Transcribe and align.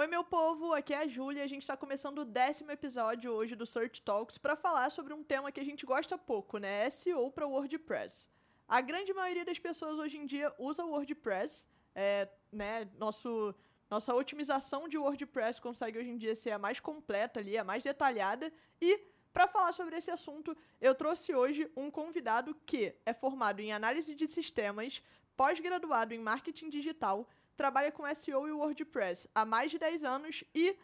Oi, 0.00 0.06
meu 0.06 0.22
povo, 0.22 0.72
aqui 0.74 0.94
é 0.94 0.98
a 0.98 1.08
Júlia. 1.08 1.42
A 1.42 1.48
gente 1.48 1.62
está 1.62 1.76
começando 1.76 2.18
o 2.20 2.24
décimo 2.24 2.70
episódio 2.70 3.32
hoje 3.32 3.56
do 3.56 3.66
Search 3.66 4.00
Talks 4.02 4.38
para 4.38 4.54
falar 4.54 4.90
sobre 4.92 5.12
um 5.12 5.24
tema 5.24 5.50
que 5.50 5.58
a 5.58 5.64
gente 5.64 5.84
gosta 5.84 6.16
pouco, 6.16 6.58
né? 6.58 6.88
SEO 6.88 7.32
para 7.32 7.48
WordPress. 7.48 8.30
A 8.68 8.80
grande 8.80 9.12
maioria 9.12 9.44
das 9.44 9.58
pessoas 9.58 9.98
hoje 9.98 10.16
em 10.16 10.24
dia 10.24 10.54
usa 10.56 10.84
o 10.84 10.90
WordPress, 10.90 11.66
é, 11.96 12.28
né? 12.52 12.88
Nosso, 12.96 13.52
nossa 13.90 14.14
otimização 14.14 14.88
de 14.88 14.96
WordPress 14.96 15.60
consegue 15.60 15.98
hoje 15.98 16.10
em 16.10 16.16
dia 16.16 16.36
ser 16.36 16.52
a 16.52 16.60
mais 16.60 16.78
completa 16.78 17.40
ali, 17.40 17.58
a 17.58 17.64
mais 17.64 17.82
detalhada. 17.82 18.52
E 18.80 19.00
para 19.32 19.48
falar 19.48 19.72
sobre 19.72 19.96
esse 19.96 20.12
assunto, 20.12 20.56
eu 20.80 20.94
trouxe 20.94 21.34
hoje 21.34 21.68
um 21.76 21.90
convidado 21.90 22.54
que 22.64 22.94
é 23.04 23.12
formado 23.12 23.58
em 23.58 23.72
análise 23.72 24.14
de 24.14 24.28
sistemas, 24.28 25.02
pós-graduado 25.36 26.14
em 26.14 26.20
marketing 26.20 26.68
digital 26.68 27.28
trabalha 27.58 27.90
com 27.90 28.04
SEO 28.14 28.46
e 28.46 28.52
WordPress 28.52 29.28
há 29.34 29.44
mais 29.44 29.72
de 29.72 29.80
10 29.80 30.04
anos 30.04 30.44
e 30.54 30.78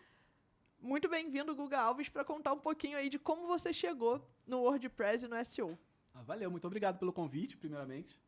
muito 0.80 1.08
bem-vindo, 1.08 1.54
Guga 1.54 1.78
Alves, 1.78 2.08
para 2.08 2.24
contar 2.24 2.52
um 2.52 2.58
pouquinho 2.58 2.98
aí 2.98 3.08
de 3.08 3.16
como 3.16 3.46
você 3.46 3.72
chegou 3.72 4.20
no 4.44 4.58
WordPress 4.58 5.24
e 5.24 5.28
no 5.28 5.42
SEO. 5.44 5.78
Ah, 6.12 6.22
valeu, 6.22 6.50
muito 6.50 6.66
obrigado 6.66 6.98
pelo 6.98 7.12
convite, 7.12 7.56
primeiramente. 7.56 8.20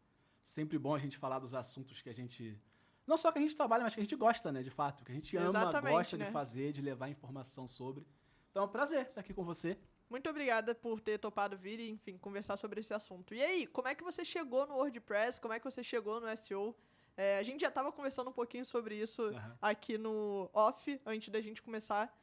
Sempre 0.44 0.78
bom 0.78 0.94
a 0.94 0.98
gente 0.98 1.18
falar 1.18 1.40
dos 1.40 1.54
assuntos 1.54 2.00
que 2.00 2.08
a 2.08 2.14
gente. 2.14 2.56
Não 3.04 3.16
só 3.16 3.32
que 3.32 3.40
a 3.40 3.42
gente 3.42 3.56
trabalha, 3.56 3.82
mas 3.82 3.94
que 3.94 4.00
a 4.00 4.04
gente 4.04 4.14
gosta, 4.14 4.52
né, 4.52 4.62
de 4.62 4.70
fato. 4.70 5.04
Que 5.04 5.10
a 5.10 5.14
gente 5.14 5.36
ama, 5.36 5.48
Exatamente, 5.48 5.92
gosta 5.92 6.16
né? 6.16 6.26
de 6.26 6.30
fazer, 6.30 6.72
de 6.72 6.80
levar 6.80 7.08
informação 7.08 7.66
sobre. 7.66 8.06
Então 8.52 8.62
é 8.62 8.66
um 8.66 8.70
prazer 8.70 9.06
estar 9.06 9.22
aqui 9.22 9.34
com 9.34 9.44
você. 9.44 9.76
Muito 10.08 10.30
obrigada 10.30 10.72
por 10.72 11.00
ter 11.00 11.18
topado 11.18 11.58
vir 11.58 11.80
e, 11.80 11.90
enfim, 11.90 12.16
conversar 12.16 12.56
sobre 12.56 12.78
esse 12.78 12.94
assunto. 12.94 13.34
E 13.34 13.42
aí, 13.42 13.66
como 13.66 13.88
é 13.88 13.94
que 13.94 14.04
você 14.04 14.24
chegou 14.24 14.68
no 14.68 14.74
WordPress? 14.74 15.40
Como 15.40 15.52
é 15.52 15.58
que 15.58 15.64
você 15.64 15.82
chegou 15.82 16.20
no 16.20 16.36
SEO? 16.36 16.76
É, 17.16 17.38
a 17.38 17.42
gente 17.42 17.62
já 17.62 17.68
estava 17.68 17.90
conversando 17.90 18.28
um 18.28 18.32
pouquinho 18.32 18.64
sobre 18.64 18.94
isso 18.94 19.22
uhum. 19.22 19.52
aqui 19.60 19.96
no 19.96 20.50
off, 20.52 21.00
antes 21.06 21.30
da 21.30 21.40
gente 21.40 21.62
começar. 21.62 22.14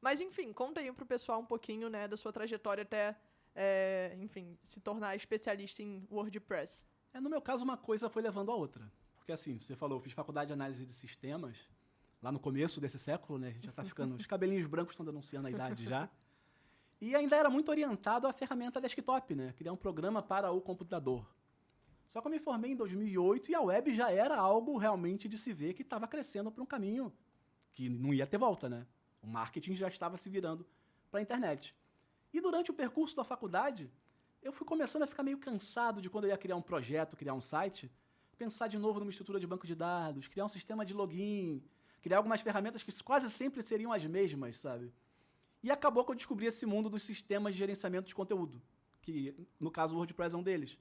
Mas, 0.00 0.20
enfim, 0.20 0.52
conta 0.52 0.80
aí 0.80 0.90
pro 0.92 1.04
pessoal 1.04 1.40
um 1.40 1.44
pouquinho, 1.44 1.90
né, 1.90 2.08
da 2.08 2.16
sua 2.16 2.32
trajetória 2.32 2.82
até, 2.82 3.16
é, 3.54 4.16
enfim, 4.20 4.56
se 4.66 4.80
tornar 4.80 5.14
especialista 5.16 5.82
em 5.82 6.06
WordPress. 6.10 6.86
É, 7.12 7.20
no 7.20 7.28
meu 7.28 7.42
caso, 7.42 7.62
uma 7.64 7.76
coisa 7.76 8.08
foi 8.08 8.22
levando 8.22 8.50
a 8.50 8.54
outra. 8.54 8.90
Porque, 9.16 9.32
assim, 9.32 9.60
você 9.60 9.76
falou, 9.76 9.96
eu 9.96 10.00
fiz 10.00 10.12
faculdade 10.12 10.46
de 10.46 10.52
análise 10.54 10.86
de 10.86 10.94
sistemas, 10.94 11.68
lá 12.22 12.32
no 12.32 12.38
começo 12.38 12.80
desse 12.80 12.98
século, 12.98 13.38
né? 13.38 13.48
A 13.48 13.52
gente 13.52 13.64
já 13.64 13.70
está 13.70 13.84
ficando... 13.84 14.14
os 14.14 14.24
cabelinhos 14.24 14.66
brancos 14.66 14.92
estão 14.92 15.04
denunciando 15.04 15.48
a 15.48 15.50
idade 15.50 15.84
já. 15.84 16.08
E 17.00 17.14
ainda 17.14 17.36
era 17.36 17.50
muito 17.50 17.68
orientado 17.68 18.26
à 18.26 18.32
ferramenta 18.32 18.80
desktop, 18.80 19.34
né? 19.34 19.52
Criar 19.56 19.72
um 19.72 19.76
programa 19.76 20.22
para 20.22 20.50
o 20.50 20.60
computador. 20.60 21.26
Só 22.08 22.22
que 22.22 22.26
eu 22.26 22.30
me 22.30 22.38
formei 22.38 22.72
em 22.72 22.76
2008 22.76 23.50
e 23.50 23.54
a 23.54 23.60
web 23.60 23.94
já 23.94 24.10
era 24.10 24.36
algo 24.36 24.78
realmente 24.78 25.28
de 25.28 25.36
se 25.36 25.52
ver 25.52 25.74
que 25.74 25.82
estava 25.82 26.08
crescendo 26.08 26.50
para 26.50 26.62
um 26.62 26.66
caminho 26.66 27.12
que 27.74 27.88
não 27.88 28.14
ia 28.14 28.26
ter 28.26 28.38
volta, 28.38 28.68
né? 28.68 28.86
O 29.22 29.26
marketing 29.26 29.76
já 29.76 29.88
estava 29.88 30.16
se 30.16 30.28
virando 30.30 30.66
para 31.10 31.20
a 31.20 31.22
internet. 31.22 31.76
E 32.32 32.40
durante 32.40 32.70
o 32.70 32.74
percurso 32.74 33.14
da 33.14 33.22
faculdade, 33.22 33.90
eu 34.42 34.52
fui 34.52 34.66
começando 34.66 35.02
a 35.02 35.06
ficar 35.06 35.22
meio 35.22 35.36
cansado 35.38 36.00
de 36.00 36.08
quando 36.08 36.24
eu 36.24 36.30
ia 36.30 36.38
criar 36.38 36.56
um 36.56 36.62
projeto, 36.62 37.14
criar 37.14 37.34
um 37.34 37.40
site, 37.42 37.90
pensar 38.38 38.68
de 38.68 38.78
novo 38.78 39.00
numa 39.00 39.10
estrutura 39.10 39.38
de 39.38 39.46
banco 39.46 39.66
de 39.66 39.74
dados, 39.74 40.28
criar 40.28 40.46
um 40.46 40.48
sistema 40.48 40.86
de 40.86 40.94
login, 40.94 41.62
criar 42.00 42.16
algumas 42.16 42.40
ferramentas 42.40 42.82
que 42.82 43.02
quase 43.02 43.30
sempre 43.30 43.60
seriam 43.62 43.92
as 43.92 44.04
mesmas, 44.06 44.56
sabe? 44.56 44.90
E 45.62 45.70
acabou 45.70 46.04
que 46.04 46.12
eu 46.12 46.16
descobri 46.16 46.46
esse 46.46 46.64
mundo 46.64 46.88
dos 46.88 47.02
sistemas 47.02 47.52
de 47.52 47.58
gerenciamento 47.58 48.08
de 48.08 48.14
conteúdo, 48.14 48.62
que 49.02 49.34
no 49.60 49.70
caso 49.70 49.94
o 49.94 49.98
WordPress 49.98 50.34
é 50.34 50.38
um 50.38 50.42
deles. 50.42 50.78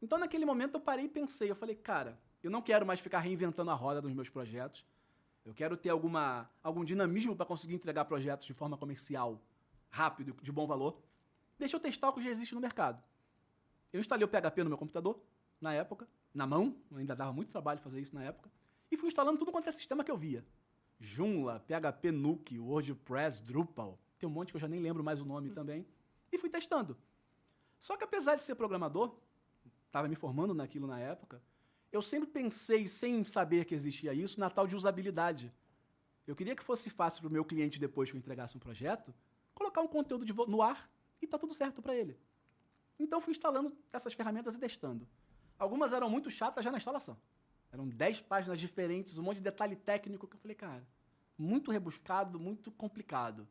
Então, 0.00 0.18
naquele 0.18 0.44
momento, 0.44 0.74
eu 0.74 0.80
parei 0.80 1.06
e 1.06 1.08
pensei. 1.08 1.50
Eu 1.50 1.56
falei, 1.56 1.74
cara, 1.74 2.18
eu 2.42 2.50
não 2.50 2.62
quero 2.62 2.84
mais 2.86 3.00
ficar 3.00 3.20
reinventando 3.20 3.70
a 3.70 3.74
roda 3.74 4.00
dos 4.00 4.12
meus 4.12 4.28
projetos. 4.28 4.84
Eu 5.44 5.54
quero 5.54 5.76
ter 5.76 5.90
alguma, 5.90 6.50
algum 6.62 6.84
dinamismo 6.84 7.36
para 7.36 7.46
conseguir 7.46 7.74
entregar 7.74 8.04
projetos 8.04 8.46
de 8.46 8.52
forma 8.52 8.76
comercial, 8.76 9.40
rápido, 9.88 10.36
de 10.42 10.52
bom 10.52 10.66
valor. 10.66 11.00
Deixa 11.58 11.76
eu 11.76 11.80
testar 11.80 12.08
o 12.10 12.12
que 12.12 12.22
já 12.22 12.30
existe 12.30 12.54
no 12.54 12.60
mercado. 12.60 13.02
Eu 13.92 14.00
instalei 14.00 14.24
o 14.24 14.28
PHP 14.28 14.62
no 14.64 14.70
meu 14.70 14.78
computador, 14.78 15.22
na 15.60 15.72
época, 15.72 16.08
na 16.34 16.46
mão, 16.46 16.76
ainda 16.94 17.16
dava 17.16 17.32
muito 17.32 17.50
trabalho 17.50 17.80
fazer 17.80 18.00
isso 18.00 18.14
na 18.14 18.22
época, 18.22 18.50
e 18.90 18.96
fui 18.96 19.08
instalando 19.08 19.38
tudo 19.38 19.50
quanto 19.50 19.68
é 19.68 19.72
sistema 19.72 20.04
que 20.04 20.10
eu 20.10 20.16
via. 20.16 20.44
Joomla, 20.98 21.60
PHP 21.60 22.12
Nuke, 22.12 22.58
WordPress, 22.58 23.42
Drupal, 23.42 23.98
tem 24.18 24.28
um 24.28 24.32
monte 24.32 24.50
que 24.50 24.56
eu 24.56 24.60
já 24.60 24.68
nem 24.68 24.80
lembro 24.80 25.02
mais 25.02 25.20
o 25.20 25.24
nome 25.24 25.50
também, 25.50 25.86
e 26.30 26.38
fui 26.38 26.50
testando. 26.50 26.96
Só 27.78 27.96
que 27.96 28.04
apesar 28.04 28.34
de 28.36 28.42
ser 28.42 28.54
programador, 28.54 29.16
estava 29.86 30.08
me 30.08 30.16
formando 30.16 30.54
naquilo 30.54 30.86
na 30.86 30.98
época, 30.98 31.42
eu 31.92 32.02
sempre 32.02 32.28
pensei, 32.28 32.86
sem 32.86 33.24
saber 33.24 33.64
que 33.64 33.74
existia 33.74 34.12
isso, 34.12 34.38
na 34.38 34.50
tal 34.50 34.66
de 34.66 34.76
usabilidade. 34.76 35.52
Eu 36.26 36.34
queria 36.34 36.56
que 36.56 36.62
fosse 36.62 36.90
fácil 36.90 37.20
para 37.20 37.28
o 37.28 37.32
meu 37.32 37.44
cliente, 37.44 37.78
depois 37.78 38.10
que 38.10 38.16
eu 38.16 38.18
entregasse 38.18 38.56
um 38.56 38.60
projeto, 38.60 39.14
colocar 39.54 39.80
um 39.80 39.88
conteúdo 39.88 40.24
no 40.46 40.60
ar 40.60 40.90
e 41.22 41.26
tá 41.26 41.38
tudo 41.38 41.54
certo 41.54 41.80
para 41.80 41.94
ele. 41.94 42.18
Então 42.98 43.20
fui 43.20 43.30
instalando 43.30 43.76
essas 43.92 44.12
ferramentas 44.12 44.54
e 44.54 44.58
testando. 44.58 45.08
Algumas 45.58 45.92
eram 45.92 46.10
muito 46.10 46.30
chatas 46.30 46.64
já 46.64 46.70
na 46.70 46.78
instalação. 46.78 47.16
Eram 47.72 47.88
10 47.88 48.22
páginas 48.22 48.58
diferentes, 48.58 49.18
um 49.18 49.22
monte 49.22 49.36
de 49.36 49.42
detalhe 49.42 49.76
técnico 49.76 50.26
que 50.26 50.36
eu 50.36 50.40
falei, 50.40 50.54
cara, 50.54 50.86
muito 51.38 51.70
rebuscado, 51.70 52.38
muito 52.38 52.70
complicado. 52.70 53.46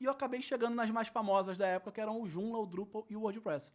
E 0.00 0.04
eu 0.04 0.12
acabei 0.12 0.40
chegando 0.40 0.74
nas 0.74 0.90
mais 0.90 1.08
famosas 1.08 1.58
da 1.58 1.66
época, 1.66 1.92
que 1.92 2.00
eram 2.00 2.20
o 2.20 2.26
Joomla, 2.26 2.58
o 2.58 2.66
Drupal 2.66 3.04
e 3.10 3.16
o 3.16 3.22
WordPress. 3.22 3.72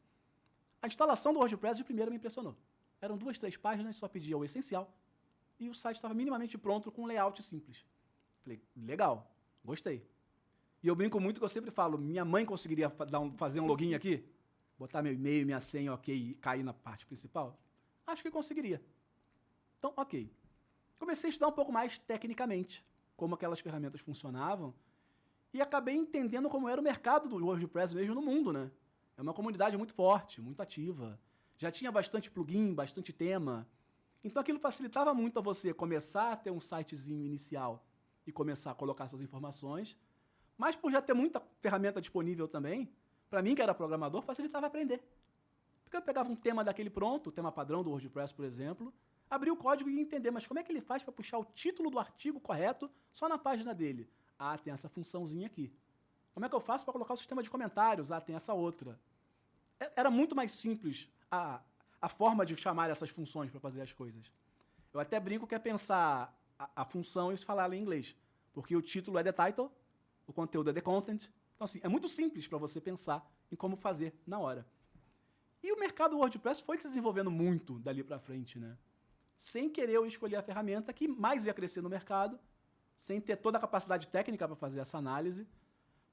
A 0.84 0.88
instalação 0.88 1.32
do 1.32 1.40
WordPress 1.40 1.78
de 1.78 1.84
primeira 1.86 2.12
me 2.12 2.18
impressionou. 2.18 2.58
Eram 3.00 3.18
duas, 3.18 3.40
três 3.40 3.56
páginas, 3.56 3.96
só 3.96 4.06
pedia 4.06 4.38
o 4.38 4.44
essencial. 4.44 4.94
E 5.58 5.70
o 5.70 5.74
site 5.74 5.96
estava 5.96 6.14
minimamente 6.14 6.58
pronto 6.58 6.92
com 6.92 7.04
um 7.04 7.06
layout 7.06 7.42
simples. 7.42 7.86
Falei, 8.42 8.62
legal, 8.76 9.34
gostei. 9.64 10.06
E 10.84 10.88
eu 10.90 10.94
brinco 10.94 11.22
muito 11.22 11.40
que 11.40 11.44
eu 11.46 11.48
sempre 11.48 11.72
falo, 11.72 11.98
minha 11.98 12.26
mãe 12.26 12.46
conseguiria 12.46 12.90
fazer 13.38 13.62
um 13.62 13.66
login 13.66 13.94
aqui? 13.94 14.26
Botar 14.78 15.02
meu 15.02 15.14
e-mail, 15.14 15.46
minha 15.46 15.62
senha, 15.62 15.94
ok, 15.94 16.14
e 16.14 16.34
cair 16.36 16.64
na 16.64 16.74
parte 16.74 17.06
principal? 17.06 17.58
Acho 18.06 18.22
que 18.22 18.30
conseguiria. 18.30 18.84
Então, 19.78 19.94
ok. 19.96 20.30
Comecei 21.00 21.30
a 21.30 21.32
estudar 21.32 21.48
um 21.48 21.54
pouco 21.54 21.72
mais 21.72 21.98
tecnicamente, 21.98 22.86
como 23.16 23.36
aquelas 23.36 23.62
ferramentas 23.62 24.02
funcionavam, 24.02 24.74
e 25.54 25.62
acabei 25.62 25.96
entendendo 25.96 26.50
como 26.50 26.68
era 26.68 26.82
o 26.82 26.84
mercado 26.84 27.30
do 27.30 27.38
WordPress 27.38 27.96
mesmo 27.96 28.14
no 28.14 28.22
mundo, 28.22 28.52
né? 28.52 28.70
É 29.18 29.22
uma 29.22 29.34
comunidade 29.34 29.78
muito 29.78 29.94
forte, 29.94 30.42
muito 30.42 30.62
ativa. 30.62 31.20
Já 31.58 31.72
tinha 31.72 31.92
bastante 31.92 32.32
plugin, 32.32 32.74
bastante 32.74 33.14
tema. 33.14 33.68
Então 34.24 34.42
aquilo 34.42 34.60
facilitava 34.60 35.14
muito 35.14 35.38
a 35.40 35.42
você 35.42 35.74
começar 35.74 36.32
a 36.32 36.36
ter 36.36 36.52
um 36.52 36.60
sitezinho 36.60 37.26
inicial 37.26 37.86
e 38.26 38.32
começar 38.32 38.72
a 38.72 38.76
colocar 38.76 39.08
suas 39.08 39.22
informações. 39.22 39.98
Mas 40.58 40.76
por 40.76 40.92
já 40.92 41.02
ter 41.02 41.14
muita 41.14 41.42
ferramenta 41.60 42.00
disponível 42.00 42.48
também, 42.48 42.90
para 43.30 43.42
mim 43.42 43.56
que 43.56 43.62
era 43.62 43.74
programador, 43.74 44.22
facilitava 44.22 44.68
aprender. 44.68 45.04
Porque 45.84 45.98
eu 45.98 46.02
pegava 46.02 46.32
um 46.32 46.36
tema 46.36 46.64
daquele 46.64 46.90
pronto, 46.90 47.28
o 47.30 47.32
tema 47.32 47.52
padrão 47.52 47.84
do 47.84 47.90
WordPress, 47.90 48.34
por 48.34 48.46
exemplo, 48.46 48.94
abria 49.30 49.54
o 49.54 49.58
código 49.58 49.90
e 49.90 49.96
ia 49.96 50.02
entender, 50.02 50.32
mas 50.32 50.48
como 50.48 50.60
é 50.60 50.64
que 50.64 50.72
ele 50.72 50.82
faz 50.82 51.04
para 51.04 51.12
puxar 51.12 51.38
o 51.38 51.46
título 51.46 51.90
do 51.90 52.00
artigo 52.00 52.40
correto 52.40 52.90
só 53.12 53.28
na 53.28 53.38
página 53.38 53.74
dele? 53.74 54.10
Ah, 54.38 54.58
tem 54.58 54.74
essa 54.74 54.90
funçãozinha 54.90 55.48
aqui. 55.48 55.72
Como 56.34 56.46
é 56.46 56.50
que 56.50 56.56
eu 56.56 56.60
faço 56.60 56.84
para 56.84 56.92
colocar 56.92 57.14
o 57.14 57.18
sistema 57.18 57.44
de 57.44 57.50
comentários? 57.50 58.12
Ah, 58.12 58.20
tem 58.20 58.36
essa 58.36 58.54
outra. 58.54 59.00
É, 59.80 59.92
era 59.96 60.10
muito 60.10 60.36
mais 60.36 60.52
simples 60.52 61.08
a, 61.32 61.62
a 62.02 62.10
forma 62.10 62.46
de 62.46 62.58
chamar 62.58 62.90
essas 62.90 63.10
funções 63.10 63.52
para 63.52 63.60
fazer 63.60 63.82
as 63.82 63.94
coisas. 63.94 64.32
Eu 64.94 65.00
até 65.00 65.20
brinco 65.20 65.48
que 65.48 65.56
é 65.56 65.60
pensar 65.60 66.36
a, 66.58 66.82
a 66.82 66.86
função 66.86 67.32
e 67.32 67.38
falar 67.38 67.66
ela 67.66 67.76
em 67.76 67.82
inglês. 67.82 68.16
Porque 68.54 68.76
o 68.76 68.82
título 68.82 69.18
é 69.18 69.24
the 69.24 69.32
title, 69.32 69.72
o 70.28 70.34
conteúdo 70.34 70.70
é 70.70 70.74
the 70.74 70.82
content. 70.82 71.26
Então, 71.56 71.66
assim, 71.66 71.80
é 71.84 71.88
muito 71.88 72.08
simples 72.08 72.48
para 72.48 72.58
você 72.58 72.82
pensar 72.82 73.28
em 73.52 73.56
como 73.56 73.76
fazer 73.76 74.14
na 74.26 74.40
hora. 74.40 74.66
E 75.62 75.72
o 75.72 75.80
mercado 75.80 76.18
WordPress 76.18 76.62
foi 76.62 76.78
se 76.78 76.88
desenvolvendo 76.88 77.32
muito 77.32 77.80
dali 77.80 78.04
para 78.04 78.20
frente, 78.20 78.60
né? 78.60 78.78
Sem 79.38 79.70
querer 79.70 79.96
eu 79.96 80.06
escolher 80.06 80.36
a 80.36 80.44
ferramenta 80.44 80.92
que 80.92 81.08
mais 81.08 81.46
ia 81.46 81.54
crescer 81.54 81.82
no 81.82 81.90
mercado, 81.90 82.40
sem 82.98 83.22
ter 83.22 83.38
toda 83.38 83.58
a 83.58 83.62
capacidade 83.62 84.08
técnica 84.08 84.48
para 84.48 84.56
fazer 84.56 84.80
essa 84.80 84.98
análise. 84.98 85.48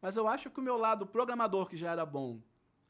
Mas 0.01 0.17
eu 0.17 0.27
acho 0.27 0.51
que 0.51 0.61
o 0.61 0.63
meu 0.63 0.77
lado 0.77 1.07
programador, 1.07 1.69
que 1.69 1.77
já 1.77 1.93
era 1.93 2.07
bom, 2.07 2.41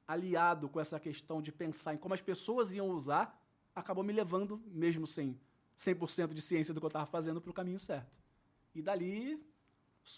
aliado 0.06 0.68
com 0.68 0.80
essa 0.80 0.98
questão 0.98 1.40
de 1.42 1.52
pensar 1.52 1.94
em 1.94 1.98
como 1.98 2.14
as 2.14 2.20
pessoas 2.20 2.72
iam 2.72 2.88
usar, 2.88 3.40
acabou 3.74 4.04
me 4.04 4.12
levando, 4.12 4.62
mesmo 4.66 5.06
sem 5.06 5.38
100% 5.78 6.34
de 6.34 6.42
ciência 6.42 6.74
do 6.74 6.80
que 6.80 6.86
eu 6.86 6.88
estava 6.88 7.06
fazendo, 7.06 7.40
para 7.40 7.50
o 7.50 7.54
caminho 7.54 7.78
certo. 7.78 8.20
E 8.74 8.82
dali, 8.82 9.42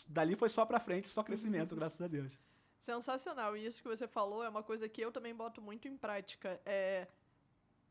dali 0.09 0.35
foi 0.35 0.49
só 0.49 0.65
para 0.65 0.81
frente, 0.81 1.09
só 1.09 1.23
crescimento, 1.23 1.75
graças 1.77 2.01
a 2.01 2.09
Deus. 2.09 2.33
Sensacional. 2.79 3.57
E 3.57 3.65
isso 3.65 3.81
que 3.81 3.89
você 3.89 4.09
falou 4.09 4.43
é 4.43 4.49
uma 4.49 4.63
coisa 4.63 4.89
que 4.89 5.01
eu 5.01 5.13
também 5.13 5.35
boto 5.35 5.63
muito 5.63 5.87
em 5.87 5.97
prática. 5.97 6.61
É 6.67 7.07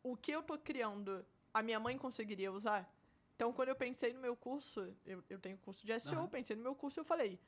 o 0.03 0.15
que 0.17 0.31
eu 0.31 0.41
tô 0.41 0.57
criando, 0.57 1.25
a 1.53 1.61
minha 1.61 1.79
mãe 1.79 1.97
conseguiria 1.97 2.51
usar? 2.51 2.91
Então, 3.35 3.53
quando 3.53 3.69
eu 3.69 3.75
pensei 3.75 4.13
no 4.13 4.19
meu 4.19 4.35
curso, 4.35 4.93
eu, 5.05 5.23
eu 5.29 5.39
tenho 5.39 5.57
curso 5.57 5.85
de 5.85 5.99
SEO, 5.99 6.21
uhum. 6.21 6.27
pensei 6.27 6.55
no 6.55 6.61
meu 6.61 6.75
curso 6.75 6.99
e 6.99 7.01
eu 7.01 7.05
falei, 7.05 7.39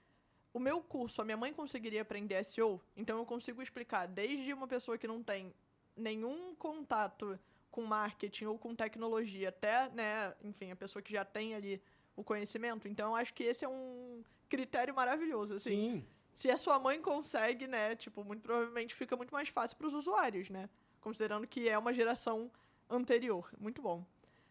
o 0.54 0.60
meu 0.60 0.82
curso, 0.82 1.22
a 1.22 1.26
minha 1.26 1.38
mãe 1.38 1.52
conseguiria 1.52 2.02
aprender 2.02 2.44
SEO, 2.44 2.80
então 2.96 3.18
eu 3.18 3.26
consigo 3.26 3.62
explicar 3.62 4.08
desde 4.08 4.54
uma 4.54 4.68
pessoa 4.68 4.98
que 4.98 5.08
não 5.08 5.24
tem 5.24 5.54
nenhum 5.96 6.56
contato 6.56 7.40
com 7.72 7.84
marketing 7.84 8.46
ou 8.46 8.58
com 8.58 8.76
tecnologia, 8.76 9.50
até, 9.50 9.90
né, 9.90 10.34
enfim, 10.44 10.72
a 10.72 10.76
pessoa 10.76 11.02
que 11.02 11.12
já 11.12 11.26
tem 11.26 11.56
ali 11.56 11.82
o 12.16 12.24
conhecimento. 12.24 12.88
Então, 12.88 13.10
eu 13.10 13.16
acho 13.16 13.34
que 13.34 13.44
esse 13.44 13.66
é 13.66 13.68
um 13.68 14.24
critério 14.48 14.94
maravilhoso, 14.94 15.56
assim. 15.56 15.70
Sim. 15.70 16.08
Se 16.36 16.52
a 16.52 16.58
sua 16.58 16.78
mãe 16.80 17.02
consegue, 17.02 17.66
né, 17.68 17.96
tipo, 17.96 18.24
muito 18.24 18.42
provavelmente 18.42 18.94
fica 18.94 19.16
muito 19.18 19.34
mais 19.34 19.50
fácil 19.50 19.76
para 19.78 19.88
os 19.88 19.94
usuários, 19.94 20.50
né? 20.50 20.70
Considerando 21.02 21.48
que 21.48 21.68
é 21.68 21.78
uma 21.78 21.94
geração 21.94 22.52
anterior. 22.90 23.52
Muito 23.60 23.82
bom. 23.82 24.06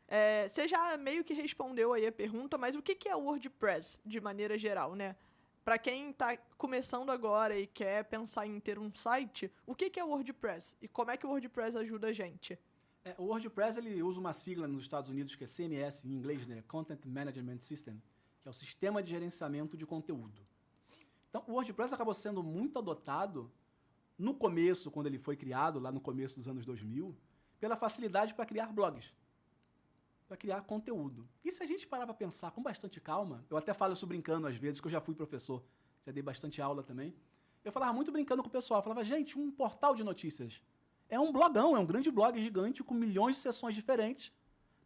É, 0.09 0.49
você 0.49 0.69
já 0.69 0.97
meio 0.97 1.25
que 1.25 1.33
respondeu 1.33 1.93
aí 1.93 2.07
a 2.07 2.13
pergunta, 2.13 2.59
mas 2.59 2.75
o 2.75 2.83
que, 2.83 2.95
que 2.95 3.09
é 3.09 3.17
o 3.17 3.21
WordPress, 3.21 4.01
de 4.05 4.21
maneira 4.21 4.59
geral, 4.59 4.95
né? 4.95 5.17
Para 5.65 5.79
quem 5.79 6.11
está 6.11 6.37
começando 6.59 7.11
agora 7.11 7.57
e 7.57 7.69
quer 7.69 8.05
pensar 8.05 8.47
em 8.47 8.59
ter 8.59 8.81
um 8.81 8.93
site, 8.95 9.51
o 9.65 9.77
que, 9.77 9.91
que 9.91 10.01
é 10.01 10.05
o 10.05 10.09
WordPress? 10.09 10.77
E 10.83 10.89
como 10.89 11.13
é 11.13 11.17
que 11.17 11.25
o 11.25 11.29
WordPress 11.29 11.77
ajuda 11.77 12.09
a 12.09 12.13
gente? 12.13 12.59
É, 13.05 13.15
o 13.17 13.27
WordPress 13.27 13.79
ele 13.79 14.03
usa 14.03 14.19
uma 14.19 14.33
sigla 14.33 14.67
nos 14.67 14.83
Estados 14.83 15.09
Unidos 15.09 15.37
que 15.37 15.45
é 15.45 15.47
CMS, 15.47 16.05
em 16.05 16.13
inglês, 16.13 16.47
né? 16.49 16.65
Content 16.67 17.05
Management 17.07 17.61
System, 17.61 18.03
que 18.41 18.49
é 18.49 18.51
o 18.51 18.55
Sistema 18.55 19.03
de 19.03 19.11
Gerenciamento 19.11 19.77
de 19.77 19.87
Conteúdo. 19.87 20.43
Então, 21.29 21.45
o 21.47 21.53
WordPress 21.53 21.95
acabou 21.95 22.13
sendo 22.13 22.43
muito 22.43 22.79
adotado 22.79 23.51
no 24.19 24.35
começo, 24.35 24.91
quando 24.91 25.07
ele 25.07 25.19
foi 25.19 25.37
criado, 25.37 25.79
lá 25.79 25.93
no 25.93 26.01
começo 26.01 26.37
dos 26.37 26.49
anos 26.49 26.67
2000, 26.67 27.17
pela 27.61 27.77
facilidade 27.77 28.35
para 28.35 28.45
criar 28.45 28.67
blogs, 28.73 29.13
para 30.33 30.39
criar 30.39 30.63
conteúdo. 30.63 31.29
E 31.45 31.53
se 31.53 31.63
a 31.63 31.67
gente 31.67 31.87
parar 31.87 32.07
para 32.07 32.15
pensar 32.15 32.51
com 32.53 32.63
bastante 32.63 32.99
calma, 32.99 33.45
eu 33.51 33.57
até 33.59 33.75
falo 33.75 33.93
isso 33.93 34.07
brincando 34.07 34.47
às 34.47 34.57
vezes, 34.57 34.81
que 34.81 34.87
eu 34.87 34.91
já 34.91 34.99
fui 34.99 35.15
professor, 35.15 35.63
já 36.07 36.11
dei 36.11 36.23
bastante 36.23 36.63
aula 36.63 36.83
também. 36.83 37.15
Eu 37.63 37.71
falava 37.71 37.93
muito 37.93 38.11
brincando 38.11 38.43
com 38.43 38.49
o 38.49 38.51
pessoal, 38.51 38.83
falava, 38.83 39.05
gente, 39.05 39.39
um 39.39 39.51
portal 39.51 39.95
de 39.95 40.03
notícias 40.03 40.63
é 41.11 41.21
um 41.21 41.31
blogão, 41.31 41.77
é 41.77 41.79
um 41.79 41.85
grande 41.85 42.11
blog 42.11 42.41
gigante 42.41 42.83
com 42.83 42.95
milhões 42.95 43.37
de 43.37 43.43
sessões 43.43 43.75
diferentes, 43.75 44.33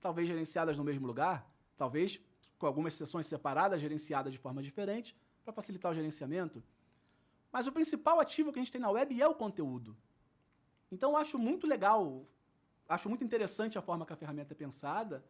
talvez 0.00 0.26
gerenciadas 0.26 0.76
no 0.76 0.82
mesmo 0.82 1.06
lugar, 1.06 1.48
talvez 1.76 2.20
com 2.58 2.66
algumas 2.66 2.94
sessões 2.94 3.26
separadas, 3.26 3.80
gerenciadas 3.80 4.32
de 4.32 4.38
forma 4.40 4.60
diferente, 4.60 5.16
para 5.44 5.52
facilitar 5.52 5.92
o 5.92 5.94
gerenciamento. 5.94 6.60
Mas 7.52 7.68
o 7.68 7.72
principal 7.72 8.18
ativo 8.18 8.52
que 8.52 8.58
a 8.58 8.62
gente 8.62 8.72
tem 8.72 8.80
na 8.80 8.90
web 8.90 9.22
é 9.22 9.28
o 9.28 9.34
conteúdo. 9.34 9.96
Então 10.90 11.12
eu 11.12 11.16
acho 11.16 11.38
muito 11.38 11.68
legal, 11.68 12.26
acho 12.88 13.08
muito 13.08 13.24
interessante 13.24 13.78
a 13.78 13.82
forma 13.82 14.04
que 14.04 14.12
a 14.12 14.16
ferramenta 14.16 14.52
é 14.52 14.56
pensada, 14.56 15.24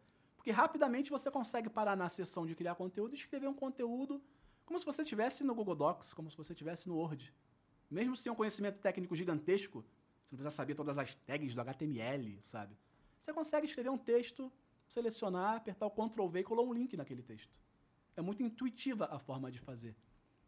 porque 0.47 0.55
rapidamente 0.55 1.09
você 1.09 1.29
consegue 1.29 1.69
parar 1.69 1.97
na 1.97 2.07
seção 2.07 2.45
de 2.45 2.55
criar 2.55 2.73
conteúdo 2.75 3.13
e 3.13 3.17
escrever 3.17 3.49
um 3.49 3.53
conteúdo 3.53 4.23
como 4.65 4.79
se 4.79 4.85
você 4.85 5.01
estivesse 5.01 5.43
no 5.43 5.53
Google 5.53 5.75
Docs, 5.75 6.13
como 6.13 6.31
se 6.31 6.37
você 6.37 6.53
estivesse 6.53 6.87
no 6.87 6.95
Word. 6.95 7.33
Mesmo 7.91 8.15
sem 8.15 8.31
um 8.31 8.35
conhecimento 8.35 8.79
técnico 8.79 9.13
gigantesco, 9.13 9.81
você 9.81 10.31
não 10.31 10.37
precisa 10.37 10.51
saber 10.51 10.73
todas 10.73 10.97
as 10.97 11.15
tags 11.15 11.53
do 11.53 11.59
HTML, 11.59 12.41
sabe? 12.41 12.77
Você 13.19 13.33
consegue 13.33 13.65
escrever 13.65 13.89
um 13.89 13.97
texto, 13.97 14.49
selecionar, 14.87 15.57
apertar 15.57 15.85
o 15.85 15.91
Ctrl 15.91 16.27
V 16.29 16.39
e 16.39 16.43
colar 16.45 16.63
um 16.63 16.71
link 16.71 16.95
naquele 16.95 17.21
texto. 17.21 17.53
É 18.15 18.21
muito 18.21 18.41
intuitiva 18.41 19.09
a 19.11 19.19
forma 19.19 19.51
de 19.51 19.59
fazer. 19.59 19.97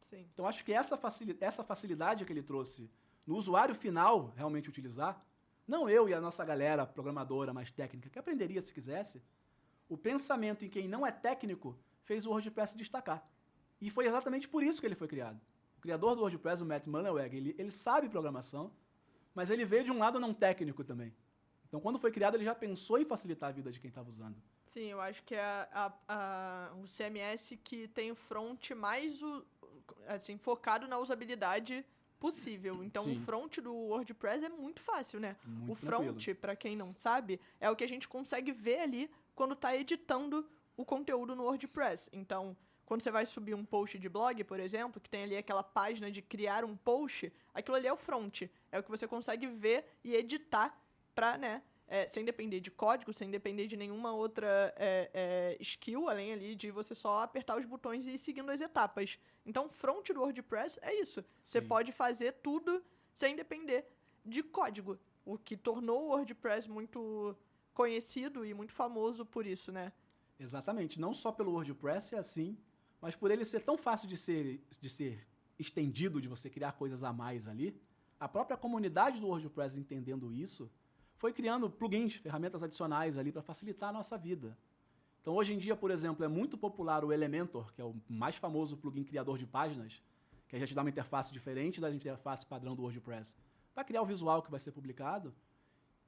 Sim. 0.03 0.25
Então, 0.33 0.47
acho 0.47 0.63
que 0.63 0.71
essa, 0.71 0.95
facil, 0.95 1.35
essa 1.41 1.61
facilidade 1.61 2.23
que 2.23 2.31
ele 2.31 2.41
trouxe 2.41 2.89
no 3.27 3.35
usuário 3.35 3.75
final 3.75 4.31
realmente 4.37 4.69
utilizar, 4.69 5.21
não 5.67 5.89
eu 5.89 6.07
e 6.07 6.13
a 6.13 6.21
nossa 6.21 6.45
galera 6.45 6.85
programadora 6.85 7.53
mais 7.53 7.69
técnica, 7.69 8.09
que 8.09 8.17
aprenderia 8.17 8.61
se 8.61 8.73
quisesse, 8.73 9.21
o 9.89 9.97
pensamento 9.97 10.63
em 10.63 10.69
quem 10.69 10.87
não 10.87 11.05
é 11.05 11.11
técnico 11.11 11.77
fez 12.03 12.25
o 12.25 12.29
WordPress 12.29 12.77
destacar. 12.77 13.27
E 13.81 13.89
foi 13.89 14.05
exatamente 14.05 14.47
por 14.47 14.63
isso 14.63 14.79
que 14.79 14.87
ele 14.87 14.95
foi 14.95 15.07
criado. 15.07 15.41
O 15.77 15.81
criador 15.81 16.15
do 16.15 16.21
WordPress, 16.21 16.61
o 16.61 16.65
Matt 16.65 16.87
Mullenweg, 16.87 17.35
ele, 17.35 17.55
ele 17.57 17.71
sabe 17.71 18.07
programação, 18.07 18.71
mas 19.33 19.49
ele 19.49 19.65
veio 19.65 19.83
de 19.83 19.91
um 19.91 19.97
lado 19.97 20.19
não 20.19 20.33
técnico 20.33 20.83
também. 20.83 21.13
Então, 21.67 21.79
quando 21.79 21.99
foi 21.99 22.11
criado, 22.11 22.35
ele 22.35 22.43
já 22.43 22.55
pensou 22.55 22.97
em 22.97 23.05
facilitar 23.05 23.49
a 23.49 23.51
vida 23.51 23.71
de 23.71 23.79
quem 23.79 23.89
estava 23.89 24.09
usando. 24.09 24.35
Sim, 24.65 24.85
eu 24.85 24.99
acho 24.99 25.23
que 25.23 25.35
é 25.35 25.41
a, 25.41 25.93
a, 26.07 26.71
o 26.75 26.85
CMS 26.85 27.57
que 27.63 27.87
tem 27.87 28.11
o 28.11 28.15
front 28.15 28.71
mais 28.71 29.21
o, 29.21 29.45
assim, 30.07 30.37
focado 30.37 30.87
na 30.87 30.97
usabilidade 30.97 31.85
possível. 32.19 32.83
Então, 32.83 33.03
Sim. 33.03 33.13
o 33.13 33.19
front 33.21 33.59
do 33.59 33.73
WordPress 33.73 34.43
é 34.43 34.49
muito 34.49 34.81
fácil, 34.81 35.19
né? 35.19 35.37
Muito 35.45 35.71
o 35.71 35.75
front, 35.75 36.35
para 36.35 36.55
quem 36.55 36.75
não 36.75 36.93
sabe, 36.93 37.39
é 37.59 37.69
o 37.69 37.75
que 37.75 37.83
a 37.83 37.87
gente 37.87 38.07
consegue 38.07 38.51
ver 38.51 38.79
ali 38.81 39.09
quando 39.39 39.53
está 39.53 39.73
editando 39.73 40.45
o 40.75 40.83
conteúdo 40.83 41.33
no 41.33 41.43
WordPress. 41.43 42.09
Então, 42.11 42.57
quando 42.85 42.99
você 42.99 43.09
vai 43.09 43.25
subir 43.25 43.53
um 43.53 43.63
post 43.63 43.97
de 43.97 44.09
blog, 44.09 44.43
por 44.43 44.59
exemplo, 44.59 44.99
que 44.99 45.09
tem 45.09 45.23
ali 45.23 45.37
aquela 45.37 45.63
página 45.63 46.11
de 46.11 46.21
criar 46.21 46.65
um 46.65 46.75
post, 46.75 47.31
aquilo 47.53 47.77
ali 47.77 47.87
é 47.87 47.93
o 47.93 47.95
front. 47.95 48.41
É 48.69 48.77
o 48.77 48.83
que 48.83 48.91
você 48.91 49.07
consegue 49.07 49.47
ver 49.47 49.85
e 50.03 50.13
editar 50.13 50.77
para, 51.15 51.37
né, 51.37 51.63
é, 51.87 52.05
sem 52.09 52.25
depender 52.25 52.59
de 52.59 52.69
código, 52.69 53.13
sem 53.13 53.31
depender 53.31 53.65
de 53.67 53.77
nenhuma 53.77 54.11
outra 54.11 54.73
é, 54.75 55.09
é, 55.13 55.57
skill, 55.61 56.09
além 56.09 56.33
ali 56.33 56.53
de 56.53 56.69
você 56.69 56.93
só 56.93 57.21
apertar 57.23 57.57
os 57.57 57.63
botões 57.63 58.05
e 58.05 58.15
ir 58.15 58.17
seguindo 58.17 58.49
as 58.49 58.59
etapas. 58.59 59.17
Então, 59.45 59.69
front 59.69 60.09
do 60.09 60.19
WordPress 60.19 60.77
é 60.81 60.93
isso. 60.99 61.23
Você 61.45 61.61
Sim. 61.61 61.67
pode 61.69 61.93
fazer 61.93 62.33
tudo 62.43 62.83
sem 63.13 63.37
depender 63.37 63.85
de 64.25 64.43
código, 64.43 64.99
o 65.23 65.37
que 65.37 65.55
tornou 65.55 66.07
o 66.07 66.09
WordPress 66.09 66.69
muito 66.69 67.37
conhecido 67.79 68.45
e 68.45 68.53
muito 68.53 68.73
famoso 68.73 69.25
por 69.25 69.47
isso, 69.47 69.71
né? 69.71 69.93
Exatamente. 70.37 70.99
Não 70.99 71.13
só 71.13 71.31
pelo 71.31 71.53
WordPress 71.53 72.13
é 72.13 72.17
assim, 72.17 72.57
mas 72.99 73.15
por 73.15 73.31
ele 73.31 73.45
ser 73.45 73.61
tão 73.61 73.77
fácil 73.77 74.05
de 74.05 74.17
ser, 74.17 74.61
de 74.81 74.89
ser 74.89 75.25
estendido, 75.57 76.21
de 76.21 76.27
você 76.27 76.49
criar 76.49 76.73
coisas 76.73 77.05
a 77.05 77.13
mais 77.13 77.47
ali, 77.47 77.73
a 78.19 78.27
própria 78.27 78.57
comunidade 78.57 79.21
do 79.21 79.27
WordPress 79.27 79.79
entendendo 79.79 80.33
isso, 80.33 80.69
foi 81.15 81.31
criando 81.31 81.69
plugins, 81.69 82.15
ferramentas 82.15 82.63
adicionais 82.63 83.17
ali 83.17 83.31
para 83.31 83.41
facilitar 83.41 83.91
a 83.91 83.93
nossa 83.93 84.17
vida. 84.17 84.57
Então, 85.21 85.33
hoje 85.33 85.53
em 85.53 85.57
dia, 85.57 85.73
por 85.73 85.89
exemplo, 85.89 86.25
é 86.25 86.27
muito 86.27 86.57
popular 86.57 87.05
o 87.05 87.13
Elementor, 87.13 87.71
que 87.73 87.81
é 87.81 87.85
o 87.85 87.95
mais 88.09 88.35
famoso 88.35 88.75
plugin 88.75 89.05
criador 89.05 89.37
de 89.37 89.47
páginas, 89.47 90.03
que 90.49 90.55
a 90.57 90.59
gente 90.59 90.75
dá 90.75 90.81
uma 90.81 90.89
interface 90.89 91.31
diferente 91.31 91.79
da 91.79 91.89
interface 91.89 92.45
padrão 92.45 92.75
do 92.75 92.81
WordPress, 92.81 93.37
para 93.73 93.85
criar 93.85 94.01
o 94.01 94.05
visual 94.05 94.41
que 94.41 94.51
vai 94.51 94.59
ser 94.59 94.73
publicado. 94.73 95.33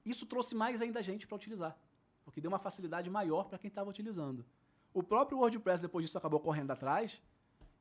Isso 0.06 0.26
trouxe 0.26 0.56
mais 0.56 0.82
ainda 0.82 1.02
gente 1.02 1.28
para 1.28 1.36
utilizar, 1.36 1.78
porque 2.24 2.42
deu 2.42 2.50
uma 2.50 2.60
facilidade 2.60 3.10
maior 3.10 3.48
para 3.48 3.58
quem 3.58 3.68
estava 3.68 3.90
utilizando. 3.90 4.46
O 4.94 5.02
próprio 5.02 5.38
WordPress, 5.38 5.82
depois 5.82 6.06
disso, 6.06 6.18
acabou 6.18 6.40
correndo 6.40 6.72
atrás 6.72 7.22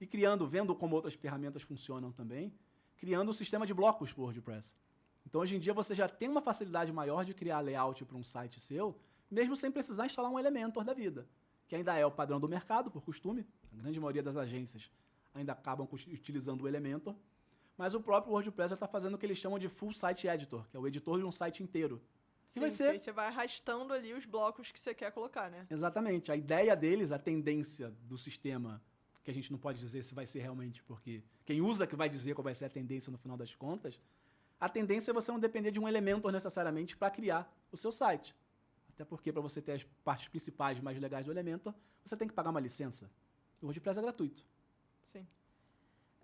e 0.00 0.06
criando, 0.06 0.46
vendo 0.46 0.74
como 0.74 0.94
outras 0.94 1.14
ferramentas 1.14 1.62
funcionam 1.62 2.12
também, 2.12 2.52
criando 2.96 3.30
um 3.30 3.32
sistema 3.32 3.66
de 3.66 3.74
blocos 3.74 4.12
para 4.12 4.20
o 4.20 4.24
WordPress. 4.24 4.76
Então, 5.26 5.40
hoje 5.40 5.56
em 5.56 5.58
dia, 5.58 5.74
você 5.74 5.94
já 5.94 6.08
tem 6.08 6.28
uma 6.28 6.40
facilidade 6.40 6.92
maior 6.92 7.24
de 7.24 7.34
criar 7.34 7.60
layout 7.60 8.04
para 8.04 8.16
um 8.16 8.24
site 8.24 8.60
seu, 8.60 8.98
mesmo 9.30 9.56
sem 9.56 9.70
precisar 9.70 10.06
instalar 10.06 10.30
um 10.30 10.38
Elementor 10.38 10.84
da 10.84 10.92
vida, 10.92 11.28
que 11.68 11.76
ainda 11.76 11.94
é 11.96 12.04
o 12.04 12.10
padrão 12.10 12.40
do 12.40 12.48
mercado, 12.48 12.90
por 12.90 13.02
costume. 13.02 13.46
A 13.72 13.76
grande 13.76 14.00
maioria 14.00 14.22
das 14.22 14.36
agências 14.36 14.90
ainda 15.34 15.52
acabam 15.52 15.88
utilizando 15.92 16.62
o 16.62 16.68
Elementor. 16.68 17.14
Mas 17.80 17.94
o 17.94 18.00
próprio 18.00 18.34
WordPress 18.34 18.68
já 18.68 18.74
está 18.74 18.86
fazendo 18.86 19.14
o 19.14 19.18
que 19.18 19.24
eles 19.24 19.38
chamam 19.38 19.58
de 19.58 19.66
Full 19.66 19.94
Site 19.94 20.28
Editor, 20.28 20.68
que 20.68 20.76
é 20.76 20.80
o 20.80 20.86
editor 20.86 21.18
de 21.18 21.24
um 21.24 21.32
site 21.32 21.62
inteiro. 21.62 21.98
Sim, 22.44 22.60
vai 22.60 22.68
que 22.68 22.76
ser- 22.76 23.00
você 23.00 23.10
vai 23.10 23.28
arrastando 23.28 23.94
ali 23.94 24.12
os 24.12 24.26
blocos 24.26 24.70
que 24.70 24.78
você 24.78 24.92
quer 24.92 25.10
colocar, 25.12 25.50
né? 25.50 25.66
Exatamente. 25.70 26.30
A 26.30 26.36
ideia 26.36 26.76
deles, 26.76 27.10
a 27.10 27.18
tendência 27.18 27.88
do 28.02 28.18
sistema, 28.18 28.82
que 29.24 29.30
a 29.30 29.32
gente 29.32 29.50
não 29.50 29.58
pode 29.58 29.78
dizer 29.80 30.02
se 30.02 30.14
vai 30.14 30.26
ser 30.26 30.40
realmente, 30.40 30.82
porque 30.82 31.22
quem 31.46 31.62
usa 31.62 31.86
que 31.86 31.96
vai 31.96 32.10
dizer 32.10 32.34
qual 32.34 32.44
vai 32.44 32.54
ser 32.54 32.66
a 32.66 32.68
tendência 32.68 33.10
no 33.10 33.16
final 33.16 33.38
das 33.38 33.54
contas, 33.54 33.98
a 34.60 34.68
tendência 34.68 35.10
é 35.10 35.14
você 35.14 35.32
não 35.32 35.40
depender 35.40 35.70
de 35.70 35.80
um 35.80 35.88
Elementor 35.88 36.30
necessariamente 36.32 36.94
para 36.98 37.10
criar 37.10 37.50
o 37.72 37.78
seu 37.78 37.90
site. 37.90 38.36
Até 38.90 39.06
porque 39.06 39.32
para 39.32 39.40
você 39.40 39.62
ter 39.62 39.72
as 39.72 39.84
partes 40.04 40.28
principais 40.28 40.78
mais 40.80 40.98
legais 40.98 41.24
do 41.24 41.32
Elementor, 41.32 41.72
você 42.04 42.14
tem 42.14 42.28
que 42.28 42.34
pagar 42.34 42.50
uma 42.50 42.60
licença. 42.60 43.10
O 43.62 43.64
WordPress 43.64 43.98
é 43.98 44.02
gratuito. 44.02 44.44
Sim. 45.06 45.26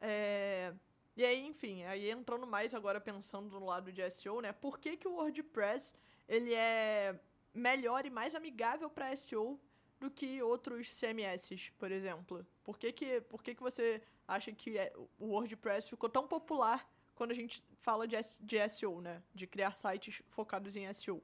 É, 0.02 0.74
E 1.16 1.24
aí, 1.24 1.46
enfim, 1.46 1.82
aí 1.84 2.10
entrando 2.10 2.46
mais 2.46 2.74
agora 2.74 3.00
pensando 3.00 3.58
no 3.58 3.66
lado 3.66 3.90
de 3.90 4.02
SEO, 4.10 4.40
né? 4.42 4.52
Por 4.52 4.78
que, 4.78 4.96
que 4.96 5.08
o 5.08 5.14
WordPress 5.14 5.94
ele 6.28 6.52
é 6.54 7.18
melhor 7.54 8.04
e 8.04 8.10
mais 8.10 8.34
amigável 8.34 8.90
para 8.90 9.14
SEO 9.16 9.58
do 9.98 10.10
que 10.10 10.42
outros 10.42 10.94
CMS, 10.94 11.72
por 11.78 11.90
exemplo? 11.90 12.46
Por 12.62 12.78
que, 12.78 12.92
que, 12.92 13.20
por 13.22 13.42
que, 13.42 13.54
que 13.54 13.62
você 13.62 14.02
acha 14.28 14.52
que 14.52 14.76
é- 14.76 14.92
o 15.18 15.28
WordPress 15.28 15.88
ficou 15.88 16.10
tão 16.10 16.26
popular 16.28 16.86
quando 17.14 17.30
a 17.30 17.34
gente 17.34 17.64
fala 17.80 18.06
de, 18.06 18.16
de 18.42 18.68
SEO, 18.68 19.00
né? 19.00 19.22
De 19.34 19.46
criar 19.46 19.72
sites 19.72 20.22
focados 20.28 20.76
em 20.76 20.86
SEO. 20.92 21.22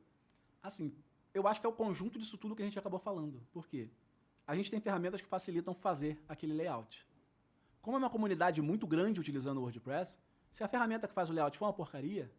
Assim, 0.63 0.91
eu 1.35 1.47
acho 1.47 1.61
que 1.61 1.67
é 1.67 1.69
o 1.69 1.73
conjunto 1.73 2.19
disso 2.19 2.39
tudo 2.39 2.57
que 2.57 2.63
a 2.63 2.65
gente 2.65 2.79
acabou 2.79 2.99
falando. 2.99 3.47
Por 3.53 3.69
quê? 3.69 3.91
A 4.47 4.57
gente 4.57 4.71
tem 4.71 4.81
ferramentas 4.81 5.21
que 5.21 5.27
facilitam 5.27 5.75
fazer 5.75 6.19
aquele 6.27 6.55
layout. 6.55 7.07
Como 7.83 7.97
é 7.97 7.99
uma 7.99 8.09
comunidade 8.09 8.63
muito 8.63 8.87
grande 8.87 9.19
utilizando 9.19 9.59
o 9.59 9.63
WordPress, 9.63 10.17
se 10.53 10.63
a 10.63 10.69
ferramenta 10.69 11.09
que 11.09 11.13
faz 11.13 11.29
o 11.29 11.33
layout 11.33 11.59
for 11.59 11.67
uma 11.67 11.73
porcaria, 11.73 12.33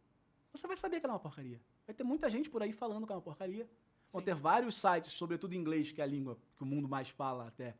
você 0.53 0.65
vai 0.65 0.77
saber 0.77 1.01
que 1.01 1.05
ela 1.05 1.13
é 1.13 1.15
uma 1.15 1.19
porcaria. 1.19 1.59
Vai 1.85 1.93
ter 1.93 2.05
muita 2.05 2.29
gente 2.29 2.49
por 2.49 2.63
aí 2.63 2.71
falando 2.71 3.05
que 3.05 3.11
é 3.11 3.15
uma 3.15 3.21
porcaria. 3.21 3.69
Vão 4.09 4.21
Sim. 4.21 4.25
ter 4.25 4.35
vários 4.35 4.75
sites, 4.75 5.11
sobretudo 5.11 5.53
em 5.53 5.57
inglês, 5.57 5.91
que 5.91 5.99
é 5.99 6.03
a 6.03 6.07
língua 6.07 6.37
que 6.55 6.63
o 6.63 6.65
mundo 6.65 6.87
mais 6.87 7.09
fala 7.09 7.47
até. 7.47 7.75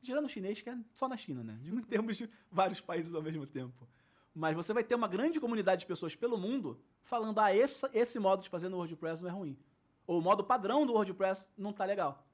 Tirando 0.00 0.24
o 0.24 0.28
chinês, 0.28 0.62
que 0.62 0.70
é 0.70 0.78
só 0.94 1.08
na 1.08 1.16
China, 1.16 1.44
né? 1.44 1.60
Em 1.62 1.82
termos 1.82 2.16
de 2.16 2.30
vários 2.50 2.80
países 2.80 3.14
ao 3.14 3.20
mesmo 3.20 3.46
tempo. 3.46 3.86
Mas 4.34 4.56
você 4.56 4.72
vai 4.72 4.82
ter 4.82 4.94
uma 4.94 5.08
grande 5.08 5.38
comunidade 5.38 5.80
de 5.80 5.86
pessoas 5.86 6.14
pelo 6.14 6.38
mundo 6.38 6.80
falando, 7.02 7.38
ah, 7.40 7.54
esse, 7.54 7.84
esse 7.92 8.18
modo 8.18 8.42
de 8.42 8.48
fazer 8.48 8.70
no 8.70 8.76
WordPress 8.78 9.20
não 9.22 9.28
é 9.28 9.32
ruim. 9.32 9.58
Ou 10.06 10.20
o 10.20 10.22
modo 10.22 10.42
padrão 10.42 10.86
do 10.86 10.94
WordPress 10.94 11.48
não 11.58 11.70
está 11.70 11.84
legal. 11.84 12.24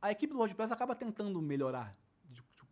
a 0.00 0.10
equipe 0.10 0.32
do 0.32 0.38
WordPress 0.38 0.72
acaba 0.72 0.94
tentando 0.94 1.42
melhorar 1.42 1.94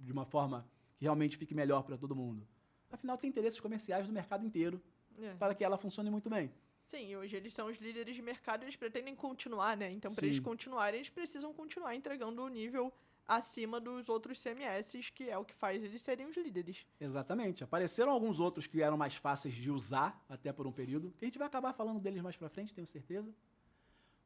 de, 0.01 0.13
uma 0.13 0.25
forma 0.25 0.67
que 0.97 1.05
realmente 1.05 1.37
fique 1.37 1.55
melhor 1.55 1.83
para 1.83 1.97
todo 1.97 2.15
mundo. 2.17 2.47
Afinal, 2.91 3.17
tem 3.17 3.29
interesses 3.31 3.61
comerciais 3.61 4.07
do 4.07 4.13
mercado 4.13 4.45
inteiro 4.45 4.81
É. 5.21 5.35
para 5.35 5.55
que 5.55 5.63
ela 5.65 5.77
funcione 5.77 6.11
muito 6.11 6.29
bem. 6.29 6.51
Sim, 6.87 7.15
hoje 7.17 7.37
eles 7.37 7.55
são 7.55 7.69
os 7.69 7.79
líderes 7.79 8.17
de 8.17 8.23
mercado, 8.23 8.65
eles 8.65 8.75
pretendem 8.75 9.15
continuar, 9.15 9.77
né? 9.77 9.91
Então, 9.93 10.13
para 10.13 10.27
eles 10.27 10.41
continuarem, 10.41 10.99
eles 10.99 11.09
precisam 11.09 11.53
continuar 11.55 11.95
entregando 11.95 12.43
o 12.43 12.49
nível 12.49 12.93
acima 13.29 13.81
dos 13.81 14.09
outros 14.09 14.43
CMS, 14.43 15.13
que 15.15 15.31
é 15.31 15.39
o 15.39 15.45
que 15.45 15.55
faz 15.55 15.85
eles 15.85 16.03
serem 16.03 16.27
os 16.27 16.37
líderes. 16.37 16.85
Exatamente. 17.01 17.63
Apareceram 17.63 18.11
alguns 18.11 18.41
outros 18.41 18.67
que 18.67 18.83
eram 18.83 18.97
mais 18.97 19.15
fáceis 19.15 19.55
de 19.55 19.71
usar, 19.71 20.21
até 20.29 20.53
por 20.53 20.67
um 20.67 20.73
período, 20.73 21.15
que 21.17 21.25
a 21.25 21.29
gente 21.29 21.39
vai 21.39 21.47
acabar 21.47 21.73
falando 21.73 22.01
deles 22.01 22.21
mais 22.23 22.37
pra 22.37 22.49
frente, 22.49 22.75
tenho 22.75 22.87
certeza. 22.89 23.33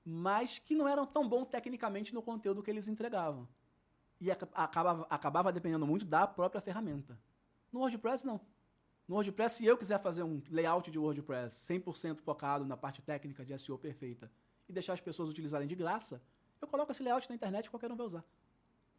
Mas 0.02 0.58
que 0.58 0.74
não 0.74 0.88
eram 0.88 1.04
tão 1.06 1.28
bons 1.28 1.46
tecnicamente 1.46 2.14
no 2.14 2.22
conteúdo 2.22 2.62
que 2.62 2.70
eles 2.70 2.88
entregavam. 2.88 3.46
E 4.24 4.30
aca- 4.30 4.48
acabava, 4.54 5.06
acabava 5.10 5.52
dependendo 5.52 5.86
muito 5.86 6.06
da 6.06 6.26
própria 6.26 6.58
ferramenta. 6.58 7.18
No 7.70 7.80
WordPress, 7.80 8.24
não. 8.24 8.40
No 9.06 9.16
WordPress, 9.16 9.56
se 9.56 9.66
eu 9.66 9.76
quiser 9.76 9.98
fazer 10.00 10.22
um 10.22 10.40
layout 10.50 10.90
de 10.90 10.98
WordPress 10.98 11.70
100% 11.70 12.20
focado 12.22 12.64
na 12.64 12.74
parte 12.74 13.02
técnica 13.02 13.44
de 13.44 13.52
SEO 13.58 13.76
perfeita 13.78 14.32
e 14.66 14.72
deixar 14.72 14.94
as 14.94 15.00
pessoas 15.02 15.28
utilizarem 15.28 15.68
de 15.68 15.74
graça, 15.74 16.22
eu 16.58 16.66
coloco 16.66 16.90
esse 16.90 17.02
layout 17.02 17.28
na 17.28 17.34
internet 17.34 17.66
e 17.66 17.70
qualquer 17.70 17.92
um 17.92 17.96
vai 17.96 18.06
usar. 18.06 18.24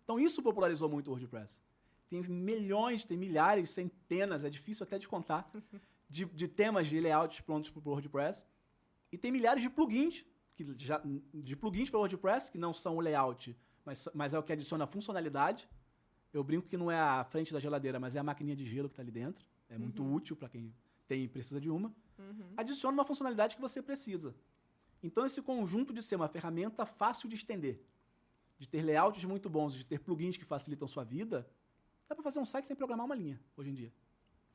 Então 0.04 0.20
isso 0.20 0.44
popularizou 0.44 0.88
muito 0.88 1.08
o 1.08 1.12
WordPress. 1.14 1.60
Tem 2.08 2.22
milhões, 2.22 3.04
tem 3.04 3.18
milhares, 3.18 3.72
centenas, 3.72 4.44
é 4.44 4.50
difícil 4.52 4.84
até 4.84 5.00
de 5.00 5.08
contar, 5.08 5.52
de, 6.08 6.26
de 6.26 6.48
temas 6.48 6.86
de 6.86 7.02
layouts 7.02 7.42
prontos 7.42 7.72
para 7.72 7.80
o 7.84 7.90
WordPress. 7.94 8.46
E 9.12 9.18
tem 9.18 9.32
milhares 9.32 9.64
de 9.64 9.72
plugins, 9.72 10.24
que 10.54 10.64
já, 10.78 11.02
de 11.34 11.56
plugins 11.56 11.90
para 11.90 11.98
o 11.98 12.02
WordPress, 12.02 12.52
que 12.52 12.60
não 12.60 12.76
são 12.76 12.98
o 12.98 13.00
layout, 13.00 13.58
mas, 13.86 14.10
mas 14.14 14.34
é 14.34 14.40
o 14.40 14.44
que 14.44 14.52
adiciona 14.52 14.88
funcionalidade. 14.88 15.70
Eu 16.34 16.44
brinco 16.44 16.68
que 16.68 16.76
não 16.76 16.92
é 16.92 17.00
a 17.00 17.24
frente 17.24 17.54
da 17.54 17.60
geladeira, 17.60 18.00
mas 18.00 18.16
é 18.16 18.20
a 18.20 18.24
maquininha 18.24 18.56
de 18.56 18.66
gelo 18.66 18.90
que 18.90 18.94
está 18.94 19.02
ali 19.04 19.12
dentro. 19.12 19.46
É 19.70 19.78
muito 19.78 20.04
útil 20.04 20.36
para 20.36 20.50
quem 20.50 20.74
tem 21.08 21.24
e 21.24 21.28
precisa 21.28 21.62
de 21.62 21.70
uma. 21.70 21.94
Adiciona 22.58 22.94
uma 22.94 23.06
funcionalidade 23.06 23.56
que 23.56 23.62
você 23.62 23.82
precisa. 23.82 24.36
Então, 25.02 25.26
esse 25.26 25.42
conjunto 25.42 25.94
de 25.94 26.02
ser 26.02 26.16
uma 26.16 26.28
ferramenta 26.28 26.86
fácil 26.86 27.30
de 27.30 27.36
estender, 27.36 27.80
de 28.58 28.68
ter 28.68 28.82
layouts 28.82 29.24
muito 29.26 29.50
bons, 29.50 29.76
de 29.76 29.86
ter 29.86 30.00
plugins 30.00 30.36
que 30.36 30.44
facilitam 30.46 30.88
sua 30.88 31.04
vida, 31.04 31.48
dá 32.08 32.16
para 32.16 32.24
fazer 32.24 32.40
um 32.40 32.46
site 32.46 32.66
sem 32.66 32.76
programar 32.76 33.06
uma 33.06 33.16
linha, 33.16 33.40
hoje 33.56 33.70
em 33.70 33.74
dia, 33.74 33.94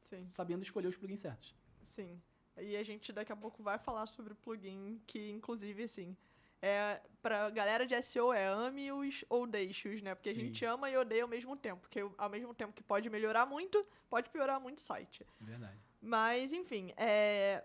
Sim, 0.01 0.27
sabendo 0.29 0.63
escolher 0.63 0.89
os 0.89 0.97
plugins 0.97 1.21
certos. 1.21 1.55
sim. 1.83 2.21
E 2.57 2.77
a 2.77 2.83
gente 2.83 3.13
daqui 3.13 3.33
a 3.33 3.37
pouco 3.37 3.63
vai 3.63 3.79
falar 3.79 4.07
sobre 4.07 4.33
o 4.33 4.37
plugin, 4.37 5.01
que 5.07 5.31
inclusive, 5.31 5.85
assim, 5.85 6.17
é, 6.63 7.01
pra 7.23 7.49
galera 7.51 7.87
de 7.87 8.01
SEO 8.03 8.33
é 8.33 8.47
ame-os 8.47 9.25
ou 9.29 9.47
deixe-os, 9.47 10.03
né? 10.03 10.15
Porque 10.15 10.31
a 10.31 10.35
Sim. 10.35 10.41
gente 10.41 10.65
ama 10.65 10.91
e 10.91 10.97
odeia 10.97 11.23
ao 11.23 11.29
mesmo 11.29 11.57
tempo. 11.57 11.81
Porque 11.81 12.01
ao 12.19 12.31
mesmo 12.31 12.55
tempo 12.55 12.73
que 12.73 12.83
pode 12.83 13.09
melhorar 13.09 13.47
muito, 13.47 13.85
pode 14.09 14.29
piorar 14.31 14.61
muito 14.61 14.79
o 14.79 14.83
site. 14.83 15.27
Verdade. 15.41 15.79
Mas, 16.01 16.53
enfim, 16.53 16.93
é... 16.97 17.65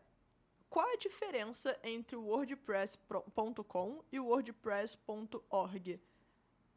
qual 0.69 0.87
a 0.87 0.97
diferença 0.97 1.77
entre 1.83 2.15
o 2.15 2.25
WordPress.com 2.25 4.03
e 4.11 4.19
o 4.19 4.25
WordPress.org? 4.27 5.99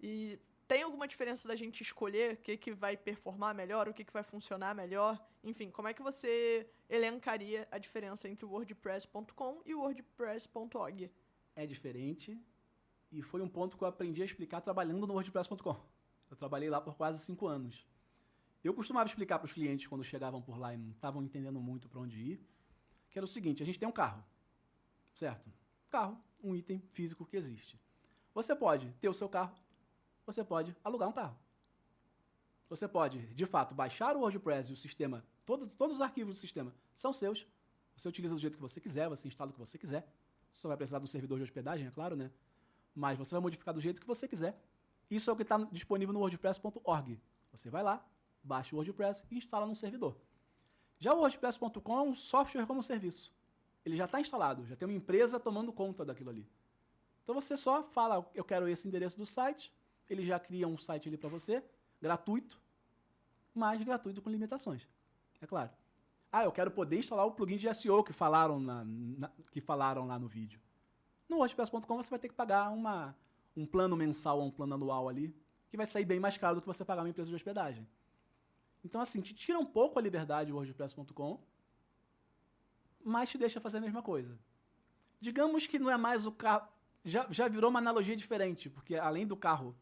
E 0.00 0.38
tem 0.68 0.82
alguma 0.82 1.08
diferença 1.08 1.48
da 1.48 1.56
gente 1.56 1.82
escolher 1.82 2.34
o 2.34 2.36
que, 2.36 2.56
que 2.56 2.72
vai 2.72 2.96
performar 2.96 3.54
melhor, 3.54 3.88
o 3.88 3.94
que, 3.94 4.04
que 4.04 4.12
vai 4.12 4.22
funcionar 4.22 4.74
melhor? 4.74 5.18
Enfim, 5.42 5.70
como 5.70 5.88
é 5.88 5.94
que 5.94 6.02
você 6.02 6.68
elencaria 6.90 7.66
a 7.70 7.78
diferença 7.78 8.28
entre 8.28 8.44
o 8.44 8.50
WordPress.com 8.50 9.62
e 9.64 9.74
o 9.74 9.80
WordPress.org? 9.80 11.10
É 11.58 11.66
diferente 11.66 12.40
e 13.10 13.20
foi 13.20 13.42
um 13.42 13.48
ponto 13.48 13.76
que 13.76 13.82
eu 13.82 13.88
aprendi 13.88 14.22
a 14.22 14.24
explicar 14.24 14.60
trabalhando 14.60 15.04
no 15.08 15.12
WordPress.com. 15.14 15.76
Eu 16.30 16.36
trabalhei 16.36 16.70
lá 16.70 16.80
por 16.80 16.94
quase 16.94 17.18
cinco 17.18 17.48
anos. 17.48 17.84
Eu 18.62 18.72
costumava 18.72 19.08
explicar 19.08 19.40
para 19.40 19.46
os 19.46 19.52
clientes 19.52 19.88
quando 19.88 20.04
chegavam 20.04 20.40
por 20.40 20.56
lá 20.56 20.72
e 20.72 20.76
não 20.76 20.92
estavam 20.92 21.20
entendendo 21.20 21.60
muito 21.60 21.88
para 21.88 21.98
onde 21.98 22.16
ir, 22.16 22.46
que 23.10 23.18
era 23.18 23.24
o 23.24 23.28
seguinte: 23.28 23.60
a 23.60 23.66
gente 23.66 23.76
tem 23.76 23.88
um 23.88 23.92
carro, 23.92 24.24
certo? 25.12 25.52
Carro, 25.90 26.16
um 26.40 26.54
item 26.54 26.80
físico 26.92 27.26
que 27.26 27.36
existe. 27.36 27.76
Você 28.32 28.54
pode 28.54 28.92
ter 29.00 29.08
o 29.08 29.12
seu 29.12 29.28
carro, 29.28 29.56
você 30.24 30.44
pode 30.44 30.76
alugar 30.84 31.08
um 31.08 31.12
carro. 31.12 31.36
Você 32.68 32.86
pode, 32.86 33.18
de 33.34 33.46
fato, 33.46 33.74
baixar 33.74 34.14
o 34.14 34.20
WordPress 34.20 34.70
e 34.70 34.74
o 34.74 34.76
sistema, 34.76 35.26
todo, 35.44 35.66
todos 35.66 35.96
os 35.96 36.02
arquivos 36.02 36.36
do 36.36 36.38
sistema 36.38 36.72
são 36.94 37.12
seus. 37.12 37.44
Você 37.96 38.08
utiliza 38.08 38.36
do 38.36 38.40
jeito 38.40 38.54
que 38.54 38.62
você 38.62 38.80
quiser, 38.80 39.08
você 39.08 39.26
instala 39.26 39.50
o 39.50 39.52
que 39.52 39.58
você 39.58 39.76
quiser. 39.76 40.08
Só 40.50 40.68
vai 40.68 40.76
precisar 40.76 40.98
de 40.98 41.04
um 41.04 41.06
servidor 41.06 41.38
de 41.38 41.44
hospedagem, 41.44 41.86
é 41.86 41.90
claro, 41.90 42.16
né? 42.16 42.30
Mas 42.94 43.18
você 43.18 43.34
vai 43.34 43.40
modificar 43.40 43.72
do 43.72 43.80
jeito 43.80 44.00
que 44.00 44.06
você 44.06 44.26
quiser. 44.26 44.60
Isso 45.10 45.30
é 45.30 45.32
o 45.32 45.36
que 45.36 45.42
está 45.42 45.58
disponível 45.70 46.12
no 46.12 46.20
WordPress.org. 46.20 47.20
Você 47.52 47.70
vai 47.70 47.82
lá, 47.82 48.04
baixa 48.42 48.74
o 48.74 48.78
WordPress 48.78 49.24
e 49.30 49.36
instala 49.36 49.66
num 49.66 49.74
servidor. 49.74 50.16
Já 50.98 51.14
o 51.14 51.18
WordPress.com 51.18 51.98
é 51.98 52.02
um 52.02 52.14
software 52.14 52.66
como 52.66 52.82
serviço. 52.82 53.32
Ele 53.84 53.96
já 53.96 54.04
está 54.04 54.20
instalado, 54.20 54.66
já 54.66 54.76
tem 54.76 54.86
uma 54.86 54.96
empresa 54.96 55.38
tomando 55.38 55.72
conta 55.72 56.04
daquilo 56.04 56.30
ali. 56.30 56.46
Então 57.22 57.34
você 57.34 57.56
só 57.56 57.82
fala, 57.84 58.28
eu 58.34 58.44
quero 58.44 58.68
esse 58.68 58.88
endereço 58.88 59.16
do 59.16 59.24
site, 59.24 59.72
ele 60.08 60.24
já 60.24 60.38
cria 60.38 60.66
um 60.66 60.76
site 60.76 61.08
ali 61.08 61.16
para 61.16 61.28
você, 61.28 61.62
gratuito, 62.00 62.60
mas 63.54 63.82
gratuito 63.82 64.22
com 64.22 64.30
limitações, 64.30 64.88
é 65.40 65.46
claro. 65.46 65.70
Ah, 66.30 66.44
eu 66.44 66.52
quero 66.52 66.70
poder 66.70 66.98
instalar 66.98 67.26
o 67.26 67.32
plugin 67.32 67.56
de 67.56 67.72
SEO 67.74 68.04
que 68.04 68.12
falaram, 68.12 68.60
na, 68.60 68.84
na- 68.84 69.30
que 69.50 69.60
falaram 69.60 70.06
lá 70.06 70.18
no 70.18 70.28
vídeo. 70.28 70.60
No 71.28 71.38
WordPress.com 71.38 71.96
você 71.96 72.10
vai 72.10 72.18
ter 72.18 72.28
que 72.28 72.34
pagar 72.34 72.70
uma, 72.70 73.16
um 73.56 73.64
plano 73.66 73.96
mensal 73.96 74.38
ou 74.38 74.46
um 74.46 74.50
plano 74.50 74.74
anual 74.74 75.08
ali, 75.08 75.34
que 75.70 75.76
vai 75.76 75.86
sair 75.86 76.04
bem 76.04 76.20
mais 76.20 76.36
caro 76.36 76.56
do 76.56 76.60
que 76.60 76.66
você 76.66 76.84
pagar 76.84 77.02
uma 77.02 77.08
empresa 77.08 77.28
de 77.30 77.34
hospedagem. 77.36 77.86
Então, 78.84 79.00
assim, 79.00 79.20
te 79.20 79.34
tira 79.34 79.58
um 79.58 79.66
pouco 79.66 79.98
a 79.98 80.02
liberdade 80.02 80.52
o 80.52 80.56
WordPress.com, 80.56 81.40
mas 83.04 83.30
te 83.30 83.38
deixa 83.38 83.60
fazer 83.60 83.78
a 83.78 83.80
mesma 83.80 84.02
coisa. 84.02 84.38
Digamos 85.20 85.66
que 85.66 85.78
não 85.78 85.90
é 85.90 85.96
mais 85.96 86.26
o 86.26 86.32
carro. 86.32 86.68
Já, 87.04 87.26
já 87.30 87.48
virou 87.48 87.70
uma 87.70 87.78
analogia 87.78 88.16
diferente, 88.16 88.68
porque 88.68 88.96
além 88.96 89.26
do 89.26 89.36
carro 89.36 89.74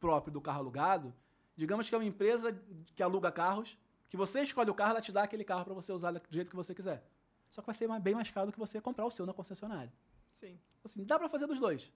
próprio, 0.00 0.32
do 0.32 0.40
carro 0.40 0.60
alugado, 0.60 1.14
digamos 1.56 1.88
que 1.88 1.94
é 1.94 1.98
uma 1.98 2.04
empresa 2.04 2.58
que 2.94 3.02
aluga 3.02 3.30
carros, 3.30 3.78
que 4.12 4.16
você 4.18 4.42
escolhe 4.42 4.68
o 4.70 4.74
carro, 4.74 4.90
ela 4.90 5.00
te 5.00 5.10
dá 5.10 5.22
aquele 5.22 5.42
carro 5.42 5.64
para 5.64 5.72
você 5.72 5.90
usar 5.90 6.10
do 6.12 6.20
jeito 6.28 6.50
que 6.50 6.54
você 6.54 6.74
quiser. 6.74 7.02
Só 7.48 7.62
que 7.62 7.66
vai 7.66 7.74
ser 7.74 7.88
bem 7.98 8.14
mais 8.14 8.30
caro 8.30 8.48
do 8.48 8.52
que 8.52 8.58
você 8.58 8.78
comprar 8.78 9.06
o 9.06 9.10
seu 9.10 9.24
na 9.24 9.32
concessionária. 9.32 9.90
Sim. 10.26 10.60
Assim, 10.84 11.02
dá 11.02 11.18
para 11.18 11.30
fazer 11.30 11.46
dos 11.46 11.58
dois. 11.58 11.90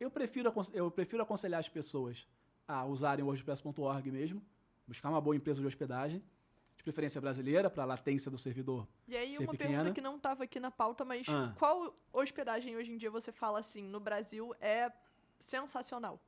Eu 0.00 0.10
prefiro, 0.10 0.50
eu 0.72 0.90
prefiro 0.90 1.22
aconselhar 1.22 1.60
as 1.60 1.68
pessoas 1.68 2.26
a 2.66 2.86
usarem 2.86 3.22
o 3.22 3.26
WordPress.org 3.26 4.10
mesmo, 4.10 4.42
buscar 4.88 5.10
uma 5.10 5.20
boa 5.20 5.36
empresa 5.36 5.60
de 5.60 5.66
hospedagem, 5.66 6.24
de 6.78 6.82
preferência 6.82 7.20
brasileira, 7.20 7.68
para 7.68 7.82
a 7.82 7.86
latência 7.86 8.30
do 8.30 8.38
servidor 8.38 8.88
E 9.06 9.14
aí, 9.14 9.32
ser 9.32 9.42
uma 9.42 9.52
pequena. 9.52 9.68
pergunta 9.70 9.92
que 9.94 10.00
não 10.00 10.16
estava 10.16 10.44
aqui 10.44 10.58
na 10.58 10.70
pauta, 10.70 11.04
mas 11.04 11.26
Ah. 11.28 11.54
qual 11.58 11.94
hospedagem 12.10 12.74
hoje 12.74 12.90
em 12.90 12.96
dia 12.96 13.10
você 13.10 13.30
fala 13.30 13.58
assim, 13.58 13.82
no 13.82 14.00
Brasil 14.00 14.54
é 14.62 14.90
sensacional? 15.40 16.18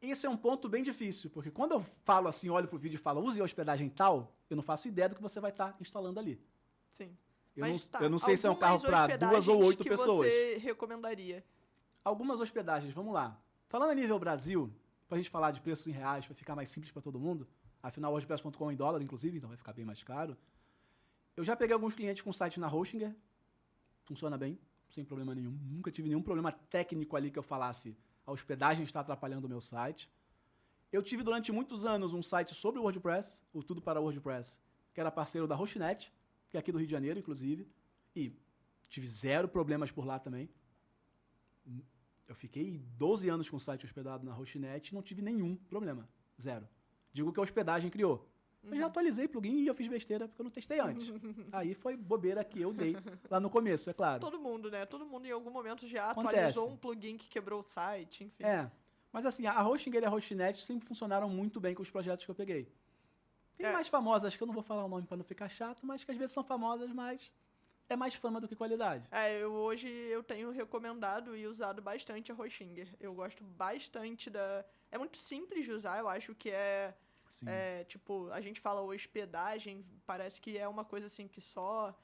Esse 0.00 0.26
é 0.26 0.30
um 0.30 0.36
ponto 0.36 0.68
bem 0.68 0.82
difícil, 0.82 1.30
porque 1.30 1.50
quando 1.50 1.72
eu 1.72 1.80
falo 1.80 2.28
assim, 2.28 2.50
olho 2.50 2.68
pro 2.68 2.78
vídeo 2.78 2.96
e 2.96 2.98
falo 2.98 3.22
use 3.22 3.40
a 3.40 3.44
hospedagem 3.44 3.88
tal, 3.88 4.36
eu 4.48 4.56
não 4.56 4.62
faço 4.62 4.88
ideia 4.88 5.08
do 5.08 5.14
que 5.14 5.22
você 5.22 5.40
vai 5.40 5.50
estar 5.50 5.74
instalando 5.80 6.20
ali. 6.20 6.40
Sim. 6.90 7.16
Eu, 7.56 7.62
Mas 7.62 7.84
não, 7.84 7.90
tá, 7.90 8.04
eu 8.04 8.10
não 8.10 8.18
sei 8.18 8.36
se 8.36 8.46
é 8.46 8.50
um 8.50 8.54
carro 8.54 8.74
algumas 8.74 9.06
para 9.06 9.16
duas 9.16 9.48
ou 9.48 9.64
oito 9.64 9.82
que 9.82 9.88
pessoas. 9.88 10.28
você 10.28 10.58
recomendaria? 10.58 11.42
Algumas 12.04 12.40
hospedagens, 12.40 12.92
vamos 12.92 13.14
lá. 13.14 13.40
Falando 13.68 13.90
a 13.90 13.94
nível 13.94 14.18
Brasil, 14.18 14.70
pra 15.08 15.16
gente 15.16 15.30
falar 15.30 15.50
de 15.50 15.60
preços 15.60 15.86
em 15.86 15.92
reais, 15.92 16.26
para 16.26 16.34
ficar 16.34 16.54
mais 16.54 16.68
simples 16.68 16.92
para 16.92 17.00
todo 17.00 17.18
mundo, 17.18 17.48
afinal 17.82 18.10
o 18.10 18.14
WordPress.com 18.14 18.70
é 18.70 18.74
em 18.74 18.76
dólar, 18.76 19.00
inclusive, 19.00 19.38
então 19.38 19.48
vai 19.48 19.56
ficar 19.56 19.72
bem 19.72 19.84
mais 19.84 20.02
caro. 20.02 20.36
Eu 21.34 21.42
já 21.42 21.56
peguei 21.56 21.72
alguns 21.72 21.94
clientes 21.94 22.22
com 22.22 22.30
site 22.30 22.60
na 22.60 22.72
Hostinger, 22.72 23.14
funciona 24.04 24.36
bem, 24.36 24.58
sem 24.90 25.04
problema 25.04 25.34
nenhum. 25.34 25.58
Nunca 25.62 25.90
tive 25.90 26.08
nenhum 26.08 26.22
problema 26.22 26.52
técnico 26.52 27.16
ali 27.16 27.30
que 27.30 27.38
eu 27.38 27.42
falasse 27.42 27.96
a 28.26 28.32
hospedagem 28.32 28.84
está 28.84 29.00
atrapalhando 29.00 29.46
o 29.46 29.48
meu 29.48 29.60
site. 29.60 30.10
Eu 30.92 31.02
tive 31.02 31.22
durante 31.22 31.52
muitos 31.52 31.86
anos 31.86 32.12
um 32.12 32.22
site 32.22 32.54
sobre 32.54 32.80
o 32.80 32.82
WordPress, 32.82 33.42
o 33.52 33.62
Tudo 33.62 33.80
para 33.80 34.00
WordPress, 34.00 34.58
que 34.92 35.00
era 35.00 35.10
parceiro 35.10 35.46
da 35.46 35.54
Hostnet, 35.54 36.12
que 36.50 36.56
é 36.56 36.60
aqui 36.60 36.72
do 36.72 36.78
Rio 36.78 36.86
de 36.86 36.92
Janeiro, 36.92 37.18
inclusive, 37.18 37.68
e 38.14 38.32
tive 38.88 39.06
zero 39.06 39.46
problemas 39.48 39.90
por 39.90 40.04
lá 40.04 40.18
também. 40.18 40.48
Eu 42.26 42.34
fiquei 42.34 42.78
12 42.96 43.28
anos 43.28 43.48
com 43.48 43.56
o 43.56 43.60
site 43.60 43.84
hospedado 43.84 44.24
na 44.24 44.32
Hostnet 44.32 44.90
e 44.90 44.94
não 44.94 45.02
tive 45.02 45.22
nenhum 45.22 45.54
problema. 45.54 46.08
Zero. 46.40 46.68
Digo 47.12 47.32
que 47.32 47.38
a 47.38 47.42
hospedagem 47.42 47.90
criou. 47.90 48.28
Eu 48.70 48.76
já 48.76 48.86
atualizei 48.86 49.28
plugin 49.28 49.58
e 49.58 49.66
eu 49.66 49.74
fiz 49.74 49.86
besteira 49.88 50.26
porque 50.26 50.40
eu 50.40 50.44
não 50.44 50.50
testei 50.50 50.80
antes. 50.80 51.10
Aí 51.52 51.74
foi 51.74 51.96
bobeira 51.96 52.42
que 52.44 52.60
eu 52.60 52.72
dei 52.72 52.96
lá 53.30 53.38
no 53.40 53.48
começo, 53.48 53.88
é 53.90 53.92
claro. 53.92 54.20
Todo 54.20 54.38
mundo, 54.38 54.70
né? 54.70 54.84
Todo 54.86 55.06
mundo 55.06 55.26
em 55.26 55.30
algum 55.30 55.50
momento 55.50 55.86
já 55.86 56.10
Acontece. 56.10 56.36
atualizou 56.36 56.68
um 56.70 56.76
plugin 56.76 57.16
que 57.16 57.28
quebrou 57.28 57.60
o 57.60 57.62
site, 57.62 58.24
enfim. 58.24 58.44
É. 58.44 58.70
Mas 59.12 59.24
assim, 59.24 59.46
a 59.46 59.66
Hostinger 59.66 60.02
e 60.02 60.06
a 60.06 60.08
Hostnet 60.10 60.60
sempre 60.62 60.86
funcionaram 60.86 61.28
muito 61.28 61.60
bem 61.60 61.74
com 61.74 61.82
os 61.82 61.90
projetos 61.90 62.24
que 62.24 62.30
eu 62.30 62.34
peguei. 62.34 62.68
Tem 63.56 63.66
É. 63.66 63.72
mais 63.72 63.88
famosas 63.88 64.36
que 64.36 64.42
eu 64.42 64.46
não 64.46 64.52
vou 64.54 64.62
falar 64.62 64.84
o 64.84 64.88
nome 64.88 65.06
para 65.06 65.16
não 65.16 65.24
ficar 65.24 65.48
chato, 65.48 65.86
mas 65.86 66.04
que 66.04 66.10
às 66.10 66.16
vezes 66.18 66.32
são 66.32 66.44
famosas, 66.44 66.92
mas 66.92 67.32
é 67.88 67.96
mais 67.96 68.14
fama 68.14 68.40
do 68.40 68.48
que 68.48 68.54
qualidade. 68.56 69.08
É, 69.10 69.40
eu, 69.42 69.52
hoje 69.52 69.88
eu 69.88 70.22
tenho 70.22 70.50
recomendado 70.50 71.36
e 71.36 71.46
usado 71.46 71.80
bastante 71.80 72.30
a 72.30 72.34
Roxinger. 72.34 72.88
Eu 73.00 73.14
gosto 73.14 73.42
bastante 73.44 74.28
da. 74.28 74.64
É 74.90 74.98
muito 74.98 75.16
simples 75.16 75.64
de 75.64 75.72
usar, 75.72 75.98
eu 75.98 76.08
acho 76.08 76.34
que 76.34 76.50
é. 76.50 76.94
É, 77.46 77.84
tipo, 77.84 78.30
a 78.30 78.40
gente 78.40 78.60
fala 78.60 78.80
hospedagem, 78.80 79.84
parece 80.06 80.40
que 80.40 80.56
é 80.56 80.66
uma 80.66 80.84
coisa 80.84 81.06
assim 81.06 81.26
que 81.26 81.40
só 81.40 81.96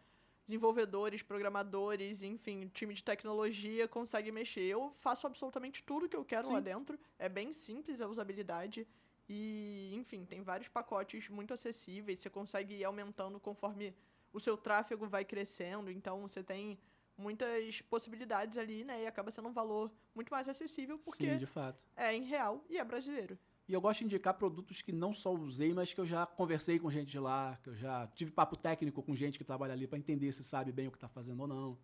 desenvolvedores, 0.46 1.22
programadores, 1.22 2.22
enfim, 2.22 2.68
time 2.74 2.94
de 2.94 3.02
tecnologia 3.02 3.86
consegue 3.88 4.30
mexer. 4.32 4.62
Eu 4.62 4.92
faço 4.96 5.26
absolutamente 5.26 5.82
tudo 5.82 6.08
que 6.08 6.16
eu 6.16 6.24
quero 6.24 6.46
Sim. 6.46 6.54
lá 6.54 6.60
dentro. 6.60 6.98
É 7.18 7.28
bem 7.28 7.52
simples 7.52 8.00
a 8.00 8.08
usabilidade. 8.08 8.86
E, 9.28 9.92
enfim, 9.94 10.24
tem 10.24 10.42
vários 10.42 10.68
pacotes 10.68 11.28
muito 11.28 11.54
acessíveis. 11.54 12.18
Você 12.18 12.28
consegue 12.28 12.74
ir 12.74 12.84
aumentando 12.84 13.38
conforme 13.38 13.94
o 14.32 14.40
seu 14.40 14.56
tráfego 14.56 15.06
vai 15.06 15.24
crescendo. 15.24 15.90
Então, 15.90 16.22
você 16.22 16.42
tem 16.42 16.78
muitas 17.16 17.80
possibilidades 17.82 18.58
ali, 18.58 18.84
né? 18.84 19.02
E 19.02 19.06
acaba 19.06 19.30
sendo 19.30 19.48
um 19.48 19.52
valor 19.52 19.92
muito 20.14 20.30
mais 20.30 20.48
acessível 20.48 20.98
porque 20.98 21.30
Sim, 21.30 21.38
de 21.38 21.46
fato. 21.46 21.84
é 21.96 22.14
em 22.14 22.24
real 22.24 22.64
e 22.68 22.78
é 22.78 22.84
brasileiro. 22.84 23.38
E 23.72 23.74
eu 23.74 23.80
gosto 23.80 24.00
de 24.00 24.04
indicar 24.04 24.34
produtos 24.34 24.82
que 24.82 24.92
não 24.92 25.14
só 25.14 25.32
usei, 25.32 25.72
mas 25.72 25.94
que 25.94 25.98
eu 25.98 26.04
já 26.04 26.26
conversei 26.26 26.78
com 26.78 26.90
gente 26.90 27.08
de 27.08 27.18
lá, 27.18 27.58
que 27.62 27.70
eu 27.70 27.74
já 27.74 28.06
tive 28.08 28.30
papo 28.30 28.54
técnico 28.54 29.02
com 29.02 29.16
gente 29.16 29.38
que 29.38 29.44
trabalha 29.44 29.72
ali 29.72 29.86
para 29.86 29.98
entender 29.98 30.30
se 30.30 30.44
sabe 30.44 30.70
bem 30.70 30.88
o 30.88 30.90
que 30.90 30.98
está 30.98 31.08
fazendo 31.08 31.40
ou 31.40 31.46
não. 31.46 31.78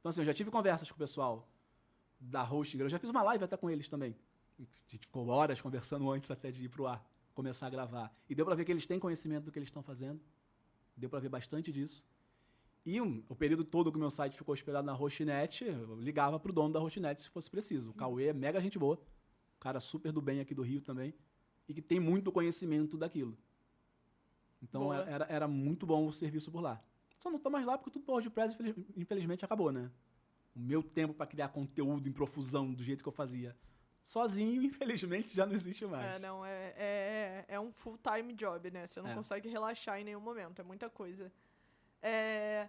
Então, 0.00 0.10
assim, 0.10 0.22
eu 0.22 0.24
já 0.24 0.34
tive 0.34 0.50
conversas 0.50 0.90
com 0.90 0.96
o 0.96 0.98
pessoal 0.98 1.48
da 2.18 2.42
Hosting. 2.42 2.78
Eu 2.78 2.88
já 2.88 2.98
fiz 2.98 3.10
uma 3.10 3.22
live 3.22 3.44
até 3.44 3.56
com 3.56 3.70
eles 3.70 3.88
também. 3.88 4.16
A 4.58 4.64
gente 4.88 5.06
ficou 5.06 5.28
horas 5.28 5.60
conversando 5.60 6.10
antes 6.10 6.32
até 6.32 6.50
de 6.50 6.64
ir 6.64 6.68
pro 6.68 6.88
ar, 6.88 7.00
começar 7.32 7.68
a 7.68 7.70
gravar. 7.70 8.12
E 8.28 8.34
deu 8.34 8.44
para 8.44 8.56
ver 8.56 8.64
que 8.64 8.72
eles 8.72 8.84
têm 8.84 8.98
conhecimento 8.98 9.44
do 9.44 9.52
que 9.52 9.58
eles 9.60 9.68
estão 9.68 9.84
fazendo. 9.84 10.20
Deu 10.96 11.08
para 11.08 11.20
ver 11.20 11.28
bastante 11.28 11.70
disso. 11.70 12.04
E 12.84 13.00
um, 13.00 13.22
o 13.28 13.36
período 13.36 13.62
todo 13.62 13.92
que 13.92 13.96
o 13.96 14.00
meu 14.00 14.10
site 14.10 14.36
ficou 14.36 14.52
hospedado 14.52 14.84
na 14.84 14.94
Hostnet, 14.94 15.64
eu 15.64 15.94
ligava 15.94 16.40
pro 16.40 16.52
dono 16.52 16.74
da 16.74 16.80
Hostnet 16.80 17.22
se 17.22 17.28
fosse 17.28 17.48
preciso. 17.48 17.90
O 17.90 17.94
Cauê 17.94 18.26
é 18.26 18.32
mega 18.32 18.60
gente 18.60 18.80
boa, 18.80 19.00
cara 19.60 19.78
super 19.78 20.10
do 20.10 20.20
bem 20.20 20.40
aqui 20.40 20.54
do 20.54 20.62
Rio 20.62 20.80
também, 20.80 21.14
e 21.68 21.74
que 21.74 21.82
tem 21.82 22.00
muito 22.00 22.32
conhecimento 22.32 22.96
daquilo. 22.98 23.36
Então 24.62 24.82
Boa. 24.84 24.96
era, 25.08 25.26
era 25.28 25.48
muito 25.48 25.86
bom 25.86 26.06
o 26.06 26.12
serviço 26.12 26.50
por 26.50 26.60
lá. 26.60 26.82
Só 27.18 27.30
não 27.30 27.38
tô 27.38 27.50
mais 27.50 27.64
lá 27.66 27.76
porque 27.78 27.90
tudo 27.90 28.04
por 28.04 28.12
WordPress 28.12 28.54
infeliz- 28.54 28.76
infelizmente 28.96 29.44
acabou, 29.44 29.70
né? 29.70 29.90
O 30.56 30.58
meu 30.58 30.82
tempo 30.82 31.14
para 31.14 31.26
criar 31.26 31.48
conteúdo 31.48 32.08
em 32.08 32.12
profusão 32.12 32.72
do 32.72 32.82
jeito 32.82 33.02
que 33.02 33.08
eu 33.08 33.12
fazia 33.12 33.56
sozinho, 34.02 34.62
infelizmente, 34.64 35.34
já 35.34 35.46
não 35.46 35.54
existe 35.54 35.84
mais. 35.86 36.16
É, 36.16 36.26
não, 36.26 36.44
é, 36.44 36.74
é, 36.76 37.44
é 37.48 37.60
um 37.60 37.70
full-time 37.72 38.32
job, 38.34 38.70
né? 38.70 38.86
Você 38.86 39.00
não 39.00 39.10
É. 39.10 39.14
consegue 39.14 39.42
consegue 39.42 39.48
relaxar 39.48 40.00
em 40.00 40.04
nenhum 40.04 40.20
momento, 40.20 40.60
é 40.60 40.62
muita 40.64 40.88
coisa. 40.90 41.30
É... 42.02 42.68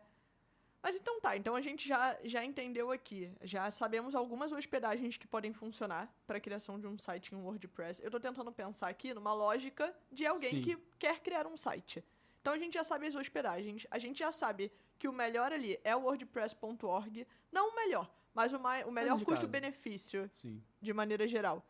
Mas 0.83 0.95
então 0.95 1.21
tá, 1.21 1.37
então 1.37 1.55
a 1.55 1.61
gente 1.61 1.87
já, 1.87 2.17
já 2.23 2.43
entendeu 2.43 2.91
aqui, 2.91 3.31
já 3.41 3.69
sabemos 3.69 4.15
algumas 4.15 4.51
hospedagens 4.51 5.15
que 5.15 5.27
podem 5.27 5.53
funcionar 5.53 6.11
para 6.25 6.37
a 6.37 6.41
criação 6.41 6.79
de 6.79 6.87
um 6.87 6.97
site 6.97 7.35
em 7.35 7.37
WordPress. 7.37 8.03
Eu 8.03 8.09
tô 8.09 8.19
tentando 8.19 8.51
pensar 8.51 8.87
aqui 8.87 9.13
numa 9.13 9.33
lógica 9.33 9.95
de 10.11 10.25
alguém 10.25 10.49
Sim. 10.49 10.61
que 10.61 10.77
quer 10.97 11.19
criar 11.19 11.45
um 11.45 11.55
site. 11.55 12.03
Então 12.41 12.53
a 12.53 12.57
gente 12.57 12.73
já 12.73 12.83
sabe 12.83 13.05
as 13.05 13.13
hospedagens, 13.13 13.85
a 13.91 13.99
gente 13.99 14.17
já 14.17 14.31
sabe 14.31 14.71
que 14.97 15.07
o 15.07 15.13
melhor 15.13 15.53
ali 15.53 15.79
é 15.83 15.95
o 15.95 16.01
wordpress.org, 16.01 17.27
não 17.51 17.69
o 17.69 17.75
melhor, 17.75 18.11
mas 18.33 18.51
o, 18.51 18.59
mai, 18.59 18.83
o 18.83 18.91
melhor 18.91 19.21
custo-benefício 19.23 20.27
Sim. 20.33 20.63
de 20.81 20.91
maneira 20.93 21.27
geral. 21.27 21.63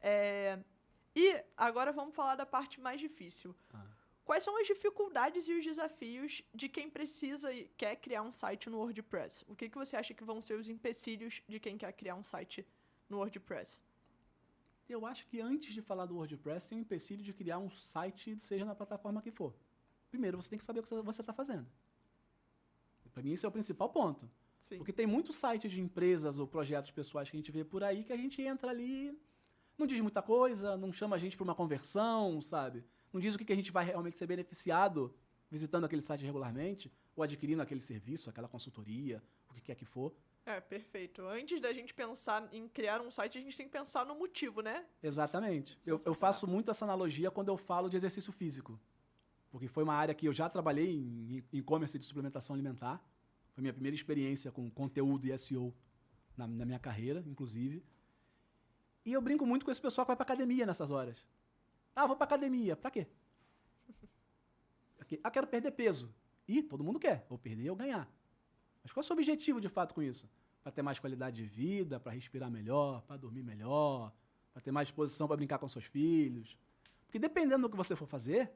É, 0.00 0.58
E 1.14 1.42
agora 1.56 1.92
vamos 1.92 2.14
falar 2.14 2.34
da 2.34 2.44
parte 2.44 2.80
mais 2.80 3.00
difícil. 3.00 3.54
Ah. 3.72 3.85
Quais 4.26 4.42
são 4.42 4.60
as 4.60 4.66
dificuldades 4.66 5.46
e 5.46 5.52
os 5.52 5.64
desafios 5.64 6.42
de 6.52 6.68
quem 6.68 6.90
precisa 6.90 7.52
e 7.52 7.70
quer 7.76 7.94
criar 7.94 8.22
um 8.22 8.32
site 8.32 8.68
no 8.68 8.78
WordPress? 8.78 9.44
O 9.46 9.54
que, 9.54 9.68
que 9.68 9.78
você 9.78 9.94
acha 9.96 10.12
que 10.12 10.24
vão 10.24 10.42
ser 10.42 10.54
os 10.58 10.68
empecilhos 10.68 11.44
de 11.48 11.60
quem 11.60 11.78
quer 11.78 11.92
criar 11.92 12.16
um 12.16 12.24
site 12.24 12.66
no 13.08 13.18
WordPress? 13.18 13.80
Eu 14.88 15.06
acho 15.06 15.24
que 15.28 15.40
antes 15.40 15.72
de 15.72 15.80
falar 15.80 16.06
do 16.06 16.16
WordPress, 16.16 16.68
tem 16.68 16.76
um 16.76 16.80
empecilho 16.80 17.22
de 17.22 17.32
criar 17.32 17.58
um 17.58 17.70
site, 17.70 18.36
seja 18.40 18.64
na 18.64 18.74
plataforma 18.74 19.22
que 19.22 19.30
for. 19.30 19.54
Primeiro, 20.10 20.42
você 20.42 20.50
tem 20.50 20.58
que 20.58 20.64
saber 20.64 20.80
o 20.80 20.82
que 20.82 20.88
você 20.92 21.20
está 21.20 21.32
fazendo. 21.32 21.66
Para 23.14 23.22
mim, 23.22 23.32
esse 23.32 23.46
é 23.46 23.48
o 23.48 23.52
principal 23.52 23.90
ponto. 23.90 24.28
Sim. 24.60 24.78
Porque 24.78 24.92
tem 24.92 25.06
muitos 25.06 25.36
sites 25.36 25.70
de 25.70 25.80
empresas 25.80 26.40
ou 26.40 26.48
projetos 26.48 26.90
pessoais 26.90 27.30
que 27.30 27.36
a 27.36 27.38
gente 27.38 27.52
vê 27.52 27.64
por 27.64 27.84
aí 27.84 28.02
que 28.02 28.12
a 28.12 28.16
gente 28.16 28.42
entra 28.42 28.72
ali, 28.72 29.16
não 29.78 29.86
diz 29.86 30.00
muita 30.00 30.20
coisa, 30.20 30.76
não 30.76 30.92
chama 30.92 31.14
a 31.14 31.18
gente 31.18 31.36
para 31.36 31.44
uma 31.44 31.54
conversão, 31.54 32.42
sabe? 32.42 32.84
Não 33.12 33.20
diz 33.20 33.34
o 33.34 33.38
que 33.38 33.52
a 33.52 33.56
gente 33.56 33.72
vai 33.72 33.84
realmente 33.84 34.18
ser 34.18 34.26
beneficiado 34.26 35.14
visitando 35.50 35.84
aquele 35.84 36.02
site 36.02 36.24
regularmente 36.24 36.92
ou 37.14 37.22
adquirindo 37.22 37.62
aquele 37.62 37.80
serviço, 37.80 38.28
aquela 38.28 38.48
consultoria, 38.48 39.22
o 39.48 39.54
que 39.54 39.60
quer 39.60 39.74
que 39.74 39.84
for. 39.84 40.14
É, 40.44 40.60
perfeito. 40.60 41.26
Antes 41.26 41.60
da 41.60 41.72
gente 41.72 41.92
pensar 41.92 42.48
em 42.52 42.68
criar 42.68 43.00
um 43.00 43.10
site, 43.10 43.38
a 43.38 43.40
gente 43.40 43.56
tem 43.56 43.66
que 43.66 43.72
pensar 43.72 44.04
no 44.06 44.14
motivo, 44.14 44.60
né? 44.60 44.86
Exatamente. 45.02 45.78
Eu, 45.84 46.00
eu 46.04 46.14
faço 46.14 46.46
muito 46.46 46.70
essa 46.70 46.84
analogia 46.84 47.30
quando 47.30 47.48
eu 47.48 47.56
falo 47.56 47.88
de 47.88 47.96
exercício 47.96 48.32
físico. 48.32 48.78
Porque 49.50 49.66
foi 49.66 49.82
uma 49.82 49.94
área 49.94 50.14
que 50.14 50.26
eu 50.26 50.32
já 50.32 50.48
trabalhei 50.48 50.94
em 50.94 51.44
em 51.52 51.58
e-commerce 51.58 51.98
de 51.98 52.04
suplementação 52.04 52.54
alimentar. 52.54 53.02
Foi 53.52 53.62
minha 53.62 53.72
primeira 53.72 53.94
experiência 53.94 54.52
com 54.52 54.70
conteúdo 54.70 55.26
e 55.26 55.36
SEO 55.38 55.74
na, 56.36 56.46
na 56.46 56.64
minha 56.64 56.78
carreira, 56.78 57.24
inclusive. 57.26 57.82
E 59.04 59.12
eu 59.12 59.20
brinco 59.20 59.46
muito 59.46 59.64
com 59.64 59.70
esse 59.70 59.80
pessoal 59.80 60.04
que 60.04 60.08
vai 60.08 60.16
pra 60.16 60.24
academia 60.24 60.66
nessas 60.66 60.90
horas. 60.90 61.26
Ah, 61.96 62.06
vou 62.06 62.14
pra 62.16 62.24
academia. 62.24 62.76
Pra 62.76 62.90
quê? 62.90 63.06
Ah, 65.22 65.30
quero 65.30 65.46
perder 65.46 65.70
peso. 65.70 66.12
Ih, 66.48 66.62
todo 66.62 66.82
mundo 66.82 66.98
quer. 66.98 67.26
Ou 67.28 67.38
perder 67.38 67.70
ou 67.70 67.76
ganhar. 67.76 68.08
Mas 68.82 68.92
qual 68.92 69.02
é 69.02 69.04
o 69.04 69.06
seu 69.06 69.14
objetivo, 69.14 69.60
de 69.60 69.68
fato, 69.68 69.94
com 69.94 70.02
isso? 70.02 70.28
Para 70.62 70.72
ter 70.72 70.82
mais 70.82 70.98
qualidade 70.98 71.36
de 71.36 71.44
vida, 71.44 72.00
para 72.00 72.12
respirar 72.12 72.50
melhor, 72.50 73.02
para 73.02 73.16
dormir 73.16 73.42
melhor, 73.42 74.12
para 74.52 74.60
ter 74.62 74.72
mais 74.72 74.88
disposição 74.88 75.28
para 75.28 75.36
brincar 75.36 75.58
com 75.58 75.68
seus 75.68 75.84
filhos. 75.84 76.56
Porque 77.06 77.18
dependendo 77.20 77.62
do 77.62 77.70
que 77.70 77.76
você 77.76 77.94
for 77.94 78.06
fazer, 78.06 78.50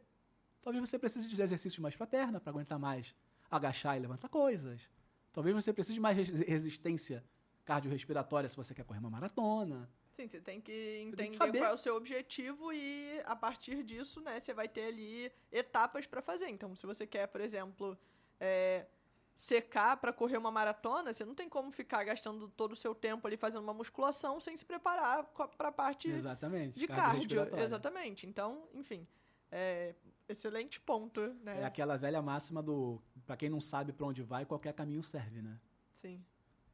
talvez 0.61 0.89
você 0.89 0.99
precise 0.99 1.33
de 1.33 1.41
exercícios 1.41 1.79
mais 1.79 1.95
para 1.95 2.05
a 2.05 2.09
perna, 2.09 2.41
para 2.41 2.51
aguentar 2.51 2.79
mais 2.79 3.15
agachar 3.49 3.97
e 3.97 4.01
levantar 4.01 4.29
coisas. 4.29 4.91
Talvez 5.33 5.55
você 5.55 5.73
precise 5.73 5.95
de 5.95 6.01
mais 6.01 6.17
res- 6.17 6.29
resistência 6.49 7.25
cardiorrespiratória 7.65 8.49
se 8.49 8.57
você 8.57 8.75
quer 8.75 8.85
correr 8.85 8.99
uma 8.99 9.11
maratona. 9.11 9.89
Sim, 10.21 10.29
você 10.29 10.41
tem 10.41 10.61
que 10.61 11.11
tem 11.17 11.31
que 11.31 11.37
entender 11.37 11.59
qual 11.61 11.71
é 11.71 11.75
o 11.75 11.79
seu 11.79 11.97
objetivo 11.97 12.73
e 12.73 13.23
a 13.25 13.35
partir 13.35 13.83
disso, 13.83 14.21
né, 14.21 14.39
você 14.39 14.53
vai 14.53 14.69
ter 14.69 14.87
ali 14.87 15.33
etapas 15.51 16.07
para 16.07 16.21
fazer. 16.21 16.49
Então, 16.49 16.77
se 16.77 16.87
você 16.87 17.07
quer, 17.07 17.27
por 17.29 17.41
exemplo, 17.41 17.97
é, 18.39 18.87
secar 19.35 19.97
para 19.97 20.13
correr 20.13 20.37
uma 20.37 20.51
maratona, 20.51 21.13
você 21.13 21.25
não 21.25 21.35
tem 21.35 21.49
como 21.49 21.71
ficar 21.71 22.05
gastando 22.05 22.49
todo 22.49 22.73
o 22.73 22.77
seu 22.77 22.95
tempo 22.95 23.27
ali 23.27 23.37
fazendo 23.37 23.63
uma 23.63 23.73
musculação 23.73 24.39
sem 24.41 24.57
se 24.57 24.65
preparar 24.65 25.25
para 25.57 25.69
a 25.69 25.73
parte 25.73 26.11
Exatamente. 26.11 26.79
de 26.79 26.87
cardio. 26.87 27.41
Exatamente. 27.57 28.27
Então, 28.27 28.69
enfim, 28.75 29.07
é, 29.51 29.95
excelente 30.29 30.79
ponto, 30.81 31.35
né? 31.43 31.63
É 31.63 31.65
aquela 31.65 31.97
velha 31.97 32.21
máxima 32.21 32.63
do 32.63 33.01
para 33.25 33.37
quem 33.37 33.49
não 33.49 33.61
sabe 33.61 33.93
para 33.93 34.07
onde 34.07 34.23
vai, 34.23 34.45
qualquer 34.45 34.75
caminho 34.75 35.03
serve, 35.03 35.41
né? 35.41 35.59
Sim. 35.93 36.23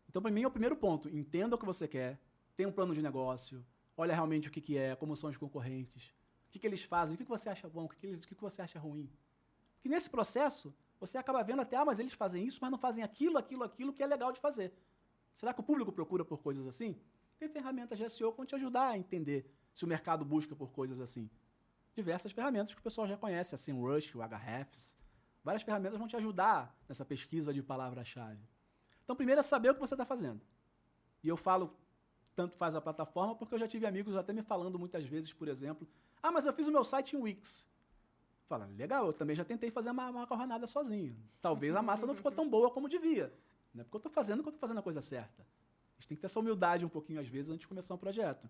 Então, 0.08 0.20
para 0.20 0.30
mim, 0.30 0.42
é 0.42 0.46
o 0.46 0.50
primeiro 0.50 0.74
ponto. 0.74 1.08
Entenda 1.08 1.54
o 1.54 1.58
que 1.58 1.66
você 1.66 1.86
quer, 1.86 2.18
tenha 2.56 2.68
um 2.68 2.72
plano 2.72 2.94
de 2.94 3.02
negócio, 3.02 3.64
olha 3.96 4.14
realmente 4.14 4.48
o 4.48 4.50
que, 4.50 4.60
que 4.60 4.78
é, 4.78 4.96
como 4.96 5.14
são 5.14 5.28
os 5.28 5.36
concorrentes, 5.36 6.14
o 6.48 6.50
que, 6.50 6.58
que 6.58 6.66
eles 6.66 6.82
fazem, 6.82 7.14
o 7.14 7.18
que, 7.18 7.24
que 7.24 7.30
você 7.30 7.48
acha 7.48 7.68
bom, 7.68 7.84
o 7.84 7.88
que, 7.88 7.96
que, 7.96 8.06
eles, 8.06 8.24
o 8.24 8.28
que, 8.28 8.34
que 8.34 8.42
você 8.42 8.62
acha 8.62 8.78
ruim. 8.78 9.10
Porque 9.74 9.88
nesse 9.88 10.08
processo, 10.08 10.74
você 10.98 11.18
acaba 11.18 11.42
vendo 11.42 11.62
até, 11.62 11.76
ah, 11.76 11.84
mas 11.84 11.98
eles 11.98 12.12
fazem 12.12 12.44
isso, 12.44 12.58
mas 12.60 12.70
não 12.70 12.78
fazem 12.78 13.04
aquilo, 13.04 13.36
aquilo, 13.36 13.62
aquilo 13.62 13.92
que 13.92 14.02
é 14.02 14.06
legal 14.06 14.32
de 14.32 14.40
fazer. 14.40 14.72
Será 15.34 15.52
que 15.52 15.60
o 15.60 15.62
público 15.62 15.92
procura 15.92 16.24
por 16.24 16.38
coisas 16.38 16.66
assim? 16.66 16.98
Tem 17.38 17.48
ferramentas 17.48 17.98
de 17.98 18.08
SEO 18.08 18.30
que 18.32 18.38
vão 18.38 18.46
te 18.46 18.54
ajudar 18.54 18.88
a 18.88 18.98
entender 18.98 19.50
se 19.74 19.84
o 19.84 19.88
mercado 19.88 20.24
busca 20.24 20.56
por 20.56 20.70
coisas 20.72 20.98
assim. 20.98 21.28
Diversas 21.94 22.32
ferramentas 22.32 22.72
que 22.72 22.80
o 22.80 22.82
pessoal 22.82 23.06
já 23.06 23.16
conhece, 23.16 23.54
assim, 23.54 23.72
o 23.72 23.86
Rush, 23.86 24.14
o 24.14 24.22
Ahrefs. 24.22 24.96
Várias 25.44 25.62
ferramentas 25.62 25.98
vão 25.98 26.08
te 26.08 26.16
ajudar 26.16 26.74
nessa 26.88 27.04
pesquisa 27.04 27.52
de 27.52 27.62
palavra-chave. 27.62 28.40
Então, 29.04 29.14
primeiro 29.14 29.40
é 29.40 29.42
saber 29.42 29.70
o 29.70 29.74
que 29.74 29.80
você 29.80 29.94
está 29.94 30.04
fazendo. 30.04 30.40
E 31.22 31.28
eu 31.28 31.36
falo, 31.36 31.76
tanto 32.36 32.56
faz 32.56 32.76
a 32.76 32.80
plataforma, 32.80 33.34
porque 33.34 33.54
eu 33.54 33.58
já 33.58 33.66
tive 33.66 33.86
amigos 33.86 34.14
até 34.14 34.32
me 34.32 34.42
falando 34.42 34.78
muitas 34.78 35.04
vezes, 35.06 35.32
por 35.32 35.48
exemplo, 35.48 35.88
ah, 36.22 36.30
mas 36.30 36.44
eu 36.44 36.52
fiz 36.52 36.66
o 36.66 36.70
meu 36.70 36.84
site 36.84 37.16
em 37.16 37.18
Wix. 37.18 37.66
Fala, 38.46 38.66
legal, 38.66 39.06
eu 39.06 39.12
também 39.12 39.34
já 39.34 39.44
tentei 39.44 39.70
fazer 39.70 39.90
uma, 39.90 40.12
macarronada 40.12 40.66
sozinho. 40.66 41.16
Talvez 41.40 41.74
a 41.74 41.82
massa 41.82 42.06
não 42.06 42.14
ficou 42.14 42.30
tão 42.30 42.48
boa 42.48 42.70
como 42.70 42.88
devia. 42.88 43.32
Não 43.74 43.80
é 43.80 43.84
porque 43.84 43.96
eu 43.96 43.98
estou 43.98 44.12
fazendo 44.12 44.42
que 44.42 44.48
eu 44.48 44.50
estou 44.50 44.60
fazendo 44.60 44.78
a 44.78 44.82
coisa 44.82 45.00
certa. 45.00 45.42
A 45.42 46.00
gente 46.00 46.08
tem 46.08 46.16
que 46.16 46.20
ter 46.20 46.26
essa 46.26 46.38
humildade 46.38 46.84
um 46.84 46.88
pouquinho, 46.88 47.20
às 47.20 47.26
vezes, 47.26 47.50
antes 47.50 47.60
de 47.60 47.68
começar 47.68 47.94
um 47.94 47.98
projeto. 47.98 48.48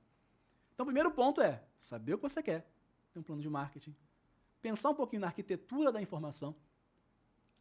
Então, 0.75 0.85
o 0.85 0.87
primeiro 0.87 1.11
ponto 1.13 1.41
é 1.41 1.63
saber 1.79 2.15
o 2.15 2.19
que 2.19 2.29
você 2.29 2.43
quer. 2.43 2.69
Ter 3.13 3.21
um 3.21 3.23
plano 3.23 3.41
de 3.41 3.49
marketing. 3.49 3.95
Pensar 4.61 4.91
um 4.91 4.95
pouquinho 4.95 5.21
na 5.21 5.29
arquitetura 5.29 5.93
da 5.93 6.03
informação. 6.03 6.55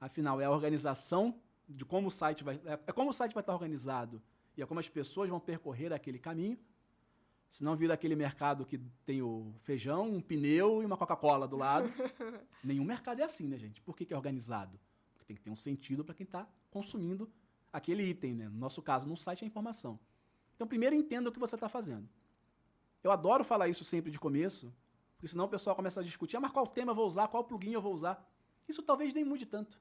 Afinal, 0.01 0.41
é 0.41 0.45
a 0.45 0.51
organização 0.51 1.39
de 1.69 1.85
como 1.85 2.07
o 2.07 2.11
site 2.11 2.43
vai. 2.43 2.59
É, 2.65 2.73
é 2.73 2.91
como 2.91 3.11
o 3.11 3.13
site 3.13 3.33
vai 3.33 3.41
estar 3.41 3.53
organizado 3.53 4.21
e 4.57 4.61
é 4.61 4.65
como 4.65 4.79
as 4.79 4.89
pessoas 4.89 5.29
vão 5.29 5.39
percorrer 5.39 5.91
aquele 5.93 6.19
caminho. 6.19 6.57
Senão 7.49 7.75
vira 7.75 7.93
aquele 7.93 8.15
mercado 8.15 8.65
que 8.65 8.77
tem 9.05 9.21
o 9.21 9.53
feijão, 9.61 10.09
um 10.09 10.21
pneu 10.21 10.81
e 10.81 10.85
uma 10.85 10.97
Coca-Cola 10.97 11.47
do 11.47 11.55
lado. 11.55 11.89
Nenhum 12.63 12.83
mercado 12.83 13.21
é 13.21 13.23
assim, 13.23 13.47
né, 13.47 13.57
gente? 13.57 13.81
Por 13.81 13.95
que, 13.95 14.05
que 14.05 14.13
é 14.13 14.17
organizado? 14.17 14.79
Porque 15.13 15.25
tem 15.25 15.35
que 15.35 15.41
ter 15.41 15.49
um 15.49 15.55
sentido 15.55 16.03
para 16.03 16.13
quem 16.13 16.25
está 16.25 16.47
consumindo 16.69 17.29
aquele 17.71 18.03
item, 18.03 18.33
né? 18.33 18.49
No 18.49 18.57
nosso 18.57 18.81
caso, 18.81 19.07
no 19.07 19.15
site 19.15 19.43
é 19.43 19.45
a 19.45 19.47
informação. 19.47 19.99
Então, 20.55 20.67
primeiro 20.67 20.95
entenda 20.95 21.29
o 21.29 21.31
que 21.31 21.39
você 21.39 21.55
está 21.55 21.69
fazendo. 21.69 22.09
Eu 23.03 23.11
adoro 23.11 23.43
falar 23.43 23.67
isso 23.67 23.85
sempre 23.85 24.09
de 24.09 24.19
começo, 24.19 24.73
porque 25.15 25.27
senão 25.27 25.45
o 25.45 25.49
pessoal 25.49 25.75
começa 25.75 25.99
a 25.99 26.03
discutir, 26.03 26.37
ah, 26.37 26.39
mas 26.39 26.51
qual 26.51 26.65
tema 26.65 26.91
eu 26.91 26.95
vou 26.95 27.05
usar, 27.05 27.27
qual 27.27 27.43
plugin 27.43 27.71
eu 27.71 27.81
vou 27.81 27.93
usar. 27.93 28.25
Isso 28.67 28.81
talvez 28.81 29.13
nem 29.13 29.23
mude 29.23 29.45
tanto. 29.45 29.79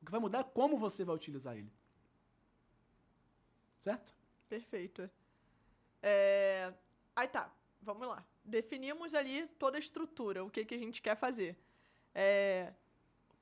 O 0.00 0.04
que 0.04 0.10
vai 0.10 0.20
mudar 0.20 0.40
é 0.40 0.44
como 0.44 0.78
você 0.78 1.04
vai 1.04 1.14
utilizar 1.14 1.56
ele. 1.56 1.72
Certo? 3.80 4.14
Perfeito. 4.48 5.10
É... 6.02 6.72
Aí 7.16 7.26
tá, 7.26 7.50
vamos 7.80 8.06
lá. 8.06 8.24
Definimos 8.44 9.14
ali 9.14 9.46
toda 9.58 9.76
a 9.76 9.80
estrutura, 9.80 10.44
o 10.44 10.50
que, 10.50 10.64
que 10.64 10.74
a 10.74 10.78
gente 10.78 11.02
quer 11.02 11.16
fazer. 11.16 11.56
É... 12.14 12.72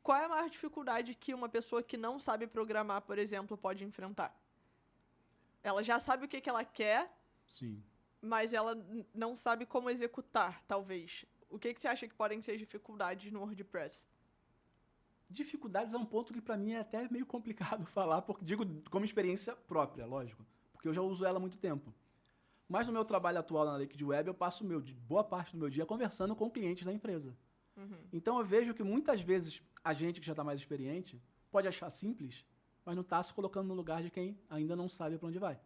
Qual 0.02 0.18
é 0.18 0.24
a 0.24 0.28
maior 0.28 0.48
dificuldade 0.48 1.14
que 1.14 1.34
uma 1.34 1.48
pessoa 1.48 1.82
que 1.82 1.96
não 1.96 2.18
sabe 2.18 2.46
programar, 2.46 3.02
por 3.02 3.18
exemplo, 3.18 3.58
pode 3.58 3.84
enfrentar? 3.84 4.34
Ela 5.62 5.82
já 5.82 5.98
sabe 5.98 6.24
o 6.24 6.28
que, 6.28 6.40
que 6.40 6.48
ela 6.48 6.64
quer, 6.64 7.12
Sim. 7.46 7.82
mas 8.22 8.54
ela 8.54 8.74
não 9.12 9.36
sabe 9.36 9.66
como 9.66 9.90
executar, 9.90 10.62
talvez. 10.66 11.26
O 11.50 11.58
que, 11.58 11.74
que 11.74 11.80
você 11.80 11.88
acha 11.88 12.06
que 12.08 12.14
podem 12.14 12.40
ser 12.40 12.56
dificuldades 12.56 13.30
no 13.32 13.40
WordPress? 13.40 14.06
Dificuldades 15.30 15.94
é 15.94 15.98
um 15.98 16.04
ponto 16.04 16.32
que 16.32 16.40
para 16.40 16.56
mim 16.56 16.72
é 16.72 16.80
até 16.80 17.08
meio 17.10 17.26
complicado 17.26 17.84
falar, 17.86 18.22
porque 18.22 18.44
digo 18.44 18.64
como 18.90 19.04
experiência 19.04 19.54
própria, 19.54 20.06
lógico, 20.06 20.44
porque 20.72 20.88
eu 20.88 20.94
já 20.94 21.02
uso 21.02 21.24
ela 21.24 21.36
há 21.36 21.40
muito 21.40 21.58
tempo. 21.58 21.94
Mas 22.68 22.86
no 22.86 22.92
meu 22.92 23.04
trabalho 23.04 23.38
atual 23.38 23.64
na 23.64 23.78
Liquid 23.78 24.02
Web, 24.02 24.28
eu 24.28 24.34
passo 24.34 24.64
meu, 24.64 24.80
boa 25.06 25.24
parte 25.24 25.52
do 25.52 25.58
meu 25.58 25.70
dia 25.70 25.86
conversando 25.86 26.36
com 26.36 26.50
clientes 26.50 26.84
da 26.84 26.92
empresa. 26.92 27.36
Uhum. 27.76 27.98
Então 28.12 28.38
eu 28.38 28.44
vejo 28.44 28.74
que 28.74 28.82
muitas 28.82 29.22
vezes 29.22 29.62
a 29.82 29.94
gente 29.94 30.20
que 30.20 30.26
já 30.26 30.32
está 30.32 30.44
mais 30.44 30.60
experiente 30.60 31.20
pode 31.50 31.66
achar 31.66 31.90
simples, 31.90 32.44
mas 32.84 32.94
não 32.94 33.02
está 33.02 33.22
se 33.22 33.32
colocando 33.32 33.68
no 33.68 33.74
lugar 33.74 34.02
de 34.02 34.10
quem 34.10 34.38
ainda 34.50 34.74
não 34.74 34.88
sabe 34.88 35.18
para 35.18 35.28
onde 35.28 35.38
vai. 35.38 35.58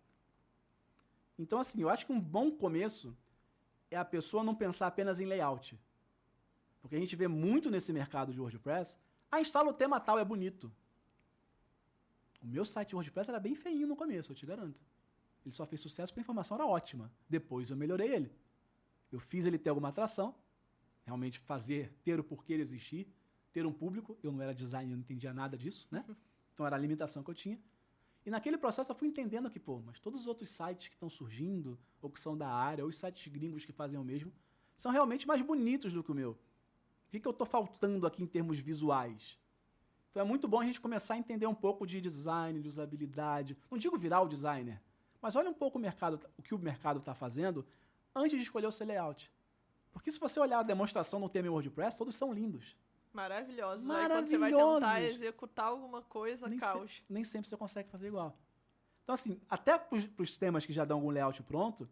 Então, 1.38 1.58
assim, 1.58 1.80
eu 1.80 1.88
acho 1.88 2.06
que 2.06 2.12
um 2.12 2.20
bom 2.20 2.50
começo 2.50 3.16
é 3.90 3.96
a 3.96 4.04
pessoa 4.04 4.44
não 4.44 4.54
pensar 4.54 4.86
apenas 4.86 5.20
em 5.20 5.26
layout. 5.26 5.78
Porque 6.80 6.96
a 6.96 6.98
gente 6.98 7.16
vê 7.16 7.28
muito 7.28 7.70
nesse 7.70 7.92
mercado 7.92 8.32
de 8.32 8.40
WordPress, 8.40 8.98
ah, 9.32 9.40
instala 9.40 9.70
o 9.70 9.72
tema 9.72 9.98
tal, 9.98 10.18
é 10.18 10.24
bonito. 10.24 10.70
O 12.42 12.46
meu 12.46 12.66
site 12.66 12.94
WordPress 12.94 13.30
era 13.30 13.40
bem 13.40 13.54
feinho 13.54 13.86
no 13.86 13.96
começo, 13.96 14.30
eu 14.30 14.36
te 14.36 14.44
garanto. 14.44 14.84
Ele 15.42 15.54
só 15.54 15.64
fez 15.64 15.80
sucesso 15.80 16.12
porque 16.12 16.20
a 16.20 16.22
informação 16.22 16.56
era 16.56 16.66
ótima. 16.66 17.10
Depois 17.26 17.70
eu 17.70 17.76
melhorei 17.76 18.12
ele. 18.12 18.30
Eu 19.10 19.18
fiz 19.18 19.46
ele 19.46 19.58
ter 19.58 19.70
alguma 19.70 19.88
atração, 19.88 20.34
realmente 21.04 21.38
fazer, 21.38 21.92
ter 22.04 22.20
o 22.20 22.24
porquê 22.24 22.52
ele 22.52 22.62
existir, 22.62 23.08
ter 23.52 23.64
um 23.64 23.72
público. 23.72 24.18
Eu 24.22 24.30
não 24.30 24.42
era 24.42 24.54
designer, 24.54 24.92
eu 24.92 24.96
não 24.96 25.02
entendia 25.02 25.32
nada 25.32 25.56
disso, 25.56 25.88
né? 25.90 26.04
Então 26.52 26.66
era 26.66 26.76
a 26.76 26.78
limitação 26.78 27.22
que 27.22 27.30
eu 27.30 27.34
tinha. 27.34 27.58
E 28.26 28.30
naquele 28.30 28.58
processo 28.58 28.92
eu 28.92 28.94
fui 28.94 29.08
entendendo 29.08 29.50
que, 29.50 29.58
pô, 29.58 29.80
mas 29.80 29.98
todos 29.98 30.20
os 30.20 30.26
outros 30.26 30.50
sites 30.50 30.88
que 30.88 30.94
estão 30.94 31.08
surgindo, 31.08 31.78
ou 32.02 32.10
que 32.10 32.20
são 32.20 32.36
da 32.36 32.46
área, 32.46 32.84
ou 32.84 32.90
os 32.90 32.96
sites 32.96 33.32
gringos 33.32 33.64
que 33.64 33.72
fazem 33.72 33.98
o 33.98 34.04
mesmo, 34.04 34.30
são 34.76 34.92
realmente 34.92 35.26
mais 35.26 35.40
bonitos 35.40 35.94
do 35.94 36.04
que 36.04 36.12
o 36.12 36.14
meu. 36.14 36.38
O 37.12 37.14
que, 37.14 37.20
que 37.20 37.28
eu 37.28 37.32
estou 37.32 37.46
faltando 37.46 38.06
aqui 38.06 38.22
em 38.22 38.26
termos 38.26 38.58
visuais? 38.58 39.38
Então 40.10 40.22
é 40.22 40.24
muito 40.24 40.48
bom 40.48 40.60
a 40.60 40.64
gente 40.64 40.80
começar 40.80 41.12
a 41.12 41.18
entender 41.18 41.46
um 41.46 41.54
pouco 41.54 41.86
de 41.86 42.00
design, 42.00 42.58
de 42.58 42.66
usabilidade. 42.66 43.54
Não 43.70 43.76
digo 43.76 43.98
virar 43.98 44.22
o 44.22 44.26
designer, 44.26 44.80
mas 45.20 45.36
olha 45.36 45.50
um 45.50 45.52
pouco 45.52 45.76
o 45.76 45.80
mercado, 45.80 46.18
o 46.38 46.42
que 46.42 46.54
o 46.54 46.58
mercado 46.58 47.00
está 47.00 47.14
fazendo 47.14 47.66
antes 48.14 48.38
de 48.38 48.42
escolher 48.42 48.66
o 48.66 48.72
seu 48.72 48.86
layout. 48.86 49.30
Porque 49.92 50.10
se 50.10 50.18
você 50.18 50.40
olhar 50.40 50.60
a 50.60 50.62
demonstração 50.62 51.20
no 51.20 51.28
tema 51.28 51.48
em 51.48 51.50
WordPress, 51.50 51.98
todos 51.98 52.14
são 52.14 52.32
lindos. 52.32 52.74
Maravilhosos. 53.12 53.90
Aí 53.90 54.08
quando 54.08 54.28
você 54.28 54.38
vai 54.38 54.50
tentar 54.50 55.02
executar 55.02 55.66
alguma 55.66 56.00
coisa, 56.00 56.48
nem 56.48 56.58
caos. 56.58 56.92
Se, 56.92 57.02
nem 57.10 57.24
sempre 57.24 57.46
você 57.46 57.58
consegue 57.58 57.90
fazer 57.90 58.08
igual. 58.08 58.34
Então, 59.04 59.14
assim, 59.14 59.38
até 59.50 59.76
para 59.76 59.98
os 60.16 60.38
temas 60.38 60.64
que 60.64 60.72
já 60.72 60.86
dão 60.86 60.96
algum 60.96 61.10
layout 61.10 61.42
pronto, 61.42 61.86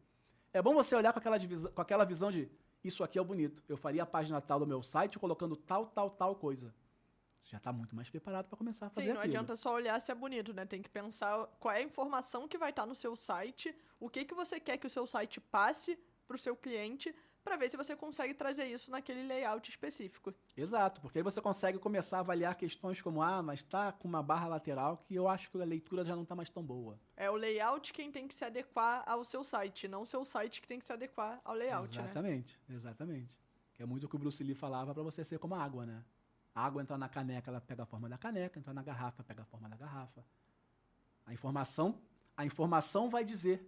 é 0.51 0.63
bom 0.63 0.73
você 0.73 0.95
olhar 0.95 1.13
com 1.13 1.19
aquela, 1.19 1.37
divisão, 1.37 1.71
com 1.73 1.83
aquela 1.83 2.07
visão 2.07 2.31
de 2.31 2.51
isso 2.83 3.05
aqui 3.05 3.19
é 3.19 3.23
o 3.23 3.25
bonito. 3.25 3.63
Eu 3.69 3.77
faria 3.77 4.03
a 4.03 4.07
página 4.07 4.41
tal 4.41 4.61
do 4.61 4.67
meu 4.67 4.83
site 4.83 5.19
colocando 5.19 5.57
tal, 5.57 5.87
tal, 5.87 6.11
tal 6.11 6.35
coisa 6.37 6.75
já 7.51 7.59
está 7.59 7.73
muito 7.73 7.97
mais 7.97 8.09
preparado 8.09 8.47
para 8.47 8.57
começar 8.57 8.87
a 8.87 8.91
fazer 8.91 9.09
Sim, 9.09 9.13
não 9.13 9.21
aquilo. 9.21 9.35
adianta 9.35 9.57
só 9.57 9.75
olhar 9.75 10.01
se 10.01 10.13
é 10.13 10.15
bonito, 10.15 10.53
né? 10.53 10.65
Tem 10.65 10.81
que 10.81 10.89
pensar 10.89 11.47
qual 11.59 11.75
é 11.75 11.79
a 11.79 11.83
informação 11.83 12.47
que 12.47 12.57
vai 12.57 12.71
estar 12.71 12.87
no 12.87 12.95
seu 12.95 13.17
site, 13.17 13.75
o 13.99 14.09
que, 14.09 14.25
que 14.25 14.35
você 14.35 14.61
quer 14.61 14.79
que 14.79 14.87
o 14.87 14.91
seu 14.91 15.05
site 15.07 15.41
passe 15.41 15.99
para 16.29 16.37
o 16.37 16.39
seu 16.39 16.55
cliente, 16.55 17.13
para 17.43 17.57
ver 17.57 17.71
se 17.71 17.77
você 17.77 17.97
consegue 17.97 18.35
trazer 18.35 18.67
isso 18.67 18.91
naquele 18.91 19.23
layout 19.23 19.69
específico. 19.69 20.33
Exato, 20.57 21.01
porque 21.01 21.19
aí 21.19 21.23
você 21.23 21.41
consegue 21.41 21.79
começar 21.79 22.19
a 22.19 22.21
avaliar 22.21 22.55
questões 22.55 23.01
como, 23.01 23.23
ah, 23.23 23.43
mas 23.43 23.61
está 23.61 23.93
com 23.93 24.07
uma 24.07 24.23
barra 24.23 24.47
lateral 24.47 24.99
que 24.99 25.15
eu 25.15 25.29
acho 25.29 25.51
que 25.51 25.61
a 25.61 25.65
leitura 25.65 26.05
já 26.05 26.15
não 26.15 26.23
está 26.23 26.35
mais 26.35 26.51
tão 26.51 26.63
boa. 26.63 26.99
É 27.17 27.31
o 27.31 27.35
layout 27.35 27.93
quem 27.93 28.11
tem 28.13 28.29
que 28.29 28.35
se 28.35 28.45
adequar 28.45 29.03
ao 29.07 29.25
seu 29.25 29.43
site, 29.43 29.89
não 29.89 30.03
o 30.03 30.07
seu 30.07 30.25
site 30.25 30.61
que 30.61 30.69
tem 30.69 30.79
que 30.79 30.85
se 30.85 30.93
adequar 30.93 31.41
ao 31.45 31.55
layout, 31.55 31.89
exatamente, 31.89 31.99
né? 31.99 32.05
Exatamente, 32.05 32.61
exatamente. 32.69 33.39
Que 33.75 33.83
é 33.83 33.87
muito 33.87 34.05
o 34.05 34.09
que 34.09 34.17
o 34.17 34.19
Bruce 34.19 34.43
Lee 34.45 34.55
falava 34.55 34.93
para 34.93 35.03
você 35.03 35.25
ser 35.25 35.39
como 35.39 35.55
a 35.55 35.63
água, 35.63 35.87
né? 35.87 36.05
A 36.55 36.67
água 36.67 36.83
entrar 36.83 36.99
na 36.99 37.09
caneca, 37.09 37.51
ela 37.51 37.61
pega 37.61 37.85
a 37.85 37.87
forma 37.87 38.09
da 38.09 38.19
caneca, 38.19 38.59
entrar 38.59 38.75
na 38.75 38.83
garrafa, 38.83 39.23
pega 39.23 39.43
a 39.43 39.45
forma 39.47 39.69
da 39.69 39.77
garrafa. 39.77 40.25
A 41.25 41.33
informação, 41.33 42.01
a 42.37 42.45
informação 42.45 43.09
vai 43.09 43.25
dizer. 43.25 43.67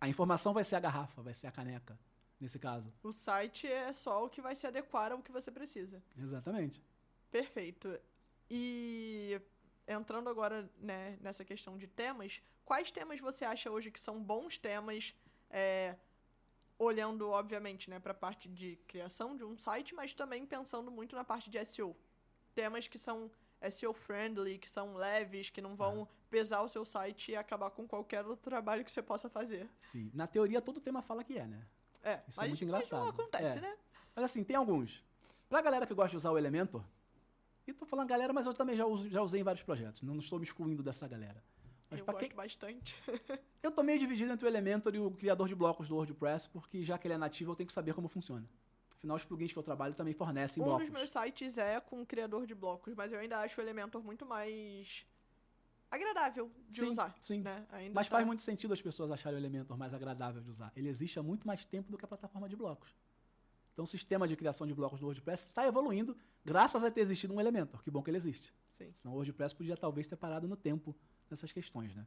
A 0.00 0.08
informação 0.08 0.52
vai 0.52 0.64
ser 0.64 0.76
a 0.76 0.80
garrafa, 0.80 1.22
vai 1.22 1.32
ser 1.32 1.46
a 1.46 1.52
caneca, 1.52 1.98
nesse 2.40 2.58
caso. 2.58 2.92
O 3.02 3.12
site 3.12 3.66
é 3.66 3.92
só 3.92 4.24
o 4.24 4.28
que 4.28 4.40
vai 4.40 4.54
se 4.54 4.66
adequar 4.66 5.12
ao 5.12 5.22
que 5.22 5.32
você 5.32 5.50
precisa. 5.50 6.02
Exatamente. 6.16 6.82
Perfeito. 7.30 7.98
E 8.50 9.40
entrando 9.86 10.28
agora 10.28 10.70
né, 10.78 11.18
nessa 11.20 11.44
questão 11.44 11.76
de 11.76 11.86
temas, 11.86 12.42
quais 12.64 12.90
temas 12.90 13.20
você 13.20 13.44
acha 13.44 13.70
hoje 13.70 13.90
que 13.90 14.00
são 14.00 14.22
bons 14.22 14.58
temas, 14.58 15.14
é, 15.50 15.96
olhando, 16.78 17.28
obviamente, 17.30 17.88
né, 17.88 17.98
para 17.98 18.12
a 18.12 18.14
parte 18.14 18.48
de 18.48 18.76
criação 18.86 19.36
de 19.36 19.44
um 19.44 19.58
site, 19.58 19.94
mas 19.94 20.12
também 20.12 20.44
pensando 20.44 20.90
muito 20.90 21.16
na 21.16 21.24
parte 21.24 21.48
de 21.50 21.64
SEO? 21.64 21.96
temas 22.56 22.88
que 22.88 22.98
são 22.98 23.30
SEO 23.70 23.92
friendly, 23.92 24.58
que 24.58 24.68
são 24.68 24.94
leves, 24.94 25.50
que 25.50 25.60
não 25.60 25.76
vão 25.76 26.08
pesar 26.30 26.62
o 26.62 26.68
seu 26.68 26.84
site 26.84 27.32
e 27.32 27.36
acabar 27.36 27.70
com 27.70 27.86
qualquer 27.86 28.24
outro 28.24 28.50
trabalho 28.50 28.82
que 28.82 28.90
você 28.90 29.02
possa 29.02 29.28
fazer. 29.28 29.68
Sim. 29.82 30.10
Na 30.14 30.26
teoria, 30.26 30.62
todo 30.62 30.80
tema 30.80 31.02
fala 31.02 31.22
que 31.22 31.38
é, 31.38 31.46
né? 31.46 31.66
É. 32.06 32.22
Isso 32.28 32.40
é 32.40 32.42
mas, 32.42 32.44
é 32.44 32.48
muito 32.48 32.64
engraçado. 32.64 33.04
Mas 33.04 33.16
não 33.16 33.24
acontece, 33.24 33.58
é. 33.58 33.60
né? 33.60 33.76
Mas 34.14 34.24
assim, 34.24 34.44
tem 34.44 34.56
alguns. 34.56 35.04
Pra 35.48 35.60
galera 35.60 35.86
que 35.86 35.92
gosta 35.92 36.10
de 36.10 36.16
usar 36.16 36.30
o 36.30 36.38
Elementor, 36.38 36.82
e 37.66 37.72
tô 37.72 37.84
falando 37.84 38.08
galera, 38.08 38.32
mas 38.32 38.46
eu 38.46 38.54
também 38.54 38.76
já, 38.76 38.86
uso, 38.86 39.10
já 39.10 39.20
usei 39.20 39.40
em 39.40 39.44
vários 39.44 39.64
projetos. 39.64 40.02
Não, 40.02 40.16
estou 40.18 40.38
me 40.38 40.44
excluindo 40.44 40.82
dessa 40.82 41.08
galera. 41.08 41.42
Mas 41.90 41.98
eu 41.98 42.06
gosto 42.06 42.18
quem... 42.18 42.34
bastante. 42.34 42.96
eu 43.62 43.72
tô 43.72 43.82
meio 43.82 43.98
dividido 43.98 44.32
entre 44.32 44.46
o 44.46 44.48
Elementor 44.48 44.94
e 44.94 45.00
o 45.00 45.10
criador 45.10 45.48
de 45.48 45.54
blocos 45.54 45.88
do 45.88 45.96
WordPress, 45.96 46.48
porque 46.48 46.84
já 46.84 46.96
que 46.96 47.08
ele 47.08 47.14
é 47.14 47.18
nativo, 47.18 47.52
eu 47.52 47.56
tenho 47.56 47.66
que 47.66 47.72
saber 47.72 47.92
como 47.92 48.08
funciona. 48.08 48.48
Afinal, 48.96 49.16
os 49.16 49.24
plugins 49.24 49.52
que 49.52 49.58
eu 49.58 49.62
trabalho 49.62 49.94
também 49.94 50.14
fornecem 50.14 50.62
um 50.62 50.66
blocos. 50.66 50.88
Um 50.88 50.90
dos 50.92 50.98
meus 50.98 51.10
sites 51.10 51.58
é 51.58 51.80
com 51.80 52.06
criador 52.06 52.46
de 52.46 52.54
blocos, 52.54 52.94
mas 52.94 53.12
eu 53.12 53.18
ainda 53.18 53.38
acho 53.40 53.60
o 53.60 53.64
Elementor 53.64 54.02
muito 54.02 54.24
mais 54.24 55.04
agradável 55.96 56.50
de 56.68 56.80
sim, 56.80 56.86
usar. 56.86 57.14
Sim, 57.20 57.40
né? 57.40 57.66
Mas 57.92 58.06
tá... 58.06 58.16
faz 58.16 58.26
muito 58.26 58.42
sentido 58.42 58.72
as 58.72 58.80
pessoas 58.80 59.10
acharem 59.10 59.38
o 59.38 59.40
Elementor 59.40 59.76
mais 59.76 59.92
agradável 59.92 60.40
de 60.40 60.48
usar. 60.48 60.72
Ele 60.76 60.88
existe 60.88 61.18
há 61.18 61.22
muito 61.22 61.46
mais 61.46 61.64
tempo 61.64 61.90
do 61.90 61.98
que 61.98 62.04
a 62.04 62.08
plataforma 62.08 62.48
de 62.48 62.56
blocos. 62.56 62.94
Então, 63.72 63.84
o 63.84 63.86
sistema 63.86 64.26
de 64.26 64.34
criação 64.36 64.66
de 64.66 64.72
blocos 64.72 65.00
do 65.00 65.04
WordPress 65.04 65.46
está 65.46 65.66
evoluindo 65.66 66.16
graças 66.42 66.82
a 66.82 66.90
ter 66.90 67.02
existido 67.02 67.34
um 67.34 67.40
Elementor. 67.40 67.82
Que 67.82 67.90
bom 67.90 68.02
que 68.02 68.08
ele 68.08 68.16
existe. 68.16 68.54
Sim. 68.70 68.90
Senão 68.94 69.12
o 69.12 69.16
WordPress 69.16 69.54
podia 69.54 69.76
talvez 69.76 70.06
ter 70.06 70.16
parado 70.16 70.48
no 70.48 70.56
tempo 70.56 70.96
nessas 71.28 71.52
questões, 71.52 71.94
né? 71.94 72.06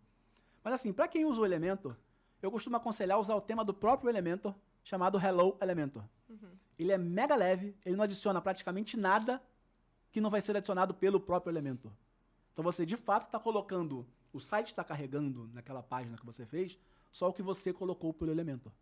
Mas 0.64 0.74
assim, 0.74 0.92
para 0.92 1.08
quem 1.08 1.26
usa 1.26 1.42
o 1.42 1.46
Elementor, 1.46 1.96
eu 2.42 2.50
costumo 2.50 2.76
aconselhar 2.76 3.20
usar 3.20 3.36
o 3.36 3.42
tema 3.42 3.64
do 3.64 3.74
próprio 3.74 4.10
Elementor, 4.10 4.56
chamado 4.84 5.20
Hello 5.20 5.58
Elementor. 5.62 6.04
Uhum. 6.28 6.50
Ele 6.78 6.92
é 6.92 6.98
mega 6.98 7.36
leve, 7.36 7.76
ele 7.86 7.96
não 7.96 8.04
adiciona 8.04 8.42
praticamente 8.42 8.98
nada 8.98 9.42
que 10.12 10.20
não 10.20 10.30
vai 10.30 10.42
ser 10.42 10.56
adicionado 10.58 10.94
pelo 10.94 11.20
próprio 11.20 11.52
Elementor. 11.52 11.92
Então 12.60 12.70
você 12.70 12.86
de 12.86 12.98
fato 12.98 13.24
está 13.24 13.40
colocando, 13.40 14.06
o 14.34 14.40
site 14.42 14.68
está 14.68 14.84
carregando 14.84 15.50
naquela 15.54 15.82
página 15.82 16.18
que 16.18 16.26
você 16.26 16.46
fez, 16.46 16.78
só 17.10 17.30
o 17.30 17.34
que 17.34 17.42
você 17.42 17.72
colocou 17.72 18.14
pelo 18.14 18.32
Elementor. 18.32 18.74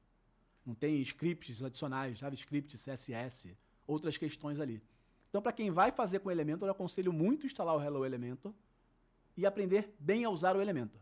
Não 0.65 0.73
tem 0.73 0.99
scripts 1.01 1.61
adicionais, 1.61 2.17
JavaScript, 2.17 2.75
CSS, 2.75 3.55
outras 3.85 4.17
questões 4.17 4.59
ali. 4.59 4.81
Então, 5.29 5.43
para 5.43 5.51
quem 5.51 5.69
vai 5.69 5.91
fazer 5.91 6.17
com 6.17 6.29
o 6.29 6.31
Elementor, 6.31 6.67
eu 6.67 6.71
aconselho 6.71 7.13
muito 7.13 7.45
instalar 7.45 7.75
o 7.75 7.79
Hello 7.79 8.03
Elementor 8.03 8.51
e 9.37 9.45
aprender 9.45 9.93
bem 9.99 10.25
a 10.25 10.31
usar 10.31 10.55
o 10.55 10.61
Elementor. 10.61 10.99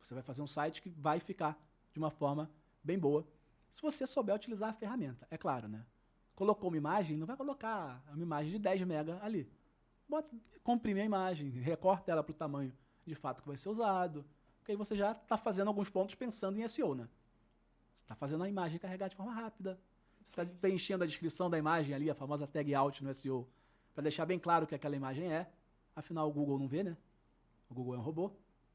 Você 0.00 0.14
vai 0.14 0.22
fazer 0.22 0.40
um 0.40 0.46
site 0.46 0.80
que 0.80 0.90
vai 0.90 1.18
ficar 1.18 1.60
de 1.92 1.98
uma 1.98 2.12
forma 2.12 2.48
bem 2.80 2.96
boa 2.96 3.26
se 3.72 3.82
você 3.82 4.06
souber 4.06 4.36
utilizar 4.36 4.70
a 4.70 4.72
ferramenta, 4.72 5.26
é 5.32 5.36
claro, 5.36 5.66
né? 5.66 5.84
Colocou 6.36 6.70
uma 6.70 6.76
imagem, 6.76 7.16
não 7.16 7.26
vai 7.26 7.36
colocar 7.36 8.00
uma 8.12 8.22
imagem 8.22 8.52
de 8.52 8.58
10 8.60 8.84
mega 8.84 9.18
ali. 9.20 9.50
Bota, 10.08 10.34
comprime 10.62 11.00
a 11.00 11.04
imagem, 11.04 11.50
recorta 11.50 12.10
ela 12.10 12.22
para 12.22 12.32
o 12.32 12.34
tamanho 12.34 12.72
de 13.04 13.14
fato 13.14 13.42
que 13.42 13.48
vai 13.48 13.56
ser 13.56 13.68
usado, 13.68 14.24
porque 14.58 14.72
aí 14.72 14.76
você 14.76 14.96
já 14.96 15.12
está 15.12 15.36
fazendo 15.36 15.68
alguns 15.68 15.90
pontos 15.90 16.14
pensando 16.14 16.58
em 16.58 16.66
SEO, 16.68 16.94
né? 16.94 17.08
Você 17.92 18.02
está 18.02 18.14
fazendo 18.14 18.44
a 18.44 18.48
imagem 18.48 18.78
carregar 18.78 19.08
de 19.08 19.16
forma 19.16 19.32
rápida, 19.32 19.78
você 20.24 20.42
está 20.42 20.46
preenchendo 20.60 21.04
a 21.04 21.06
descrição 21.06 21.48
da 21.50 21.58
imagem 21.58 21.94
ali, 21.94 22.10
a 22.10 22.14
famosa 22.14 22.46
tag 22.46 22.74
out 22.74 23.02
no 23.02 23.12
SEO, 23.14 23.48
para 23.94 24.02
deixar 24.02 24.26
bem 24.26 24.38
claro 24.38 24.64
o 24.64 24.68
que 24.68 24.74
aquela 24.74 24.94
imagem 24.94 25.32
é. 25.32 25.50
Afinal, 25.96 26.28
o 26.28 26.32
Google 26.32 26.58
não 26.58 26.68
vê, 26.68 26.82
né? 26.82 26.96
O 27.68 27.74
Google 27.74 27.94
é 27.94 27.98
um 27.98 28.02
robô. 28.02 28.30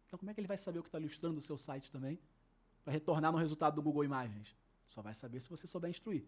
Então, 0.08 0.19
como 0.19 0.30
é 0.30 0.34
que 0.34 0.39
ele 0.39 0.48
vai 0.48 0.58
saber 0.58 0.80
o 0.80 0.84
que 0.84 0.89
está 0.89 1.00
ilustrando 1.00 1.38
o 1.38 1.41
seu 1.41 1.58
site 1.58 1.91
também 1.91 2.19
para 2.84 2.91
retornar 2.91 3.32
no 3.32 3.38
resultado 3.38 3.76
do 3.76 3.82
Google 3.82 4.04
Imagens? 4.04 4.56
Só 4.88 5.02
vai 5.02 5.13
saber 5.13 5.39
se 5.39 5.50
você 5.50 5.65
souber 5.65 5.89
instruir. 5.89 6.26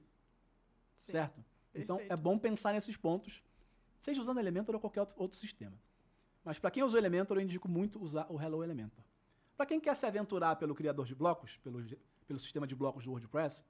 Sim. 0.97 1.11
Certo? 1.11 1.43
Então, 1.73 1.99
é 2.07 2.15
bom 2.15 2.39
pensar 2.39 2.71
nesses 2.71 2.95
pontos, 2.95 3.43
seja 4.05 4.21
usando 4.21 4.39
Elementor 4.39 4.75
ou 4.75 4.81
qualquer 4.81 5.01
outro, 5.01 5.15
outro 5.17 5.37
sistema. 5.37 5.75
Mas 6.43 6.59
para 6.59 6.69
quem 6.69 6.83
usa 6.83 6.95
o 6.95 6.99
Elementor, 6.99 7.37
eu 7.37 7.41
indico 7.41 7.67
muito 7.67 8.01
usar 8.01 8.27
o 8.29 8.39
Hello 8.39 8.63
Elementor. 8.63 9.03
Para 9.57 9.65
quem 9.65 9.79
quer 9.79 9.95
se 9.95 10.05
aventurar 10.05 10.55
pelo 10.57 10.75
criador 10.75 11.05
de 11.05 11.15
blocos, 11.15 11.57
pelo, 11.57 11.83
pelo 12.27 12.37
sistema 12.37 12.67
de 12.67 12.75
blocos 12.75 13.03
do 13.03 13.09
WordPress, 13.09 13.63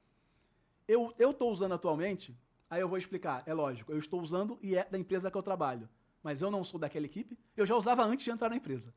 eu 0.88 1.16
estou 1.18 1.52
usando 1.52 1.74
atualmente, 1.74 2.38
aí 2.70 2.82
eu 2.82 2.90
vou 2.90 2.98
explicar, 2.98 3.44
é 3.46 3.54
lógico, 3.54 3.92
eu 3.92 3.98
estou 3.98 4.22
usando 4.22 4.60
e 4.62 4.76
é 4.76 4.84
da 4.84 4.98
empresa 4.98 5.32
que 5.32 5.38
eu 5.38 5.42
trabalho, 5.42 5.88
mas 6.22 6.42
eu 6.42 6.52
não 6.52 6.64
sou 6.64 6.80
daquela 6.80 7.06
equipe, 7.06 7.38
eu 7.56 7.66
já 7.66 7.76
usava 7.76 8.04
antes 8.04 8.26
de 8.26 8.32
entrar 8.32 8.50
na 8.50 8.58
empresa. 8.58 8.94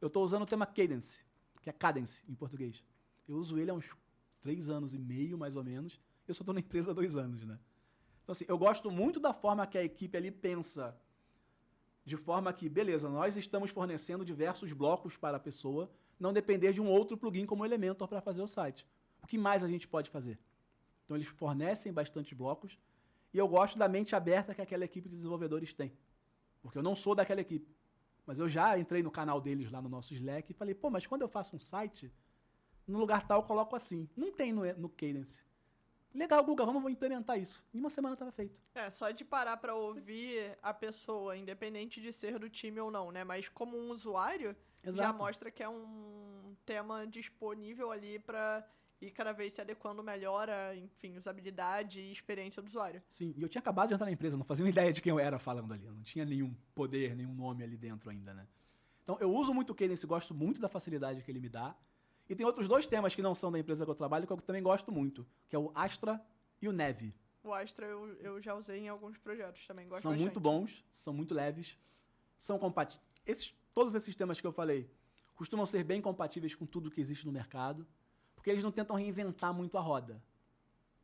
Eu 0.00 0.08
estou 0.08 0.24
usando 0.24 0.42
o 0.42 0.46
tema 0.46 0.66
Cadence, 0.66 1.24
que 1.62 1.70
é 1.70 1.72
Cadence 1.72 2.24
em 2.28 2.34
português. 2.34 2.82
Eu 3.28 3.36
uso 3.36 3.58
ele 3.58 3.70
há 3.70 3.74
uns 3.74 3.94
três 4.40 4.68
anos 4.68 4.92
e 4.92 4.98
meio, 4.98 5.38
mais 5.38 5.54
ou 5.54 5.62
menos. 5.62 6.00
Eu 6.26 6.34
só 6.34 6.42
estou 6.42 6.54
na 6.54 6.60
empresa 6.60 6.90
há 6.90 6.94
dois 6.94 7.16
anos, 7.16 7.44
né? 7.44 7.58
Então, 8.30 8.32
assim, 8.32 8.44
eu 8.46 8.56
gosto 8.56 8.92
muito 8.92 9.18
da 9.18 9.34
forma 9.34 9.66
que 9.66 9.76
a 9.76 9.82
equipe 9.82 10.16
ali 10.16 10.30
pensa, 10.30 10.96
de 12.04 12.16
forma 12.16 12.52
que, 12.52 12.68
beleza, 12.68 13.08
nós 13.08 13.36
estamos 13.36 13.72
fornecendo 13.72 14.24
diversos 14.24 14.72
blocos 14.72 15.16
para 15.16 15.36
a 15.36 15.40
pessoa 15.40 15.90
não 16.16 16.32
depender 16.32 16.72
de 16.72 16.80
um 16.80 16.88
outro 16.88 17.16
plugin 17.16 17.44
como 17.44 17.64
Elementor 17.64 18.06
para 18.06 18.20
fazer 18.20 18.40
o 18.40 18.46
site. 18.46 18.86
O 19.20 19.26
que 19.26 19.36
mais 19.36 19.64
a 19.64 19.68
gente 19.68 19.88
pode 19.88 20.10
fazer? 20.10 20.38
Então, 21.04 21.16
eles 21.16 21.26
fornecem 21.26 21.92
bastante 21.92 22.32
blocos 22.32 22.78
e 23.34 23.38
eu 23.38 23.48
gosto 23.48 23.76
da 23.76 23.88
mente 23.88 24.14
aberta 24.14 24.54
que 24.54 24.62
aquela 24.62 24.84
equipe 24.84 25.08
de 25.08 25.16
desenvolvedores 25.16 25.74
tem. 25.74 25.92
Porque 26.62 26.78
eu 26.78 26.84
não 26.84 26.94
sou 26.94 27.16
daquela 27.16 27.40
equipe. 27.40 27.74
Mas 28.24 28.38
eu 28.38 28.48
já 28.48 28.78
entrei 28.78 29.02
no 29.02 29.10
canal 29.10 29.40
deles 29.40 29.72
lá 29.72 29.82
no 29.82 29.88
nosso 29.88 30.14
Slack 30.14 30.52
e 30.52 30.54
falei, 30.54 30.72
pô, 30.72 30.88
mas 30.88 31.04
quando 31.04 31.22
eu 31.22 31.28
faço 31.28 31.56
um 31.56 31.58
site, 31.58 32.12
no 32.86 32.96
lugar 32.96 33.26
tal 33.26 33.40
eu 33.40 33.44
coloco 33.44 33.74
assim. 33.74 34.08
Não 34.16 34.30
tem 34.30 34.52
no, 34.52 34.62
no 34.74 34.88
Cadence. 34.88 35.42
Legal, 36.14 36.44
Guga, 36.44 36.64
vamos 36.64 36.90
implementar 36.90 37.38
isso. 37.38 37.64
Em 37.72 37.78
uma 37.78 37.90
semana 37.90 38.14
estava 38.14 38.32
feito. 38.32 38.58
É, 38.74 38.90
só 38.90 39.10
de 39.10 39.24
parar 39.24 39.56
para 39.56 39.74
ouvir 39.74 40.58
a 40.62 40.74
pessoa, 40.74 41.36
independente 41.36 42.00
de 42.00 42.12
ser 42.12 42.38
do 42.38 42.48
time 42.48 42.80
ou 42.80 42.90
não, 42.90 43.12
né? 43.12 43.22
Mas 43.22 43.48
como 43.48 43.76
um 43.76 43.90
usuário, 43.90 44.56
Exato. 44.84 44.96
já 44.96 45.12
mostra 45.12 45.50
que 45.50 45.62
é 45.62 45.68
um 45.68 46.54
tema 46.66 47.06
disponível 47.06 47.92
ali 47.92 48.18
para 48.18 48.66
ir 49.00 49.10
cada 49.12 49.32
vez 49.32 49.52
se 49.52 49.60
adequando 49.60 50.02
melhor 50.02 50.50
a, 50.50 50.76
enfim, 50.76 51.16
usabilidade 51.16 52.00
e 52.00 52.12
experiência 52.12 52.60
do 52.60 52.66
usuário. 52.66 53.02
Sim, 53.08 53.32
e 53.36 53.42
eu 53.42 53.48
tinha 53.48 53.60
acabado 53.60 53.88
de 53.88 53.94
entrar 53.94 54.06
na 54.06 54.12
empresa, 54.12 54.36
não 54.36 54.44
fazia 54.44 54.68
ideia 54.68 54.92
de 54.92 55.00
quem 55.00 55.10
eu 55.10 55.18
era 55.18 55.38
falando 55.38 55.72
ali. 55.72 55.86
Não 55.86 56.02
tinha 56.02 56.24
nenhum 56.24 56.54
poder, 56.74 57.14
nenhum 57.14 57.34
nome 57.34 57.62
ali 57.62 57.76
dentro 57.76 58.10
ainda, 58.10 58.34
né? 58.34 58.46
Então, 59.02 59.16
eu 59.20 59.32
uso 59.32 59.54
muito 59.54 59.70
o 59.70 59.74
Cadence, 59.74 60.06
gosto 60.06 60.34
muito 60.34 60.60
da 60.60 60.68
facilidade 60.68 61.22
que 61.22 61.30
ele 61.30 61.40
me 61.40 61.48
dá. 61.48 61.74
E 62.30 62.36
tem 62.36 62.46
outros 62.46 62.68
dois 62.68 62.86
temas 62.86 63.12
que 63.12 63.20
não 63.20 63.34
são 63.34 63.50
da 63.50 63.58
empresa 63.58 63.84
que 63.84 63.90
eu 63.90 63.94
trabalho, 63.94 64.24
que 64.24 64.32
eu 64.32 64.36
também 64.36 64.62
gosto 64.62 64.92
muito, 64.92 65.26
que 65.48 65.56
é 65.56 65.58
o 65.58 65.72
Astra 65.74 66.24
e 66.62 66.68
o 66.68 66.72
Neve. 66.72 67.12
O 67.42 67.52
Astra 67.52 67.84
eu, 67.84 68.14
eu 68.20 68.40
já 68.40 68.54
usei 68.54 68.78
em 68.78 68.88
alguns 68.88 69.18
projetos 69.18 69.66
também, 69.66 69.88
gosto 69.88 70.02
São 70.02 70.12
bastante. 70.12 70.22
muito 70.22 70.38
bons, 70.38 70.84
são 70.92 71.12
muito 71.12 71.34
leves, 71.34 71.76
são 72.38 72.56
compatíveis. 72.56 73.04
Esses, 73.26 73.52
todos 73.74 73.96
esses 73.96 74.14
temas 74.14 74.40
que 74.40 74.46
eu 74.46 74.52
falei 74.52 74.88
costumam 75.34 75.66
ser 75.66 75.82
bem 75.82 76.00
compatíveis 76.00 76.54
com 76.54 76.64
tudo 76.64 76.88
que 76.88 77.00
existe 77.00 77.26
no 77.26 77.32
mercado, 77.32 77.84
porque 78.36 78.48
eles 78.48 78.62
não 78.62 78.70
tentam 78.70 78.94
reinventar 78.94 79.52
muito 79.52 79.76
a 79.76 79.80
roda. 79.80 80.22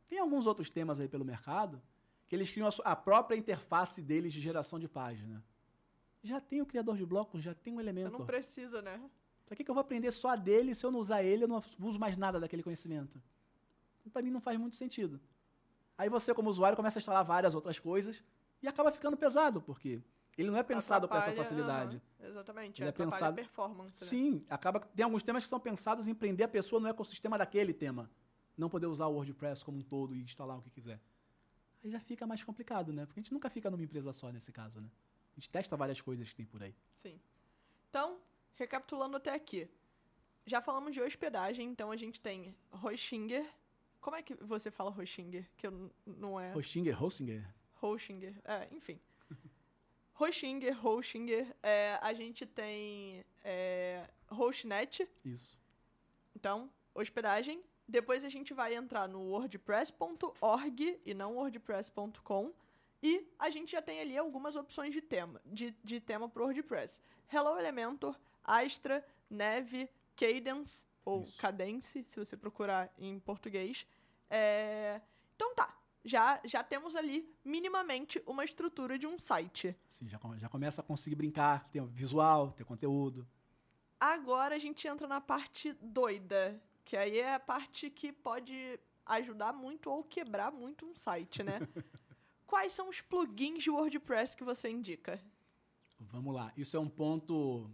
Tem 0.07 0.19
alguns 0.19 0.47
outros 0.47 0.69
temas 0.69 0.97
aí 0.97 1.09
pelo 1.09 1.25
mercado 1.25 1.81
que 2.25 2.35
eles 2.37 2.49
criam 2.49 2.69
a, 2.85 2.95
própria 2.95 3.35
interface 3.35 4.01
deles 4.01 4.31
de 4.31 4.39
geração 4.39 4.79
de 4.79 4.87
página. 4.87 5.43
Já 6.23 6.39
tem 6.39 6.61
o 6.61 6.65
criador 6.65 6.95
de 6.95 7.05
blocos, 7.05 7.43
já 7.43 7.53
tem 7.53 7.73
um 7.73 7.81
elemento. 7.81 8.11
Você 8.11 8.17
não 8.17 8.25
precisa, 8.25 8.81
né? 8.81 9.09
Para 9.47 9.55
que, 9.55 9.63
que 9.63 9.71
eu 9.71 9.73
vou 9.73 9.81
aprender 9.81 10.11
só 10.11 10.35
dele 10.35 10.75
se 10.75 10.85
eu 10.85 10.91
não 10.91 10.99
usar 10.99 11.23
ele, 11.23 11.45
eu 11.45 11.47
não 11.47 11.63
uso 11.79 11.97
mais 11.97 12.17
nada 12.17 12.37
daquele 12.37 12.61
conhecimento? 12.61 13.19
Para 14.11 14.21
mim 14.21 14.29
não 14.29 14.41
faz 14.41 14.59
muito 14.59 14.75
sentido. 14.75 15.19
Aí 15.97 16.09
você, 16.09 16.33
como 16.33 16.49
usuário, 16.49 16.75
começa 16.75 16.99
a 16.99 17.01
instalar 17.01 17.23
várias 17.23 17.55
outras 17.55 17.79
coisas 17.79 18.23
e 18.61 18.67
acaba 18.67 18.91
ficando 18.91 19.15
pesado, 19.15 19.61
porque 19.61 20.01
ele 20.37 20.51
não 20.51 20.57
é 20.57 20.63
pensado 20.63 21.07
para 21.07 21.19
essa 21.19 21.31
facilidade. 21.33 22.01
exatamente, 22.19 22.81
ele 22.81 22.89
é 22.89 22.91
pensado 22.91 23.35
performance. 23.35 24.03
Né? 24.03 24.09
Sim, 24.09 24.45
acaba 24.49 24.81
tem 24.81 25.03
alguns 25.03 25.23
temas 25.23 25.43
que 25.43 25.49
são 25.49 25.59
pensados 25.59 26.07
em 26.07 26.13
prender 26.13 26.45
a 26.45 26.49
pessoa 26.49 26.79
no 26.79 26.87
ecossistema 26.87 27.37
daquele 27.37 27.73
tema, 27.73 28.11
não 28.57 28.69
poder 28.69 28.87
usar 28.87 29.07
o 29.07 29.13
WordPress 29.13 29.63
como 29.63 29.79
um 29.79 29.81
todo 29.81 30.13
e 30.13 30.21
instalar 30.21 30.57
o 30.57 30.61
que 30.61 30.69
quiser. 30.69 30.99
Aí 31.83 31.89
já 31.89 31.99
fica 31.99 32.27
mais 32.27 32.43
complicado, 32.43 32.91
né? 32.91 33.05
Porque 33.05 33.19
a 33.19 33.23
gente 33.23 33.33
nunca 33.33 33.49
fica 33.49 33.69
numa 33.71 33.83
empresa 33.83 34.11
só 34.11 34.29
nesse 34.29 34.51
caso, 34.51 34.81
né? 34.81 34.89
A 35.31 35.39
gente 35.39 35.49
testa 35.49 35.77
várias 35.77 36.01
coisas 36.01 36.27
que 36.29 36.35
tem 36.35 36.45
por 36.45 36.61
aí. 36.61 36.75
Sim. 36.89 37.19
Então, 37.89 38.19
recapitulando 38.57 39.17
até 39.17 39.33
aqui. 39.33 39.67
Já 40.45 40.61
falamos 40.61 40.93
de 40.93 41.01
hospedagem, 41.01 41.67
então 41.69 41.91
a 41.91 41.95
gente 41.95 42.19
tem 42.19 42.55
Hostinger. 42.83 43.45
Como 43.99 44.15
é 44.15 44.21
que 44.21 44.33
você 44.35 44.71
fala 44.71 44.95
Hostinger? 44.97 45.49
Que 45.57 45.67
eu 45.67 45.91
não 46.05 46.39
é. 46.39 46.55
Hostinger, 46.55 47.01
Hostinger. 47.01 47.45
Hostinger, 47.81 48.35
é, 48.43 48.67
enfim. 48.71 48.99
Hostinger, 50.19 50.85
Hostinger. 50.85 51.55
É, 51.61 51.99
a 52.01 52.13
gente 52.13 52.45
tem 52.45 53.25
é, 53.43 54.07
Hostnet. 54.29 55.07
Isso. 55.23 55.57
Então, 56.35 56.69
hospedagem. 56.93 57.63
Depois 57.87 58.25
a 58.25 58.29
gente 58.29 58.53
vai 58.53 58.75
entrar 58.75 59.07
no 59.07 59.19
wordpress.org 59.29 60.99
e 61.05 61.13
não 61.13 61.37
wordpress.com. 61.37 62.53
E 63.01 63.27
a 63.37 63.49
gente 63.49 63.71
já 63.71 63.81
tem 63.81 64.01
ali 64.01 64.17
algumas 64.17 64.55
opções 64.55 64.93
de 64.93 65.01
tema, 65.01 65.41
de, 65.45 65.71
de 65.83 65.99
tema 65.99 66.27
pro 66.27 66.43
WordPress. 66.43 67.01
Hello 67.31 67.57
Elementor, 67.57 68.19
Astra, 68.47 69.05
Neve, 69.29 69.89
Cadence, 70.15 70.85
ou 71.03 71.21
Isso. 71.21 71.37
Cadence, 71.37 72.03
se 72.03 72.17
você 72.17 72.37
procurar 72.37 72.91
em 72.97 73.19
português. 73.19 73.85
É... 74.29 75.01
Então 75.35 75.53
tá, 75.53 75.77
já, 76.03 76.39
já 76.45 76.63
temos 76.63 76.95
ali 76.95 77.29
minimamente 77.43 78.21
uma 78.25 78.43
estrutura 78.43 78.97
de 78.97 79.05
um 79.05 79.19
site. 79.19 79.75
Sim, 79.89 80.07
já, 80.07 80.19
já 80.37 80.49
começa 80.49 80.81
a 80.81 80.83
conseguir 80.83 81.15
brincar, 81.15 81.69
ter 81.69 81.83
visual, 81.85 82.51
ter 82.51 82.63
conteúdo. 82.63 83.27
Agora 83.99 84.55
a 84.55 84.59
gente 84.59 84.87
entra 84.87 85.07
na 85.07 85.19
parte 85.19 85.73
doida, 85.81 86.61
que 86.85 86.95
aí 86.95 87.19
é 87.19 87.33
a 87.33 87.39
parte 87.39 87.89
que 87.89 88.11
pode 88.11 88.79
ajudar 89.05 89.53
muito 89.53 89.89
ou 89.89 90.03
quebrar 90.03 90.51
muito 90.51 90.85
um 90.85 90.95
site, 90.95 91.43
né? 91.43 91.59
Quais 92.45 92.71
são 92.71 92.89
os 92.89 93.01
plugins 93.01 93.63
de 93.63 93.69
WordPress 93.69 94.35
que 94.35 94.43
você 94.43 94.69
indica? 94.69 95.21
Vamos 95.99 96.33
lá. 96.33 96.53
Isso 96.55 96.77
é 96.77 96.79
um 96.79 96.87
ponto 96.87 97.69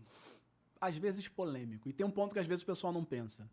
às 0.88 0.98
vezes 0.98 1.28
polêmico. 1.28 1.90
E 1.90 1.94
tem 1.94 2.06
um 2.06 2.12
ponto 2.12 2.34
que 2.34 2.40
às 2.40 2.48
vezes 2.48 2.64
o 2.64 2.66
pessoal 2.66 2.92
não 2.92 3.06
pensa. 3.06 3.50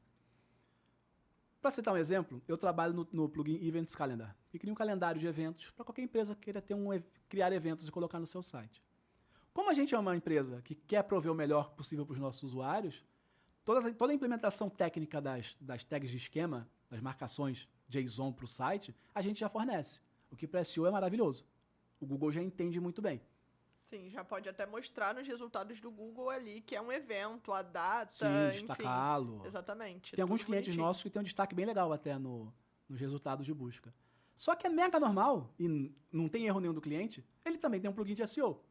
Para 1.61 1.71
citar 1.71 1.95
um 1.95 1.97
exemplo, 1.97 2.43
eu 2.49 2.57
trabalho 2.57 2.95
no, 2.95 3.09
no, 3.13 3.29
plugin 3.29 3.63
Events 3.65 3.95
Calendar, 3.95 4.35
que 4.51 4.59
cria 4.59 4.73
um 4.73 4.77
calendário 4.77 5.21
de 5.21 5.27
eventos 5.27 5.71
para 5.73 5.85
qualquer 5.85 6.03
empresa 6.03 6.35
que 6.35 6.41
queira 6.41 6.61
ter 6.61 6.75
um, 6.75 6.89
criar 7.29 7.53
eventos 7.53 7.87
e 7.87 7.91
colocar 7.91 8.19
no 8.19 8.27
seu 8.27 8.43
site. 8.43 8.83
Como 9.53 9.71
a 9.71 9.75
gente 9.75 9.95
é 9.95 9.99
uma 9.99 10.17
empresa 10.17 10.63
que 10.63 10.75
quer 10.75 11.03
prover 11.03 11.31
o 11.31 11.35
melhor 11.35 11.71
possível 11.73 12.07
para 12.07 12.15
os 12.15 12.19
nossos 12.19 12.43
usuários, 12.43 13.05
toda, 13.65 13.93
toda 13.93 14.13
a 14.13 14.17
implementação 14.17 14.71
técnica 14.71 15.21
das, 15.21 15.57
das 15.61 15.85
tags 15.85 16.11
de 16.11 16.17
esquema, 16.17 16.67
das 16.89 17.01
marcações 17.01 17.69
JSON 17.89 18.33
para 18.33 18.45
o 18.45 18.49
site, 18.49 18.95
a 19.15 19.21
gente 19.21 19.41
já 19.41 19.49
fornece. 19.49 20.01
O 20.31 20.37
que 20.37 20.47
para 20.47 20.65
SEO 20.65 20.87
é 20.87 20.91
maravilhoso. 20.91 21.45
O 22.01 22.07
Google 22.07 22.33
já 22.33 22.43
entende 22.43 22.81
muito 22.81 23.03
bem. 23.03 23.21
Sim, 23.91 24.09
já 24.09 24.25
pode 24.25 24.49
até 24.49 24.65
mostrar 24.65 25.13
nos 25.13 25.27
resultados 25.27 25.81
do 25.81 25.91
Google 25.91 26.31
ali 26.31 26.61
que 26.61 26.77
é 26.77 26.81
um 26.81 26.93
evento, 26.93 27.53
a 27.53 27.61
data, 27.61 28.13
Sim, 28.13 28.51
destacá-lo. 28.53 29.43
Exatamente. 29.45 30.15
Tem 30.15 30.23
alguns 30.23 30.45
clientes 30.45 30.69
bonitinho. 30.69 30.87
nossos 30.87 31.03
que 31.03 31.11
têm 31.11 31.19
um 31.19 31.25
destaque 31.25 31.57
bem 31.57 31.67
legal 31.67 31.93
até 31.93 32.17
no, 32.17 32.55
nos 32.89 33.01
resultados 33.01 33.45
de 33.45 33.53
busca. 33.53 33.93
Só 34.37 34.55
que 34.55 34.65
é 34.65 34.71
mega 34.71 35.01
normal, 35.01 35.53
e 35.59 35.93
não 36.13 36.29
tem 36.29 36.47
erro 36.47 36.61
nenhum 36.61 36.73
do 36.73 36.81
cliente, 36.81 37.27
ele 37.45 37.59
também 37.59 37.81
tem 37.81 37.91
um 37.91 37.93
plugin 37.93 38.15
de 38.15 38.25
SEO. 38.29 38.65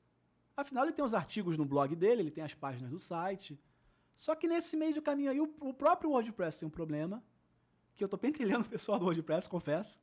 Afinal, 0.56 0.86
ele 0.86 0.94
tem 0.94 1.04
os 1.04 1.14
artigos 1.14 1.58
no 1.58 1.66
blog 1.66 1.94
dele, 1.98 2.22
ele 2.22 2.32
tem 2.32 2.44
as 2.44 2.54
páginas 2.54 2.90
do 2.90 2.98
site. 2.98 3.60
Só 4.16 4.36
que 4.36 4.48
nesse 4.48 4.78
meio 4.78 4.94
do 4.94 5.02
caminho 5.02 5.32
aí, 5.32 5.42
o, 5.42 5.54
o 5.60 5.74
próprio 5.74 6.12
WordPress 6.12 6.60
tem 6.60 6.68
um 6.68 6.72
problema, 6.72 7.22
que 7.96 8.04
eu 8.04 8.08
estou 8.08 8.18
pentelhando 8.18 8.66
o 8.66 8.70
pessoal 8.70 8.98
do 8.98 9.06
WordPress, 9.06 9.50
confesso, 9.50 10.00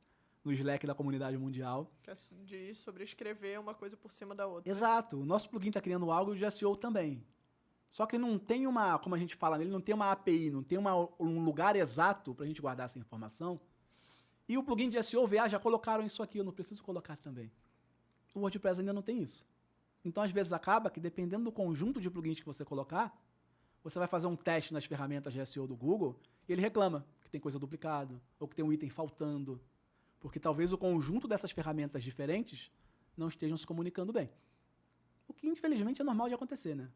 no 0.47 0.53
Slack 0.53 0.87
da 0.87 0.95
comunidade 0.95 1.37
mundial. 1.37 1.91
Que 2.01 2.09
é 2.09 2.13
de 2.45 2.73
sobrescrever 2.73 3.59
uma 3.59 3.73
coisa 3.73 3.97
por 3.97 4.11
cima 4.11 4.33
da 4.33 4.47
outra. 4.47 4.71
Exato. 4.71 5.17
O 5.17 5.25
nosso 5.25 5.49
plugin 5.49 5.67
está 5.67 5.81
criando 5.81 6.09
algo 6.09 6.33
de 6.35 6.49
SEO 6.49 6.75
também. 6.75 7.23
Só 7.89 8.05
que 8.05 8.17
não 8.17 8.39
tem 8.39 8.65
uma, 8.65 8.97
como 8.97 9.13
a 9.13 9.17
gente 9.17 9.35
fala 9.35 9.57
nele, 9.57 9.69
não 9.69 9.81
tem 9.81 9.93
uma 9.93 10.11
API, 10.11 10.49
não 10.49 10.63
tem 10.63 10.77
uma, 10.77 10.95
um 11.19 11.43
lugar 11.43 11.75
exato 11.75 12.33
para 12.33 12.45
a 12.45 12.47
gente 12.47 12.61
guardar 12.61 12.85
essa 12.85 12.97
informação. 12.97 13.59
E 14.47 14.57
o 14.57 14.63
plugin 14.63 14.89
de 14.89 15.01
SEO 15.03 15.27
VA 15.27 15.47
já 15.49 15.59
colocaram 15.59 16.05
isso 16.05 16.23
aqui, 16.23 16.37
eu 16.37 16.43
não 16.43 16.53
preciso 16.53 16.81
colocar 16.81 17.17
também. 17.17 17.51
O 18.33 18.39
WordPress 18.39 18.79
ainda 18.79 18.93
não 18.93 19.01
tem 19.01 19.21
isso. 19.21 19.45
Então, 20.03 20.23
às 20.23 20.31
vezes, 20.31 20.53
acaba 20.53 20.89
que, 20.89 20.99
dependendo 20.99 21.45
do 21.45 21.51
conjunto 21.51 21.99
de 21.99 22.09
plugins 22.09 22.39
que 22.39 22.45
você 22.45 22.63
colocar, 22.63 23.17
você 23.83 23.99
vai 23.99 24.07
fazer 24.07 24.27
um 24.27 24.35
teste 24.35 24.73
nas 24.73 24.85
ferramentas 24.85 25.33
de 25.33 25.45
SEO 25.45 25.67
do 25.67 25.75
Google 25.75 26.17
e 26.47 26.53
ele 26.53 26.61
reclama 26.61 27.05
que 27.21 27.29
tem 27.29 27.41
coisa 27.41 27.59
duplicada, 27.59 28.21
ou 28.39 28.47
que 28.47 28.55
tem 28.55 28.63
um 28.63 28.71
item 28.71 28.89
faltando, 28.89 29.59
porque 30.19 30.39
talvez 30.39 30.73
o 30.73 30.77
conjunto 30.77 31.27
dessas 31.27 31.51
ferramentas 31.51 32.03
diferentes 32.03 32.71
não 33.15 33.27
estejam 33.27 33.57
se 33.57 33.65
comunicando 33.65 34.11
bem. 34.13 34.29
que 35.35 35.47
infelizmente 35.47 36.01
é 36.01 36.05
normal 36.05 36.27
de 36.27 36.33
acontecer, 36.35 36.75
né? 36.75 36.89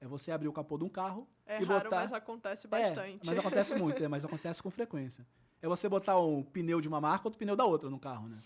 É 0.00 0.06
você 0.06 0.30
abrir 0.30 0.48
o 0.48 0.52
capô 0.52 0.76
de 0.76 0.84
um 0.84 0.88
carro 0.88 1.28
É 1.46 1.60
e 1.60 1.64
raro, 1.64 1.84
botar... 1.84 1.96
mas 2.02 2.12
acontece 2.12 2.66
É, 2.66 2.70
bastante. 2.70 3.26
mas 3.26 3.38
acontece 3.38 3.74
muito, 3.76 4.02
é, 4.02 4.08
mas 4.08 4.24
acontece 4.24 4.62
com 4.62 4.70
frequência. 4.70 5.26
É 5.60 5.68
você 5.68 5.88
botar 5.88 6.18
um 6.20 6.42
pneu 6.42 6.80
de 6.80 6.88
uma 6.88 7.00
marca 7.00 7.28
outro 7.28 7.38
pneu 7.38 7.54
da 7.56 7.64
outra 7.64 7.88
no 7.88 7.98
carro, 7.98 8.28
né? 8.28 8.38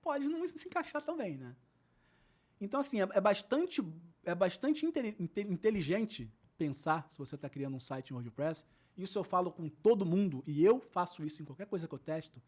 Pode 0.00 0.26
não 0.28 0.46
se 0.46 0.66
encaixar 0.68 1.02
também, 1.02 1.36
né? 1.36 1.54
Então, 2.60 2.80
assim, 2.80 3.00
é, 3.00 3.08
é 3.12 3.20
bastante, 3.20 3.82
é 4.24 4.34
bastante 4.34 4.86
inte- 4.86 5.16
inte- 5.18 5.40
inteligente 5.40 6.32
pensar, 6.56 7.08
se 7.10 7.18
você 7.18 7.34
está 7.34 7.48
criando 7.48 7.74
um 7.76 7.80
site 7.80 8.10
em 8.10 8.14
WordPress, 8.14 8.64
isso 8.96 9.18
eu 9.18 9.24
falo 9.24 9.50
com 9.50 9.68
todo 9.68 10.04
mundo, 10.06 10.42
e 10.46 10.64
eu 10.64 10.78
faço 10.80 11.24
isso 11.24 11.40
em 11.42 11.44
qualquer 11.44 11.66
coisa 11.66 11.88
que 11.88 11.94
eu 11.94 11.98
testo, 11.98 12.40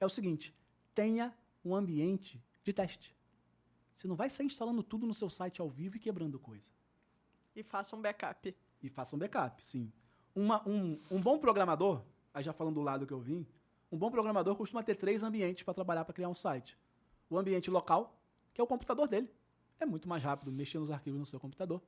é 0.00 0.06
o 0.06 0.08
seguinte, 0.08 0.54
tenha 0.94 1.34
um 1.64 1.74
ambiente 1.74 2.42
de 2.62 2.72
teste. 2.72 3.14
Você 3.94 4.08
não 4.08 4.16
vai 4.16 4.28
sair 4.28 4.46
instalando 4.46 4.82
tudo 4.82 5.06
no 5.06 5.14
seu 5.14 5.30
site 5.30 5.60
ao 5.60 5.68
vivo 5.68 5.96
e 5.96 6.00
quebrando 6.00 6.38
coisa. 6.38 6.68
E 7.54 7.62
faça 7.62 7.94
um 7.94 8.02
backup. 8.02 8.54
E 8.82 8.88
faça 8.88 9.14
um 9.14 9.18
backup, 9.18 9.64
sim. 9.64 9.92
Uma- 10.34 10.66
um, 10.68 10.98
um 11.10 11.20
bom 11.20 11.38
programador, 11.38 12.02
aí 12.32 12.42
já 12.42 12.52
falando 12.52 12.74
do 12.74 12.82
lado 12.82 13.06
que 13.06 13.12
eu 13.12 13.20
vim, 13.20 13.46
um 13.90 13.96
bom 13.96 14.10
programador 14.10 14.56
costuma 14.56 14.82
ter 14.82 14.96
três 14.96 15.22
ambientes 15.22 15.62
para 15.62 15.72
trabalhar 15.72 16.04
para 16.04 16.12
criar 16.12 16.28
um 16.28 16.34
site. 16.34 16.76
O 17.30 17.38
ambiente 17.38 17.70
local, 17.70 18.20
que 18.52 18.60
é 18.60 18.64
o 18.64 18.66
computador 18.66 19.06
dele. 19.06 19.30
É 19.78 19.86
muito 19.86 20.08
mais 20.08 20.22
rápido 20.22 20.50
mexer 20.50 20.78
nos 20.78 20.90
arquivos 20.90 21.18
no 21.18 21.26
seu 21.26 21.38
computador. 21.38 21.80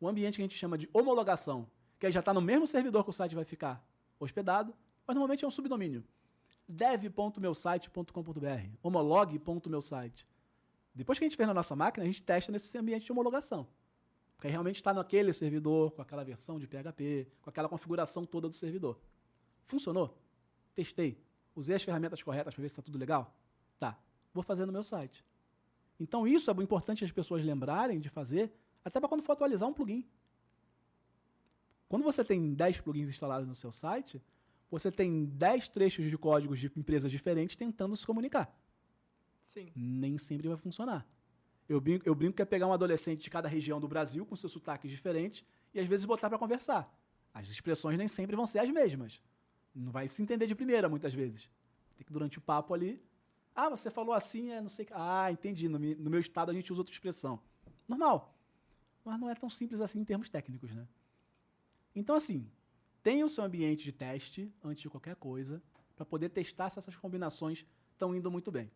O 0.00 0.08
ambiente 0.08 0.36
que 0.36 0.42
a 0.42 0.44
gente 0.44 0.56
chama 0.56 0.76
de 0.76 0.88
homologação, 0.92 1.68
que 1.98 2.06
aí 2.06 2.12
já 2.12 2.20
está 2.20 2.34
no 2.34 2.40
mesmo 2.40 2.66
servidor 2.66 3.04
que 3.04 3.10
o 3.10 3.12
site 3.12 3.34
vai 3.34 3.44
ficar 3.44 3.84
hospedado, 4.18 4.74
mas 5.06 5.14
normalmente 5.14 5.44
é 5.44 5.48
um 5.48 5.50
subdomínio. 5.50 6.04
dev.meusite.com.br, 6.68 8.78
homolog.meusite. 8.82 10.26
Depois 10.94 11.18
que 11.18 11.24
a 11.24 11.28
gente 11.28 11.36
fez 11.36 11.46
na 11.46 11.54
nossa 11.54 11.76
máquina, 11.76 12.04
a 12.04 12.06
gente 12.06 12.22
testa 12.22 12.50
nesse 12.50 12.76
ambiente 12.78 13.04
de 13.04 13.12
homologação. 13.12 13.68
Porque 14.36 14.48
realmente 14.48 14.76
está 14.76 14.92
naquele 14.92 15.32
servidor, 15.32 15.92
com 15.92 16.02
aquela 16.02 16.24
versão 16.24 16.58
de 16.58 16.66
PHP, 16.66 17.28
com 17.40 17.50
aquela 17.50 17.68
configuração 17.68 18.24
toda 18.24 18.48
do 18.48 18.54
servidor. 18.54 18.98
Funcionou? 19.64 20.18
Testei. 20.74 21.18
Usei 21.54 21.76
as 21.76 21.82
ferramentas 21.82 22.22
corretas 22.22 22.54
para 22.54 22.62
ver 22.62 22.68
se 22.68 22.72
está 22.72 22.82
tudo 22.82 22.98
legal? 22.98 23.34
Tá. 23.78 23.98
Vou 24.32 24.42
fazer 24.42 24.66
no 24.66 24.72
meu 24.72 24.82
site. 24.82 25.24
Então 25.98 26.26
isso 26.26 26.50
é 26.50 26.54
importante 26.54 27.04
as 27.04 27.10
pessoas 27.10 27.44
lembrarem 27.44 27.98
de 27.98 28.10
fazer, 28.10 28.52
até 28.84 29.00
para 29.00 29.08
quando 29.08 29.22
for 29.22 29.32
atualizar 29.32 29.68
um 29.68 29.72
plugin. 29.72 30.06
Quando 31.88 32.02
você 32.02 32.24
tem 32.24 32.52
10 32.52 32.80
plugins 32.80 33.08
instalados 33.08 33.48
no 33.48 33.54
seu 33.54 33.72
site, 33.72 34.22
você 34.70 34.90
tem 34.90 35.24
10 35.26 35.68
trechos 35.68 36.08
de 36.10 36.18
códigos 36.18 36.58
de 36.58 36.70
empresas 36.76 37.10
diferentes 37.10 37.56
tentando 37.56 37.96
se 37.96 38.06
comunicar 38.06 38.54
Sim. 39.40 39.70
nem 39.74 40.18
sempre 40.18 40.48
vai 40.48 40.56
funcionar. 40.56 41.06
Eu 41.68 41.80
brinco, 41.80 42.06
eu 42.08 42.14
brinco 42.14 42.36
que 42.36 42.42
é 42.42 42.44
pegar 42.44 42.66
um 42.66 42.72
adolescente 42.72 43.22
de 43.22 43.30
cada 43.30 43.48
região 43.48 43.80
do 43.80 43.88
Brasil 43.88 44.24
com 44.26 44.36
seus 44.36 44.52
sotaques 44.52 44.90
diferentes 44.90 45.44
e 45.74 45.80
às 45.80 45.86
vezes 45.88 46.04
botar 46.06 46.28
para 46.28 46.38
conversar. 46.38 46.92
As 47.32 47.48
expressões 47.48 47.98
nem 47.98 48.06
sempre 48.08 48.36
vão 48.36 48.46
ser 48.46 48.60
as 48.60 48.68
mesmas. 48.68 49.20
Não 49.74 49.90
vai 49.90 50.08
se 50.08 50.22
entender 50.22 50.46
de 50.46 50.54
primeira 50.54 50.88
muitas 50.88 51.12
vezes. 51.12 51.50
Tem 51.96 52.04
que 52.04 52.12
durante 52.12 52.38
o 52.38 52.40
papo 52.40 52.72
ali, 52.72 53.02
ah, 53.54 53.68
você 53.68 53.90
falou 53.90 54.14
assim, 54.14 54.50
é 54.50 54.60
não 54.60 54.68
sei, 54.68 54.84
o 54.84 54.88
que- 54.88 54.92
ah, 54.94 55.30
entendi. 55.32 55.68
No, 55.68 55.78
no 55.78 56.10
meu 56.10 56.20
estado 56.20 56.50
a 56.50 56.54
gente 56.54 56.70
usa 56.72 56.80
outra 56.82 56.92
expressão. 56.92 57.40
Normal. 57.88 58.34
Mas 59.04 59.18
não 59.18 59.30
é 59.30 59.34
tão 59.34 59.48
simples 59.48 59.80
assim 59.80 60.00
em 60.00 60.04
termos 60.04 60.28
técnicos, 60.28 60.72
né? 60.74 60.86
Então 61.94 62.14
assim, 62.14 62.48
tenha 63.06 63.24
o 63.24 63.28
seu 63.28 63.44
ambiente 63.44 63.84
de 63.84 63.92
teste 63.92 64.52
antes 64.64 64.82
de 64.82 64.90
qualquer 64.90 65.14
coisa 65.14 65.62
para 65.94 66.04
poder 66.04 66.28
testar 66.28 66.68
se 66.70 66.80
essas 66.80 66.96
combinações 66.96 67.64
estão 67.92 68.12
indo 68.16 68.28
muito 68.32 68.50
bem. 68.50 68.68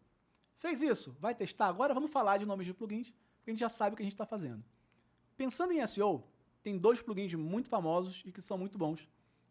Fez 0.57 0.81
isso? 0.83 1.17
Vai 1.19 1.35
testar? 1.35 1.67
Agora 1.67 1.93
vamos 1.93 2.13
falar 2.13 2.37
de 2.39 2.47
nomes 2.47 2.65
de 2.65 2.73
plugins, 2.73 3.11
porque 3.39 3.51
a 3.51 3.51
gente 3.51 3.59
já 3.59 3.69
sabe 3.69 3.95
o 3.95 3.97
que 3.97 4.05
a 4.05 4.05
gente 4.05 4.13
está 4.13 4.25
fazendo. 4.25 4.63
Pensando 5.37 5.73
em 5.73 5.85
SEO, 5.85 6.23
tem 6.63 6.79
dois 6.79 7.03
plugins 7.03 7.35
muito 7.35 7.69
famosos 7.69 8.23
e 8.25 8.31
que 8.31 8.41
são 8.41 8.57
muito 8.57 8.79
bons, 8.79 9.01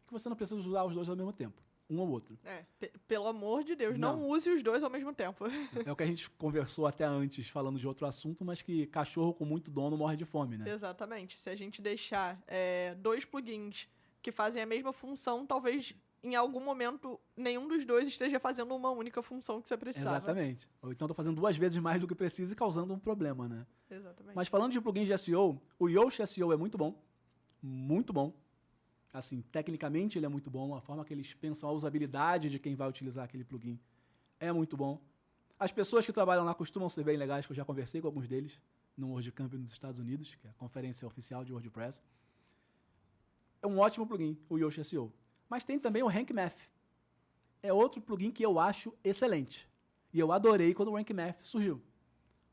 que 0.07 0.13
você 0.13 0.29
não 0.29 0.35
precisa 0.37 0.55
usar 0.61 0.85
os 0.85 0.93
dois 0.95 1.09
ao 1.09 1.15
mesmo 1.17 1.33
tempo, 1.33 1.61
um 1.89 1.99
ou 1.99 2.07
outro. 2.07 2.39
É, 2.45 2.63
pe- 2.79 2.93
pelo 3.05 3.27
amor 3.27 3.65
de 3.65 3.75
Deus, 3.75 3.97
não. 3.99 4.15
Não. 4.15 4.29
use 4.29 4.49
os 4.49 4.63
dois 4.63 4.81
ao 4.81 4.89
mesmo 4.89 5.13
tempo. 5.13 5.43
É 5.85 5.91
o 5.91 5.95
que 5.97 6.03
a 6.03 6.05
gente 6.05 6.29
conversou 6.31 6.87
até 6.87 7.03
antes, 7.03 7.49
falando 7.49 7.77
de 7.77 7.85
outro 7.85 8.05
assunto, 8.07 8.45
mas 8.45 8.61
que 8.61 8.87
cachorro 8.87 9.33
com 9.33 9.43
muito 9.43 9.69
dono 9.69 9.97
morre 9.97 10.15
de 10.15 10.23
fome, 10.23 10.57
né? 10.57 10.71
Exatamente. 10.71 11.37
Se 11.37 11.49
a 11.49 11.55
gente 11.55 11.81
deixar 11.81 12.41
é, 12.47 12.95
dois 12.95 13.25
plugins 13.25 13.89
que 14.21 14.31
fazem 14.31 14.61
a 14.61 14.65
mesma 14.65 14.91
função, 14.91 15.45
talvez 15.45 15.95
em 16.23 16.35
algum 16.35 16.59
momento 16.59 17.19
nenhum 17.35 17.67
dos 17.67 17.85
dois 17.85 18.07
esteja 18.07 18.39
fazendo 18.39 18.75
uma 18.75 18.89
única 18.89 19.21
função 19.21 19.61
que 19.61 19.67
você 19.67 19.77
precisava. 19.77 20.17
Exatamente. 20.17 20.69
Ou 20.81 20.91
então 20.91 21.05
estou 21.05 21.15
fazendo 21.15 21.35
duas 21.35 21.55
vezes 21.57 21.81
mais 21.81 22.01
do 22.01 22.07
que 22.07 22.15
precisa 22.15 22.53
e 22.53 22.55
causando 22.55 22.93
um 22.93 22.99
problema, 22.99 23.47
né? 23.47 23.65
Exatamente. 23.89 24.35
Mas 24.35 24.47
falando 24.47 24.71
de 24.71 24.81
plugins 24.81 25.07
de 25.07 25.17
SEO, 25.17 25.61
o 25.77 25.87
Yoast 25.87 26.25
SEO 26.27 26.51
é 26.51 26.57
muito 26.57 26.77
bom. 26.77 27.01
Muito 27.61 28.11
bom. 28.11 28.33
Assim, 29.11 29.41
tecnicamente 29.41 30.19
ele 30.19 30.25
é 30.25 30.29
muito 30.29 30.49
bom. 30.49 30.75
A 30.75 30.81
forma 30.81 31.03
que 31.05 31.13
eles 31.13 31.33
pensam 31.33 31.69
a 31.69 31.71
usabilidade 31.71 32.49
de 32.49 32.59
quem 32.59 32.75
vai 32.75 32.87
utilizar 32.87 33.25
aquele 33.25 33.43
plugin 33.43 33.79
é 34.39 34.51
muito 34.51 34.77
bom. 34.77 35.01
As 35.57 35.71
pessoas 35.71 36.05
que 36.05 36.13
trabalham 36.13 36.45
lá 36.45 36.53
costumam 36.53 36.89
ser 36.89 37.03
bem 37.03 37.17
legais, 37.17 37.45
que 37.45 37.51
eu 37.51 37.55
já 37.55 37.65
conversei 37.65 37.99
com 37.99 38.07
alguns 38.07 38.27
deles 38.27 38.59
no 38.95 39.09
WordCamp 39.09 39.53
nos 39.53 39.71
Estados 39.71 39.99
Unidos, 39.99 40.35
que 40.35 40.47
é 40.47 40.49
a 40.49 40.53
conferência 40.53 41.07
oficial 41.07 41.43
de 41.43 41.51
WordPress. 41.51 42.01
É 43.61 43.67
um 43.67 43.79
ótimo 43.79 44.05
plugin, 44.07 44.37
o 44.49 44.57
Yoast 44.57 44.83
SEO. 44.83 45.11
Mas 45.49 45.63
tem 45.63 45.77
também 45.79 46.03
o 46.03 46.07
Rank 46.07 46.31
Math. 46.31 46.57
É 47.61 47.73
outro 47.73 48.01
plugin 48.01 48.31
que 48.31 48.43
eu 48.43 48.59
acho 48.59 48.93
excelente. 49.03 49.67
E 50.13 50.19
eu 50.19 50.31
adorei 50.31 50.73
quando 50.73 50.89
o 50.89 50.95
Rank 50.95 51.09
Math 51.11 51.41
surgiu. 51.41 51.81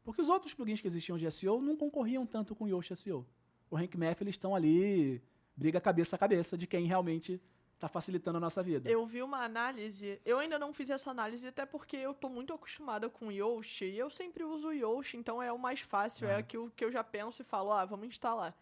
Porque 0.02 0.20
os 0.20 0.28
outros 0.28 0.52
plugins 0.54 0.80
que 0.80 0.86
existiam 0.86 1.16
de 1.18 1.30
SEO 1.30 1.60
não 1.60 1.76
concorriam 1.76 2.26
tanto 2.26 2.54
com 2.54 2.64
o 2.64 2.68
Yoast 2.68 2.94
SEO. 2.96 3.26
O 3.70 3.76
Rank 3.76 3.94
Math, 3.96 4.20
eles 4.20 4.34
estão 4.34 4.54
ali, 4.54 5.22
briga 5.56 5.80
cabeça 5.80 6.16
a 6.16 6.18
cabeça 6.18 6.56
de 6.56 6.66
quem 6.66 6.86
realmente 6.86 7.40
está 7.74 7.88
facilitando 7.88 8.38
a 8.38 8.40
nossa 8.40 8.62
vida. 8.62 8.88
Eu 8.90 9.04
vi 9.06 9.22
uma 9.22 9.44
análise, 9.44 10.18
eu 10.24 10.38
ainda 10.38 10.58
não 10.58 10.72
fiz 10.72 10.88
essa 10.88 11.10
análise, 11.10 11.46
até 11.46 11.66
porque 11.66 11.96
eu 11.96 12.14
tô 12.14 12.28
muito 12.28 12.52
acostumada 12.52 13.08
com 13.10 13.26
o 13.26 13.32
Yoast, 13.32 13.84
e 13.84 13.98
eu 13.98 14.08
sempre 14.08 14.44
uso 14.44 14.68
o 14.68 14.72
Yoast, 14.72 15.16
então 15.16 15.42
é 15.42 15.52
o 15.52 15.58
mais 15.58 15.80
fácil, 15.80 16.26
é 16.26 16.36
Ah. 16.36 16.38
aquilo 16.38 16.70
que 16.70 16.84
eu 16.84 16.90
já 16.90 17.04
penso 17.04 17.42
e 17.42 17.44
falo, 17.44 17.72
ah, 17.72 17.84
vamos 17.84 18.06
instalar. 18.08 18.56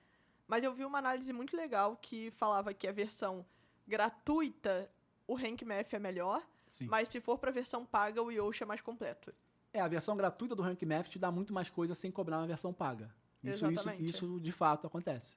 Mas 0.47 0.63
eu 0.63 0.75
vi 0.75 0.85
uma 0.85 0.99
análise 0.99 1.33
muito 1.33 1.57
legal 1.57 1.97
que 1.97 2.31
falava 2.33 2.75
que 2.75 2.87
a 2.87 2.93
versão 2.93 3.45
gratuita, 3.87 4.91
o 5.27 5.35
Rank 5.35 5.63
Math 5.63 5.93
é 5.95 5.99
melhor, 5.99 6.47
Sim. 6.67 6.87
mas 6.87 7.09
se 7.09 7.21
for 7.21 7.39
pra 7.39 7.51
versão 7.51 7.85
paga, 7.85 8.23
o 8.23 8.31
Yoast 8.31 8.63
é 8.63 8.67
mais 8.67 8.81
completo. 8.81 9.33
É, 9.73 9.81
a 9.81 9.89
versão 9.89 10.17
gratuita 10.17 10.55
do 10.55 10.63
Rank 10.63 10.83
Math 10.83 11.09
te 11.09 11.19
dá 11.19 11.31
muito 11.31 11.53
mais 11.53 11.69
coisa 11.69 11.95
sem 11.95 12.11
cobrar 12.11 12.39
uma 12.39 12.47
versão 12.47 12.73
paga. 12.73 13.13
Isso, 13.43 13.59
isso, 13.59 13.67
Exatamente. 13.67 14.09
isso 14.09 14.41
de 14.41 14.53
fato 14.53 14.87
acontece. 14.87 15.37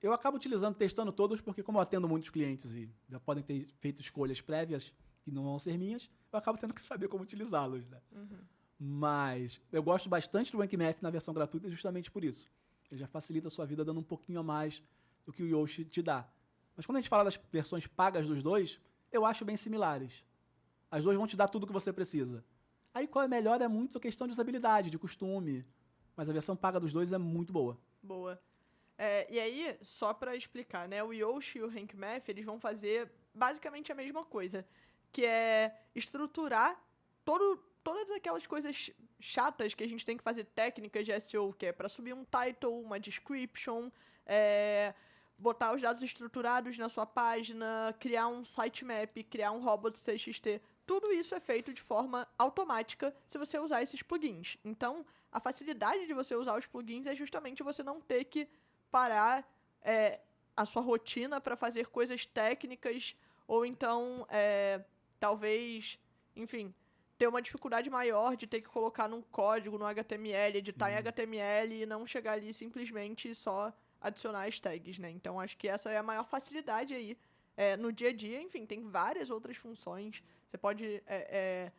Eu 0.00 0.12
acabo 0.12 0.36
utilizando, 0.36 0.76
testando 0.76 1.12
todos, 1.12 1.40
porque 1.40 1.62
como 1.62 1.78
eu 1.78 1.82
atendo 1.82 2.08
muitos 2.08 2.30
clientes 2.30 2.72
e 2.72 2.88
já 3.08 3.18
podem 3.18 3.42
ter 3.42 3.66
feito 3.80 4.00
escolhas 4.00 4.40
prévias 4.40 4.92
que 5.24 5.30
não 5.30 5.42
vão 5.42 5.58
ser 5.58 5.76
minhas, 5.76 6.08
eu 6.32 6.38
acabo 6.38 6.56
tendo 6.56 6.72
que 6.72 6.80
saber 6.80 7.08
como 7.08 7.24
utilizá-los, 7.24 7.86
né? 7.88 8.00
Mas 8.78 9.60
eu 9.72 9.82
gosto 9.82 10.08
bastante 10.08 10.52
do 10.52 10.58
Rank 10.58 10.72
Math 10.74 11.02
na 11.02 11.10
versão 11.10 11.34
gratuita 11.34 11.68
justamente 11.68 12.10
por 12.10 12.22
isso. 12.22 12.48
Ele 12.90 13.00
já 13.00 13.06
facilita 13.06 13.48
a 13.48 13.50
sua 13.50 13.66
vida 13.66 13.84
dando 13.84 14.00
um 14.00 14.04
pouquinho 14.04 14.40
a 14.40 14.42
mais 14.42 14.82
do 15.24 15.32
que 15.32 15.42
o 15.42 15.46
Yoast 15.46 15.84
te 15.84 16.02
dá. 16.02 16.26
Mas 16.76 16.86
quando 16.86 16.96
a 16.96 17.00
gente 17.00 17.08
fala 17.08 17.24
das 17.24 17.38
versões 17.50 17.86
pagas 17.86 18.26
dos 18.26 18.42
dois, 18.42 18.80
eu 19.12 19.26
acho 19.26 19.44
bem 19.44 19.56
similares. 19.56 20.24
As 20.90 21.04
duas 21.04 21.16
vão 21.16 21.26
te 21.26 21.36
dar 21.36 21.48
tudo 21.48 21.64
o 21.64 21.66
que 21.66 21.72
você 21.72 21.92
precisa. 21.92 22.44
Aí 22.94 23.06
qual 23.06 23.24
é 23.24 23.28
melhor 23.28 23.60
é 23.60 23.68
muito 23.68 24.00
questão 24.00 24.26
de 24.26 24.32
usabilidade, 24.32 24.90
de 24.90 24.98
costume. 24.98 25.66
Mas 26.16 26.30
a 26.30 26.32
versão 26.32 26.56
paga 26.56 26.80
dos 26.80 26.92
dois 26.92 27.12
é 27.12 27.18
muito 27.18 27.52
boa. 27.52 27.78
Boa. 28.02 28.40
É, 28.96 29.32
e 29.32 29.38
aí, 29.38 29.78
só 29.82 30.12
pra 30.12 30.34
explicar, 30.34 30.88
né? 30.88 31.02
O 31.04 31.12
Yoast 31.12 31.56
e 31.56 31.62
o 31.62 31.68
Rank 31.68 31.94
Math, 31.94 32.28
eles 32.28 32.44
vão 32.44 32.58
fazer 32.58 33.12
basicamente 33.32 33.92
a 33.92 33.94
mesma 33.94 34.24
coisa. 34.24 34.66
Que 35.12 35.24
é 35.24 35.80
estruturar 35.94 36.82
todo, 37.24 37.62
todas 37.84 38.10
aquelas 38.10 38.46
coisas 38.46 38.90
chatas 39.20 39.74
que 39.74 39.84
a 39.84 39.88
gente 39.88 40.04
tem 40.04 40.16
que 40.16 40.22
fazer 40.22 40.44
técnicas 40.44 41.04
de 41.04 41.18
SEO, 41.20 41.52
que 41.52 41.66
é 41.66 41.72
pra 41.72 41.88
subir 41.88 42.14
um 42.14 42.24
title, 42.24 42.80
uma 42.80 43.00
description, 43.00 43.90
é, 44.26 44.94
botar 45.38 45.72
os 45.72 45.80
dados 45.80 46.02
estruturados 46.02 46.76
na 46.76 46.88
sua 46.88 47.06
página, 47.06 47.94
criar 47.98 48.28
um 48.28 48.44
sitemap, 48.44 49.16
criar 49.24 49.52
um 49.52 49.60
robot 49.60 49.98
CXT. 49.98 50.60
Tudo 50.86 51.12
isso 51.12 51.34
é 51.34 51.40
feito 51.40 51.72
de 51.72 51.80
forma 51.80 52.26
automática 52.36 53.14
se 53.28 53.38
você 53.38 53.58
usar 53.58 53.82
esses 53.82 54.02
plugins. 54.02 54.56
Então, 54.64 55.06
a 55.30 55.38
facilidade 55.38 56.06
de 56.06 56.14
você 56.14 56.34
usar 56.34 56.56
os 56.56 56.66
plugins 56.66 57.06
é 57.06 57.14
justamente 57.14 57.62
você 57.62 57.82
não 57.82 58.00
ter 58.00 58.24
que 58.24 58.48
parar 58.90 59.48
é, 59.82 60.20
a 60.56 60.64
sua 60.64 60.82
rotina 60.82 61.40
para 61.40 61.56
fazer 61.56 61.88
coisas 61.88 62.26
técnicas 62.26 63.14
ou 63.46 63.64
então 63.64 64.26
é, 64.28 64.84
talvez, 65.20 65.98
enfim, 66.34 66.74
ter 67.18 67.26
uma 67.26 67.42
dificuldade 67.42 67.90
maior 67.90 68.36
de 68.36 68.46
ter 68.46 68.60
que 68.60 68.68
colocar 68.68 69.08
num 69.08 69.20
código, 69.20 69.76
no 69.76 69.84
HTML, 69.84 70.56
editar 70.56 70.90
em 70.90 70.94
Sim. 70.94 70.98
HTML 71.00 71.82
e 71.82 71.86
não 71.86 72.06
chegar 72.06 72.34
ali 72.34 72.52
simplesmente 72.52 73.34
só 73.34 73.72
adicionar 74.00 74.46
as 74.46 74.60
tags, 74.60 74.98
né? 74.98 75.10
Então 75.10 75.40
acho 75.40 75.56
que 75.56 75.66
essa 75.66 75.90
é 75.90 75.98
a 75.98 76.02
maior 76.02 76.24
facilidade 76.24 76.94
aí 76.94 77.18
é, 77.56 77.76
no 77.76 77.92
dia 77.92 78.10
a 78.10 78.12
dia. 78.12 78.40
Enfim, 78.40 78.64
tem 78.64 78.88
várias 78.88 79.30
outras 79.30 79.56
funções. 79.56 80.22
Você 80.46 80.56
pode 80.56 80.84
é, 80.86 81.02
é, 81.06 81.72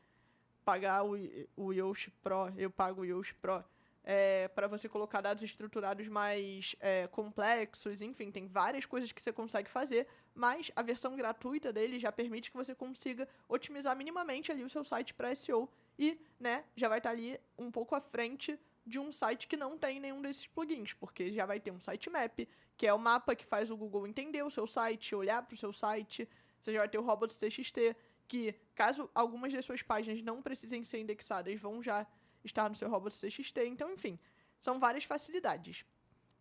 pagar 0.65 1.05
o, 1.05 1.13
o 1.55 1.71
Yoast 1.71 2.11
Pro, 2.21 2.53
eu 2.57 2.69
pago 2.69 3.01
o 3.01 3.05
Yoast 3.05 3.33
Pro 3.35 3.63
é, 4.03 4.47
para 4.49 4.67
você 4.67 4.87
colocar 4.87 5.21
dados 5.21 5.43
estruturados 5.43 6.07
mais 6.07 6.75
é, 6.79 7.07
complexos, 7.07 8.01
enfim, 8.01 8.31
tem 8.31 8.47
várias 8.47 8.85
coisas 8.85 9.11
que 9.11 9.21
você 9.21 9.31
consegue 9.31 9.69
fazer, 9.69 10.07
mas 10.33 10.71
a 10.75 10.81
versão 10.81 11.15
gratuita 11.15 11.71
dele 11.71 11.99
já 11.99 12.11
permite 12.11 12.49
que 12.49 12.57
você 12.57 12.73
consiga 12.73 13.27
otimizar 13.47 13.95
minimamente 13.95 14.51
ali 14.51 14.63
o 14.63 14.69
seu 14.69 14.83
site 14.83 15.13
para 15.13 15.33
SEO 15.35 15.69
e, 15.97 16.19
né, 16.39 16.63
já 16.75 16.87
vai 16.87 16.99
estar 16.99 17.09
tá 17.09 17.15
ali 17.15 17.39
um 17.57 17.69
pouco 17.69 17.95
à 17.95 17.99
frente 17.99 18.57
de 18.85 18.97
um 18.97 19.11
site 19.11 19.47
que 19.47 19.55
não 19.55 19.77
tem 19.77 19.99
nenhum 19.99 20.21
desses 20.21 20.47
plugins, 20.47 20.93
porque 20.93 21.31
já 21.31 21.45
vai 21.45 21.59
ter 21.59 21.71
um 21.71 21.79
sitemap, 21.79 22.47
que 22.75 22.87
é 22.87 22.93
o 22.93 22.97
mapa 22.97 23.35
que 23.35 23.45
faz 23.45 23.69
o 23.69 23.77
Google 23.77 24.07
entender 24.07 24.41
o 24.41 24.49
seu 24.49 24.65
site, 24.65 25.13
olhar 25.13 25.43
para 25.43 25.53
o 25.53 25.57
seu 25.57 25.71
site, 25.71 26.27
você 26.59 26.73
já 26.73 26.79
vai 26.79 26.89
ter 26.89 26.97
o 26.97 27.03
robots.txt, 27.03 27.95
que 28.27 28.55
caso 28.73 29.09
algumas 29.13 29.53
das 29.53 29.65
suas 29.65 29.81
páginas 29.81 30.21
não 30.21 30.41
precisem 30.41 30.83
ser 30.83 30.99
indexadas, 30.99 31.59
vão 31.59 31.81
já 31.81 32.05
estar 32.43 32.69
no 32.69 32.75
seu 32.75 32.89
robots.txt. 32.89 33.59
Então, 33.65 33.91
enfim, 33.91 34.19
são 34.59 34.79
várias 34.79 35.03
facilidades. 35.03 35.85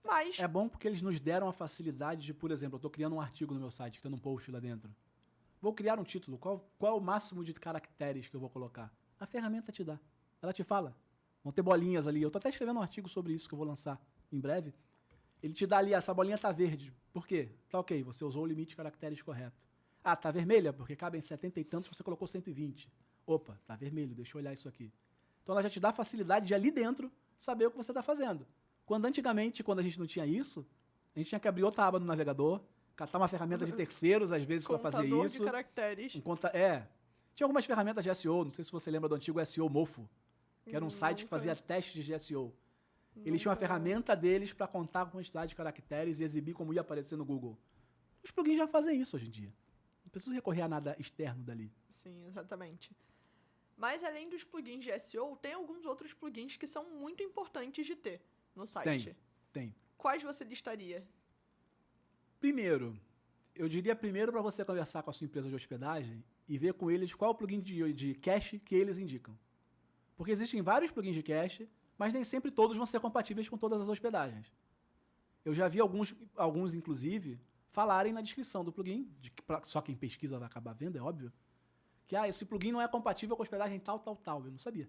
Mas. 0.04 0.38
É 0.38 0.48
bom 0.48 0.68
porque 0.68 0.86
eles 0.86 1.02
nos 1.02 1.20
deram 1.20 1.48
a 1.48 1.52
facilidade 1.52 2.24
de, 2.24 2.34
por 2.34 2.50
exemplo, 2.50 2.76
eu 2.76 2.78
estou 2.78 2.90
criando 2.90 3.16
um 3.16 3.20
artigo 3.20 3.54
no 3.54 3.60
meu 3.60 3.70
site, 3.70 4.00
criando 4.00 4.14
um 4.14 4.20
post 4.20 4.50
lá 4.50 4.60
dentro. 4.60 4.94
Vou 5.60 5.72
criar 5.72 5.98
um 5.98 6.04
título. 6.04 6.38
Qual, 6.38 6.70
qual 6.78 6.94
é 6.94 6.96
o 6.96 7.00
máximo 7.00 7.44
de 7.44 7.52
caracteres 7.52 8.28
que 8.28 8.36
eu 8.36 8.40
vou 8.40 8.48
colocar? 8.48 8.92
A 9.18 9.26
ferramenta 9.26 9.72
te 9.72 9.82
dá. 9.82 9.98
Ela 10.40 10.52
te 10.52 10.62
fala. 10.62 10.96
Vão 11.42 11.52
ter 11.52 11.62
bolinhas 11.62 12.06
ali. 12.06 12.22
Eu 12.22 12.28
estou 12.28 12.38
até 12.38 12.48
escrevendo 12.48 12.78
um 12.78 12.82
artigo 12.82 13.08
sobre 13.08 13.32
isso 13.32 13.48
que 13.48 13.54
eu 13.54 13.58
vou 13.58 13.66
lançar 13.66 14.00
em 14.30 14.38
breve. 14.40 14.72
Ele 15.42 15.52
te 15.52 15.66
dá 15.66 15.78
ali, 15.78 15.94
essa 15.94 16.12
bolinha 16.12 16.36
está 16.36 16.50
verde. 16.52 16.92
Por 17.12 17.26
quê? 17.26 17.50
Tá 17.68 17.78
ok, 17.78 18.02
você 18.02 18.24
usou 18.24 18.42
o 18.42 18.46
limite 18.46 18.70
de 18.70 18.76
caracteres 18.76 19.22
correto. 19.22 19.60
Ah, 20.02 20.16
tá 20.16 20.30
vermelha, 20.30 20.72
porque 20.72 20.96
cabem 20.96 21.20
70 21.20 21.60
e 21.60 21.64
tantos, 21.64 21.96
você 21.96 22.02
colocou 22.02 22.26
120. 22.26 22.90
Opa, 23.26 23.60
tá 23.66 23.76
vermelho, 23.76 24.14
deixa 24.14 24.36
eu 24.36 24.40
olhar 24.40 24.52
isso 24.52 24.68
aqui. 24.68 24.92
Então 25.48 25.54
ela 25.54 25.62
já 25.62 25.70
te 25.70 25.80
dá 25.80 25.90
facilidade 25.90 26.46
de 26.46 26.54
ali 26.54 26.70
dentro 26.70 27.10
saber 27.38 27.64
o 27.64 27.70
que 27.70 27.76
você 27.78 27.90
está 27.90 28.02
fazendo. 28.02 28.46
Quando 28.84 29.06
antigamente, 29.06 29.64
quando 29.64 29.78
a 29.78 29.82
gente 29.82 29.98
não 29.98 30.06
tinha 30.06 30.26
isso, 30.26 30.66
a 31.16 31.18
gente 31.18 31.30
tinha 31.30 31.40
que 31.40 31.48
abrir 31.48 31.64
outra 31.64 31.86
aba 31.86 31.98
no 31.98 32.04
navegador, 32.04 32.60
catar 32.94 33.16
uma 33.16 33.28
ferramenta 33.28 33.64
de 33.64 33.72
terceiros, 33.72 34.30
às 34.30 34.42
vezes, 34.42 34.68
para 34.68 34.78
fazer 34.78 35.06
isso. 35.06 35.38
de 35.38 35.44
caracteres. 35.46 36.14
Um 36.16 36.20
conta, 36.20 36.48
é. 36.48 36.86
Tinha 37.34 37.46
algumas 37.46 37.64
ferramentas 37.64 38.04
de 38.04 38.14
SEO, 38.14 38.44
não 38.44 38.50
sei 38.50 38.62
se 38.62 38.70
você 38.70 38.90
lembra 38.90 39.08
do 39.08 39.14
antigo 39.14 39.42
SEO 39.42 39.70
Mofo, 39.70 40.06
que 40.66 40.76
era 40.76 40.84
um 40.84 40.90
site 40.90 41.24
que 41.24 41.30
fazia 41.30 41.56
testes 41.56 42.04
de 42.04 42.18
SEO. 42.18 42.54
Eles 43.16 43.40
tinham 43.40 43.50
uma 43.50 43.58
ferramenta 43.58 44.14
deles 44.14 44.52
para 44.52 44.66
contar 44.66 45.02
a 45.02 45.06
quantidade 45.06 45.48
de 45.48 45.54
caracteres 45.54 46.20
e 46.20 46.24
exibir 46.24 46.52
como 46.52 46.74
ia 46.74 46.82
aparecer 46.82 47.16
no 47.16 47.24
Google. 47.24 47.58
Os 48.22 48.30
plugins 48.30 48.58
já 48.58 48.68
fazem 48.68 49.00
isso 49.00 49.16
hoje 49.16 49.28
em 49.28 49.30
dia. 49.30 49.54
Não 50.04 50.10
precisa 50.10 50.34
recorrer 50.34 50.60
a 50.60 50.68
nada 50.68 50.94
externo 50.98 51.42
dali. 51.42 51.72
Sim, 51.88 52.26
exatamente. 52.26 52.94
Mas 53.78 54.02
além 54.02 54.28
dos 54.28 54.42
plugins 54.42 54.84
de 54.84 54.98
SEO, 54.98 55.36
tem 55.36 55.52
alguns 55.52 55.86
outros 55.86 56.12
plugins 56.12 56.56
que 56.56 56.66
são 56.66 56.90
muito 56.90 57.22
importantes 57.22 57.86
de 57.86 57.94
ter 57.94 58.20
no 58.54 58.66
site. 58.66 59.04
Tem, 59.04 59.16
tem. 59.52 59.74
Quais 59.96 60.20
você 60.20 60.42
listaria? 60.42 61.06
Primeiro, 62.40 62.98
eu 63.54 63.68
diria 63.68 63.94
primeiro 63.94 64.32
para 64.32 64.42
você 64.42 64.64
conversar 64.64 65.04
com 65.04 65.10
a 65.10 65.12
sua 65.12 65.26
empresa 65.26 65.48
de 65.48 65.54
hospedagem 65.54 66.24
e 66.48 66.58
ver 66.58 66.74
com 66.74 66.90
eles 66.90 67.14
qual 67.14 67.30
é 67.30 67.34
o 67.34 67.36
plugin 67.36 67.60
de, 67.60 67.92
de 67.92 68.14
cache 68.16 68.58
que 68.58 68.74
eles 68.74 68.98
indicam. 68.98 69.38
Porque 70.16 70.32
existem 70.32 70.60
vários 70.60 70.90
plugins 70.90 71.14
de 71.14 71.22
cache, 71.22 71.68
mas 71.96 72.12
nem 72.12 72.24
sempre 72.24 72.50
todos 72.50 72.76
vão 72.76 72.84
ser 72.84 72.98
compatíveis 72.98 73.48
com 73.48 73.56
todas 73.56 73.80
as 73.80 73.88
hospedagens. 73.88 74.52
Eu 75.44 75.54
já 75.54 75.68
vi 75.68 75.78
alguns, 75.78 76.16
alguns 76.36 76.74
inclusive, 76.74 77.40
falarem 77.70 78.12
na 78.12 78.20
descrição 78.20 78.64
do 78.64 78.72
plugin, 78.72 79.08
de 79.20 79.30
que 79.30 79.40
pra, 79.40 79.62
só 79.62 79.80
quem 79.80 79.94
pesquisa 79.94 80.36
vai 80.36 80.46
acabar 80.46 80.72
vendo, 80.72 80.98
é 80.98 81.00
óbvio, 81.00 81.32
que 82.08 82.16
ah, 82.16 82.26
esse 82.26 82.44
plugin 82.46 82.72
não 82.72 82.80
é 82.80 82.88
compatível 82.88 83.36
com 83.36 83.42
hospedagem 83.42 83.78
tal, 83.78 83.98
tal, 84.00 84.16
tal. 84.16 84.42
Eu 84.42 84.50
não 84.50 84.58
sabia. 84.58 84.88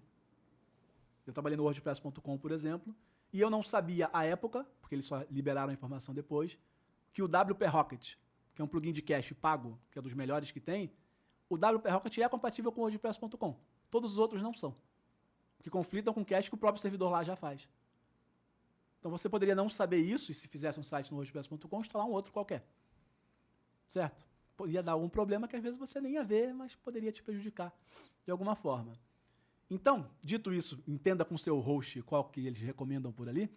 Eu 1.27 1.33
trabalhei 1.33 1.57
no 1.57 1.63
WordPress.com, 1.63 2.37
por 2.37 2.51
exemplo, 2.51 2.95
e 3.31 3.41
eu 3.41 3.49
não 3.49 3.61
sabia 3.61 4.09
à 4.13 4.23
época, 4.23 4.65
porque 4.79 4.95
eles 4.95 5.05
só 5.05 5.21
liberaram 5.29 5.69
a 5.69 5.73
informação 5.73 6.15
depois, 6.15 6.57
que 7.11 7.21
o 7.21 7.25
WP 7.25 7.65
Rocket, 7.65 8.15
que 8.55 8.61
é 8.61 8.65
um 8.65 8.67
plugin 8.67 8.93
de 8.93 9.01
cache 9.01 9.33
pago, 9.33 9.77
que 9.91 9.99
é 9.99 10.01
dos 10.01 10.13
melhores 10.13 10.49
que 10.49 10.61
tem, 10.61 10.93
o 11.49 11.55
WP 11.55 11.89
Rocket 11.89 12.17
é 12.19 12.29
compatível 12.29 12.71
com 12.71 12.79
o 12.79 12.83
WordPress.com. 12.85 13.59
Todos 13.91 14.13
os 14.13 14.17
outros 14.17 14.41
não 14.41 14.53
são. 14.53 14.73
Que 15.61 15.69
conflitam 15.69 16.13
com 16.13 16.21
o 16.21 16.25
cache 16.25 16.47
que 16.47 16.55
o 16.55 16.57
próprio 16.57 16.81
servidor 16.81 17.11
lá 17.11 17.21
já 17.21 17.35
faz. 17.35 17.67
Então 18.99 19.11
você 19.11 19.27
poderia 19.27 19.55
não 19.55 19.69
saber 19.69 19.97
isso 19.97 20.31
e 20.31 20.35
se 20.35 20.47
fizesse 20.47 20.79
um 20.79 20.83
site 20.83 21.11
no 21.11 21.17
WordPress.com, 21.17 21.81
instalar 21.81 22.07
um 22.07 22.11
outro 22.11 22.31
qualquer. 22.31 22.65
Certo? 23.89 24.28
Podia 24.59 24.83
dar 24.83 24.91
algum 24.91 25.07
problema 25.07 25.47
que 25.47 25.55
às 25.55 25.63
vezes 25.63 25.79
você 25.79 26.01
nem 26.01 26.15
ia 26.15 26.23
ver, 26.23 26.53
mas 26.53 26.75
poderia 26.75 27.13
te 27.13 27.23
prejudicar 27.23 27.73
de 28.25 28.29
alguma 28.29 28.57
forma. 28.57 28.91
Então, 29.69 30.11
dito 30.19 30.53
isso, 30.53 30.83
entenda 30.85 31.23
com 31.23 31.37
seu 31.37 31.57
host 31.59 32.01
qual 32.01 32.25
que 32.25 32.45
eles 32.45 32.59
recomendam 32.59 33.09
por 33.09 33.29
ali. 33.29 33.49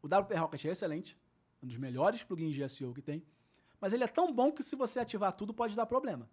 O 0.00 0.06
WP 0.06 0.32
Rocket 0.36 0.64
é 0.66 0.68
excelente, 0.68 1.18
um 1.60 1.66
dos 1.66 1.76
melhores 1.76 2.22
plugins 2.22 2.54
de 2.54 2.68
SEO 2.68 2.94
que 2.94 3.02
tem, 3.02 3.24
mas 3.80 3.92
ele 3.92 4.04
é 4.04 4.06
tão 4.06 4.32
bom 4.32 4.52
que 4.52 4.62
se 4.62 4.76
você 4.76 5.00
ativar 5.00 5.32
tudo 5.32 5.52
pode 5.52 5.74
dar 5.74 5.86
problema. 5.86 6.30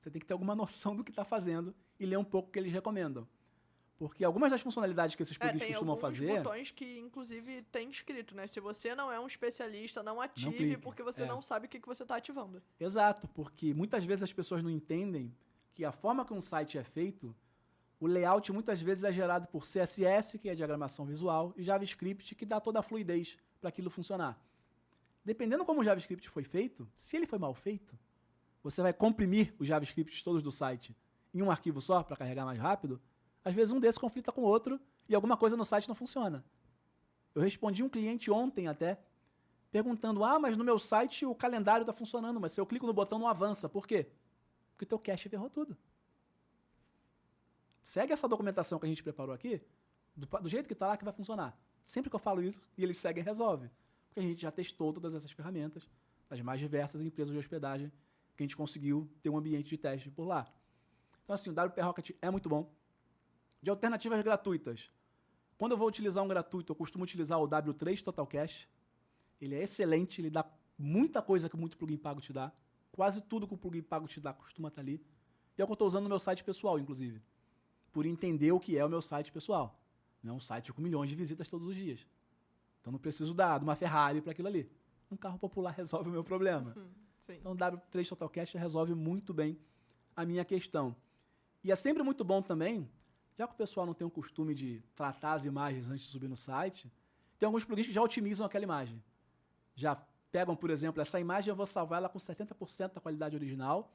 Você 0.00 0.10
tem 0.10 0.18
que 0.18 0.26
ter 0.26 0.32
alguma 0.32 0.54
noção 0.54 0.96
do 0.96 1.04
que 1.04 1.10
está 1.10 1.24
fazendo 1.24 1.74
e 1.98 2.06
ler 2.06 2.16
um 2.16 2.24
pouco 2.24 2.48
o 2.48 2.52
que 2.52 2.58
eles 2.58 2.72
recomendam. 2.72 3.28
Porque 4.00 4.24
algumas 4.24 4.50
das 4.50 4.62
funcionalidades 4.62 5.14
que 5.14 5.22
esses 5.22 5.36
é, 5.38 5.38
plugins 5.38 5.62
é, 5.62 5.66
costumam 5.66 5.94
fazer. 5.94 6.26
Tem 6.26 6.36
botões 6.38 6.70
que, 6.70 6.98
inclusive, 6.98 7.60
tem 7.70 7.90
escrito, 7.90 8.34
né? 8.34 8.46
Se 8.46 8.58
você 8.58 8.94
não 8.94 9.12
é 9.12 9.20
um 9.20 9.26
especialista, 9.26 10.02
não 10.02 10.22
ative, 10.22 10.72
não 10.72 10.80
porque 10.80 11.02
você 11.02 11.24
é. 11.24 11.26
não 11.26 11.42
sabe 11.42 11.66
o 11.66 11.68
que, 11.68 11.78
que 11.78 11.86
você 11.86 12.02
está 12.02 12.16
ativando. 12.16 12.62
Exato, 12.80 13.28
porque 13.28 13.74
muitas 13.74 14.02
vezes 14.02 14.22
as 14.22 14.32
pessoas 14.32 14.62
não 14.62 14.70
entendem 14.70 15.30
que 15.74 15.84
a 15.84 15.92
forma 15.92 16.24
que 16.24 16.32
um 16.32 16.40
site 16.40 16.78
é 16.78 16.82
feito, 16.82 17.36
o 18.00 18.06
layout 18.06 18.50
muitas 18.54 18.80
vezes 18.80 19.04
é 19.04 19.12
gerado 19.12 19.46
por 19.48 19.64
CSS, 19.64 20.38
que 20.38 20.48
é 20.48 20.54
diagramação 20.54 21.04
visual, 21.04 21.52
e 21.54 21.62
JavaScript, 21.62 22.34
que 22.34 22.46
dá 22.46 22.58
toda 22.58 22.78
a 22.78 22.82
fluidez 22.82 23.36
para 23.60 23.68
aquilo 23.68 23.90
funcionar. 23.90 24.42
Dependendo 25.22 25.62
como 25.62 25.82
o 25.82 25.84
JavaScript 25.84 26.26
foi 26.30 26.44
feito, 26.44 26.88
se 26.96 27.18
ele 27.18 27.26
foi 27.26 27.38
mal 27.38 27.52
feito, 27.52 27.98
você 28.62 28.80
vai 28.80 28.94
comprimir 28.94 29.54
os 29.58 29.68
JavaScripts 29.68 30.22
todos 30.22 30.42
do 30.42 30.50
site 30.50 30.96
em 31.34 31.42
um 31.42 31.50
arquivo 31.50 31.82
só 31.82 32.02
para 32.02 32.16
carregar 32.16 32.46
mais 32.46 32.58
rápido 32.58 32.98
às 33.44 33.54
vezes 33.54 33.72
um 33.72 33.80
desses 33.80 33.98
conflita 33.98 34.32
com 34.32 34.42
o 34.42 34.44
outro 34.44 34.80
e 35.08 35.14
alguma 35.14 35.36
coisa 35.36 35.56
no 35.56 35.64
site 35.64 35.88
não 35.88 35.94
funciona. 35.94 36.44
Eu 37.34 37.42
respondi 37.42 37.82
um 37.82 37.88
cliente 37.88 38.30
ontem 38.30 38.68
até, 38.68 39.00
perguntando: 39.70 40.24
Ah, 40.24 40.38
mas 40.38 40.56
no 40.56 40.64
meu 40.64 40.78
site 40.78 41.24
o 41.24 41.34
calendário 41.34 41.82
está 41.82 41.92
funcionando, 41.92 42.40
mas 42.40 42.52
se 42.52 42.60
eu 42.60 42.66
clico 42.66 42.86
no 42.86 42.92
botão 42.92 43.18
não 43.18 43.28
avança. 43.28 43.68
Por 43.68 43.86
quê? 43.86 44.08
Porque 44.72 44.84
o 44.84 44.88
teu 44.88 44.98
cache 44.98 45.28
ferrou 45.28 45.48
tudo. 45.48 45.76
Segue 47.82 48.12
essa 48.12 48.28
documentação 48.28 48.78
que 48.78 48.86
a 48.86 48.88
gente 48.88 49.02
preparou 49.02 49.34
aqui, 49.34 49.60
do, 50.14 50.26
do 50.26 50.48
jeito 50.48 50.66
que 50.66 50.74
está 50.74 50.86
lá 50.86 50.96
que 50.96 51.04
vai 51.04 51.12
funcionar. 51.12 51.58
Sempre 51.82 52.10
que 52.10 52.16
eu 52.16 52.20
falo 52.20 52.42
isso 52.42 52.60
e 52.76 52.84
eles 52.84 52.98
seguem, 52.98 53.22
resolve. 53.22 53.70
Porque 54.08 54.20
a 54.20 54.22
gente 54.22 54.42
já 54.42 54.50
testou 54.50 54.92
todas 54.92 55.14
essas 55.14 55.30
ferramentas, 55.30 55.88
das 56.28 56.40
mais 56.40 56.60
diversas 56.60 57.00
empresas 57.00 57.32
de 57.32 57.38
hospedagem, 57.38 57.90
que 58.36 58.42
a 58.42 58.44
gente 58.44 58.56
conseguiu 58.56 59.10
ter 59.22 59.30
um 59.30 59.36
ambiente 59.36 59.68
de 59.70 59.78
teste 59.78 60.10
por 60.10 60.24
lá. 60.24 60.46
Então, 61.24 61.34
assim, 61.34 61.50
o 61.50 61.52
WP 61.52 61.80
Rocket 61.80 62.10
é 62.20 62.30
muito 62.30 62.48
bom 62.48 62.70
de 63.62 63.70
alternativas 63.70 64.22
gratuitas. 64.22 64.90
Quando 65.58 65.72
eu 65.72 65.78
vou 65.78 65.88
utilizar 65.88 66.24
um 66.24 66.28
gratuito, 66.28 66.72
eu 66.72 66.76
costumo 66.76 67.04
utilizar 67.04 67.38
o 67.38 67.46
W3 67.46 68.02
Total 68.02 68.26
Cache. 68.26 68.66
Ele 69.40 69.54
é 69.54 69.62
excelente, 69.62 70.20
ele 70.20 70.30
dá 70.30 70.44
muita 70.78 71.20
coisa 71.20 71.48
que 71.48 71.56
muito 71.56 71.76
plugin 71.76 71.98
pago 71.98 72.20
te 72.20 72.32
dá. 72.32 72.50
Quase 72.90 73.20
tudo 73.22 73.46
que 73.46 73.54
o 73.54 73.58
plugin 73.58 73.82
pago 73.82 74.06
te 74.06 74.20
dá 74.20 74.32
costuma 74.32 74.68
estar 74.68 74.80
ali. 74.80 75.04
E 75.56 75.60
é 75.60 75.64
o 75.64 75.66
que 75.66 75.72
eu 75.72 75.74
estou 75.74 75.86
usando 75.86 76.04
no 76.04 76.08
meu 76.08 76.18
site 76.18 76.42
pessoal, 76.42 76.78
inclusive. 76.78 77.22
Por 77.92 78.06
entender 78.06 78.52
o 78.52 78.60
que 78.60 78.78
é 78.78 78.84
o 78.84 78.88
meu 78.88 79.02
site 79.02 79.30
pessoal. 79.30 79.78
Não 80.22 80.34
é 80.34 80.36
um 80.36 80.40
site 80.40 80.72
com 80.72 80.80
milhões 80.80 81.10
de 81.10 81.14
visitas 81.14 81.48
todos 81.48 81.66
os 81.66 81.74
dias. 81.74 82.06
Então 82.80 82.90
não 82.90 82.98
preciso 82.98 83.34
dar 83.34 83.58
de 83.58 83.64
uma 83.64 83.76
Ferrari 83.76 84.22
para 84.22 84.32
aquilo 84.32 84.48
ali. 84.48 84.70
Um 85.10 85.16
carro 85.16 85.38
popular 85.38 85.72
resolve 85.76 86.08
o 86.08 86.12
meu 86.12 86.24
problema. 86.24 86.74
Hum, 86.76 86.88
então 87.28 87.52
o 87.52 87.56
W3 87.56 88.08
Total 88.08 88.28
Cache 88.30 88.56
resolve 88.56 88.94
muito 88.94 89.34
bem 89.34 89.58
a 90.16 90.24
minha 90.24 90.44
questão. 90.44 90.96
E 91.62 91.70
é 91.70 91.76
sempre 91.76 92.02
muito 92.02 92.24
bom 92.24 92.40
também 92.40 92.90
já 93.36 93.46
que 93.46 93.54
o 93.54 93.56
pessoal 93.56 93.86
não 93.86 93.94
tem 93.94 94.06
o 94.06 94.10
costume 94.10 94.54
de 94.54 94.82
tratar 94.94 95.32
as 95.32 95.44
imagens 95.44 95.86
antes 95.86 96.06
de 96.06 96.12
subir 96.12 96.28
no 96.28 96.36
site, 96.36 96.90
tem 97.38 97.46
alguns 97.46 97.64
plugins 97.64 97.86
que 97.86 97.92
já 97.92 98.02
otimizam 98.02 98.46
aquela 98.46 98.64
imagem. 98.64 99.02
Já 99.74 99.96
pegam, 100.30 100.54
por 100.54 100.70
exemplo, 100.70 101.00
essa 101.00 101.18
imagem, 101.18 101.50
eu 101.50 101.56
vou 101.56 101.66
salvar 101.66 101.98
ela 101.98 102.08
com 102.08 102.18
70% 102.18 102.94
da 102.94 103.00
qualidade 103.00 103.34
original. 103.34 103.92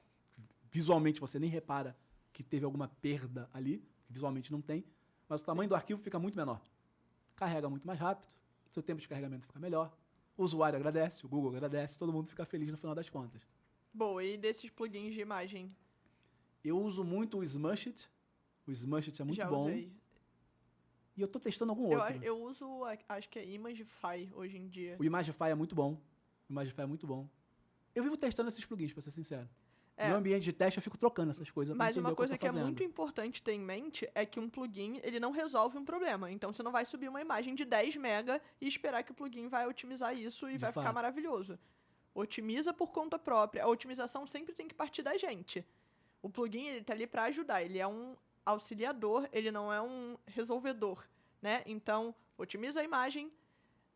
Visualmente 0.72 1.20
você 1.20 1.40
nem 1.40 1.50
repara 1.50 1.96
que 2.34 2.44
teve 2.44 2.66
alguma 2.66 2.88
perda 2.88 3.50
ali, 3.54 3.80
que 4.06 4.12
visualmente 4.12 4.52
não 4.52 4.62
tem, 4.62 4.84
mas 5.30 5.42
o 5.42 5.46
tamanho 5.46 5.68
Sim. 5.68 5.70
do 5.70 5.76
arquivo 5.76 6.02
fica 6.02 6.20
muito 6.20 6.36
menor. 6.36 6.62
Carrega 7.36 7.70
muito 7.70 7.86
mais 7.86 8.00
rápido, 8.00 8.36
seu 8.70 8.84
tempo 8.84 9.00
de 9.00 9.08
carregamento 9.08 9.46
fica 9.46 9.60
melhor, 9.60 9.96
o 10.38 10.44
usuário 10.44 10.76
agradece, 10.76 11.26
o 11.26 11.30
Google 11.30 11.52
agradece, 11.52 11.98
todo 11.98 12.12
mundo 12.12 12.28
fica 12.28 12.46
feliz 12.46 12.70
no 12.70 12.78
final 12.78 12.94
das 12.94 13.10
contas. 13.10 13.42
Boa, 13.94 14.24
e 14.24 14.38
desses 14.38 14.70
plugins 14.70 15.14
de 15.14 15.22
imagem? 15.22 15.74
Eu 16.64 16.78
uso 16.78 17.04
muito 17.04 17.38
o 17.38 17.44
Smushed, 17.44 18.10
o 18.68 18.72
Smushed 18.72 19.22
é 19.22 19.26
muito 19.26 19.38
Já 19.38 19.47
bom. 19.47 19.66
Usei. 19.66 19.91
E 21.16 21.22
eu 21.22 21.28
tô 21.28 21.39
testando 21.39 21.72
algum 21.72 21.91
eu, 21.91 21.99
outro. 21.99 22.24
Eu 22.24 22.41
uso, 22.43 22.84
acho 23.07 23.30
que 23.30 23.39
é 23.39 23.49
Imagify 23.49 24.30
hoje 24.34 24.57
em 24.57 24.68
dia. 24.68 24.97
O 24.99 25.03
Imagify 25.03 25.45
é 25.45 25.55
muito 25.55 25.74
bom. 25.74 25.93
O 26.49 26.51
Imagify 26.51 26.82
é 26.82 26.86
muito 26.86 27.07
bom. 27.07 27.28
Eu 27.93 28.03
vivo 28.03 28.18
testando 28.18 28.49
esses 28.49 28.66
plugins, 28.66 28.91
pra 28.91 29.01
ser 29.01 29.11
sincero. 29.11 29.47
É. 29.97 30.09
No 30.09 30.18
ambiente 30.18 30.43
de 30.43 30.51
teste 30.51 30.78
eu 30.78 30.84
fico 30.84 30.97
trocando 30.97 31.32
essas 31.32 31.49
coisas. 31.49 31.76
Mas 31.76 31.95
uma 31.95 32.13
coisa 32.13 32.34
tô 32.34 32.39
que 32.39 32.47
é 32.47 32.51
muito 32.51 32.84
importante 32.84 33.41
ter 33.41 33.53
em 33.53 33.61
mente 33.61 34.09
é 34.13 34.26
que 34.26 34.41
um 34.41 34.49
plugin, 34.49 34.99
ele 35.03 35.22
não 35.22 35.32
resolve 35.32 35.78
um 35.78 35.86
problema. 35.86 36.30
Então 36.30 36.51
você 36.51 36.61
não 36.61 36.72
vai 36.72 36.84
subir 36.84 37.07
uma 37.07 37.22
imagem 37.22 37.55
de 37.55 37.63
10 37.63 37.95
mega 37.95 38.41
e 38.59 38.68
esperar 38.68 39.03
que 39.03 39.11
o 39.11 39.16
plugin 39.16 39.47
vai 39.47 39.66
otimizar 39.66 40.13
isso 40.13 40.49
e 40.49 40.53
De 40.53 40.57
vai 40.57 40.72
ficar 40.72 40.84
fato. 40.84 40.95
maravilhoso. 40.95 41.57
Otimiza 42.13 42.74
por 42.74 42.91
conta 42.91 43.18
própria. 43.18 43.63
A 43.63 43.68
otimização 43.68 44.28
sempre 44.28 44.53
tem 44.53 44.68
que 44.68 44.76
partir 44.76 45.01
da 45.01 45.16
gente. 45.16 45.66
O 46.22 46.30
plugin, 46.30 46.66
ele 46.66 46.84
tá 46.84 46.91
ali 46.91 47.07
para 47.07 47.24
ajudar. 47.24 47.63
Ele 47.63 47.80
é 47.80 47.88
um 47.88 48.18
auxiliador, 48.46 49.28
ele 49.32 49.52
não 49.52 49.72
é 49.74 49.82
um 49.82 50.18
resolvedor, 50.26 51.04
né? 51.41 51.64
Então, 51.66 52.14
otimiza 52.38 52.82
a 52.82 52.84
imagem, 52.84 53.32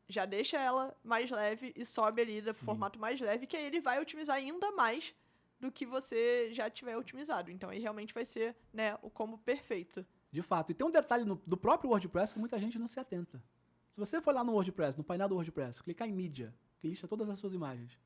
já 0.08 0.26
deixa 0.26 0.58
ela 0.58 0.96
mais 1.04 1.30
leve 1.30 1.72
e 1.76 1.86
sobe 1.86 2.22
ali 2.22 2.42
Sim. 2.42 2.54
formato 2.66 2.98
mais 3.00 3.20
leve, 3.22 3.46
que 3.46 3.56
aí 3.56 3.66
ele 3.66 3.80
vai 3.80 4.00
otimizar 4.02 4.38
ainda 4.38 4.72
mais 4.72 5.14
do 5.60 5.72
que 5.72 5.86
você 5.86 6.50
já 6.52 6.70
tiver 6.70 6.98
otimizado. 6.98 7.52
Então 7.52 7.70
aí 7.70 7.80
realmente 7.80 8.14
vai 8.14 8.26
ser, 8.26 8.56
né, 8.74 8.98
o 9.02 9.10
combo 9.10 9.38
perfeito. 9.38 10.06
De 10.32 10.42
fato. 10.42 10.72
E 10.72 10.74
tem 10.76 10.88
um 10.88 10.92
detalhe 10.92 11.26
no- 11.26 11.42
do 11.46 11.58
próprio 11.58 11.90
WordPress 11.92 12.34
que 12.34 12.40
muita 12.40 12.58
gente 12.58 12.80
não 12.80 12.88
se 12.88 13.00
atenta. 13.00 13.44
Se 13.92 14.00
você 14.00 14.22
for 14.22 14.34
lá 14.34 14.44
no 14.44 14.54
WordPress, 14.54 14.98
no 14.98 15.04
painel 15.04 15.28
do 15.28 15.36
WordPress, 15.36 15.84
clicar 15.84 16.08
em 16.08 16.14
mídia, 16.14 16.56
que 16.80 16.88
lista 16.88 17.08
todas 17.08 17.30
as 17.30 17.38
suas 17.40 17.54
imagens, 17.54 18.00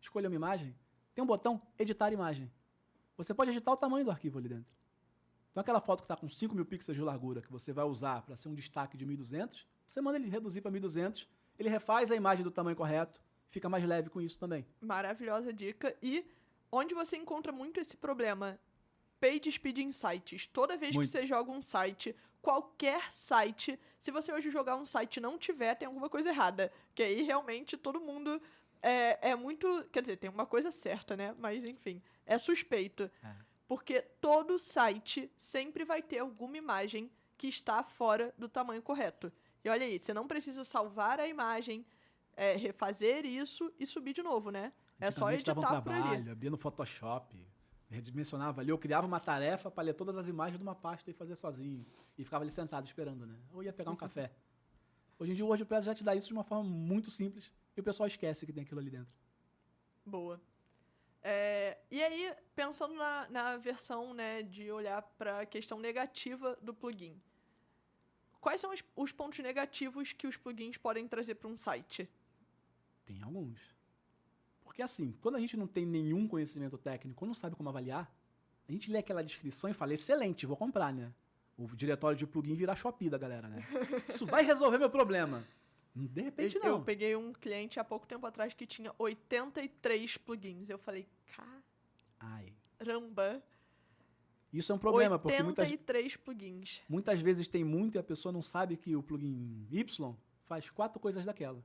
escolher 0.00 0.26
uma 0.26 0.36
imagem, 0.36 0.74
tem 1.14 1.22
um 1.24 1.26
botão 1.26 1.60
editar 1.78 2.12
imagem. 2.12 2.50
Você 3.16 3.32
pode 3.32 3.50
editar 3.50 3.72
o 3.72 3.76
tamanho 3.76 4.04
do 4.04 4.10
arquivo 4.10 4.38
ali 4.38 4.48
dentro. 4.48 4.70
Então 5.50 5.60
aquela 5.60 5.80
foto 5.80 6.00
que 6.00 6.04
está 6.04 6.16
com 6.16 6.28
5 6.28 6.54
mil 6.54 6.64
pixels 6.64 6.96
de 6.96 7.02
largura 7.02 7.42
que 7.42 7.50
você 7.50 7.72
vai 7.72 7.84
usar 7.84 8.22
para 8.22 8.36
ser 8.36 8.48
um 8.48 8.54
destaque 8.54 8.96
de 8.96 9.04
1200, 9.04 9.66
você 9.84 10.00
manda 10.00 10.18
ele 10.18 10.28
reduzir 10.28 10.60
para 10.60 10.70
1200, 10.70 11.26
ele 11.58 11.68
refaz 11.68 12.10
a 12.10 12.16
imagem 12.16 12.44
do 12.44 12.50
tamanho 12.50 12.76
correto, 12.76 13.20
fica 13.48 13.68
mais 13.68 13.84
leve 13.84 14.08
com 14.08 14.20
isso 14.20 14.38
também. 14.38 14.64
Maravilhosa 14.80 15.52
dica. 15.52 15.96
E 16.02 16.24
onde 16.70 16.94
você 16.94 17.16
encontra 17.16 17.52
muito 17.52 17.80
esse 17.80 17.96
problema? 17.96 18.58
Page 19.20 19.52
Speed 19.52 19.78
Insights. 19.78 20.46
Toda 20.46 20.76
vez 20.76 20.94
Muito. 20.94 21.06
que 21.06 21.12
você 21.12 21.26
joga 21.26 21.50
um 21.52 21.60
site, 21.60 22.16
qualquer 22.40 23.12
site, 23.12 23.78
se 23.98 24.10
você 24.10 24.32
hoje 24.32 24.50
jogar 24.50 24.76
um 24.76 24.86
site 24.86 25.18
e 25.18 25.20
não 25.20 25.36
tiver, 25.36 25.74
tem 25.74 25.86
alguma 25.86 26.08
coisa 26.08 26.30
errada. 26.30 26.72
Que 26.94 27.02
aí 27.02 27.22
realmente 27.22 27.76
todo 27.76 28.00
mundo 28.00 28.40
é, 28.80 29.30
é 29.30 29.36
muito. 29.36 29.86
Quer 29.92 30.00
dizer, 30.00 30.16
tem 30.16 30.30
uma 30.30 30.46
coisa 30.46 30.70
certa, 30.70 31.16
né? 31.16 31.34
Mas 31.38 31.64
enfim, 31.64 32.02
é 32.24 32.38
suspeito. 32.38 33.10
É. 33.22 33.49
Porque 33.70 34.02
todo 34.20 34.58
site 34.58 35.30
sempre 35.36 35.84
vai 35.84 36.02
ter 36.02 36.18
alguma 36.18 36.56
imagem 36.56 37.08
que 37.38 37.46
está 37.46 37.84
fora 37.84 38.34
do 38.36 38.48
tamanho 38.48 38.82
correto. 38.82 39.32
E 39.64 39.68
olha 39.68 39.86
aí, 39.86 39.96
você 39.96 40.12
não 40.12 40.26
precisa 40.26 40.64
salvar 40.64 41.20
a 41.20 41.28
imagem, 41.28 41.86
é, 42.36 42.56
refazer 42.56 43.24
isso 43.24 43.72
e 43.78 43.86
subir 43.86 44.12
de 44.12 44.24
novo, 44.24 44.50
né? 44.50 44.72
É 44.98 45.08
só 45.12 45.20
dava 45.20 45.30
um 45.30 45.34
editar 45.34 45.54
por 45.54 45.64
trabalho, 45.64 46.32
abria 46.32 46.50
no 46.50 46.56
Photoshop, 46.56 47.38
redimensionava 47.88 48.60
ali, 48.60 48.70
eu 48.70 48.76
criava 48.76 49.06
uma 49.06 49.20
tarefa 49.20 49.70
para 49.70 49.84
ler 49.84 49.94
todas 49.94 50.16
as 50.16 50.28
imagens 50.28 50.58
de 50.58 50.64
uma 50.64 50.74
pasta 50.74 51.08
e 51.08 51.14
fazer 51.14 51.36
sozinho. 51.36 51.86
E 52.18 52.24
ficava 52.24 52.42
ali 52.42 52.50
sentado 52.50 52.84
esperando, 52.86 53.24
né? 53.24 53.38
Ou 53.52 53.62
ia 53.62 53.72
pegar 53.72 53.92
um 53.92 53.96
café. 53.96 54.32
Hoje 55.16 55.30
em 55.30 55.34
dia 55.36 55.44
o 55.44 55.48
WordPress 55.48 55.86
já 55.86 55.94
te 55.94 56.02
dá 56.02 56.12
isso 56.12 56.26
de 56.26 56.32
uma 56.32 56.42
forma 56.42 56.64
muito 56.64 57.08
simples 57.08 57.52
e 57.76 57.80
o 57.80 57.84
pessoal 57.84 58.08
esquece 58.08 58.44
que 58.44 58.52
tem 58.52 58.64
aquilo 58.64 58.80
ali 58.80 58.90
dentro. 58.90 59.14
Boa. 60.04 60.40
É, 61.22 61.78
e 61.90 62.02
aí, 62.02 62.34
pensando 62.54 62.94
na, 62.94 63.28
na 63.28 63.56
versão 63.56 64.14
né, 64.14 64.42
de 64.42 64.70
olhar 64.70 65.02
para 65.18 65.40
a 65.40 65.46
questão 65.46 65.78
negativa 65.78 66.56
do 66.62 66.72
plugin, 66.72 67.20
quais 68.40 68.60
são 68.60 68.72
os, 68.72 68.82
os 68.96 69.12
pontos 69.12 69.38
negativos 69.40 70.12
que 70.12 70.26
os 70.26 70.36
plugins 70.36 70.76
podem 70.78 71.06
trazer 71.06 71.34
para 71.34 71.48
um 71.48 71.58
site? 71.58 72.08
Tem 73.04 73.22
alguns. 73.22 73.60
Porque 74.64 74.82
assim, 74.82 75.12
quando 75.20 75.36
a 75.36 75.40
gente 75.40 75.56
não 75.56 75.66
tem 75.66 75.84
nenhum 75.84 76.26
conhecimento 76.26 76.78
técnico, 76.78 77.26
não 77.26 77.34
sabe 77.34 77.56
como 77.56 77.68
avaliar, 77.68 78.10
a 78.68 78.72
gente 78.72 78.90
lê 78.90 78.98
aquela 78.98 79.22
descrição 79.22 79.68
e 79.68 79.74
fala, 79.74 79.92
excelente, 79.92 80.46
vou 80.46 80.56
comprar, 80.56 80.92
né? 80.92 81.12
O 81.58 81.66
diretório 81.76 82.16
de 82.16 82.26
plugin 82.26 82.54
vira 82.54 82.74
Shopee 82.74 83.10
da 83.10 83.18
galera, 83.18 83.48
né? 83.48 83.66
Isso 84.08 84.24
vai 84.24 84.42
resolver 84.42 84.78
meu 84.78 84.88
problema. 84.88 85.44
De 85.94 86.20
repente 86.22 86.56
Eu, 86.56 86.62
não. 86.62 86.68
eu 86.70 86.80
peguei 86.82 87.16
um 87.16 87.32
cliente 87.32 87.80
há 87.80 87.84
pouco 87.84 88.06
tempo 88.06 88.24
atrás 88.26 88.54
que 88.54 88.66
tinha 88.66 88.94
83 88.98 90.16
plugins. 90.18 90.68
Eu 90.70 90.78
falei, 90.78 91.06
Ai. 92.18 92.52
caramba, 92.78 93.42
Isso 94.52 94.70
é 94.72 94.74
um 94.74 94.78
problema, 94.78 95.18
porque 95.18 95.42
muitas, 95.42 95.68
83 95.68 96.16
plugins. 96.16 96.80
muitas 96.88 97.20
vezes 97.20 97.48
tem 97.48 97.64
muito 97.64 97.96
e 97.96 97.98
a 97.98 98.02
pessoa 98.02 98.32
não 98.32 98.42
sabe 98.42 98.76
que 98.76 98.94
o 98.94 99.02
plugin 99.02 99.66
Y 99.70 100.14
faz 100.44 100.70
quatro 100.70 100.98
coisas 101.00 101.24
daquela. 101.24 101.62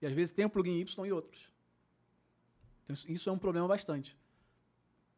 E 0.00 0.06
às 0.06 0.12
vezes 0.12 0.32
tem 0.32 0.44
um 0.44 0.50
plugin 0.50 0.78
Y 0.80 1.06
e 1.06 1.12
outros. 1.12 1.50
Então 2.84 2.94
isso- 2.94 3.10
isso 3.10 3.30
é 3.30 3.32
um 3.32 3.38
problema 3.38 3.66
bastante. 3.68 4.16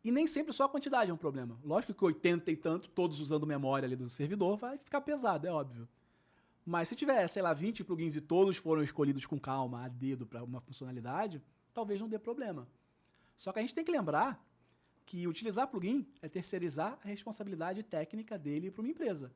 E 0.04 0.10
nem 0.10 0.26
sempre 0.26 0.52
só 0.52 0.64
a 0.64 0.68
quantidade 0.68 1.10
é 1.10 1.14
um 1.14 1.16
problema. 1.16 1.58
Lógico 1.64 1.94
que 1.94 2.04
80 2.04 2.50
e 2.52 2.56
tanto, 2.56 2.90
todos 2.90 3.20
usando 3.20 3.46
memória 3.46 3.86
ali 3.86 3.96
do 3.96 4.08
servidor, 4.08 4.56
vai 4.58 4.76
ficar 4.78 5.00
pesado, 5.00 5.46
é 5.46 5.50
óbvio. 5.50 5.88
Mas 6.64 6.88
se 6.88 6.94
tiver, 6.94 7.26
sei 7.28 7.42
lá, 7.42 7.52
20 7.52 7.84
plugins 7.84 8.16
e 8.16 8.20
todos 8.20 8.56
foram 8.56 8.82
escolhidos 8.82 9.26
com 9.26 9.38
calma, 9.38 9.84
a 9.84 9.88
dedo, 9.88 10.26
para 10.26 10.42
uma 10.42 10.60
funcionalidade, 10.60 11.42
talvez 11.74 12.00
não 12.00 12.08
dê 12.08 12.18
problema. 12.18 12.66
Só 13.36 13.52
que 13.52 13.58
a 13.58 13.62
gente 13.62 13.74
tem 13.74 13.84
que 13.84 13.92
lembrar 13.92 14.42
que 15.04 15.26
utilizar 15.28 15.68
plugin 15.68 16.06
é 16.22 16.28
terceirizar 16.28 16.98
a 17.04 17.08
responsabilidade 17.08 17.82
técnica 17.82 18.38
dele 18.38 18.70
para 18.70 18.80
uma 18.80 18.88
empresa. 18.88 19.30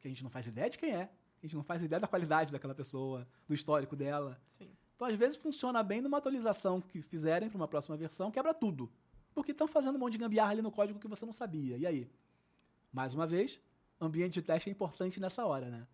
Que 0.00 0.06
a 0.06 0.10
gente 0.10 0.22
não 0.22 0.30
faz 0.30 0.46
ideia 0.46 0.70
de 0.70 0.78
quem 0.78 0.94
é, 0.94 1.10
a 1.42 1.46
gente 1.46 1.56
não 1.56 1.62
faz 1.62 1.82
ideia 1.82 1.98
da 1.98 2.06
qualidade 2.06 2.52
daquela 2.52 2.74
pessoa, 2.74 3.26
do 3.48 3.54
histórico 3.54 3.96
dela. 3.96 4.40
Sim. 4.46 4.70
Então, 4.94 5.08
às 5.08 5.16
vezes, 5.16 5.36
funciona 5.38 5.82
bem 5.82 6.00
numa 6.00 6.18
atualização 6.18 6.80
que 6.80 7.00
fizerem 7.00 7.48
para 7.48 7.56
uma 7.56 7.66
próxima 7.66 7.96
versão, 7.96 8.30
quebra 8.30 8.52
tudo. 8.52 8.92
Porque 9.34 9.52
estão 9.52 9.66
fazendo 9.66 9.96
um 9.96 9.98
monte 9.98 10.12
de 10.12 10.18
gambiarra 10.18 10.50
ali 10.50 10.62
no 10.62 10.70
código 10.70 11.00
que 11.00 11.08
você 11.08 11.24
não 11.24 11.32
sabia. 11.32 11.76
E 11.78 11.86
aí? 11.86 12.10
Mais 12.92 13.14
uma 13.14 13.26
vez, 13.26 13.60
ambiente 13.98 14.34
de 14.34 14.42
teste 14.42 14.68
é 14.68 14.72
importante 14.72 15.18
nessa 15.18 15.46
hora, 15.46 15.70
né? 15.70 15.86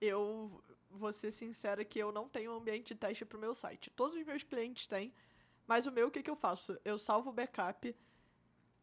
Eu 0.00 0.62
vou 0.90 1.12
ser 1.12 1.30
sincera 1.30 1.84
que 1.84 1.98
eu 1.98 2.12
não 2.12 2.28
tenho 2.28 2.52
um 2.52 2.56
ambiente 2.56 2.88
de 2.88 2.94
teste 2.94 3.24
pro 3.24 3.38
meu 3.38 3.54
site. 3.54 3.90
Todos 3.90 4.16
os 4.16 4.24
meus 4.24 4.42
clientes 4.42 4.86
têm, 4.86 5.12
mas 5.66 5.86
o 5.86 5.92
meu, 5.92 6.08
o 6.08 6.10
que, 6.10 6.22
que 6.22 6.30
eu 6.30 6.36
faço? 6.36 6.78
Eu 6.84 6.98
salvo 6.98 7.30
o 7.30 7.32
backup. 7.32 7.94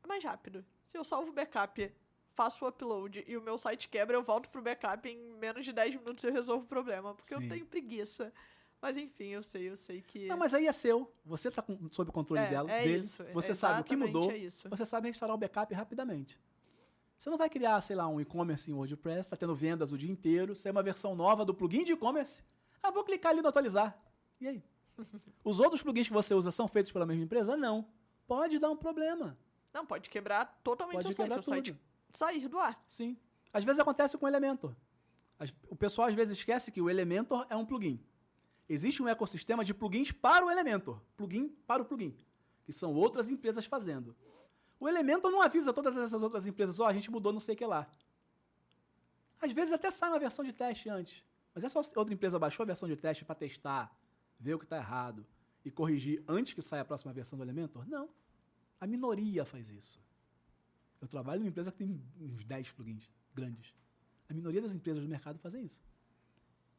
É 0.04 0.08
mais 0.08 0.24
rápido. 0.24 0.66
Se 0.88 0.98
eu 0.98 1.04
salvo 1.04 1.30
o 1.30 1.34
backup, 1.34 1.94
faço 2.34 2.66
o 2.66 2.68
upload 2.68 3.24
e 3.28 3.38
o 3.38 3.42
meu 3.42 3.58
site 3.58 3.88
quebra, 3.88 4.18
eu 4.18 4.24
volto 4.24 4.50
pro 4.50 4.62
backup 4.62 5.08
em 5.08 5.18
menos 5.36 5.64
de 5.64 5.72
10 5.72 5.96
minutos 5.96 6.24
eu 6.24 6.34
resolvo 6.34 6.66
o 6.66 6.68
problema. 6.68 7.14
Porque 7.14 7.36
Sim. 7.36 7.44
eu 7.44 7.50
tenho 7.50 7.66
preguiça. 7.66 8.34
Mas 8.82 8.98
enfim, 8.98 9.28
eu 9.28 9.44
sei, 9.44 9.70
eu 9.70 9.78
sei 9.78 10.02
que. 10.02 10.26
Não, 10.26 10.38
mas 10.38 10.56
aí 10.56 10.66
é 10.66 10.72
seu. 10.72 11.14
Você 11.24 11.50
está 11.50 11.64
sob 11.92 12.10
o 12.10 12.14
controle 12.14 12.42
é, 12.42 12.50
dela, 12.50 12.72
é 12.72 12.84
dele. 12.84 13.00
isso, 13.02 13.24
você 13.32 13.54
sabe 13.54 13.82
o 13.82 13.84
que 13.84 13.96
mudou. 13.96 14.32
É. 14.32 14.50
Você 14.70 14.86
sabe 14.86 15.08
restaurar 15.08 15.36
o 15.36 15.38
backup 15.38 15.72
rapidamente. 15.74 16.40
Você 17.22 17.30
não 17.30 17.38
vai 17.38 17.52
criar, 17.52 17.80
sei 17.82 17.96
lá, 17.96 18.08
um 18.08 18.20
e-commerce 18.20 18.72
em 18.72 18.74
WordPress, 18.74 19.20
está 19.20 19.38
tendo 19.38 19.54
vendas 19.54 19.92
o 19.92 19.98
dia 19.98 20.10
inteiro, 20.10 20.56
sai 20.56 20.72
uma 20.72 20.82
versão 20.82 21.14
nova 21.14 21.46
do 21.46 21.54
plugin 21.54 21.84
de 21.84 21.92
e-commerce. 21.92 22.44
Ah, 22.82 22.90
vou 22.90 23.04
clicar 23.04 23.32
ali 23.32 23.44
no 23.44 23.48
atualizar. 23.48 23.96
E 24.40 24.48
aí? 24.48 24.64
Os 25.46 25.60
outros 25.60 25.84
plugins 25.84 26.08
que 26.08 26.14
você 26.16 26.34
usa 26.34 26.50
são 26.50 26.68
feitos 26.68 26.92
pela 26.92 27.06
mesma 27.06 27.24
empresa? 27.24 27.56
Não. 27.56 27.86
Pode 28.26 28.58
dar 28.58 28.72
um 28.72 28.76
problema. 28.76 29.38
Não, 29.72 29.86
pode 29.86 30.10
quebrar 30.10 30.60
totalmente 30.64 31.04
Pode 31.04 31.14
o 31.14 31.16
quebrar 31.16 31.36
Seu 31.36 31.44
site 31.44 31.74
tudo. 31.74 32.18
sair 32.18 32.48
do 32.48 32.58
ar. 32.58 32.84
Sim. 32.88 33.16
Às 33.54 33.64
vezes 33.64 33.80
acontece 33.80 34.18
com 34.18 34.26
o 34.26 34.28
Elementor. 34.28 34.76
O 35.70 35.76
pessoal 35.76 36.08
às 36.08 36.16
vezes 36.16 36.40
esquece 36.40 36.72
que 36.72 36.82
o 36.82 36.90
Elementor 36.90 37.46
é 37.52 37.56
um 37.56 37.68
plugin. 37.68 38.04
Existe 38.68 39.04
um 39.04 39.08
ecossistema 39.08 39.64
de 39.64 39.76
plugins 39.76 40.12
para 40.12 40.44
o 40.44 40.50
Elementor. 40.50 41.00
Plugin 41.16 41.50
para 41.68 41.84
o 41.84 41.86
plugin. 41.86 42.18
Que 42.64 42.74
são 42.74 42.96
outras 42.96 43.30
empresas 43.30 43.64
fazendo. 43.64 44.16
O 44.82 44.90
Elementor 44.90 45.30
não 45.30 45.44
avisa 45.44 45.72
todas 45.72 45.96
essas 45.96 46.24
outras 46.24 46.48
empresas, 46.48 46.80
ó, 46.80 46.88
a 46.88 46.94
gente 46.94 47.12
mudou 47.12 47.32
não 47.32 47.40
sei 47.40 47.54
o 47.54 47.58
que 47.58 47.66
lá. 47.68 47.88
Às 49.40 49.52
vezes 49.52 49.72
até 49.72 49.92
sai 49.92 50.10
uma 50.10 50.18
versão 50.18 50.44
de 50.44 50.52
teste 50.52 50.90
antes. 50.90 51.24
Mas 51.54 51.64
essa 51.64 51.78
outra 51.78 52.12
empresa 52.12 52.40
baixou 52.40 52.64
a 52.64 52.66
versão 52.66 52.90
de 52.90 52.96
teste 52.96 53.24
para 53.24 53.36
testar, 53.36 53.96
ver 54.40 54.56
o 54.56 54.58
que 54.58 54.66
está 54.66 54.78
errado 54.78 55.24
e 55.64 55.70
corrigir 55.70 56.24
antes 56.28 56.56
que 56.56 56.64
saia 56.64 56.82
a 56.82 56.86
próxima 56.86 57.14
versão 57.14 57.38
do 57.38 57.44
Elementor? 57.44 57.88
Não. 57.88 58.10
A 58.80 58.88
minoria 58.88 59.46
faz 59.46 59.70
isso. 59.70 60.02
Eu 61.00 61.08
trabalho 61.08 61.42
numa 61.42 61.50
empresa 61.50 61.72
que 61.72 61.78
tem 61.78 62.02
uns 62.20 62.44
10 62.44 62.72
plugins 62.72 63.08
grandes. 63.36 63.76
A 64.28 64.34
minoria 64.34 64.64
das 64.64 64.74
empresas 64.74 65.04
do 65.04 65.08
mercado 65.08 65.38
fazem 65.38 65.64
isso. 65.64 65.80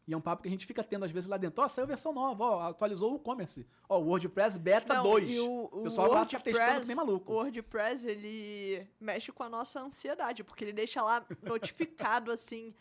E 0.07 0.13
é 0.13 0.17
um 0.17 0.21
papo 0.21 0.43
que 0.43 0.49
a 0.49 0.51
gente 0.51 0.67
fica 0.67 0.83
tendo 0.83 1.05
às 1.05 1.11
vezes 1.13 1.29
lá 1.29 1.37
dentro. 1.37 1.63
Ó, 1.63 1.69
saiu 1.69 1.87
versão 1.87 2.13
nova, 2.13 2.45
ó, 2.45 2.69
atualizou 2.71 3.13
o 3.13 3.17
e-commerce. 3.17 3.67
Ó, 3.89 3.99
o 4.01 4.05
WordPress 4.07 4.59
Beta 4.59 4.95
Não, 4.95 5.03
2. 5.05 5.31
e 5.31 5.39
o, 5.41 5.65
o 5.71 5.83
pessoal 5.85 6.07
agora 6.09 6.27
tá 6.27 6.41
testando 6.41 6.81
que 6.81 6.87
nem 6.89 6.97
maluco. 6.97 7.33
O 7.33 7.37
WordPress, 7.37 8.09
ele 8.09 8.87
mexe 9.01 9.31
com 9.31 9.45
a 9.45 9.49
nossa 9.49 9.81
ansiedade, 9.81 10.43
porque 10.43 10.65
ele 10.65 10.73
deixa 10.73 11.03
lá 11.03 11.25
notificado 11.43 12.31
assim, 12.33 12.75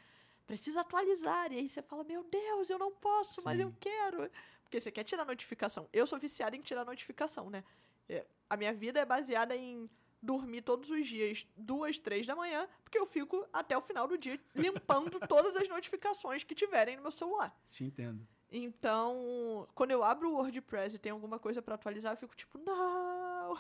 precisa 0.47 0.82
atualizar. 0.82 1.51
E 1.53 1.57
aí 1.59 1.69
você 1.69 1.82
fala, 1.82 2.03
meu 2.03 2.24
Deus, 2.24 2.69
eu 2.69 2.80
não 2.80 2.91
posso, 2.91 3.41
mas 3.45 3.57
Sim. 3.57 3.63
eu 3.63 3.74
quero. 3.80 4.30
Porque 4.63 4.80
você 4.80 4.91
quer 4.91 5.03
tirar 5.03 5.24
notificação. 5.26 5.88
Eu 5.93 6.07
sou 6.07 6.17
viciada 6.17 6.55
em 6.55 6.61
tirar 6.61 6.86
notificação, 6.86 7.49
né? 7.49 7.63
É, 8.09 8.26
A 8.49 8.57
minha 8.57 8.74
vida 8.74 8.99
é 8.99 9.05
baseada 9.05 9.55
em 9.55 9.88
dormir 10.22 10.61
todos 10.61 10.89
os 10.89 11.05
dias, 11.05 11.47
duas, 11.57 11.97
três 11.97 12.26
da 12.26 12.36
manhã, 12.36 12.67
porque 12.84 12.97
eu 12.97 13.05
fico 13.05 13.47
até 13.51 13.78
o 13.78 13.82
final 13.82 14.07
do 14.07 14.17
dia 14.17 14.39
limpando 14.55 15.19
todas 15.28 15.55
as 15.55 15.67
notificações 15.67 16.43
que 16.43 16.53
tiverem 16.53 16.95
no 16.95 17.01
meu 17.01 17.11
celular. 17.11 17.55
Te 17.69 17.84
entendo. 17.84 18.28
Então, 18.51 19.67
quando 19.74 19.91
eu 19.91 20.03
abro 20.03 20.30
o 20.30 20.34
WordPress 20.34 20.95
e 20.95 20.99
tem 20.99 21.11
alguma 21.11 21.39
coisa 21.39 21.61
pra 21.61 21.76
atualizar, 21.76 22.13
eu 22.13 22.17
fico 22.17 22.36
tipo, 22.36 22.57
não. 22.57 23.57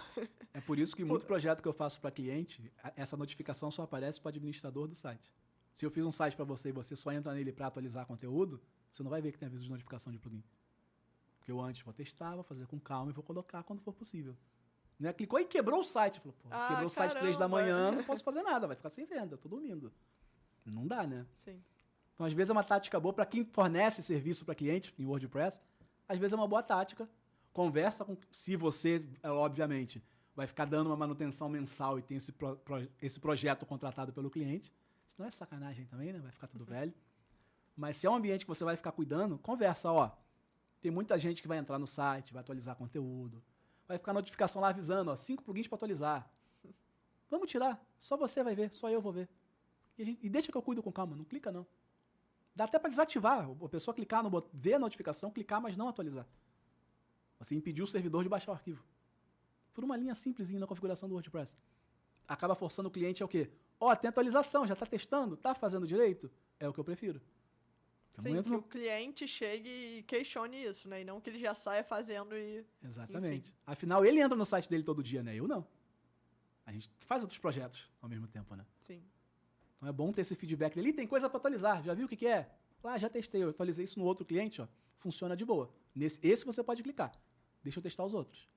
É 0.53 0.59
por 0.59 0.77
isso 0.77 0.93
que 0.93 1.05
muito 1.05 1.25
projeto 1.27 1.61
que 1.61 1.67
eu 1.67 1.73
faço 1.73 1.99
para 2.01 2.11
cliente, 2.11 2.71
essa 2.95 3.15
notificação 3.15 3.71
só 3.71 3.83
aparece 3.83 4.19
para 4.19 4.27
o 4.27 4.29
administrador 4.29 4.87
do 4.87 4.95
site. 4.95 5.31
Se 5.73 5.85
eu 5.85 5.89
fiz 5.89 6.03
um 6.03 6.11
site 6.11 6.35
para 6.35 6.43
você 6.43 6.69
e 6.69 6.71
você 6.73 6.95
só 6.95 7.11
entra 7.13 7.33
nele 7.33 7.53
para 7.53 7.67
atualizar 7.67 8.05
conteúdo, 8.05 8.61
você 8.91 9.01
não 9.01 9.09
vai 9.09 9.21
ver 9.21 9.31
que 9.31 9.37
tem 9.37 9.47
aviso 9.47 9.63
de 9.63 9.69
notificação 9.69 10.11
de 10.11 10.19
plugin. 10.19 10.43
Porque 11.37 11.51
eu 11.51 11.61
antes 11.61 11.81
vou 11.81 11.93
testar, 11.93 12.35
vou 12.35 12.43
fazer 12.43 12.67
com 12.67 12.77
calma 12.77 13.11
e 13.11 13.13
vou 13.13 13.23
colocar 13.23 13.63
quando 13.63 13.79
for 13.81 13.93
possível. 13.93 14.35
Não 15.01 15.09
é 15.09 15.13
clicou 15.13 15.39
e 15.39 15.45
quebrou 15.45 15.79
o 15.79 15.83
site. 15.83 16.19
Falou, 16.19 16.35
pô, 16.41 16.47
Ah, 16.51 16.67
quebrou 16.67 16.85
o 16.85 16.89
site 16.89 17.11
três 17.19 17.35
da 17.37 17.47
manhã, 17.47 17.91
não 17.91 18.03
posso 18.03 18.23
fazer 18.23 18.43
nada, 18.43 18.67
vai 18.67 18.75
ficar 18.75 18.89
sem 18.89 19.03
venda, 19.05 19.35
tô 19.35 19.49
dormindo. 19.49 19.91
Não 20.65 20.85
dá, 20.85 21.07
né? 21.07 21.25
Sim. 21.37 21.59
Então, 22.13 22.25
às 22.25 22.33
vezes, 22.33 22.51
é 22.51 22.53
uma 22.53 22.63
tática 22.63 22.99
boa 22.99 23.11
para 23.11 23.25
quem 23.25 23.43
fornece 23.43 24.03
serviço 24.03 24.45
para 24.45 24.53
cliente 24.53 24.93
em 24.99 25.05
WordPress. 25.05 25.59
Às 26.07 26.19
vezes 26.19 26.33
é 26.33 26.35
uma 26.35 26.47
boa 26.47 26.61
tática. 26.61 27.09
Conversa 27.51 28.05
com. 28.05 28.15
Se 28.31 28.55
você, 28.55 29.01
é, 29.23 29.29
obviamente, 29.29 30.03
vai 30.35 30.45
ficar 30.45 30.65
dando 30.65 30.87
uma 30.87 30.95
manutenção 30.95 31.49
mensal 31.49 31.97
e 31.97 32.03
tem 32.03 32.17
esse, 32.17 32.31
pro- 32.31 32.57
pro- 32.57 32.87
esse 33.01 33.19
projeto 33.19 33.65
contratado 33.65 34.13
pelo 34.13 34.29
cliente. 34.29 34.71
Senão 35.07 35.27
é 35.27 35.31
sacanagem 35.31 35.85
também, 35.87 36.13
né? 36.13 36.19
Vai 36.19 36.31
ficar 36.31 36.45
tudo 36.47 36.63
velho. 36.63 36.93
Mas 37.75 37.97
se 37.97 38.05
é 38.05 38.09
um 38.09 38.15
ambiente 38.15 38.45
que 38.45 38.49
você 38.49 38.63
vai 38.63 38.75
ficar 38.75 38.91
cuidando, 38.91 39.39
conversa, 39.39 39.91
ó. 39.91 40.11
Tem 40.79 40.91
muita 40.91 41.17
gente 41.17 41.41
que 41.41 41.47
vai 41.47 41.57
entrar 41.57 41.79
no 41.79 41.87
site, 41.87 42.33
vai 42.33 42.41
atualizar 42.41 42.75
conteúdo. 42.75 43.41
Vai 43.91 43.97
ficar 43.97 44.13
notificação 44.13 44.61
lá 44.61 44.69
avisando, 44.69 45.11
ó, 45.11 45.15
cinco 45.17 45.43
plugins 45.43 45.67
para 45.67 45.75
atualizar. 45.75 46.25
Vamos 47.29 47.51
tirar. 47.51 47.77
Só 47.99 48.15
você 48.15 48.41
vai 48.41 48.55
ver, 48.55 48.71
só 48.71 48.89
eu 48.89 49.01
vou 49.01 49.11
ver. 49.11 49.27
E, 49.97 50.01
a 50.01 50.05
gente- 50.05 50.25
e 50.25 50.29
deixa 50.29 50.49
que 50.49 50.57
eu 50.57 50.61
cuido 50.61 50.81
com 50.81 50.93
calma, 50.93 51.13
não 51.13 51.25
clica 51.25 51.51
não. 51.51 51.67
Dá 52.55 52.63
até 52.63 52.79
para 52.79 52.89
desativar. 52.89 53.49
A 53.49 53.67
pessoa 53.67 53.93
clicar 53.93 54.23
no 54.23 54.49
ver 54.53 54.75
a 54.75 54.79
notificação, 54.79 55.29
clicar, 55.29 55.59
mas 55.61 55.75
não 55.75 55.89
atualizar. 55.89 56.25
Você 57.37 57.53
impediu 57.53 57.83
o 57.83 57.87
servidor 57.87 58.23
de 58.23 58.29
baixar 58.29 58.51
o 58.51 58.55
arquivo. 58.55 58.81
Por 59.73 59.83
uma 59.83 59.97
linha 59.97 60.15
simplesinha 60.15 60.61
na 60.61 60.67
configuração 60.67 61.09
do 61.09 61.15
WordPress. 61.15 61.57
Acaba 62.25 62.55
forçando 62.55 62.87
o 62.87 62.91
cliente 62.91 63.21
ao 63.21 63.27
quê? 63.27 63.51
Ó, 63.77 63.93
tem 63.93 64.07
atualização, 64.07 64.65
já 64.65 64.73
está 64.73 64.85
testando, 64.85 65.33
está 65.33 65.53
fazendo 65.53 65.85
direito? 65.85 66.31
É 66.57 66.69
o 66.69 66.73
que 66.73 66.79
eu 66.79 66.83
prefiro. 66.85 67.21
Eu 68.17 68.23
não 68.23 68.37
Sim, 68.37 68.43
que 68.43 68.49
no- 68.49 68.57
o 68.57 68.63
cliente 68.63 69.27
chegue 69.27 69.69
e 69.69 70.03
questione 70.03 70.63
isso, 70.63 70.87
né? 70.89 71.01
E 71.01 71.05
não 71.05 71.19
que 71.21 71.29
ele 71.29 71.39
já 71.39 71.53
saia 71.53 71.83
fazendo 71.83 72.35
e. 72.37 72.65
Exatamente. 72.83 73.53
Afinal, 73.65 74.03
ele 74.05 74.19
entra 74.19 74.37
no 74.37 74.45
site 74.45 74.69
dele 74.69 74.83
todo 74.83 75.01
dia, 75.01 75.23
né? 75.23 75.35
Eu 75.35 75.47
não. 75.47 75.65
A 76.65 76.71
gente 76.71 76.89
faz 76.99 77.21
outros 77.23 77.39
projetos 77.39 77.89
ao 78.01 78.09
mesmo 78.09 78.27
tempo, 78.27 78.55
né? 78.55 78.65
Sim. 78.79 79.01
Então 79.77 79.89
é 79.89 79.91
bom 79.91 80.11
ter 80.11 80.21
esse 80.21 80.35
feedback 80.35 80.75
dele. 80.75 80.93
Tem 80.93 81.07
coisa 81.07 81.29
para 81.29 81.37
atualizar. 81.37 81.81
Já 81.83 81.93
viu 81.93 82.05
o 82.05 82.09
que, 82.09 82.15
que 82.15 82.27
é? 82.27 82.51
Ah, 82.83 82.97
já 82.97 83.09
testei. 83.09 83.43
Eu 83.43 83.49
atualizei 83.49 83.85
isso 83.85 83.97
no 83.97 84.05
outro 84.05 84.25
cliente, 84.25 84.61
ó. 84.61 84.67
Funciona 84.97 85.35
de 85.35 85.43
boa. 85.45 85.73
Nesse, 85.95 86.19
esse 86.27 86.45
você 86.45 86.63
pode 86.63 86.83
clicar. 86.83 87.11
Deixa 87.63 87.79
eu 87.79 87.83
testar 87.83 88.03
os 88.05 88.13
outros. 88.13 88.47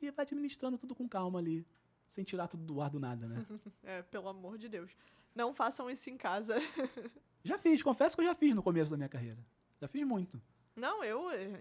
E 0.00 0.10
vai 0.10 0.22
administrando 0.24 0.78
tudo 0.78 0.94
com 0.94 1.08
calma 1.08 1.38
ali. 1.38 1.66
Sem 2.08 2.22
tirar 2.24 2.48
tudo 2.48 2.64
do 2.64 2.80
ar 2.80 2.88
do 2.90 3.00
nada, 3.00 3.26
né? 3.26 3.44
É, 3.82 4.02
pelo 4.02 4.28
amor 4.28 4.56
de 4.58 4.68
Deus. 4.68 4.90
Não 5.34 5.52
façam 5.52 5.90
isso 5.90 6.08
em 6.08 6.16
casa. 6.16 6.54
já 7.46 7.58
fiz, 7.58 7.82
confesso 7.82 8.16
que 8.16 8.22
eu 8.22 8.26
já 8.26 8.34
fiz 8.34 8.54
no 8.54 8.62
começo 8.62 8.90
da 8.90 8.96
minha 8.96 9.08
carreira. 9.08 9.38
Já 9.80 9.88
fiz 9.88 10.04
muito. 10.06 10.40
Não, 10.74 11.02
eu. 11.04 11.30
eh, 11.30 11.60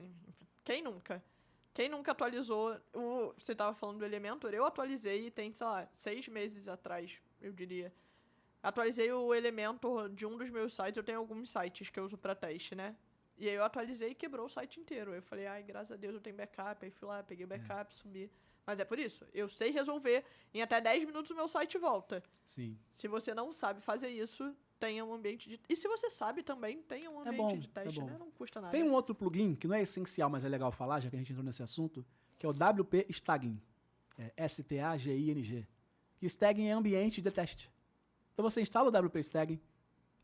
Quem 0.64 0.82
nunca? 0.82 1.24
Quem 1.74 1.90
nunca 1.90 2.12
atualizou 2.14 2.76
o. 2.94 3.34
Você 3.38 3.54
tava 3.54 3.76
falando 3.76 4.00
do 4.00 4.06
Elementor, 4.06 4.54
eu 4.54 4.66
atualizei 4.66 5.30
tem, 5.30 5.52
sei 5.54 5.66
lá, 5.68 5.88
seis 5.94 6.28
meses 6.28 6.68
atrás, 6.68 7.18
eu 7.42 7.52
diria. 7.52 7.94
Atualizei 8.64 9.12
o 9.12 9.34
Elementor 9.34 10.10
de 10.10 10.26
um 10.26 10.38
dos 10.38 10.50
meus 10.50 10.74
sites, 10.74 10.98
eu 10.98 11.04
tenho 11.04 11.20
alguns 11.20 11.50
sites 11.52 11.90
que 11.90 12.00
eu 12.00 12.04
uso 12.06 12.18
pra 12.18 12.34
teste, 12.34 12.74
né? 12.76 12.96
E 13.38 13.48
aí 13.50 13.56
eu 13.56 13.64
atualizei 13.64 14.12
e 14.12 14.16
quebrou 14.16 14.46
o 14.46 14.50
site 14.50 14.80
inteiro. 14.80 15.14
Eu 15.14 15.22
falei, 15.22 15.46
ai, 15.46 15.62
graças 15.62 15.92
a 15.92 15.96
Deus 15.98 16.16
eu 16.16 16.22
tenho 16.22 16.36
backup. 16.36 16.84
Aí 16.84 16.90
fui 16.90 17.08
lá, 17.08 17.22
peguei 17.22 17.46
o 17.46 17.48
backup, 17.48 17.94
subi. 17.94 18.32
Mas 18.66 18.80
é 18.80 18.86
por 18.86 18.98
isso, 18.98 19.28
eu 19.34 19.48
sei 19.50 19.70
resolver. 19.70 20.24
Em 20.54 20.62
até 20.64 20.82
10 20.82 21.04
minutos 21.06 21.30
o 21.32 21.36
meu 21.36 21.48
site 21.48 21.78
volta. 21.78 22.24
Sim. 22.46 22.80
Se 22.90 23.08
você 23.08 23.34
não 23.36 23.54
sabe 23.54 23.82
fazer 23.82 24.10
isso, 24.10 24.56
tenha 24.80 25.04
um 25.06 25.14
ambiente 25.14 25.50
de. 25.50 25.60
E 25.70 25.76
se 25.76 25.88
você 25.88 26.10
sabe 26.10 26.44
também, 26.44 26.82
tenha 26.84 27.10
um 27.10 27.18
É 27.26 27.30
ambiente 27.30 27.38
bom, 27.38 27.58
de 27.60 27.68
é 27.68 27.70
teste, 27.84 28.00
bom. 28.00 28.06
né? 28.06 28.18
Não 28.18 28.32
custa 28.32 28.62
nada. 28.62 28.72
Tem 28.72 28.84
um 28.84 28.94
outro 28.94 29.14
plugin 29.16 29.56
que 29.56 29.68
não 29.68 29.76
é 29.76 29.82
essencial, 29.82 30.30
mas 30.30 30.44
é 30.44 30.50
legal 30.50 30.72
falar, 30.72 31.00
já 31.00 31.10
que 31.10 31.16
a 31.16 31.20
gente 31.20 31.32
entrou 31.32 31.46
nesse 31.46 31.64
assunto, 31.64 32.06
que 32.38 32.46
é 32.46 32.50
o 32.50 32.52
WP 32.52 33.06
Staging. 33.10 33.62
É 34.18 34.32
S-T-A-G-I-N-G. 34.38 35.68
Que 36.18 36.26
Staging 36.26 36.68
é 36.68 36.72
ambiente 36.72 37.22
de 37.22 37.32
teste. 37.32 37.72
Então 38.34 38.44
você 38.44 38.62
instala 38.62 38.90
o 38.90 39.06
WP 39.06 39.20
Staging, 39.20 39.60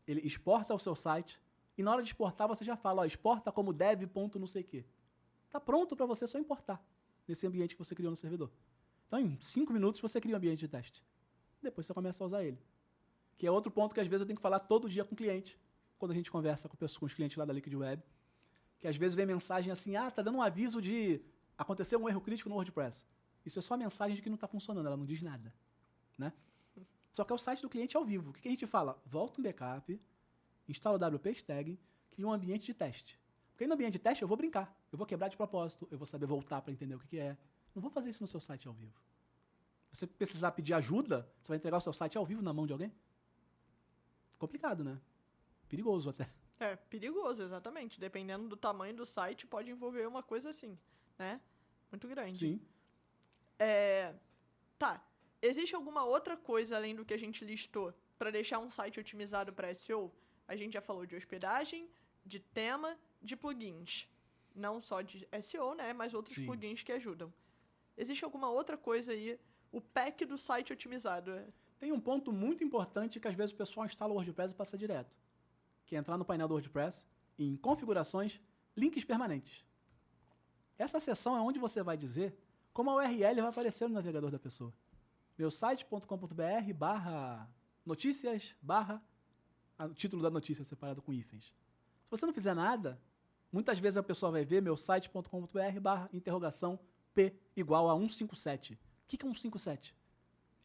ele 0.06 0.20
exporta 0.26 0.72
ao 0.72 0.78
seu 0.78 0.94
site, 0.96 1.40
e 1.76 1.82
na 1.82 1.90
hora 1.92 2.02
de 2.02 2.08
exportar 2.08 2.46
você 2.48 2.64
já 2.64 2.76
fala, 2.76 3.02
ó, 3.02 3.04
exporta 3.04 3.50
como 3.50 3.72
dev. 3.72 4.06
ponto 4.06 4.38
não 4.38 4.46
sei 4.46 4.62
o 4.62 4.64
quê. 4.64 4.84
Tá 5.50 5.60
pronto 5.60 5.94
para 5.96 6.06
você 6.06 6.26
só 6.26 6.38
importar 6.38 6.82
nesse 7.26 7.46
ambiente 7.46 7.74
que 7.74 7.78
você 7.82 7.94
criou 7.94 8.10
no 8.10 8.16
servidor. 8.16 8.50
Então, 9.06 9.18
em 9.20 9.38
cinco 9.40 9.72
minutos, 9.72 10.00
você 10.00 10.20
cria 10.20 10.34
um 10.34 10.38
ambiente 10.38 10.60
de 10.60 10.68
teste. 10.68 11.04
Depois 11.62 11.86
você 11.86 11.92
começa 11.94 12.24
a 12.24 12.26
usar 12.26 12.42
ele. 12.44 12.58
Que 13.36 13.46
é 13.46 13.50
outro 13.50 13.70
ponto 13.70 13.94
que 13.94 14.00
às 14.00 14.06
vezes 14.06 14.22
eu 14.22 14.26
tenho 14.26 14.36
que 14.36 14.42
falar 14.42 14.60
todo 14.60 14.88
dia 14.88 15.04
com 15.04 15.14
o 15.14 15.16
cliente, 15.16 15.58
quando 15.98 16.12
a 16.12 16.14
gente 16.14 16.30
conversa 16.30 16.68
com, 16.68 16.76
com 16.76 17.06
os 17.06 17.14
clientes 17.14 17.36
lá 17.36 17.44
da 17.44 17.52
Liquid 17.52 17.74
Web 17.74 18.02
que 18.82 18.88
às 18.88 18.96
vezes 18.96 19.14
vem 19.14 19.24
mensagem 19.24 19.70
assim, 19.70 19.94
ah, 19.94 20.10
tá 20.10 20.22
dando 20.22 20.38
um 20.38 20.42
aviso 20.42 20.82
de 20.82 21.20
aconteceu 21.56 22.02
um 22.02 22.08
erro 22.08 22.20
crítico 22.20 22.48
no 22.48 22.56
WordPress. 22.56 23.06
Isso 23.46 23.60
é 23.60 23.62
só 23.62 23.76
mensagem 23.76 24.16
de 24.16 24.20
que 24.20 24.28
não 24.28 24.34
está 24.34 24.48
funcionando, 24.48 24.84
ela 24.84 24.96
não 24.96 25.06
diz 25.06 25.22
nada, 25.22 25.54
né? 26.18 26.32
Só 27.12 27.22
que 27.22 27.32
é 27.32 27.34
o 27.34 27.38
site 27.38 27.62
do 27.62 27.68
cliente 27.68 27.96
ao 27.96 28.04
vivo. 28.04 28.30
O 28.30 28.32
que, 28.32 28.40
que 28.40 28.48
a 28.48 28.50
gente 28.50 28.66
fala? 28.66 29.00
Volta 29.06 29.40
um 29.40 29.44
backup, 29.44 30.00
instala 30.68 30.98
o 30.98 31.16
WP 31.16 31.30
Stag, 31.30 31.78
cria 32.10 32.26
um 32.26 32.32
ambiente 32.32 32.66
de 32.66 32.74
teste. 32.74 33.20
Porque 33.52 33.68
no 33.68 33.74
ambiente 33.74 33.92
de 33.92 33.98
teste 34.00 34.22
eu 34.22 34.26
vou 34.26 34.36
brincar, 34.36 34.76
eu 34.90 34.98
vou 34.98 35.06
quebrar 35.06 35.28
de 35.28 35.36
propósito, 35.36 35.86
eu 35.88 35.96
vou 35.96 36.06
saber 36.06 36.26
voltar 36.26 36.60
para 36.60 36.72
entender 36.72 36.96
o 36.96 36.98
que, 36.98 37.06
que 37.06 37.18
é. 37.20 37.38
Não 37.72 37.80
vou 37.80 37.90
fazer 37.90 38.10
isso 38.10 38.24
no 38.24 38.26
seu 38.26 38.40
site 38.40 38.66
ao 38.66 38.74
vivo. 38.74 39.00
Você 39.92 40.08
precisar 40.08 40.50
pedir 40.50 40.74
ajuda, 40.74 41.30
você 41.40 41.50
vai 41.50 41.56
entregar 41.56 41.76
o 41.76 41.80
seu 41.80 41.92
site 41.92 42.18
ao 42.18 42.26
vivo 42.26 42.42
na 42.42 42.52
mão 42.52 42.66
de 42.66 42.72
alguém? 42.72 42.92
Complicado, 44.42 44.82
né? 44.82 45.00
Perigoso 45.68 46.10
até. 46.10 46.28
É, 46.58 46.74
perigoso, 46.74 47.44
exatamente. 47.44 48.00
Dependendo 48.00 48.48
do 48.48 48.56
tamanho 48.56 48.92
do 48.92 49.06
site, 49.06 49.46
pode 49.46 49.70
envolver 49.70 50.04
uma 50.04 50.20
coisa 50.20 50.50
assim, 50.50 50.76
né? 51.16 51.40
Muito 51.92 52.08
grande. 52.08 52.40
Sim. 52.40 52.60
É, 53.56 54.12
tá. 54.76 55.00
Existe 55.40 55.76
alguma 55.76 56.04
outra 56.04 56.36
coisa 56.36 56.74
além 56.74 56.92
do 56.92 57.04
que 57.04 57.14
a 57.14 57.16
gente 57.16 57.44
listou 57.44 57.94
para 58.18 58.32
deixar 58.32 58.58
um 58.58 58.68
site 58.68 58.98
otimizado 58.98 59.52
para 59.52 59.72
SEO? 59.76 60.12
A 60.48 60.56
gente 60.56 60.72
já 60.72 60.80
falou 60.80 61.06
de 61.06 61.14
hospedagem, 61.14 61.88
de 62.26 62.40
tema, 62.40 62.98
de 63.22 63.36
plugins. 63.36 64.08
Não 64.56 64.80
só 64.80 65.02
de 65.02 65.28
SEO, 65.40 65.74
né? 65.74 65.92
Mas 65.92 66.14
outros 66.14 66.34
Sim. 66.34 66.46
plugins 66.46 66.82
que 66.82 66.90
ajudam. 66.90 67.32
Existe 67.96 68.24
alguma 68.24 68.50
outra 68.50 68.76
coisa 68.76 69.12
aí? 69.12 69.38
O 69.70 69.80
pack 69.80 70.24
do 70.24 70.36
site 70.36 70.72
otimizado. 70.72 71.30
É- 71.82 71.86
Tem 71.86 71.92
um 71.92 72.00
ponto 72.00 72.32
muito 72.32 72.62
importante 72.62 73.18
que 73.18 73.26
às 73.26 73.34
vezes 73.34 73.52
o 73.52 73.56
pessoal 73.56 73.84
instala 73.86 74.12
o 74.12 74.16
WordPress 74.16 74.54
e 74.54 74.56
passa 74.56 74.78
direto. 74.78 75.16
Que 75.84 75.96
é 75.96 75.98
entrar 75.98 76.16
no 76.16 76.24
painel 76.24 76.46
do 76.46 76.54
WordPress, 76.54 77.04
em 77.38 77.56
configurações, 77.56 78.40
links 78.76 79.04
permanentes. 79.04 79.64
Essa 80.78 81.00
seção 81.00 81.36
é 81.36 81.40
onde 81.40 81.58
você 81.58 81.82
vai 81.82 81.96
dizer 81.96 82.36
como 82.72 82.90
a 82.90 82.94
URL 82.96 83.40
vai 83.42 83.50
aparecer 83.50 83.88
no 83.88 83.94
navegador 83.94 84.30
da 84.30 84.38
pessoa. 84.38 84.72
meusite.com.br 85.36 86.72
barra 86.74 87.50
notícias 87.84 88.54
barra 88.62 89.02
título 89.94 90.22
da 90.22 90.30
notícia 90.30 90.64
separado 90.64 91.02
com 91.02 91.12
hífens. 91.12 91.52
Se 92.04 92.10
você 92.10 92.24
não 92.24 92.32
fizer 92.32 92.54
nada, 92.54 93.00
muitas 93.50 93.78
vezes 93.78 93.96
a 93.96 94.02
pessoa 94.02 94.30
vai 94.30 94.44
ver 94.44 94.62
meusite.com.br 94.62 95.80
barra 95.80 96.08
interrogação 96.12 96.78
P 97.12 97.34
igual 97.56 97.90
a 97.90 97.94
157. 97.98 98.74
O 98.74 98.78
que 99.08 99.16
é 99.16 99.28
157? 99.28 99.96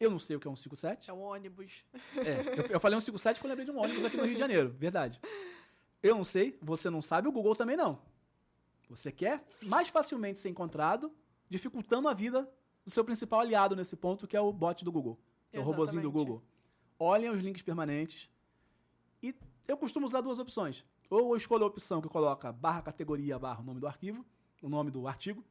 Eu 0.00 0.10
não 0.10 0.18
sei 0.18 0.36
o 0.36 0.40
que 0.40 0.46
é 0.46 0.50
157. 0.50 1.10
É 1.10 1.12
um 1.12 1.20
ônibus. 1.20 1.84
É, 2.16 2.60
eu, 2.60 2.66
eu 2.66 2.80
falei 2.80 3.00
157 3.00 3.38
porque 3.38 3.46
eu 3.46 3.48
lembrei 3.48 3.64
de 3.64 3.70
um 3.70 3.78
ônibus 3.78 4.04
aqui 4.04 4.16
no 4.16 4.24
Rio 4.24 4.34
de 4.34 4.38
Janeiro, 4.38 4.70
verdade. 4.78 5.20
Eu 6.02 6.14
não 6.14 6.24
sei, 6.24 6.56
você 6.62 6.88
não 6.88 7.02
sabe, 7.02 7.28
o 7.28 7.32
Google 7.32 7.56
também 7.56 7.76
não. 7.76 8.00
Você 8.88 9.10
quer 9.10 9.44
mais 9.62 9.88
facilmente 9.88 10.40
ser 10.40 10.48
encontrado, 10.48 11.12
dificultando 11.48 12.08
a 12.08 12.14
vida 12.14 12.48
do 12.84 12.90
seu 12.90 13.04
principal 13.04 13.40
aliado 13.40 13.76
nesse 13.76 13.96
ponto, 13.96 14.26
que 14.26 14.36
é 14.36 14.40
o 14.40 14.52
bot 14.52 14.84
do 14.84 14.92
Google, 14.92 15.18
é 15.52 15.58
o 15.58 15.62
robozinho 15.62 16.02
do. 16.02 16.10
Google. 16.10 16.42
Olhem 16.98 17.30
os 17.30 17.40
links 17.40 17.62
permanentes. 17.62 18.30
E 19.22 19.34
eu 19.66 19.76
costumo 19.76 20.06
usar 20.06 20.20
duas 20.20 20.38
opções. 20.38 20.84
Ou 21.10 21.32
eu 21.32 21.36
escolho 21.36 21.64
a 21.64 21.66
opção 21.66 22.00
que 22.00 22.08
coloca 22.08 22.52
barra 22.52 22.82
categoria 22.82 23.38
barra 23.38 23.60
o 23.60 23.64
nome 23.64 23.80
do 23.80 23.86
arquivo, 23.86 24.24
o 24.62 24.68
nome 24.68 24.90
do 24.90 25.06
artigo. 25.06 25.44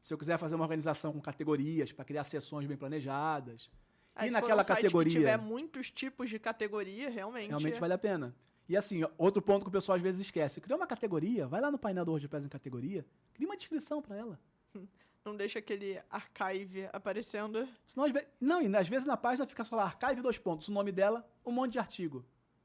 Se 0.00 0.12
eu 0.12 0.18
quiser 0.18 0.38
fazer 0.38 0.54
uma 0.54 0.64
organização 0.64 1.12
com 1.12 1.20
categorias 1.20 1.90
para 1.90 2.04
criar 2.04 2.24
sessões 2.24 2.66
bem 2.66 2.76
planejadas. 2.76 3.70
Aí, 4.14 4.28
e 4.28 4.30
se 4.30 4.32
naquela 4.32 4.62
um 4.62 4.64
categoria. 4.64 5.12
que 5.12 5.18
tiver 5.18 5.36
muitos 5.36 5.90
tipos 5.90 6.30
de 6.30 6.38
categoria, 6.38 7.10
realmente. 7.10 7.48
Realmente 7.48 7.80
vale 7.80 7.94
a 7.94 7.98
pena. 7.98 8.34
E 8.68 8.76
assim, 8.76 9.02
outro 9.18 9.42
ponto 9.42 9.62
que 9.62 9.68
o 9.68 9.72
pessoal 9.72 9.96
às 9.96 10.02
vezes 10.02 10.20
esquece. 10.20 10.60
Criou 10.60 10.78
uma 10.78 10.86
categoria, 10.86 11.46
vai 11.46 11.60
lá 11.60 11.70
no 11.70 11.78
painel 11.78 12.04
do 12.04 12.12
WordPress 12.12 12.46
em 12.46 12.48
categoria, 12.48 13.04
cria 13.34 13.46
uma 13.46 13.56
descrição 13.56 14.00
para 14.00 14.16
ela. 14.16 14.40
Não 15.24 15.34
deixa 15.34 15.58
aquele 15.58 16.00
archive 16.10 16.86
aparecendo. 16.92 17.66
Senão, 17.86 18.06
não, 18.38 18.60
e 18.60 18.76
às 18.76 18.86
vezes 18.86 19.06
na 19.06 19.16
página 19.16 19.46
fica 19.46 19.64
só 19.64 19.74
lá, 19.74 19.84
archive 19.84 20.20
dois 20.20 20.36
pontos, 20.36 20.68
o 20.68 20.72
nome 20.72 20.92
dela, 20.92 21.26
um 21.46 21.50
monte 21.50 21.72
de 21.72 21.78
artigo. 21.78 22.22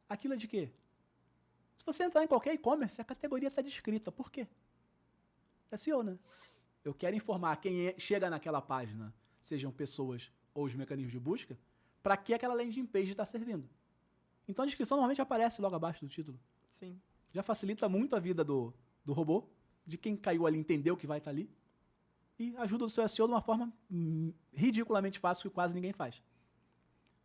Aquilo 0.10 0.34
é 0.34 0.38
de 0.38 0.46
quê? 0.46 0.70
Se 1.78 1.86
você 1.86 2.04
entrar 2.04 2.22
em 2.22 2.28
qualquer 2.28 2.54
e-commerce, 2.54 3.00
a 3.00 3.06
categoria 3.06 3.48
está 3.48 3.62
descrita. 3.62 4.12
Por 4.12 4.30
quê? 4.30 4.46
SEO, 5.78 6.04
né? 6.04 6.20
Eu 6.84 6.94
quero 6.94 7.16
informar 7.16 7.56
quem 7.62 7.88
é- 7.88 7.96
chega 7.98 8.30
naquela 8.30 8.62
página 8.62 9.14
sejam 9.42 9.72
pessoas 9.72 10.30
ou 10.54 10.66
os 10.66 10.76
mecanismos 10.76 11.12
de 11.12 11.20
busca, 11.20 11.58
para 12.02 12.18
que 12.18 12.34
aquela 12.34 12.54
landing 12.54 12.86
page 12.86 13.12
está 13.12 13.26
servindo. 13.26 13.70
Então 14.48 14.64
a 14.64 14.66
descrição 14.66 14.98
normalmente 14.98 15.22
aparece 15.22 15.62
logo 15.62 15.76
abaixo 15.76 16.02
do 16.06 16.10
título. 16.10 16.40
Sim. 16.66 17.00
Já 17.32 17.44
facilita 17.44 17.88
muito 17.88 18.16
a 18.16 18.20
vida 18.20 18.44
do, 18.44 18.74
do 19.06 19.14
robô, 19.14 19.48
de 19.86 19.98
quem 19.98 20.16
caiu 20.16 20.48
ali 20.48 20.58
entender 20.58 20.92
o 20.92 20.98
que 20.98 21.08
vai 21.08 21.20
estar 21.20 21.32
ali, 21.32 21.50
e 22.38 22.56
ajuda 22.58 22.86
o 22.86 22.90
seu 22.90 23.08
SEO 23.08 23.28
de 23.28 23.34
uma 23.34 23.42
forma 23.42 23.72
hum, 23.92 24.34
ridiculamente 24.54 25.20
fácil 25.20 25.50
que 25.50 25.54
quase 25.54 25.76
ninguém 25.76 25.92
faz. 25.92 26.24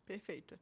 Perfeito. 0.05 0.59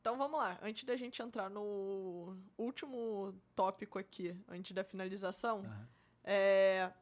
Então 0.00 0.16
vamos 0.16 0.38
lá, 0.38 0.58
antes 0.62 0.84
da 0.84 0.96
gente 0.96 1.20
entrar 1.20 1.50
no 1.50 2.34
último 2.56 3.34
tópico 3.54 3.98
aqui, 3.98 4.34
antes 4.48 4.72
da 4.72 4.82
finalização, 4.82 5.58
Aham. 5.58 5.88
é, 6.24 6.92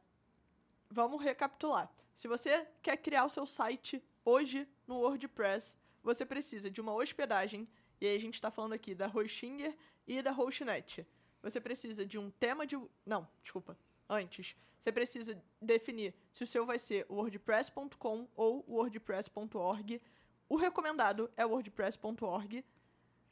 vamos 0.89 1.23
recapitular. 1.23 1.89
Se 2.13 2.27
você 2.27 2.67
quer 2.81 2.97
criar 2.97 3.23
o 3.23 3.29
seu 3.29 3.45
site 3.45 4.03
hoje 4.29 4.67
no 4.87 4.99
WordPress, 4.99 5.77
você 6.03 6.25
precisa 6.25 6.69
de 6.69 6.79
uma 6.79 6.93
hospedagem, 6.93 7.67
e 7.99 8.07
aí 8.07 8.15
a 8.15 8.19
gente 8.19 8.35
está 8.35 8.51
falando 8.51 8.73
aqui 8.73 8.93
da 8.93 9.07
Hostinger 9.07 9.75
e 10.07 10.21
da 10.21 10.31
Hostnet. 10.31 11.05
Você 11.41 11.59
precisa 11.59 12.05
de 12.05 12.17
um 12.17 12.29
tema 12.31 12.65
de. 12.65 12.77
Não, 13.05 13.27
desculpa. 13.43 13.77
Antes, 14.07 14.55
você 14.79 14.91
precisa 14.91 15.41
definir 15.61 16.13
se 16.31 16.43
o 16.43 16.47
seu 16.47 16.65
vai 16.65 16.79
ser 16.79 17.05
wordpress.com 17.09 18.27
ou 18.35 18.65
wordpress.org. 18.67 20.01
O 20.47 20.55
recomendado 20.55 21.29
é 21.37 21.45
wordpress.org. 21.45 22.65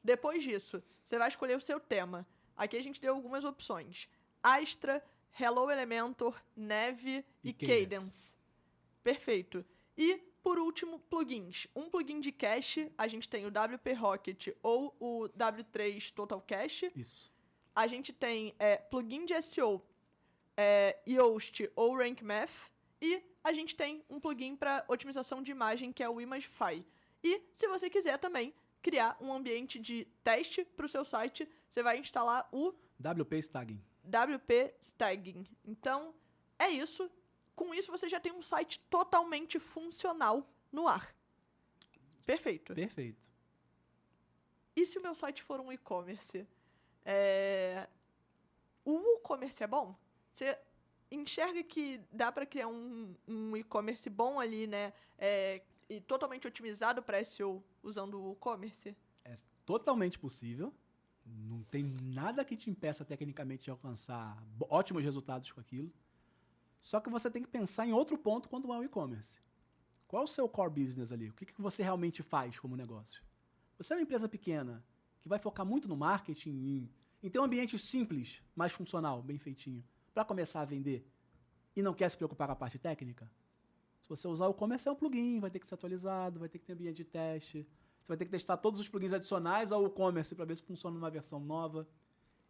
Depois 0.03 0.43
disso, 0.43 0.83
você 1.03 1.17
vai 1.17 1.27
escolher 1.27 1.57
o 1.57 1.61
seu 1.61 1.79
tema. 1.79 2.27
Aqui 2.55 2.77
a 2.77 2.83
gente 2.83 3.01
deu 3.01 3.13
algumas 3.13 3.43
opções: 3.43 4.07
Astra, 4.41 5.03
Hello 5.39 5.69
Elementor, 5.69 6.41
Neve 6.55 7.25
e, 7.43 7.49
E 7.49 7.53
Cadence. 7.53 7.81
Cadence. 7.81 8.35
Perfeito. 9.03 9.65
E, 9.97 10.21
por 10.47 10.59
último, 10.59 10.97
plugins. 10.97 11.67
Um 11.75 11.89
plugin 11.89 12.21
de 12.21 12.31
cache, 12.31 12.89
a 12.97 13.05
gente 13.05 13.27
tem 13.27 13.45
o 13.45 13.49
WP 13.49 13.91
Rocket 13.91 14.47
ou 14.63 14.95
o 14.97 15.27
W3 15.37 16.13
Total 16.13 16.39
Cache. 16.39 16.89
Isso. 16.95 17.29
A 17.75 17.85
gente 17.85 18.13
tem 18.13 18.55
é, 18.57 18.77
plugin 18.77 19.25
de 19.25 19.41
SEO, 19.41 19.85
é, 20.55 20.97
Yoast 21.05 21.69
ou 21.75 21.97
Rank 21.97 22.21
Math. 22.21 22.71
E 23.01 23.21
a 23.43 23.51
gente 23.51 23.75
tem 23.75 24.05
um 24.09 24.21
plugin 24.21 24.55
para 24.55 24.85
otimização 24.87 25.43
de 25.43 25.51
imagem, 25.51 25.91
que 25.91 26.01
é 26.01 26.07
o 26.07 26.21
Imagify. 26.21 26.81
E, 27.21 27.41
se 27.53 27.67
você 27.67 27.89
quiser 27.89 28.17
também 28.17 28.53
criar 28.81 29.17
um 29.19 29.33
ambiente 29.33 29.77
de 29.77 30.07
teste 30.23 30.63
para 30.63 30.85
o 30.85 30.89
seu 30.89 31.03
site, 31.03 31.45
você 31.69 31.83
vai 31.83 31.97
instalar 31.97 32.47
o 32.53 32.73
WP 33.05 33.35
Stagging. 33.39 33.81
WP 34.05 34.75
Stagging. 34.79 35.45
Então, 35.65 36.15
é 36.57 36.69
isso. 36.69 37.11
Com 37.58 37.74
isso, 37.74 37.91
você 37.91 38.08
já 38.08 38.20
tem 38.20 38.32
um 38.32 38.43
site 38.43 38.80
totalmente 38.88 39.58
funcional 39.60 40.47
no 40.72 40.88
ar. 40.88 41.14
Perfeito. 42.24 42.76
Perfeito. 42.76 43.20
E 44.76 44.86
se 44.86 44.99
o 44.99 45.01
meu 45.01 45.16
site 45.16 45.41
for 45.41 45.60
um 45.60 45.72
e-commerce? 45.72 46.47
É... 47.03 47.89
O 48.86 49.18
e-commerce 49.18 49.64
é 49.64 49.66
bom? 49.66 49.97
Você 50.32 50.55
enxerga 51.10 51.64
que 51.64 51.99
dá 52.12 52.32
para 52.32 52.45
criar 52.45 52.68
um, 52.68 53.16
um 53.28 53.58
e-commerce 53.58 54.08
bom 54.08 54.39
ali, 54.39 54.68
né? 54.68 54.93
É, 55.18 55.64
e 55.89 55.99
totalmente 55.99 56.47
otimizado 56.47 57.01
para 57.01 57.24
SEO 57.24 57.64
usando 57.82 58.22
o 58.22 58.34
e-commerce? 58.34 58.95
É 59.26 59.36
totalmente 59.66 60.20
possível. 60.20 60.72
Não 61.26 61.64
tem 61.64 61.84
nada 61.84 62.45
que 62.45 62.55
te 62.55 62.70
impeça 62.70 63.03
tecnicamente 63.03 63.64
de 63.64 63.72
alcançar 63.72 64.38
ótimos 64.70 65.03
resultados 65.03 65.51
com 65.51 65.60
aquilo. 65.60 65.91
Só 66.80 66.99
que 66.99 67.09
você 67.09 67.30
tem 67.30 67.41
que 67.41 67.49
pensar 67.49 67.86
em 67.86 67.93
outro 67.93 68.17
ponto 68.17 68.47
quando 68.47 68.71
é 68.73 68.78
o 68.78 68.84
e-commerce. 68.84 69.39
Qual 70.07 70.21
é 70.21 70.25
o 70.25 70.28
seu 70.28 70.47
core 70.47 70.71
business 70.71 71.11
ali? 71.11 71.30
O 71.30 71.34
que, 71.34 71.45
que 71.45 71.61
você 71.61 71.84
realmente 71.84 72.23
faz 72.23 72.57
como 72.59 72.75
negócio? 72.75 73.21
Você 73.78 73.93
é 73.93 73.97
uma 73.97 74.03
empresa 74.03 74.30
pequena 74.30 74.84
que 75.21 75.28
vai 75.28 75.38
focar 75.38 75.65
muito 75.65 75.88
no 75.88 75.97
marketing, 75.97 76.49
em, 76.51 76.91
em 77.21 77.30
ter 77.30 77.39
um 77.39 77.43
ambiente 77.43 77.78
simples, 77.78 78.41
mais 78.55 78.71
funcional, 78.71 79.21
bem 79.21 79.38
feitinho, 79.38 79.84
para 80.13 80.23
começar 80.23 80.61
a 80.61 80.65
vender 80.65 81.05
e 81.75 81.82
não 81.82 81.93
quer 81.93 82.09
se 82.09 82.17
preocupar 82.17 82.47
com 82.47 82.53
a 82.53 82.55
parte 82.55 82.80
técnica? 82.80 83.30
Se 84.01 84.07
você 84.09 84.28
usar 84.28 84.47
o 84.47 84.51
e-commerce, 84.51 84.88
é 84.88 84.91
um 84.91 84.95
plugin, 84.95 85.39
vai 85.39 85.51
ter 85.51 85.59
que 85.59 85.67
ser 85.67 85.75
atualizado, 85.75 86.39
vai 86.39 86.47
ter 86.47 86.59
que 86.59 86.65
ter 86.65 86.73
ambiente 86.73 86.95
de 86.95 87.03
teste. 87.03 87.67
Você 88.01 88.07
vai 88.07 88.17
ter 88.17 88.25
que 88.25 88.32
testar 88.32 88.55
todos 88.55 88.80
os 88.80 88.88
plugins 88.88 89.11
adicionais 89.11 89.71
ao 89.71 89.86
e-commerce 89.86 90.34
para 90.34 90.45
ver 90.45 90.55
se 90.55 90.63
funciona 90.63 90.95
numa 90.95 91.09
versão 91.09 91.39
nova. 91.39 91.86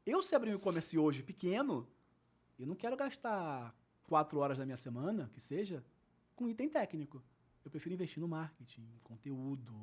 Eu, 0.05 0.21
se 0.21 0.35
abrir 0.35 0.51
um 0.51 0.55
e-commerce 0.55 0.97
hoje 0.97 1.23
pequeno, 1.23 1.87
eu 2.59 2.67
não 2.67 2.75
quero 2.75 2.95
gastar 2.95 3.75
quatro 4.07 4.39
horas 4.39 4.57
da 4.57 4.65
minha 4.65 4.77
semana, 4.77 5.29
que 5.33 5.39
seja, 5.39 5.83
com 6.35 6.47
item 6.49 6.69
técnico. 6.69 7.21
Eu 7.63 7.69
prefiro 7.69 7.93
investir 7.93 8.19
no 8.21 8.27
marketing, 8.27 8.81
em 8.81 8.99
conteúdo, 9.03 9.73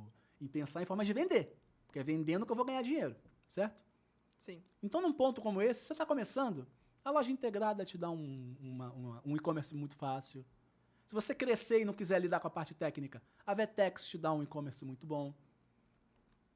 em 0.41 0.47
pensar 0.49 0.83
em 0.83 0.87
formas 0.87 1.07
de 1.07 1.13
vender. 1.13 1.57
Porque 1.87 1.99
é 1.99 2.03
vendendo 2.03 2.45
que 2.47 2.51
eu 2.51 2.57
vou 2.57 2.65
ganhar 2.65 2.83
dinheiro, 2.83 3.15
certo? 3.47 3.85
Sim. 4.39 4.63
Então, 4.83 5.01
num 5.01 5.13
ponto 5.13 5.41
como 5.41 5.61
esse, 5.63 5.85
você 5.85 5.93
está 5.93 6.05
começando, 6.05 6.67
a 7.05 7.11
loja 7.11 7.31
integrada 7.31 7.85
te 7.85 7.97
dá 7.99 8.11
um, 8.11 8.57
uma- 8.61 8.91
uma- 8.93 9.23
um 9.25 9.37
e-commerce 9.37 9.75
muito 9.75 9.95
fácil. 9.95 10.45
Se 11.07 11.15
você 11.15 11.35
crescer 11.35 11.83
e 11.83 11.85
não 11.85 11.93
quiser 11.93 12.19
lidar 12.21 12.41
com 12.41 12.49
a 12.49 12.51
parte 12.51 12.75
técnica, 12.75 13.23
a 13.47 13.53
Vetex 13.55 14.07
te 14.09 14.17
dá 14.17 14.33
um 14.33 14.43
e-commerce 14.43 14.83
muito 14.85 15.07
bom. 15.07 15.35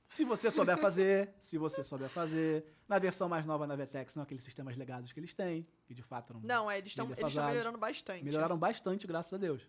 Se 0.08 0.24
você 0.24 0.50
souber 0.50 0.78
fazer, 0.78 1.34
se 1.38 1.58
você 1.58 1.82
souber 1.84 2.08
fazer. 2.08 2.64
Na 2.88 2.98
versão 2.98 3.28
mais 3.28 3.44
nova 3.44 3.66
da 3.66 3.76
Vetex, 3.76 4.14
não 4.14 4.22
aqueles 4.22 4.42
sistemas 4.42 4.74
legados 4.74 5.12
que 5.12 5.20
eles 5.20 5.34
têm, 5.34 5.66
que 5.84 5.92
de 5.92 6.02
fato 6.02 6.32
não, 6.32 6.40
Não, 6.40 6.70
é, 6.70 6.78
eles 6.78 6.90
estão 6.90 7.06
melhorando 7.06 7.76
bastante. 7.76 8.24
melhoraram 8.24 8.56
bastante, 8.56 9.06
graças 9.06 9.32
a 9.34 9.36
Deus. 9.36 9.68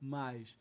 Mas 0.00 0.56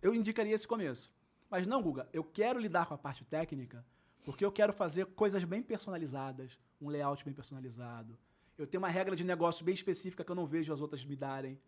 eu 0.00 0.14
indicaria 0.14 0.54
esse 0.54 0.68
começo. 0.68 1.12
Mas 1.50 1.66
não, 1.66 1.82
Guga, 1.82 2.08
eu 2.12 2.22
quero 2.22 2.60
lidar 2.60 2.86
com 2.86 2.94
a 2.94 2.98
parte 2.98 3.24
técnica 3.24 3.84
porque 4.24 4.44
eu 4.44 4.52
quero 4.52 4.72
fazer 4.72 5.06
coisas 5.06 5.42
bem 5.42 5.60
personalizadas, 5.62 6.56
um 6.80 6.88
layout 6.88 7.24
bem 7.24 7.34
personalizado. 7.34 8.16
Eu 8.56 8.66
tenho 8.68 8.80
uma 8.80 8.88
regra 8.88 9.16
de 9.16 9.24
negócio 9.24 9.64
bem 9.64 9.74
específica 9.74 10.22
que 10.22 10.30
eu 10.30 10.36
não 10.36 10.46
vejo 10.46 10.72
as 10.72 10.80
outras 10.80 11.04
me 11.04 11.16
darem. 11.16 11.60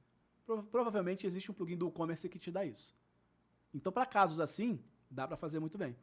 Pro- 0.46 0.62
provavelmente 0.62 1.26
existe 1.26 1.50
um 1.50 1.54
plugin 1.54 1.76
do 1.76 1.88
e-commerce 1.88 2.28
que 2.28 2.38
te 2.38 2.52
dá 2.52 2.64
isso. 2.64 2.94
Então, 3.74 3.90
para 3.90 4.06
casos 4.06 4.38
assim, 4.38 4.80
dá 5.10 5.26
para 5.26 5.36
fazer 5.36 5.58
muito 5.58 5.76
bem. 5.76 5.96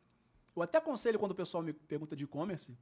Eu 0.60 0.64
até 0.64 0.78
aconselho 0.78 1.18
quando 1.18 1.32
o 1.32 1.36
pessoal 1.36 1.64
me 1.64 1.74
pergunta 1.74 2.16
de 2.16 2.24
e-commerce, 2.26 2.78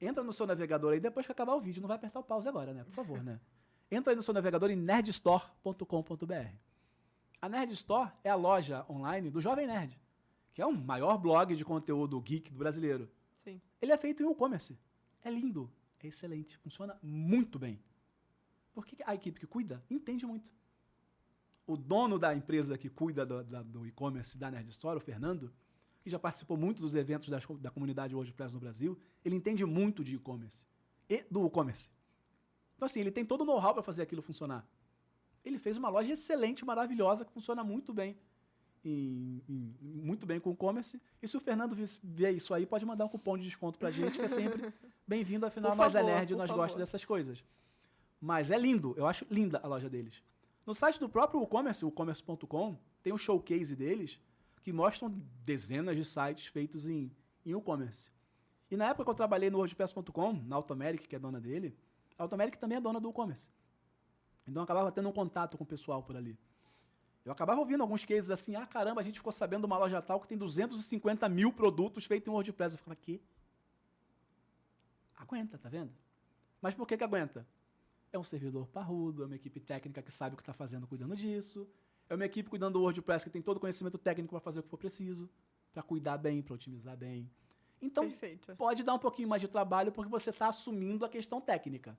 entra 0.00 0.22
no 0.24 0.32
seu 0.32 0.46
navegador 0.46 0.92
aí 0.92 1.00
depois 1.00 1.26
que 1.26 1.32
acabar 1.32 1.54
o 1.54 1.60
vídeo, 1.60 1.80
não 1.80 1.88
vai 1.88 1.96
apertar 1.96 2.18
o 2.20 2.22
pause 2.24 2.48
agora, 2.48 2.72
né? 2.72 2.84
Por 2.84 2.92
favor, 2.94 3.22
né? 3.22 3.40
Entra 3.90 4.12
aí 4.12 4.16
no 4.16 4.22
seu 4.22 4.32
navegador 4.34 4.70
em 4.70 4.76
nerdstore.com.br. 4.76 6.48
A 7.40 7.48
Nerd 7.48 7.72
Store 7.72 8.10
é 8.22 8.30
a 8.30 8.34
loja 8.34 8.84
online 8.88 9.30
do 9.30 9.40
Jovem 9.40 9.66
Nerd, 9.66 10.00
que 10.54 10.62
é 10.62 10.66
o 10.66 10.72
maior 10.72 11.18
blog 11.18 11.54
de 11.54 11.64
conteúdo 11.64 12.18
geek 12.20 12.50
do 12.50 12.58
brasileiro. 12.58 13.08
Sim. 13.38 13.60
Ele 13.82 13.92
é 13.92 13.98
feito 13.98 14.22
em 14.22 14.30
e-commerce. 14.30 14.78
É 15.22 15.30
lindo, 15.30 15.70
é 16.00 16.06
excelente, 16.06 16.56
funciona 16.58 16.98
muito 17.02 17.58
bem. 17.58 17.78
Porque 18.72 18.96
a 19.06 19.14
equipe 19.14 19.38
que 19.38 19.46
cuida 19.46 19.84
entende 19.90 20.24
muito. 20.26 20.50
O 21.66 21.76
dono 21.76 22.18
da 22.18 22.34
empresa 22.34 22.76
que 22.78 22.88
cuida 22.90 23.24
do, 23.24 23.44
da- 23.44 23.62
do 23.62 23.86
e-commerce 23.86 24.36
da 24.36 24.50
Nerd 24.50 24.68
Store, 24.70 24.96
o 24.96 25.00
Fernando, 25.00 25.52
que 26.04 26.10
já 26.10 26.18
participou 26.18 26.56
muito 26.56 26.80
dos 26.82 26.94
eventos 26.94 27.28
das 27.30 27.44
da 27.58 27.70
comunidade 27.70 28.14
WordPress 28.14 28.52
no 28.54 28.60
Brasil, 28.60 28.96
ele 29.24 29.34
entende 29.34 29.64
muito 29.64 30.04
de 30.04 30.14
e-commerce 30.14 30.66
e 31.08 31.24
do 31.30 31.46
e-commerce. 31.46 31.90
Então, 32.76 32.84
assim, 32.86 33.00
ele 33.00 33.10
tem 33.10 33.24
todo 33.24 33.40
o 33.40 33.44
know-how 33.46 33.72
para 33.72 33.82
fazer 33.82 34.02
aquilo 34.02 34.20
funcionar. 34.20 34.68
Ele 35.42 35.58
fez 35.58 35.78
uma 35.78 35.88
loja 35.88 36.12
excelente, 36.12 36.62
maravilhosa, 36.64 37.24
que 37.24 37.32
funciona 37.32 37.64
muito 37.64 37.92
bem. 37.92 38.16
em- 38.86 39.42
em- 39.48 39.74
muito 39.80 40.26
bem 40.26 40.38
com 40.38 40.50
o 40.50 40.52
e-commerce. 40.52 41.00
E 41.22 41.26
se 41.26 41.34
o 41.34 41.40
Fernando 41.40 41.74
ver 42.02 42.32
isso 42.32 42.52
aí, 42.52 42.66
pode 42.66 42.84
mandar 42.84 43.06
um 43.06 43.08
cupom 43.08 43.38
de 43.38 43.44
desconto 43.44 43.78
pra 43.78 43.90
gente, 43.90 44.18
que 44.18 44.24
é 44.26 44.28
sempre 44.28 44.70
bem-vindo, 45.08 45.46
afinal, 45.46 45.70
Por 45.70 45.78
nós 45.78 45.94
é 45.94 46.02
nerd 46.02 46.34
e 46.34 46.36
nós 46.36 46.50
gostamos 46.50 46.74
dessas 46.76 47.02
coisas. 47.02 47.42
Mas 48.20 48.50
é 48.50 48.58
lindo, 48.58 48.92
eu 48.98 49.06
acho 49.06 49.26
linda 49.30 49.58
a 49.62 49.66
loja 49.66 49.88
deles. 49.88 50.22
No 50.66 50.74
site 50.74 51.00
do 51.00 51.08
próprio 51.08 51.42
e-commerce, 51.42 51.82
o 51.82 51.90
commerce.com, 51.90 52.76
tem 53.02 53.10
um 53.10 53.16
showcase 53.16 53.74
deles 53.74 54.20
que 54.64 54.72
mostram 54.72 55.10
dezenas 55.44 55.94
de 55.94 56.02
sites 56.02 56.46
feitos 56.46 56.88
em, 56.88 57.12
e-commerce. 57.44 58.10
E 58.70 58.76
na 58.78 58.86
época 58.86 59.04
que 59.04 59.10
eu 59.10 59.14
trabalhei 59.14 59.50
no 59.50 59.58
WordPress.com, 59.58 60.32
na 60.46 60.56
Automeric, 60.56 61.06
que 61.06 61.14
é 61.14 61.18
dona 61.18 61.38
dele, 61.38 61.76
a 62.18 62.22
Automeric 62.22 62.56
também 62.56 62.78
é 62.78 62.80
dona 62.80 62.98
do 62.98 63.10
e-commerce. 63.10 63.50
Então 64.48 64.62
eu 64.62 64.64
acabava 64.64 64.90
tendo 64.90 65.06
um 65.06 65.12
contato 65.12 65.58
com 65.58 65.64
o 65.64 65.66
pessoal 65.66 66.02
por 66.02 66.16
ali. 66.16 66.38
Eu 67.26 67.32
acabava 67.32 67.60
ouvindo 67.60 67.82
alguns 67.82 68.06
cases 68.06 68.30
assim, 68.30 68.56
ah, 68.56 68.66
caramba, 68.66 69.02
a 69.02 69.04
gente 69.04 69.18
ficou 69.18 69.32
sabendo 69.32 69.60
de 69.60 69.66
uma 69.66 69.76
loja 69.76 70.00
tal 70.00 70.18
que 70.18 70.26
tem 70.26 70.36
250 70.38 71.28
mil 71.28 71.52
produtos 71.52 72.06
feitos 72.06 72.26
em 72.26 72.30
WordPress. 72.30 72.74
Eu 72.74 72.78
ficava, 72.78 72.96
quê? 72.96 73.20
Aguenta, 75.14 75.58
tá 75.58 75.68
vendo? 75.68 75.92
Mas 76.62 76.74
por 76.74 76.86
que 76.86 76.96
que 76.96 77.04
aguenta? 77.04 77.46
É 78.10 78.18
um 78.18 78.24
servidor 78.24 78.66
parrudo, 78.68 79.24
é 79.24 79.26
uma 79.26 79.36
equipe 79.36 79.60
técnica 79.60 80.00
que 80.00 80.10
sabe 80.10 80.32
o 80.32 80.36
que 80.36 80.42
está 80.42 80.54
fazendo 80.54 80.86
cuidando 80.86 81.14
disso, 81.14 81.68
é 82.08 82.14
uma 82.14 82.24
equipe 82.24 82.48
cuidando 82.48 82.74
do 82.74 82.82
WordPress 82.82 83.24
que 83.24 83.30
tem 83.30 83.42
todo 83.42 83.56
o 83.56 83.60
conhecimento 83.60 83.98
técnico 83.98 84.32
para 84.32 84.40
fazer 84.40 84.60
o 84.60 84.62
que 84.62 84.68
for 84.68 84.76
preciso, 84.76 85.28
para 85.72 85.82
cuidar 85.82 86.18
bem, 86.18 86.42
para 86.42 86.54
otimizar 86.54 86.96
bem. 86.96 87.30
Então, 87.80 88.08
Perfeito. 88.08 88.54
pode 88.56 88.82
dar 88.82 88.94
um 88.94 88.98
pouquinho 88.98 89.28
mais 89.28 89.42
de 89.42 89.48
trabalho 89.48 89.92
porque 89.92 90.10
você 90.10 90.30
está 90.30 90.48
assumindo 90.48 91.04
a 91.04 91.08
questão 91.08 91.40
técnica. 91.40 91.96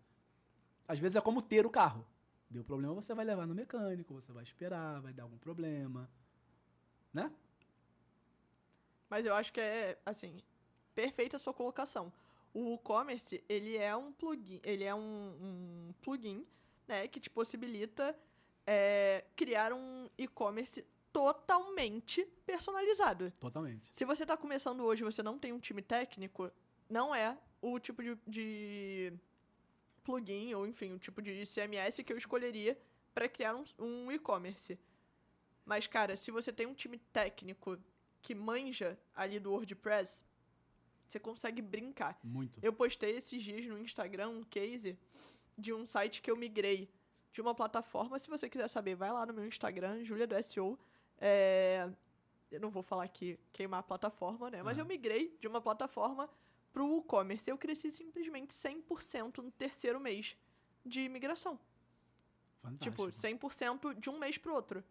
Às 0.87 0.99
vezes 0.99 1.15
é 1.15 1.21
como 1.21 1.41
ter 1.41 1.65
o 1.65 1.69
carro. 1.69 2.05
Deu 2.49 2.63
problema, 2.63 2.93
você 2.93 3.13
vai 3.13 3.25
levar 3.25 3.45
no 3.45 3.55
mecânico, 3.55 4.13
você 4.13 4.31
vai 4.31 4.43
esperar, 4.43 5.01
vai 5.01 5.13
dar 5.13 5.23
algum 5.23 5.37
problema. 5.37 6.09
né? 7.11 7.31
Mas 9.09 9.25
eu 9.25 9.33
acho 9.33 9.51
que 9.51 9.59
é, 9.59 9.97
assim, 10.05 10.37
perfeita 10.93 11.37
a 11.37 11.39
sua 11.39 11.53
colocação. 11.53 12.11
O 12.53 12.61
WooCommerce, 12.69 13.43
ele 13.49 13.75
é 13.75 13.95
um 13.95 14.11
plugin, 14.11 14.61
ele 14.63 14.83
é 14.83 14.95
um, 14.95 14.99
um 14.99 15.93
plugin, 16.01 16.45
né, 16.87 17.07
que 17.07 17.19
te 17.19 17.29
possibilita 17.29 18.15
é, 18.66 19.26
criar 19.36 19.74
um 19.74 20.09
e-commerce 20.18 20.86
totalmente 21.11 22.26
personalizado. 22.45 23.32
Totalmente. 23.39 23.88
Se 23.93 24.03
você 24.03 24.24
está 24.24 24.36
começando 24.36 24.82
hoje 24.82 25.01
e 25.01 25.05
você 25.05 25.24
não 25.24 25.39
tem 25.39 25.53
um 25.53 25.59
time 25.59 25.82
técnico, 25.82 26.51
não 26.89 27.16
é 27.16 27.38
o 27.61 27.80
tipo 27.80 28.03
de, 28.03 28.18
de 28.28 29.13
plugin, 30.03 30.53
ou 30.53 30.68
enfim, 30.68 30.93
o 30.93 30.99
tipo 30.99 31.22
de 31.22 31.43
CMS 31.45 32.03
que 32.03 32.11
eu 32.11 32.18
escolheria 32.18 32.78
para 33.13 33.30
criar 33.30 33.55
um, 33.55 33.63
um 33.80 34.11
e-commerce. 34.11 34.78
Mas, 35.66 35.88
cara, 35.88 36.16
se 36.16 36.32
você 36.32 36.51
tem 36.51 36.68
um 36.68 36.74
time 36.74 36.99
técnico 37.11 37.78
que 38.22 38.36
manja 38.36 38.99
ali 39.16 39.39
do 39.39 39.51
WordPress, 39.51 40.24
você 41.07 41.20
consegue 41.20 41.61
brincar. 41.61 42.20
Muito. 42.24 42.59
Eu 42.61 42.74
postei 42.74 43.18
esses 43.18 43.41
dias 43.43 43.66
no 43.66 43.80
Instagram 43.80 44.30
um 44.30 44.43
case 44.43 44.97
de 45.57 45.74
um 45.74 45.86
site 45.86 46.22
que 46.22 46.30
eu 46.30 46.36
migrei 46.36 46.89
de 47.36 47.41
uma 47.41 47.53
plataforma. 47.53 48.17
Se 48.17 48.29
você 48.29 48.49
quiser 48.49 48.69
saber, 48.69 48.95
vai 48.95 49.11
lá 49.11 49.25
no 49.25 49.33
meu 49.33 49.45
Instagram, 49.45 50.05
Julia 50.05 50.25
do 50.25 50.41
SEO. 50.41 50.79
É... 51.19 51.89
Eu 52.49 52.61
não 52.61 52.69
vou 52.69 52.81
falar 52.81 53.03
aqui 53.03 53.38
queimar 53.51 53.81
a 53.81 53.83
plataforma, 53.83 54.49
né? 54.49 54.63
Mas 54.63 54.77
Uhum. 54.77 54.83
eu 54.83 54.88
migrei 54.88 55.36
de 55.41 55.45
uma 55.47 55.59
plataforma 55.59 56.29
pro 56.71 56.86
WooCommerce. 56.88 57.49
Eu 57.49 57.57
cresci 57.57 57.91
simplesmente 57.91 58.53
100% 58.53 59.39
no 59.43 59.51
terceiro 59.51 59.99
mês 59.99 60.38
de 60.86 61.09
migração. 61.09 61.59
Fantástico. 62.61 63.11
Tipo, 63.11 63.11
100% 63.11 63.93
de 63.99 64.09
um 64.09 64.17
mês 64.17 64.38
pro 64.38 64.53
outro. 64.53 64.81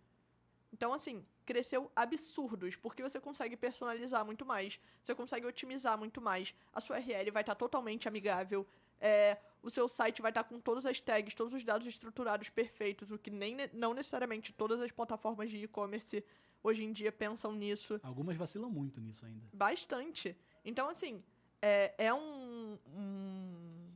Então, 0.70 0.92
assim, 0.92 1.24
cresceu 1.46 1.90
absurdos, 1.96 2.76
porque 2.76 3.02
você 3.02 3.18
consegue 3.18 3.56
personalizar 3.56 4.22
muito 4.26 4.44
mais, 4.44 4.78
você 5.02 5.14
consegue 5.14 5.46
otimizar 5.46 5.96
muito 5.96 6.20
mais, 6.20 6.54
a 6.74 6.80
sua 6.80 6.96
URL 6.96 7.30
vai 7.30 7.42
estar 7.42 7.54
totalmente 7.54 8.06
amigável, 8.08 8.66
é, 9.04 9.36
o 9.62 9.70
seu 9.70 9.86
site 9.88 10.22
vai 10.22 10.30
estar 10.30 10.44
com 10.44 10.58
todas 10.58 10.86
as 10.86 10.98
tags, 10.98 11.34
todos 11.34 11.52
os 11.52 11.62
dados 11.62 11.86
estruturados 11.86 12.48
perfeitos, 12.48 13.10
o 13.10 13.18
que 13.18 13.30
nem 13.30 13.54
ne- 13.54 13.70
não 13.72 13.92
necessariamente 13.92 14.52
todas 14.52 14.80
as 14.80 14.90
plataformas 14.90 15.50
de 15.50 15.58
e-commerce 15.62 16.24
hoje 16.62 16.82
em 16.82 16.92
dia 16.92 17.12
pensam 17.12 17.52
nisso 17.52 18.00
Algumas 18.02 18.34
vacilam 18.36 18.70
muito 18.70 18.98
nisso 19.00 19.26
ainda. 19.26 19.46
bastante. 19.52 20.34
Então, 20.64 20.88
assim, 20.88 21.22
é, 21.60 21.94
é 21.98 22.14
um, 22.14 22.78
um, 22.96 23.90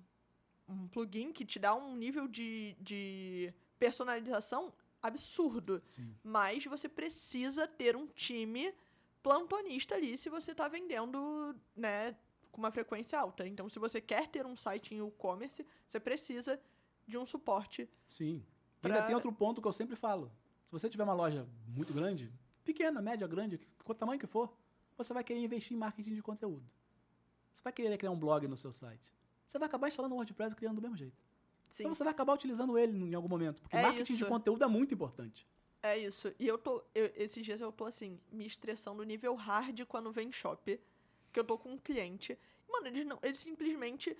um 0.68 0.88
plugin 0.88 1.32
que 1.32 1.46
te 1.46 1.58
dá 1.58 1.74
um 1.74 1.96
nível 1.96 2.28
de, 2.28 2.76
de 2.78 3.52
personalização 3.78 4.70
absurdo. 5.02 5.80
Sim. 5.84 6.14
Mas 6.22 6.64
você 6.66 6.88
precisa 6.88 7.66
ter 7.66 7.96
um 7.96 8.06
time 8.08 8.74
plantonista 9.22 9.94
ali 9.94 10.18
se 10.18 10.28
você 10.28 10.52
está 10.52 10.68
vendendo, 10.68 11.54
né, 11.74 12.14
com 12.52 12.58
uma 12.60 12.70
frequência 12.70 13.18
alta. 13.18 13.46
Então, 13.46 13.68
se 13.68 13.78
você 13.78 14.00
quer 14.00 14.28
ter 14.28 14.44
um 14.46 14.56
site 14.56 14.94
em 14.94 15.06
e-commerce, 15.06 15.64
você 15.86 15.98
precisa 16.00 16.60
de 17.06 17.16
um 17.18 17.24
suporte. 17.26 17.88
Sim. 18.06 18.44
Pra- 18.80 18.94
ainda 18.94 19.06
tem 19.06 19.14
outro 19.14 19.32
ponto 19.32 19.60
que 19.60 19.68
eu 19.68 19.72
sempre 19.72 19.96
falo. 19.96 20.30
Se 20.66 20.72
você 20.72 20.88
tiver 20.88 21.04
uma 21.04 21.14
loja 21.14 21.46
muito 21.66 21.92
grande, 21.92 22.32
pequena, 22.64 23.00
média, 23.00 23.26
grande, 23.26 23.58
quanto 23.84 23.98
tamanho 23.98 24.20
que 24.20 24.26
for, 24.26 24.52
você 24.96 25.14
vai 25.14 25.24
querer 25.24 25.40
investir 25.40 25.74
em 25.74 25.78
marketing 25.80 26.14
de 26.14 26.22
conteúdo. 26.22 26.64
Você 27.54 27.62
vai 27.62 27.72
querer 27.72 27.96
criar 27.96 28.10
um 28.10 28.18
blog 28.18 28.46
no 28.46 28.56
seu 28.56 28.70
site. 28.72 29.12
Você 29.46 29.58
vai 29.58 29.66
acabar 29.66 29.88
instalando 29.88 30.14
o 30.14 30.18
WordPress 30.18 30.52
e 30.52 30.56
criando 30.56 30.76
do 30.76 30.82
mesmo 30.82 30.96
jeito. 30.96 31.16
Sim, 31.70 31.84
Então 31.84 31.94
você 31.94 32.04
vai 32.04 32.12
acabar 32.12 32.34
utilizando 32.34 32.78
ele 32.78 32.96
em 32.96 33.14
algum 33.14 33.28
momento. 33.28 33.62
Porque 33.62 33.76
É 33.76 33.82
marketing 33.82 34.14
de 34.14 34.22
isso. 34.22 34.26
conteúdo 34.26 34.62
é 34.64 34.66
muito 34.66 34.92
importante. 34.94 35.46
é 35.82 35.96
isso. 35.96 36.32
E 36.38 36.46
eu 36.46 36.58
tô. 36.58 36.82
eu- 36.94 37.12
esses 37.16 37.44
dias 37.44 37.60
eu 37.60 37.70
tô 37.72 37.84
assim, 37.86 38.18
me 38.32 38.44
estressando 38.46 39.02
nível 39.04 39.34
hard 39.36 39.84
quando 39.86 40.10
vem 40.12 40.30
shop. 40.32 40.78
Que 41.32 41.40
eu 41.40 41.44
tô 41.44 41.58
com 41.58 41.72
um 41.72 41.78
cliente. 41.78 42.38
Mano, 42.68 42.86
eles 42.86 43.04
não. 43.04 43.18
Eles 43.22 43.38
simplesmente. 43.38 44.16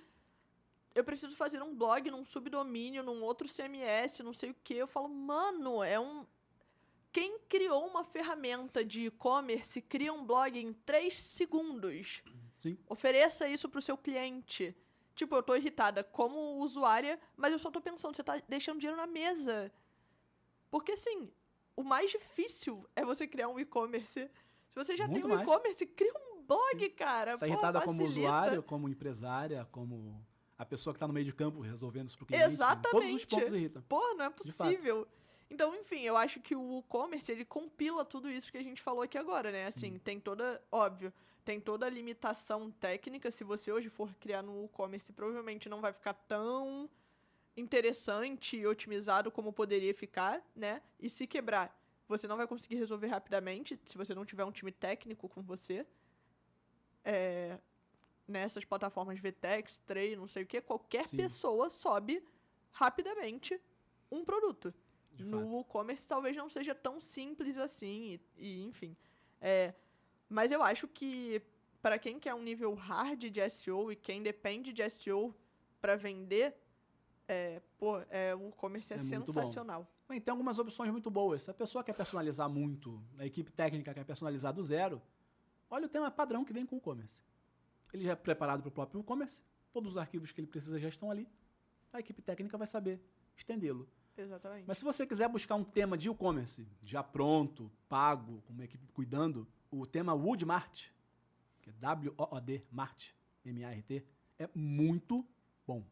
Eu 0.95 1.03
preciso 1.03 1.35
fazer 1.35 1.61
um 1.61 1.75
blog 1.75 2.09
num 2.09 2.25
subdomínio, 2.25 3.03
num 3.03 3.21
outro 3.23 3.47
CMS, 3.47 4.23
não 4.23 4.33
sei 4.33 4.51
o 4.51 4.55
que. 4.63 4.73
Eu 4.73 4.87
falo, 4.87 5.07
mano, 5.07 5.83
é 5.83 5.99
um. 5.99 6.25
Quem 7.11 7.39
criou 7.47 7.87
uma 7.87 8.03
ferramenta 8.03 8.83
de 8.83 9.05
e-commerce 9.05 9.81
cria 9.81 10.13
um 10.13 10.25
blog 10.25 10.59
em 10.59 10.73
3 10.73 11.13
segundos. 11.13 12.23
Sim. 12.57 12.77
Ofereça 12.87 13.47
isso 13.47 13.69
pro 13.69 13.81
seu 13.81 13.97
cliente. 13.97 14.75
Tipo, 15.15 15.35
eu 15.35 15.43
tô 15.43 15.55
irritada 15.55 16.03
como 16.03 16.59
usuária, 16.59 17.19
mas 17.35 17.51
eu 17.51 17.59
só 17.59 17.69
tô 17.69 17.81
pensando, 17.81 18.15
você 18.15 18.23
tá 18.23 18.41
deixando 18.47 18.79
dinheiro 18.79 18.95
na 18.95 19.07
mesa. 19.07 19.71
Porque, 20.69 20.93
assim, 20.93 21.29
o 21.75 21.83
mais 21.83 22.11
difícil 22.11 22.85
é 22.95 23.03
você 23.03 23.27
criar 23.27 23.49
um 23.49 23.59
e-commerce. 23.59 24.29
Se 24.69 24.75
você 24.75 24.95
já 24.95 25.07
Muito 25.07 25.27
tem 25.27 25.37
um 25.37 25.41
e-commerce, 25.41 25.85
cria 25.85 26.13
um 26.13 26.28
blog, 26.49 26.89
cara. 26.91 27.33
Está 27.33 27.45
Pô, 27.45 27.51
irritada 27.51 27.81
como 27.81 27.97
facilita. 27.97 28.19
usuário, 28.19 28.63
como 28.63 28.89
empresária, 28.89 29.67
como 29.71 30.25
a 30.57 30.65
pessoa 30.65 30.93
que 30.93 30.97
está 30.97 31.07
no 31.07 31.13
meio 31.13 31.25
de 31.25 31.33
campo 31.33 31.61
resolvendo 31.61 32.09
isso 32.09 32.17
para 32.17 32.23
o 32.23 32.27
cliente. 32.27 32.43
Todos 32.43 32.53
os 32.55 32.59
Exatamente. 32.59 33.27
pontos 33.27 33.51
irritam. 33.53 33.81
Pô, 33.83 34.13
não 34.15 34.25
é 34.25 34.29
possível. 34.29 35.07
Então, 35.49 35.75
enfim, 35.75 36.01
eu 36.01 36.15
acho 36.15 36.39
que 36.41 36.55
o 36.55 36.79
e-commerce, 36.79 37.31
ele 37.31 37.45
compila 37.45 38.05
tudo 38.05 38.29
isso 38.29 38.51
que 38.51 38.57
a 38.57 38.63
gente 38.63 38.81
falou 38.81 39.01
aqui 39.01 39.17
agora, 39.17 39.51
né? 39.51 39.65
Assim, 39.65 39.97
tem 39.97 40.19
toda, 40.19 40.61
óbvio, 40.71 41.11
tem 41.43 41.59
toda 41.59 41.85
a 41.85 41.89
limitação 41.89 42.69
técnica. 42.69 43.31
Se 43.31 43.43
você 43.43 43.71
hoje 43.71 43.89
for 43.89 44.13
criar 44.15 44.43
no 44.43 44.65
e-commerce, 44.65 45.11
provavelmente 45.11 45.67
não 45.67 45.81
vai 45.81 45.91
ficar 45.91 46.13
tão 46.13 46.89
interessante 47.57 48.57
e 48.57 48.67
otimizado 48.67 49.31
como 49.31 49.51
poderia 49.51 49.93
ficar, 49.93 50.41
né? 50.55 50.81
E 50.99 51.09
se 51.09 51.25
quebrar, 51.25 51.75
você 52.07 52.27
não 52.27 52.37
vai 52.37 52.45
conseguir 52.47 52.75
resolver 52.75 53.07
rapidamente 53.07 53.79
se 53.85 53.97
você 53.97 54.13
não 54.13 54.25
tiver 54.25 54.45
um 54.45 54.51
time 54.51 54.71
técnico 54.71 55.27
com 55.27 55.41
você. 55.41 55.85
É, 57.03 57.57
nessas 58.27 58.63
plataformas 58.63 59.19
VTEX, 59.19 59.77
Tray, 59.85 60.15
não 60.15 60.27
sei 60.27 60.43
o 60.43 60.45
que, 60.45 60.61
qualquer 60.61 61.05
Sim. 61.05 61.17
pessoa 61.17 61.69
sobe 61.69 62.23
rapidamente 62.71 63.59
um 64.11 64.23
produto. 64.23 64.73
De 65.13 65.23
fato. 65.25 65.43
no 65.43 65.59
e-commerce 65.61 66.07
talvez 66.07 66.35
não 66.37 66.49
seja 66.49 66.73
tão 66.73 67.01
simples 67.01 67.57
assim, 67.57 68.19
e, 68.37 68.45
e, 68.45 68.63
enfim. 68.63 68.95
É, 69.41 69.73
mas 70.29 70.51
eu 70.51 70.63
acho 70.63 70.87
que 70.87 71.41
para 71.81 71.97
quem 71.97 72.19
quer 72.19 72.33
um 72.33 72.41
nível 72.41 72.73
hard 72.73 73.25
de 73.25 73.49
SEO 73.49 73.91
e 73.91 73.95
quem 73.95 74.21
depende 74.21 74.71
de 74.71 74.87
SEO 74.89 75.35
para 75.81 75.95
vender, 75.95 76.55
é, 77.27 77.61
pô, 77.77 77.99
é, 78.09 78.35
o 78.35 78.49
e-commerce 78.49 78.93
é, 78.93 78.95
É 78.95 78.99
bom. 78.99 79.05
sensacional. 79.05 79.87
Bem, 80.07 80.19
tem 80.19 80.31
algumas 80.31 80.57
opções 80.57 80.91
muito 80.91 81.09
boas. 81.11 81.43
Se 81.43 81.51
a 81.51 81.53
pessoa 81.53 81.83
quer 81.83 81.93
personalizar 81.93 82.49
muito, 82.49 83.01
a 83.17 83.25
equipe 83.25 83.51
técnica 83.51 83.93
quer 83.93 84.03
personalizar 84.03 84.53
do 84.53 84.63
zero, 84.63 85.01
olha 85.69 85.85
o 85.85 85.89
tema 85.89 86.09
padrão 86.09 86.43
que 86.43 86.53
vem 86.53 86.65
com 86.65 86.75
o 86.75 86.79
e-commerce. 86.79 87.21
Ele 87.93 88.03
já 88.03 88.11
é 88.11 88.15
preparado 88.15 88.61
para 88.61 88.69
o 88.69 88.71
próprio 88.71 89.01
e-commerce, 89.01 89.41
todos 89.71 89.91
os 89.91 89.97
arquivos 89.97 90.31
que 90.31 90.39
ele 90.39 90.47
precisa 90.47 90.79
já 90.79 90.89
estão 90.89 91.09
ali. 91.09 91.27
A 91.91 91.99
equipe 91.99 92.21
técnica 92.21 92.57
vai 92.57 92.67
saber 92.67 93.01
estendê-lo. 93.35 93.89
Exatamente. 94.17 94.67
Mas 94.67 94.77
se 94.77 94.83
você 94.83 95.07
quiser 95.07 95.29
buscar 95.29 95.55
um 95.55 95.63
tema 95.63 95.97
de 95.97 96.09
e-commerce 96.09 96.67
já 96.83 97.01
pronto, 97.01 97.71
pago, 97.87 98.41
com 98.41 98.53
uma 98.53 98.65
equipe 98.65 98.85
cuidando, 98.91 99.47
o 99.71 99.85
tema 99.85 100.13
Woodmart, 100.13 100.87
que 101.61 101.69
é 101.69 101.73
W-O-O-D, 101.73 102.63
Mart, 102.69 103.11
M-A-R-T, 103.45 104.05
é 104.37 104.49
muito 104.53 105.25
bom. 105.65 105.83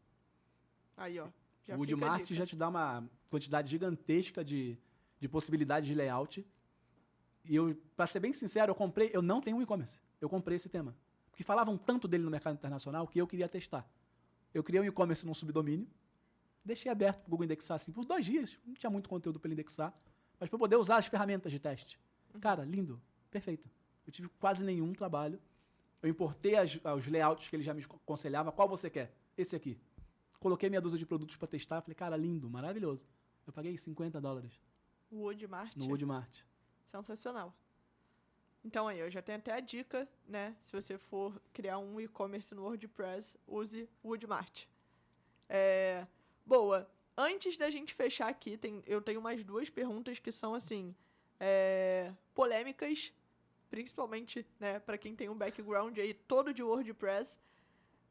Aí, 0.95 1.19
ó. 1.19 1.27
Já 1.65 1.75
o 1.75 1.79
Woodmart 1.79 2.31
já 2.31 2.45
te 2.45 2.55
dá 2.55 2.69
uma 2.69 3.09
quantidade 3.29 3.69
gigantesca 3.69 4.43
de, 4.43 4.77
de 5.19 5.27
possibilidades 5.27 5.87
de 5.87 5.95
layout. 5.95 6.45
E 7.49 7.55
eu, 7.55 7.75
para 7.95 8.07
ser 8.07 8.19
bem 8.19 8.33
sincero, 8.33 8.71
eu 8.71 8.75
comprei, 8.75 9.09
eu 9.13 9.21
não 9.21 9.41
tenho 9.41 9.57
um 9.57 9.61
e-commerce. 9.61 9.99
Eu 10.19 10.29
comprei 10.29 10.55
esse 10.57 10.69
tema. 10.69 10.95
Porque 11.31 11.43
falavam 11.43 11.77
tanto 11.77 12.07
dele 12.07 12.23
no 12.23 12.31
mercado 12.31 12.55
internacional 12.55 13.07
que 13.07 13.19
eu 13.19 13.27
queria 13.27 13.47
testar. 13.47 13.87
Eu 14.53 14.63
criei 14.63 14.81
um 14.81 14.85
e-commerce 14.85 15.25
num 15.25 15.33
subdomínio, 15.33 15.87
deixei 16.65 16.91
aberto 16.91 17.19
para 17.19 17.27
o 17.27 17.31
Google 17.31 17.45
indexar 17.45 17.75
assim 17.75 17.91
por 17.91 18.05
dois 18.05 18.25
dias. 18.25 18.57
Não 18.65 18.73
tinha 18.73 18.89
muito 18.89 19.07
conteúdo 19.07 19.39
para 19.39 19.47
ele 19.47 19.53
indexar, 19.53 19.93
mas 20.39 20.49
para 20.49 20.57
poder 20.59 20.75
usar 20.75 20.97
as 20.97 21.05
ferramentas 21.05 21.51
de 21.51 21.59
teste. 21.59 21.99
Cara, 22.41 22.63
lindo, 22.63 23.01
perfeito. 23.31 23.69
Eu 24.05 24.11
tive 24.11 24.29
quase 24.39 24.63
nenhum 24.63 24.93
trabalho. 24.93 25.39
Eu 26.01 26.09
importei 26.09 26.55
as- 26.55 26.79
os 26.97 27.07
layouts 27.07 27.47
que 27.49 27.55
ele 27.55 27.63
já 27.63 27.73
me 27.73 27.83
aconselhava. 27.83 28.51
Qual 28.51 28.67
você 28.67 28.89
quer? 28.89 29.13
Esse 29.37 29.55
aqui. 29.55 29.77
Coloquei 30.39 30.69
meia 30.69 30.81
dúzia 30.81 30.99
de 30.99 31.05
produtos 31.05 31.35
para 31.35 31.47
testar. 31.47 31.81
Falei, 31.81 31.95
cara, 31.95 32.15
lindo, 32.15 32.49
maravilhoso. 32.49 33.05
Eu 33.45 33.51
paguei 33.53 33.75
50 33.77 34.21
dólares 34.21 34.59
O 35.09 35.21
Woodmart. 35.21 35.75
no 35.75 35.85
Woodmart. 35.87 36.41
Sensacional. 36.87 37.53
Então 38.63 38.87
aí, 38.87 38.99
eu 38.99 39.09
já 39.09 39.21
tenho 39.21 39.37
até 39.37 39.53
a 39.53 39.59
dica, 39.59 40.07
né? 40.27 40.55
Se 40.59 40.73
você 40.73 40.97
for 40.97 41.41
criar 41.53 41.77
um 41.77 42.01
e-commerce 42.01 42.53
no 42.53 42.63
WordPress, 42.63 43.37
use 43.47 43.89
Woodmart. 44.03 44.65
É, 45.47 46.05
boa. 46.45 46.89
Antes 47.15 47.57
da 47.57 47.69
gente 47.69 47.93
fechar 47.93 48.27
aqui, 48.27 48.57
tem, 48.57 48.83
eu 48.85 49.01
tenho 49.01 49.21
mais 49.21 49.43
duas 49.43 49.69
perguntas 49.69 50.19
que 50.19 50.31
são 50.31 50.53
assim 50.53 50.93
é, 51.39 52.11
polêmicas, 52.33 53.13
principalmente, 53.69 54.45
né, 54.59 54.79
para 54.79 54.97
quem 54.97 55.15
tem 55.15 55.29
um 55.29 55.35
background 55.35 55.97
aí 55.97 56.13
todo 56.13 56.53
de 56.53 56.61
WordPress. 56.61 57.39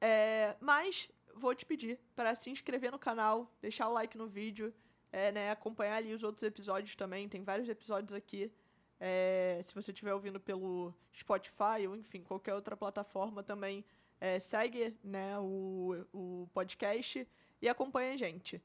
É, 0.01 0.57
mas 0.61 1.09
vou 1.35 1.55
te 1.55 1.66
pedir 1.66 1.99
para 2.14 2.35
se 2.35 2.51
inscrever 2.51 2.91
no 2.91 2.99
canal, 2.99 3.51
deixar 3.61 3.89
o 3.89 3.93
like 3.93 4.16
no 4.16 4.27
vídeo, 4.27 4.72
é, 5.12 5.31
né, 5.31 5.51
acompanhar 5.51 5.97
ali 5.97 6.14
os 6.14 6.22
outros 6.22 6.43
episódios 6.43 6.97
também. 6.97 7.29
Tem 7.29 7.45
vários 7.45 7.68
episódios 7.68 8.12
aqui 8.12 8.51
É, 8.99 9.61
se 9.62 9.74
você 9.74 9.92
estiver 9.92 10.14
ouvindo 10.14 10.40
pelo 10.40 10.94
Spotify 11.14 11.86
ou, 11.86 11.97
enfim, 11.97 12.22
qualquer 12.22 12.55
outra 12.55 12.76
plataforma 12.76 13.42
também, 13.42 13.84
é, 14.20 14.38
segue 14.38 14.97
né, 15.05 15.38
o, 15.38 16.07
o 16.12 16.49
podcast 16.53 17.26
e 17.61 17.68
acompanha 17.68 18.14
a 18.14 18.16
gente. 18.16 18.62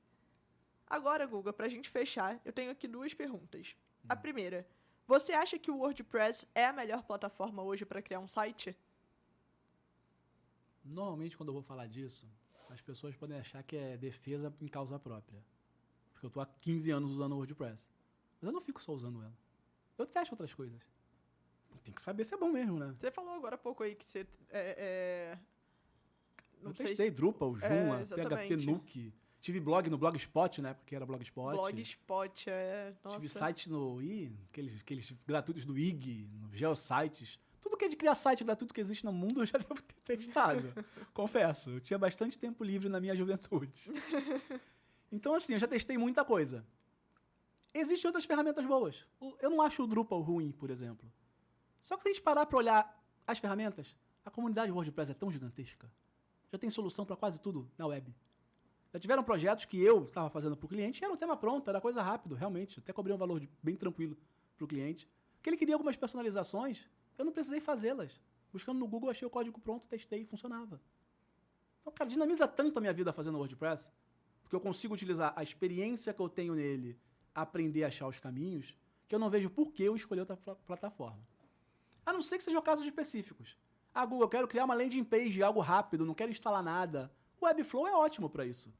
Agora, 0.87 1.25
Guga, 1.25 1.53
pra 1.53 1.69
gente 1.69 1.89
fechar, 1.89 2.39
eu 2.43 2.51
tenho 2.51 2.71
aqui 2.71 2.87
duas 2.87 3.13
perguntas. 3.13 3.75
A 4.09 4.15
primeira, 4.15 4.67
você 5.07 5.33
acha 5.33 5.57
que 5.57 5.71
o 5.71 5.77
WordPress 5.77 6.47
é 6.53 6.65
a 6.65 6.73
melhor 6.73 7.03
plataforma 7.03 7.61
hoje 7.63 7.85
para 7.85 8.01
criar 8.01 8.19
um 8.19 8.27
site? 8.27 8.75
Normalmente, 10.83 11.37
quando 11.37 11.49
eu 11.49 11.53
vou 11.53 11.61
falar 11.61 11.87
disso, 11.87 12.27
as 12.69 12.81
pessoas 12.81 13.15
podem 13.15 13.37
achar 13.37 13.61
que 13.63 13.75
é 13.75 13.97
defesa 13.97 14.53
em 14.59 14.67
causa 14.67 14.97
própria. 14.97 15.43
Porque 16.13 16.25
eu 16.25 16.29
estou 16.29 16.41
há 16.41 16.45
15 16.45 16.91
anos 16.91 17.11
usando 17.11 17.33
o 17.33 17.37
WordPress. 17.37 17.89
Mas 18.41 18.47
eu 18.47 18.51
não 18.51 18.61
fico 18.61 18.81
só 18.81 18.93
usando 18.93 19.21
ela. 19.21 19.37
Eu 19.97 20.05
testo 20.05 20.33
outras 20.33 20.53
coisas. 20.53 20.81
Tem 21.83 21.93
que 21.93 22.01
saber 22.01 22.23
se 22.23 22.33
é 22.33 22.37
bom 22.37 22.51
mesmo, 22.51 22.77
né? 22.77 22.95
Você 22.99 23.11
falou 23.11 23.33
agora 23.33 23.55
há 23.55 23.57
pouco 23.57 23.83
aí 23.83 23.95
que 23.95 24.05
você. 24.05 24.27
É, 24.49 24.75
é... 24.77 25.37
eu 26.61 26.73
testei 26.73 27.09
se... 27.09 27.11
Drupal, 27.11 27.55
Joomla, 27.55 28.01
é, 28.01 28.05
PHP 28.05 28.55
Nuke. 28.65 29.13
Tive 29.41 29.59
blog 29.59 29.89
no 29.89 29.97
Blogspot, 29.97 30.61
né? 30.61 30.75
Porque 30.75 30.95
era 30.95 31.03
Blogspot. 31.05 31.55
Blogspot, 31.55 32.47
é. 32.47 32.93
Nossa. 33.03 33.15
Tive 33.15 33.27
site 33.27 33.69
no. 33.69 34.01
Ih, 34.01 34.31
aqueles, 34.49 34.79
aqueles 34.79 35.11
gratuitos 35.25 35.65
do 35.65 35.75
IG, 35.77 36.29
no 36.39 36.55
Geosites. 36.55 37.39
Tudo 37.59 37.75
que 37.75 37.85
é 37.85 37.89
de 37.89 37.95
criar 37.95 38.13
site 38.13 38.43
gratuito 38.43 38.73
que 38.73 38.81
existe 38.81 39.03
no 39.03 39.11
mundo 39.11 39.41
eu 39.41 39.45
já 39.45 39.57
devo 39.57 39.81
ter 39.81 40.17
testado. 40.17 40.71
Confesso. 41.13 41.71
Eu 41.71 41.79
tinha 41.79 41.97
bastante 41.97 42.37
tempo 42.37 42.63
livre 42.63 42.89
na 42.89 42.99
minha 42.99 43.15
juventude. 43.15 43.91
Então, 45.13 45.35
assim, 45.35 45.51
eu 45.51 45.59
já 45.59 45.67
testei 45.67 45.97
muita 45.97 46.23
coisa. 46.23 46.65
Existem 47.73 48.07
outras 48.07 48.25
ferramentas 48.25 48.65
boas. 48.65 49.05
Eu 49.39 49.49
não 49.49 49.61
acho 49.61 49.83
o 49.83 49.87
Drupal 49.87 50.21
ruim, 50.21 50.51
por 50.51 50.69
exemplo. 50.69 51.11
Só 51.81 51.95
que 51.95 52.03
se 52.03 52.09
a 52.09 52.13
gente 52.13 52.21
parar 52.21 52.45
para 52.45 52.57
olhar 52.57 53.03
as 53.25 53.39
ferramentas, 53.39 53.95
a 54.25 54.29
comunidade 54.29 54.71
WordPress 54.71 55.11
é 55.11 55.13
tão 55.13 55.31
gigantesca. 55.31 55.91
Já 56.51 56.57
tem 56.57 56.69
solução 56.69 57.05
para 57.05 57.15
quase 57.15 57.41
tudo 57.41 57.69
na 57.77 57.87
web. 57.87 58.13
Já 58.93 58.99
tiveram 58.99 59.23
projetos 59.23 59.63
que 59.65 59.81
eu 59.81 60.03
estava 60.03 60.29
fazendo 60.29 60.57
para 60.57 60.65
o 60.65 60.69
cliente 60.69 61.01
e 61.01 61.05
era 61.05 61.13
um 61.13 61.17
tema 61.17 61.37
pronto, 61.37 61.69
era 61.69 61.79
coisa 61.79 62.01
rápido, 62.01 62.35
realmente. 62.35 62.79
Até 62.79 62.91
cobrei 62.91 63.15
um 63.15 63.17
valor 63.17 63.39
de, 63.39 63.49
bem 63.63 63.75
tranquilo 63.75 64.17
para 64.57 64.65
o 64.65 64.67
cliente. 64.67 65.09
Que 65.41 65.49
ele 65.49 65.57
queria 65.57 65.75
algumas 65.75 65.95
personalizações, 65.95 66.85
eu 67.17 67.23
não 67.23 67.31
precisei 67.31 67.61
fazê-las. 67.61 68.19
Buscando 68.51 68.79
no 68.79 68.87
Google, 68.87 69.09
achei 69.09 69.25
o 69.25 69.31
código 69.31 69.61
pronto, 69.61 69.87
testei 69.87 70.23
e 70.23 70.25
funcionava. 70.25 70.81
Então, 71.79 71.93
cara, 71.93 72.09
dinamiza 72.09 72.45
tanto 72.47 72.77
a 72.77 72.81
minha 72.81 72.93
vida 72.93 73.13
fazendo 73.13 73.37
WordPress, 73.37 73.89
porque 74.43 74.55
eu 74.55 74.59
consigo 74.59 74.93
utilizar 74.93 75.33
a 75.37 75.41
experiência 75.41 76.13
que 76.13 76.21
eu 76.21 76.27
tenho 76.27 76.53
nele, 76.53 76.99
aprender 77.33 77.83
a 77.83 77.87
achar 77.87 78.07
os 78.07 78.19
caminhos, 78.19 78.75
que 79.07 79.15
eu 79.15 79.19
não 79.19 79.29
vejo 79.29 79.49
por 79.49 79.71
que 79.71 79.83
eu 79.83 79.95
escolher 79.95 80.21
outra 80.21 80.37
plataforma. 80.37 81.19
A 82.05 82.13
não 82.13 82.21
ser 82.21 82.37
que 82.37 82.43
sejam 82.43 82.61
casos 82.61 82.85
específicos. 82.85 83.57
Ah, 83.93 84.05
Google, 84.05 84.25
eu 84.25 84.29
quero 84.29 84.47
criar 84.47 84.65
uma 84.65 84.73
landing 84.73 85.03
page, 85.03 85.43
algo 85.43 85.59
rápido, 85.59 86.05
não 86.05 86.13
quero 86.13 86.31
instalar 86.31 86.63
nada. 86.63 87.11
O 87.39 87.45
Webflow 87.45 87.87
é 87.87 87.93
ótimo 87.93 88.29
para 88.29 88.45
isso. 88.45 88.73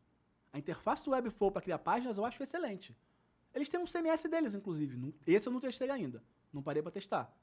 A 0.54 0.60
interface 0.60 1.04
do 1.04 1.12
Webflow 1.12 1.52
para 1.52 1.62
criar 1.62 1.80
páginas 1.80 2.18
eu 2.18 2.26
acho 2.26 2.42
excelente. 2.42 2.96
Eles 3.54 3.68
têm 3.68 3.80
um 3.80 3.86
CMS 3.86 4.24
deles, 4.30 4.54
inclusive. 4.54 5.14
Esse 5.28 5.48
eu 5.48 5.54
não 5.54 5.60
testei 5.60 5.90
ainda. 5.90 6.24
Não 6.54 6.64
parei 6.64 6.82
para 6.82 6.92
testar. 6.92 7.34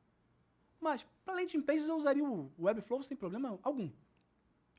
Mas, 0.80 1.06
para 1.24 1.34
landing 1.34 1.60
pages, 1.60 1.88
eu 1.88 1.96
usaria 1.96 2.24
o 2.24 2.50
Webflow 2.58 3.02
sem 3.02 3.16
problema 3.16 3.58
algum. 3.62 3.90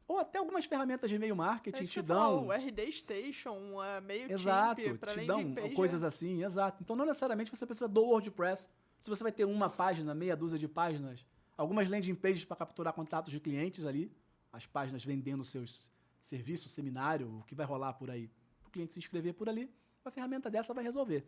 Ou 0.09 0.17
até 0.17 0.39
algumas 0.39 0.65
ferramentas 0.65 1.07
de 1.07 1.17
e-mail 1.17 1.35
marketing 1.35 1.83
é 1.83 1.85
te 1.85 2.01
dão. 2.01 2.47
O 2.47 2.51
RD 2.51 2.91
Station, 2.91 3.75
uh, 3.75 4.01
meio 4.01 4.31
Exato, 4.31 4.81
te 4.81 5.25
dão 5.27 5.53
page, 5.53 5.75
coisas 5.75 6.03
assim, 6.03 6.43
exato. 6.43 6.81
Então, 6.81 6.95
não 6.95 7.05
necessariamente 7.05 7.55
você 7.55 7.63
precisa 7.63 7.87
do 7.87 8.01
WordPress. 8.01 8.67
Se 8.99 9.07
você 9.07 9.21
vai 9.21 9.31
ter 9.31 9.45
uma 9.45 9.69
página, 9.69 10.15
meia 10.15 10.35
dúzia 10.35 10.57
de 10.57 10.67
páginas, 10.67 11.23
algumas 11.55 11.87
landing 11.87 12.15
pages 12.15 12.43
para 12.43 12.57
capturar 12.57 12.91
contatos 12.91 13.31
de 13.31 13.39
clientes 13.39 13.85
ali, 13.85 14.11
as 14.51 14.65
páginas 14.65 15.05
vendendo 15.05 15.45
seus 15.45 15.91
serviço, 16.19 16.69
seminário, 16.69 17.37
o 17.37 17.43
que 17.43 17.53
vai 17.53 17.67
rolar 17.67 17.93
por 17.93 18.09
aí, 18.09 18.31
para 18.61 18.69
o 18.69 18.71
cliente 18.71 18.95
se 18.95 18.99
inscrever 18.99 19.35
por 19.35 19.47
ali, 19.47 19.71
uma 20.03 20.09
ferramenta 20.09 20.49
dessa 20.49 20.73
vai 20.73 20.83
resolver. 20.83 21.23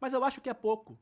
Mas 0.00 0.14
eu 0.14 0.24
acho 0.24 0.40
que 0.40 0.48
é 0.48 0.54
pouco. 0.54 0.98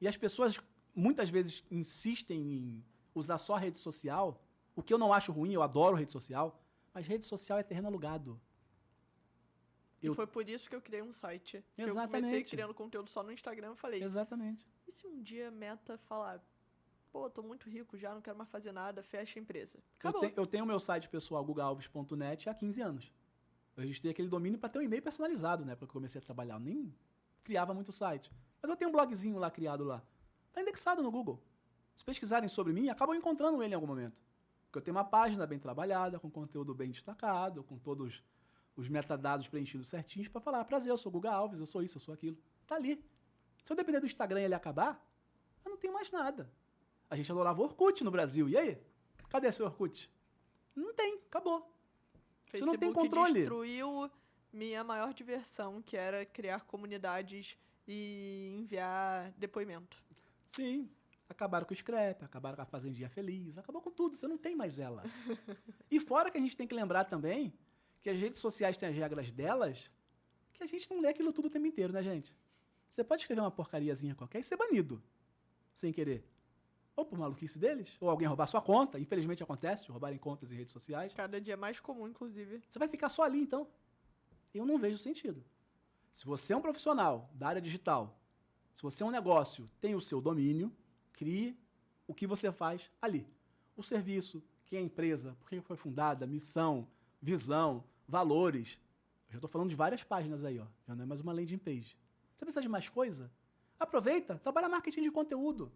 E 0.00 0.08
as 0.08 0.16
pessoas 0.16 0.58
muitas 0.92 1.30
vezes 1.30 1.62
insistem 1.70 2.40
em 2.40 2.84
usar 3.14 3.38
só 3.38 3.54
rede 3.54 3.78
social, 3.78 4.42
o 4.78 4.82
que 4.82 4.94
eu 4.94 4.98
não 4.98 5.12
acho 5.12 5.32
ruim, 5.32 5.52
eu 5.52 5.60
adoro 5.60 5.96
rede 5.96 6.12
social, 6.12 6.62
mas 6.94 7.04
rede 7.04 7.26
social 7.26 7.58
é 7.58 7.64
terreno 7.64 7.88
alugado. 7.88 8.40
Eu... 10.00 10.12
E 10.12 10.14
foi 10.14 10.24
por 10.24 10.48
isso 10.48 10.70
que 10.70 10.76
eu 10.76 10.80
criei 10.80 11.02
um 11.02 11.12
site. 11.12 11.64
Exatamente. 11.76 12.14
eu 12.14 12.20
comecei 12.20 12.44
criando 12.44 12.72
conteúdo 12.72 13.10
só 13.10 13.24
no 13.24 13.32
Instagram 13.32 13.72
e 13.72 13.76
falei. 13.76 14.00
Exatamente. 14.00 14.64
E 14.86 14.92
se 14.92 15.04
um 15.04 15.20
dia 15.20 15.48
a 15.48 15.50
meta 15.50 15.98
falar, 15.98 16.40
pô, 17.10 17.28
tô 17.28 17.42
muito 17.42 17.68
rico 17.68 17.98
já, 17.98 18.14
não 18.14 18.20
quero 18.20 18.38
mais 18.38 18.48
fazer 18.50 18.70
nada, 18.70 19.02
fecha 19.02 19.40
a 19.40 19.42
empresa. 19.42 19.80
Acabou. 19.98 20.22
Eu, 20.22 20.30
te, 20.30 20.38
eu 20.38 20.46
tenho 20.46 20.64
meu 20.64 20.78
site 20.78 21.08
pessoal, 21.08 21.44
gugalves.net, 21.44 22.48
há 22.48 22.54
15 22.54 22.80
anos. 22.80 23.12
Eu 23.76 23.82
registrei 23.82 24.12
aquele 24.12 24.28
domínio 24.28 24.60
para 24.60 24.68
ter 24.68 24.78
um 24.78 24.82
e-mail 24.82 25.02
personalizado, 25.02 25.64
né? 25.64 25.74
Porque 25.74 25.90
eu 25.90 25.94
comecei 25.94 26.20
a 26.20 26.22
trabalhar. 26.22 26.54
Eu 26.54 26.60
nem 26.60 26.94
criava 27.42 27.74
muito 27.74 27.90
site. 27.90 28.30
Mas 28.62 28.70
eu 28.70 28.76
tenho 28.76 28.90
um 28.90 28.92
blogzinho 28.92 29.38
lá 29.38 29.50
criado 29.50 29.82
lá. 29.82 30.00
Tá 30.52 30.62
indexado 30.62 31.02
no 31.02 31.10
Google. 31.10 31.42
Se 31.96 32.04
pesquisarem 32.04 32.48
sobre 32.48 32.72
mim, 32.72 32.88
acabam 32.88 33.16
encontrando 33.16 33.60
ele 33.60 33.72
em 33.72 33.74
algum 33.74 33.88
momento. 33.88 34.22
Porque 34.68 34.78
eu 34.78 34.82
tenho 34.82 34.96
uma 34.96 35.04
página 35.04 35.46
bem 35.46 35.58
trabalhada, 35.58 36.20
com 36.20 36.30
conteúdo 36.30 36.74
bem 36.74 36.90
destacado, 36.90 37.64
com 37.64 37.78
todos 37.78 38.22
os 38.76 38.88
metadados 38.88 39.48
preenchidos 39.48 39.88
certinhos 39.88 40.28
para 40.28 40.40
falar, 40.40 40.64
prazer, 40.64 40.92
eu 40.92 40.98
sou 40.98 41.10
Guga 41.10 41.32
Alves, 41.32 41.58
eu 41.58 41.66
sou 41.66 41.82
isso, 41.82 41.96
eu 41.96 42.02
sou 42.02 42.12
aquilo. 42.12 42.36
Tá 42.66 42.76
ali. 42.76 43.02
Se 43.64 43.72
eu 43.72 43.76
depender 43.76 43.98
do 43.98 44.06
Instagram 44.06 44.42
e 44.42 44.44
ele 44.44 44.54
acabar, 44.54 45.02
eu 45.64 45.70
não 45.70 45.78
tenho 45.78 45.92
mais 45.92 46.10
nada. 46.12 46.52
A 47.08 47.16
gente 47.16 47.32
adorava 47.32 47.62
Orkut 47.62 48.04
no 48.04 48.10
Brasil. 48.10 48.48
E 48.48 48.56
aí? 48.56 48.78
Cadê 49.30 49.50
seu 49.50 49.66
Orkut? 49.66 50.10
Não 50.76 50.94
tem, 50.94 51.14
acabou. 51.26 51.74
Facebook 52.44 52.58
Você 52.58 52.64
não 52.64 52.78
tem 52.78 52.92
controle. 52.92 53.40
destruiu 53.40 54.10
minha 54.52 54.84
maior 54.84 55.14
diversão, 55.14 55.80
que 55.82 55.96
era 55.96 56.24
criar 56.26 56.60
comunidades 56.66 57.56
e 57.86 58.58
enviar 58.60 59.32
depoimento. 59.32 60.02
Sim. 60.50 60.90
Acabaram 61.28 61.66
com 61.66 61.72
o 61.72 61.76
scrap, 61.76 62.24
acabaram 62.24 62.56
com 62.56 62.62
a 62.62 62.66
Fazendinha 62.66 63.08
Feliz, 63.08 63.58
acabou 63.58 63.82
com 63.82 63.90
tudo, 63.90 64.16
você 64.16 64.26
não 64.26 64.38
tem 64.38 64.56
mais 64.56 64.78
ela. 64.78 65.04
e 65.90 66.00
fora 66.00 66.30
que 66.30 66.38
a 66.38 66.40
gente 66.40 66.56
tem 66.56 66.66
que 66.66 66.74
lembrar 66.74 67.04
também 67.04 67.52
que 68.00 68.08
as 68.08 68.18
redes 68.18 68.40
sociais 68.40 68.76
têm 68.76 68.88
as 68.88 68.94
regras 68.94 69.30
delas, 69.30 69.90
que 70.54 70.62
a 70.62 70.66
gente 70.66 70.88
não 70.90 71.00
lê 71.00 71.08
aquilo 71.08 71.32
tudo 71.32 71.48
o 71.48 71.50
tempo 71.50 71.66
inteiro, 71.66 71.92
né, 71.92 72.02
gente? 72.02 72.34
Você 72.88 73.04
pode 73.04 73.22
escrever 73.22 73.40
uma 73.40 73.50
porcariazinha 73.50 74.14
qualquer 74.14 74.40
e 74.40 74.44
ser 74.44 74.56
banido, 74.56 75.02
sem 75.74 75.92
querer 75.92 76.24
ou 76.98 77.04
por 77.04 77.16
maluquice 77.16 77.60
deles, 77.60 77.96
ou 78.00 78.10
alguém 78.10 78.26
roubar 78.26 78.48
sua 78.48 78.60
conta. 78.60 78.98
Infelizmente 78.98 79.40
acontece, 79.40 79.84
de 79.84 79.92
roubarem 79.92 80.18
contas 80.18 80.50
em 80.50 80.56
redes 80.56 80.72
sociais. 80.72 81.12
Cada 81.12 81.40
dia 81.40 81.56
mais 81.56 81.78
comum, 81.78 82.08
inclusive. 82.08 82.60
Você 82.68 82.76
vai 82.76 82.88
ficar 82.88 83.08
só 83.08 83.22
ali, 83.22 83.40
então. 83.40 83.68
Eu 84.52 84.66
não 84.66 84.76
vejo 84.76 84.98
sentido. 84.98 85.44
Se 86.12 86.26
você 86.26 86.52
é 86.52 86.56
um 86.56 86.60
profissional 86.60 87.30
da 87.32 87.46
área 87.46 87.62
digital, 87.62 88.18
se 88.74 88.82
você 88.82 89.04
é 89.04 89.06
um 89.06 89.12
negócio, 89.12 89.70
tem 89.80 89.94
o 89.94 90.00
seu 90.00 90.20
domínio, 90.20 90.74
crie 91.18 91.58
o 92.06 92.14
que 92.14 92.28
você 92.28 92.52
faz 92.52 92.88
ali. 93.02 93.26
O 93.76 93.82
serviço, 93.82 94.40
quem 94.64 94.78
é 94.78 94.82
a 94.82 94.84
empresa, 94.84 95.36
por 95.40 95.50
que 95.50 95.60
foi 95.60 95.76
fundada, 95.76 96.26
missão, 96.26 96.86
visão, 97.20 97.82
valores. 98.06 98.78
Eu 99.26 99.32
já 99.32 99.38
estou 99.38 99.50
falando 99.50 99.68
de 99.68 99.76
várias 99.76 100.04
páginas 100.04 100.44
aí, 100.44 100.60
ó. 100.60 100.66
Já 100.86 100.94
não 100.94 101.02
é 101.02 101.06
mais 101.06 101.20
uma 101.20 101.32
landing 101.32 101.58
page. 101.58 101.98
Você 102.36 102.44
precisa 102.44 102.62
de 102.62 102.68
mais 102.68 102.88
coisa? 102.88 103.30
Aproveita, 103.80 104.38
trabalha 104.38 104.68
marketing 104.68 105.02
de 105.02 105.10
conteúdo. 105.10 105.72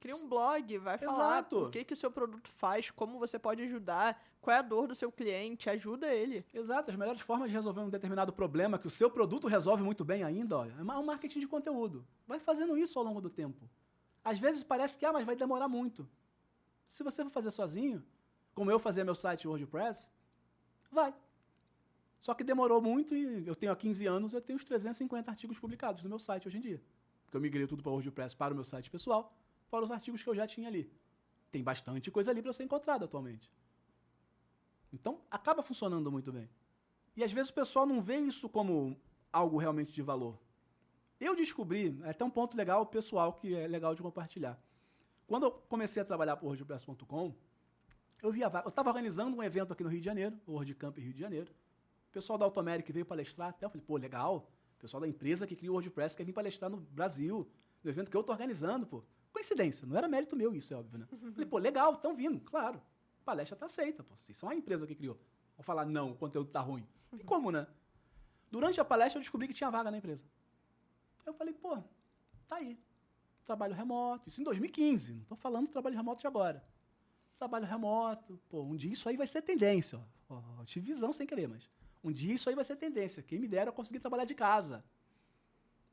Cria 0.00 0.16
um 0.16 0.28
blog, 0.28 0.78
vai 0.78 0.98
falar 0.98 1.38
Exato. 1.38 1.64
o 1.66 1.70
que, 1.70 1.84
que 1.84 1.94
o 1.94 1.96
seu 1.96 2.10
produto 2.10 2.50
faz, 2.50 2.90
como 2.90 3.18
você 3.18 3.38
pode 3.38 3.62
ajudar, 3.62 4.22
qual 4.40 4.54
é 4.54 4.58
a 4.58 4.62
dor 4.62 4.86
do 4.86 4.94
seu 4.94 5.10
cliente, 5.10 5.68
ajuda 5.68 6.12
ele. 6.14 6.44
Exato, 6.52 6.90
as 6.90 6.96
melhores 6.96 7.20
formas 7.20 7.48
de 7.48 7.54
resolver 7.54 7.80
um 7.80 7.90
determinado 7.90 8.32
problema 8.32 8.78
que 8.78 8.86
o 8.86 8.90
seu 8.90 9.10
produto 9.10 9.46
resolve 9.46 9.82
muito 9.82 10.04
bem 10.04 10.22
ainda, 10.22 10.58
olha, 10.58 10.74
é 10.78 10.82
um 10.82 11.04
marketing 11.04 11.40
de 11.40 11.48
conteúdo. 11.48 12.06
Vai 12.26 12.38
fazendo 12.38 12.76
isso 12.76 12.98
ao 12.98 13.04
longo 13.04 13.20
do 13.20 13.30
tempo. 13.30 13.68
Às 14.30 14.40
vezes 14.40 14.64
parece 14.64 14.98
que, 14.98 15.06
ah, 15.06 15.12
mas 15.12 15.24
vai 15.24 15.36
demorar 15.36 15.68
muito. 15.68 16.08
Se 16.84 17.04
você 17.04 17.22
for 17.22 17.30
fazer 17.30 17.52
sozinho, 17.52 18.04
como 18.56 18.72
eu 18.72 18.78
fazia 18.80 19.04
meu 19.04 19.14
site 19.14 19.46
WordPress, 19.46 20.08
vai. 20.90 21.14
Só 22.18 22.34
que 22.34 22.42
demorou 22.42 22.80
muito 22.82 23.14
e 23.14 23.46
eu 23.46 23.54
tenho 23.54 23.70
há 23.70 23.76
15 23.76 24.04
anos, 24.06 24.34
eu 24.34 24.40
tenho 24.40 24.56
uns 24.56 24.64
350 24.64 25.30
artigos 25.30 25.60
publicados 25.60 26.02
no 26.02 26.08
meu 26.08 26.18
site 26.18 26.48
hoje 26.48 26.58
em 26.58 26.60
dia. 26.60 26.82
Porque 27.24 27.36
eu 27.36 27.40
migrei 27.40 27.68
tudo 27.68 27.84
para 27.84 27.90
o 27.90 27.92
WordPress 27.92 28.34
para 28.34 28.52
o 28.52 28.56
meu 28.56 28.64
site 28.64 28.90
pessoal 28.90 29.32
fora 29.68 29.84
os 29.84 29.92
artigos 29.92 30.22
que 30.24 30.28
eu 30.28 30.34
já 30.34 30.46
tinha 30.46 30.66
ali. 30.66 30.90
Tem 31.52 31.62
bastante 31.62 32.10
coisa 32.10 32.32
ali 32.32 32.42
para 32.42 32.52
ser 32.52 32.64
encontrada 32.64 33.04
atualmente. 33.04 33.48
Então, 34.92 35.20
acaba 35.30 35.62
funcionando 35.62 36.10
muito 36.10 36.32
bem. 36.32 36.48
E 37.16 37.22
às 37.22 37.32
vezes 37.32 37.50
o 37.50 37.54
pessoal 37.54 37.86
não 37.86 38.02
vê 38.02 38.16
isso 38.16 38.48
como 38.48 39.00
algo 39.32 39.56
realmente 39.56 39.92
de 39.92 40.02
valor. 40.02 40.36
Eu 41.20 41.34
descobri, 41.34 41.98
é 42.04 42.10
até 42.10 42.24
um 42.24 42.30
ponto 42.30 42.56
legal 42.56 42.84
pessoal 42.86 43.32
que 43.32 43.54
é 43.54 43.66
legal 43.66 43.94
de 43.94 44.02
compartilhar. 44.02 44.60
Quando 45.26 45.44
eu 45.44 45.50
comecei 45.50 46.00
a 46.00 46.04
trabalhar 46.04 46.36
por 46.36 46.46
WordPress.com, 46.46 47.34
eu 48.22 48.32
via 48.32 48.50
eu 48.64 48.68
estava 48.68 48.90
organizando 48.90 49.36
um 49.36 49.42
evento 49.42 49.72
aqui 49.72 49.82
no 49.82 49.88
Rio 49.88 50.00
de 50.00 50.06
Janeiro, 50.06 50.38
o 50.46 50.52
WordCamp 50.52 50.98
Rio 50.98 51.12
de 51.12 51.20
Janeiro. 51.20 51.50
O 52.08 52.12
pessoal 52.12 52.38
da 52.38 52.44
Automeric 52.44 52.90
veio 52.92 53.04
palestrar, 53.04 53.48
até 53.48 53.66
eu 53.66 53.70
falei, 53.70 53.84
pô, 53.86 53.96
legal. 53.96 54.50
O 54.76 54.78
pessoal 54.78 55.00
da 55.00 55.08
empresa 55.08 55.46
que 55.46 55.56
cria 55.56 55.70
o 55.70 55.74
WordPress 55.74 56.16
quer 56.16 56.24
vir 56.24 56.32
palestrar 56.32 56.70
no 56.70 56.76
Brasil, 56.76 57.48
no 57.82 57.90
evento 57.90 58.10
que 58.10 58.16
eu 58.16 58.20
estou 58.20 58.34
organizando, 58.34 58.86
pô 58.86 59.02
coincidência, 59.36 59.86
não 59.86 59.96
era 59.96 60.08
mérito 60.08 60.34
meu 60.34 60.54
isso, 60.54 60.72
é 60.72 60.76
óbvio, 60.76 60.98
né? 60.98 61.06
Falei, 61.32 61.46
pô, 61.46 61.58
legal, 61.58 61.92
estão 61.92 62.14
vindo, 62.14 62.40
claro. 62.40 62.80
A 63.20 63.24
palestra 63.24 63.56
tá 63.56 63.66
aceita, 63.66 64.02
pô. 64.02 64.16
Vocês 64.16 64.36
são 64.36 64.48
a 64.48 64.54
empresa 64.54 64.86
que 64.86 64.94
criou. 64.94 65.18
Vou 65.56 65.62
falar, 65.64 65.84
não, 65.84 66.12
o 66.12 66.16
conteúdo 66.16 66.50
tá 66.50 66.60
ruim. 66.60 66.86
E 67.12 67.22
como, 67.22 67.50
né? 67.50 67.66
Durante 68.50 68.80
a 68.80 68.84
palestra 68.84 69.18
eu 69.18 69.22
descobri 69.22 69.46
que 69.46 69.54
tinha 69.54 69.70
vaga 69.70 69.90
na 69.90 69.98
empresa. 69.98 70.24
Eu 71.26 71.34
falei, 71.34 71.52
pô, 71.52 71.76
tá 72.46 72.56
aí. 72.56 72.78
Trabalho 73.44 73.74
remoto. 73.74 74.28
Isso 74.28 74.40
em 74.40 74.44
2015, 74.44 75.12
não 75.12 75.22
estou 75.22 75.36
falando 75.36 75.68
trabalho 75.68 75.96
remoto 75.96 76.20
de 76.20 76.26
agora. 76.26 76.64
Trabalho 77.36 77.66
remoto. 77.66 78.40
Pô, 78.48 78.62
um 78.62 78.76
dia 78.76 78.92
isso 78.92 79.08
aí 79.08 79.16
vai 79.16 79.26
ser 79.26 79.42
tendência. 79.42 79.98
Ó. 79.98 80.16
Ó, 80.58 80.64
tive 80.64 80.86
visão 80.86 81.12
sem 81.12 81.26
querer, 81.26 81.46
mas 81.46 81.70
um 82.02 82.10
dia 82.10 82.34
isso 82.34 82.48
aí 82.48 82.54
vai 82.54 82.64
ser 82.64 82.76
tendência. 82.76 83.22
Quem 83.22 83.38
me 83.38 83.46
dera 83.46 83.68
eu 83.68 83.72
conseguir 83.72 84.00
trabalhar 84.00 84.24
de 84.24 84.34
casa. 84.34 84.84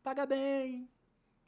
Paga 0.01 0.25
bem. 0.25 0.89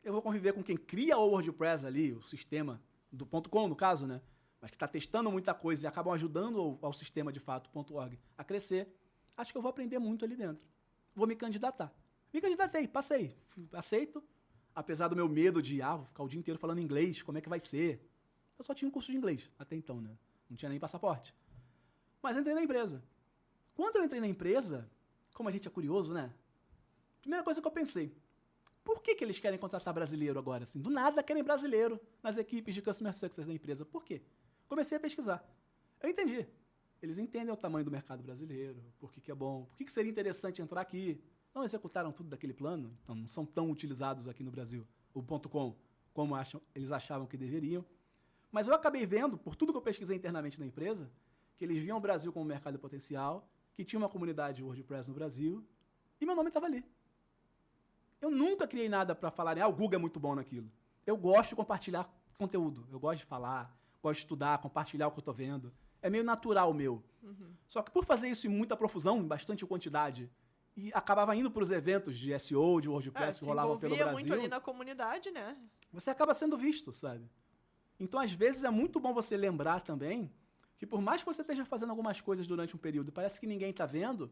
Eu 0.04 0.14
vou 0.14 0.22
conviver 0.22 0.54
com 0.54 0.64
quem 0.64 0.78
cria 0.78 1.18
o 1.18 1.30
WordPress 1.30 1.86
ali, 1.86 2.14
o 2.14 2.22
sistema 2.22 2.82
do 3.12 3.26
.com, 3.26 3.68
no 3.68 3.76
caso, 3.76 4.06
né? 4.06 4.22
Mas 4.62 4.70
que 4.72 4.76
está 4.76 4.88
testando 4.88 5.32
muita 5.32 5.54
coisa 5.54 5.86
e 5.86 5.88
acabam 5.88 6.14
ajudando 6.14 6.60
ao, 6.60 6.80
ao 6.82 6.94
sistema, 6.94 7.32
de 7.32 7.40
fato, 7.40 7.70
.org, 7.94 8.20
a 8.38 8.44
crescer. 8.44 8.88
Acho 9.36 9.52
que 9.52 9.58
eu 9.58 9.62
vou 9.62 9.70
aprender 9.70 10.00
muito 10.00 10.24
ali 10.24 10.36
dentro. 10.36 10.68
Vou 11.16 11.28
me 11.28 11.36
candidatar. 11.36 11.94
Me 12.36 12.42
candidatei, 12.42 12.86
passei. 12.86 13.34
Aceito. 13.72 14.22
Apesar 14.76 15.08
do 15.08 15.16
meu 15.16 15.30
medo 15.30 15.62
de, 15.62 15.82
ah, 15.82 15.96
vou 15.96 16.06
ficar 16.06 16.22
o 16.22 16.28
dia 16.28 16.38
inteiro 16.38 16.60
falando 16.60 16.80
inglês, 16.80 17.22
como 17.22 17.38
é 17.38 17.42
que 17.42 17.48
vai 17.48 17.62
ser? 17.62 18.06
Eu 18.58 18.64
só 18.66 18.74
tinha 18.74 18.90
um 18.90 18.92
curso 18.92 19.10
de 19.10 19.18
inglês 19.18 19.50
até 19.58 19.74
então, 19.74 20.02
né? 20.02 20.18
Não 20.50 20.58
tinha 20.58 20.68
nem 20.68 20.78
passaporte. 20.78 21.34
Mas 22.22 22.36
entrei 22.36 22.54
na 22.54 22.62
empresa. 22.62 23.02
Quando 23.74 23.96
eu 23.96 24.04
entrei 24.04 24.20
na 24.20 24.28
empresa, 24.28 24.86
como 25.34 25.48
a 25.48 25.52
gente 25.52 25.66
é 25.66 25.72
curioso, 25.72 26.14
né? 26.14 26.30
Primeira 27.22 27.42
coisa 27.42 27.62
que 27.62 27.68
eu 27.68 27.72
pensei, 27.72 28.14
por 28.84 29.02
que, 29.02 29.16
que 29.16 29.24
eles 29.24 29.40
querem 29.40 29.58
contratar 29.58 29.94
brasileiro 29.94 30.38
agora? 30.38 30.64
Assim, 30.64 30.82
do 30.82 30.90
nada 30.90 31.24
querem 31.24 31.42
brasileiro 31.42 31.98
nas 32.22 32.38
equipes 32.38 32.76
de 32.76 32.82
Customer 32.82 33.14
Success 33.14 33.48
da 33.48 33.54
empresa. 33.54 33.86
Por 33.86 34.04
quê? 34.04 34.22
Comecei 34.68 34.98
a 34.98 35.00
pesquisar. 35.00 35.42
Eu 36.02 36.10
entendi. 36.10 36.46
Eles 37.02 37.18
entendem 37.18 37.54
o 37.54 37.58
tamanho 37.58 37.86
do 37.86 37.92
mercado 37.92 38.22
brasileiro, 38.22 38.84
por 39.00 39.10
que, 39.14 39.22
que 39.22 39.32
é 39.32 39.36
bom, 39.36 39.64
por 39.64 39.78
que, 39.78 39.86
que 39.86 39.92
seria 39.92 40.12
interessante 40.12 40.62
entrar 40.62 40.82
aqui, 40.82 41.22
não 41.56 41.64
executaram 41.64 42.12
tudo 42.12 42.30
daquele 42.30 42.54
plano, 42.54 42.96
então 43.02 43.16
não 43.16 43.28
são 43.28 43.46
tão 43.46 43.72
utilizados 43.72 44.28
aqui 44.28 44.44
no 44.44 44.52
Brasil, 44.52 44.86
o 45.14 45.24
ponto 45.24 45.48
.com, 45.48 45.74
como 46.14 46.36
acham, 46.36 46.62
eles 46.76 46.92
achavam 46.92 47.26
que 47.26 47.38
deveriam. 47.38 47.84
Mas 48.52 48.68
eu 48.68 48.74
acabei 48.74 49.06
vendo, 49.06 49.38
por 49.38 49.56
tudo 49.56 49.72
que 49.72 49.78
eu 49.78 49.82
pesquisei 49.82 50.18
internamente 50.18 50.60
na 50.60 50.66
empresa, 50.66 51.10
que 51.56 51.64
eles 51.64 51.82
viam 51.82 51.98
o 51.98 52.02
Brasil 52.02 52.34
como 52.34 52.44
um 52.44 52.48
mercado 52.48 52.78
potencial, 52.78 53.50
que 53.74 53.86
tinha 53.86 53.98
uma 53.98 54.10
comunidade 54.10 54.62
WordPress 54.62 55.08
no 55.08 55.16
Brasil, 55.16 55.66
e 56.20 56.26
meu 56.26 56.36
nome 56.36 56.50
estava 56.50 56.66
ali. 56.66 56.86
Eu 58.22 58.30
nunca 58.30 58.68
criei 58.68 58.90
nada 58.90 59.16
para 59.16 59.32
falar, 59.32 59.58
ah, 59.58 59.68
o 59.68 59.74
Google 59.74 59.96
é 59.96 59.98
muito 59.98 60.20
bom 60.20 60.36
naquilo. 60.36 60.70
Eu 61.06 61.16
gosto 61.16 61.52
de 61.52 61.56
compartilhar 61.56 62.10
conteúdo, 62.38 62.86
eu 62.92 63.00
gosto 63.00 63.20
de 63.20 63.26
falar, 63.26 63.74
gosto 64.02 64.20
de 64.20 64.26
estudar, 64.26 64.58
compartilhar 64.58 65.08
o 65.08 65.12
que 65.12 65.20
eu 65.20 65.22
estou 65.22 65.34
vendo. 65.34 65.72
É 66.02 66.10
meio 66.10 66.24
natural 66.24 66.74
meu. 66.74 67.04
Uhum. 67.24 67.54
Só 67.68 67.82
que 67.82 67.92
por 67.92 68.04
fazer 68.04 68.28
isso 68.28 68.46
em 68.46 68.50
muita 68.50 68.76
profusão, 68.76 69.20
em 69.20 69.28
bastante 69.28 69.66
quantidade, 69.66 70.30
e 70.76 70.92
acabava 70.94 71.36
indo 71.36 71.50
para 71.50 71.64
os 71.64 71.72
eventos 71.72 72.18
de 72.18 72.38
SEO, 72.38 72.82
de 72.82 72.90
WordPress 72.90 73.38
é, 73.38 73.40
que 73.40 73.46
rolavam 73.46 73.78
pelo 73.78 73.96
Brasil. 73.96 74.14
muito 74.14 74.34
ali 74.34 74.48
na 74.48 74.60
comunidade, 74.60 75.32
né? 75.32 75.58
Você 75.92 76.10
acaba 76.10 76.34
sendo 76.34 76.58
visto, 76.58 76.92
sabe? 76.92 77.30
Então, 78.00 78.20
às 78.20 78.34
vezes, 78.34 78.64
é 78.64 78.70
muito 78.70 79.00
bom 79.00 79.14
você 79.14 79.38
lembrar 79.38 79.80
também 79.80 80.32
que 80.78 80.86
por 80.86 81.02
mais 81.02 81.22
que 81.22 81.26
você 81.26 81.42
esteja 81.42 81.64
fazendo 81.64 81.92
algumas 81.92 82.20
coisas 82.20 82.46
durante 82.46 82.76
um 82.76 82.80
período 82.80 83.08
e 83.08 83.12
parece 83.12 83.40
que 83.40 83.48
ninguém 83.48 83.70
está 83.70 83.86
vendo, 83.86 84.30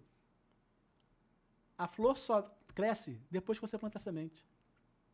a 1.77 1.87
flor 1.87 2.17
só 2.17 2.53
cresce 2.75 3.21
depois 3.31 3.57
que 3.57 3.65
você 3.65 3.77
planta 3.77 3.97
a 3.97 4.01
semente. 4.01 4.45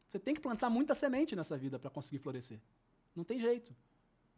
Você 0.07 0.17
tem 0.17 0.33
que 0.33 0.41
plantar 0.41 0.71
muita 0.71 0.95
semente 0.95 1.35
nessa 1.35 1.55
vida 1.55 1.77
para 1.77 1.91
conseguir 1.91 2.17
florescer. 2.17 2.59
Não 3.15 3.23
tem 3.23 3.39
jeito. 3.39 3.75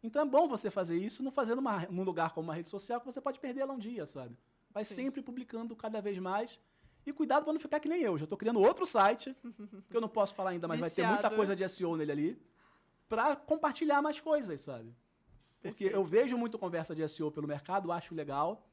Então 0.02 0.20
é 0.20 0.24
bom 0.24 0.46
você 0.46 0.70
fazer 0.70 0.98
isso, 0.98 1.22
não 1.22 1.30
fazer 1.30 1.54
numa, 1.54 1.86
num 1.86 2.02
lugar 2.02 2.32
como 2.32 2.48
uma 2.48 2.54
rede 2.54 2.68
social 2.68 3.00
que 3.00 3.06
você 3.06 3.20
pode 3.20 3.40
perder 3.40 3.60
ela 3.62 3.72
um 3.72 3.78
dia, 3.78 4.04
sabe? 4.04 4.36
Vai 4.70 4.84
Sim. 4.84 4.96
sempre 4.96 5.22
publicando 5.22 5.74
cada 5.74 6.02
vez 6.02 6.18
mais 6.18 6.60
e 7.04 7.12
cuidado 7.12 7.44
para 7.44 7.52
não 7.52 7.60
ficar 7.60 7.80
que 7.80 7.88
nem 7.88 8.00
eu. 8.02 8.16
Já 8.16 8.24
estou 8.24 8.38
criando 8.38 8.60
outro 8.60 8.86
site, 8.86 9.36
que 9.90 9.96
eu 9.96 10.00
não 10.00 10.08
posso 10.08 10.34
falar 10.34 10.50
ainda, 10.50 10.68
mas 10.68 10.80
Viciado. 10.80 11.08
vai 11.08 11.16
ter 11.16 11.22
muita 11.22 11.36
coisa 11.36 11.56
de 11.56 11.68
SEO 11.68 11.96
nele 11.96 12.12
ali, 12.12 12.42
para 13.08 13.36
compartilhar 13.36 14.00
mais 14.00 14.20
coisas, 14.20 14.60
sabe? 14.60 14.94
Porque 15.60 15.84
Perfeito. 15.84 15.94
eu 15.94 16.04
vejo 16.04 16.36
muito 16.38 16.58
conversa 16.58 16.94
de 16.94 17.06
SEO 17.08 17.30
pelo 17.30 17.46
mercado, 17.46 17.92
acho 17.92 18.14
legal, 18.14 18.68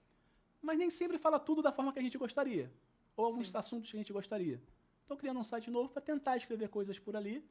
mas 0.61 0.77
nem 0.77 0.89
sempre 0.89 1.17
fala 1.17 1.39
tudo 1.39 1.61
da 1.61 1.71
forma 1.71 1.91
que 1.93 1.99
a 1.99 2.01
gente 2.01 2.17
gostaria. 2.17 2.71
Ou 3.15 3.25
alguns 3.25 3.51
Sim. 3.51 3.57
assuntos 3.57 3.91
que 3.91 3.97
a 3.97 3.99
gente 3.99 4.13
gostaria. 4.13 4.61
Estou 5.01 5.17
criando 5.17 5.39
um 5.39 5.43
site 5.43 5.69
novo 5.69 5.89
para 5.89 6.01
tentar 6.01 6.37
escrever 6.37 6.69
coisas 6.69 6.97
por 6.99 7.15
ali 7.15 7.43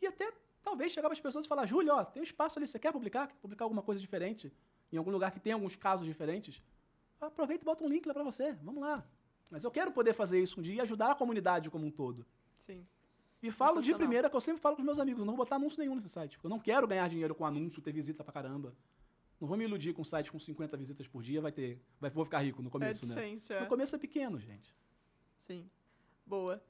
e 0.00 0.06
até 0.06 0.32
talvez 0.62 0.90
chegar 0.92 1.08
para 1.08 1.14
as 1.14 1.20
pessoas 1.20 1.44
e 1.44 1.48
falar: 1.48 1.66
Júlio, 1.66 1.94
ó, 1.94 2.04
tem 2.04 2.20
um 2.20 2.24
espaço 2.24 2.58
ali, 2.58 2.66
você 2.66 2.78
quer 2.78 2.92
publicar? 2.92 3.28
Quer 3.28 3.36
publicar 3.36 3.64
alguma 3.64 3.82
coisa 3.82 4.00
diferente? 4.00 4.52
Em 4.92 4.96
algum 4.96 5.10
lugar 5.10 5.30
que 5.30 5.38
tem 5.40 5.52
alguns 5.52 5.76
casos 5.76 6.06
diferentes? 6.06 6.62
Aproveita 7.20 7.62
e 7.62 7.64
bota 7.64 7.84
um 7.84 7.88
link 7.88 8.06
lá 8.06 8.14
para 8.14 8.22
você. 8.22 8.52
Vamos 8.62 8.82
lá. 8.82 9.04
Mas 9.50 9.64
eu 9.64 9.70
quero 9.70 9.92
poder 9.92 10.12
fazer 10.12 10.42
isso 10.42 10.60
um 10.60 10.62
dia 10.62 10.74
e 10.74 10.80
ajudar 10.80 11.12
a 11.12 11.14
comunidade 11.14 11.70
como 11.70 11.86
um 11.86 11.90
todo. 11.90 12.26
Sim. 12.60 12.86
E 13.42 13.50
falo 13.50 13.82
de 13.82 13.94
primeira, 13.94 14.30
que 14.30 14.36
eu 14.36 14.40
sempre 14.40 14.60
falo 14.60 14.74
com 14.74 14.82
os 14.82 14.86
meus 14.86 14.98
amigos, 14.98 15.20
eu 15.20 15.26
não 15.26 15.36
vou 15.36 15.44
botar 15.44 15.56
anúncio 15.56 15.78
nenhum 15.78 15.94
nesse 15.94 16.08
site. 16.08 16.36
Porque 16.36 16.46
eu 16.46 16.50
não 16.50 16.58
quero 16.58 16.86
ganhar 16.86 17.08
dinheiro 17.08 17.34
com 17.34 17.44
anúncio, 17.44 17.82
ter 17.82 17.92
visita 17.92 18.24
pra 18.24 18.32
caramba. 18.32 18.74
Não 19.38 19.46
vou 19.46 19.56
me 19.56 19.64
iludir 19.64 19.92
com 19.92 20.00
um 20.00 20.04
site 20.04 20.32
com 20.32 20.38
50 20.38 20.76
visitas 20.76 21.06
por 21.06 21.22
dia, 21.22 21.42
vai 21.42 21.52
ter. 21.52 21.78
Vai, 22.00 22.08
vou 22.08 22.24
ficar 22.24 22.38
rico 22.38 22.62
no 22.62 22.70
começo, 22.70 23.06
né? 23.06 23.36
É. 23.50 23.60
No 23.60 23.66
começo 23.66 23.94
é 23.94 23.98
pequeno, 23.98 24.38
gente. 24.38 24.74
Sim. 25.38 25.68
Boa. 26.24 26.62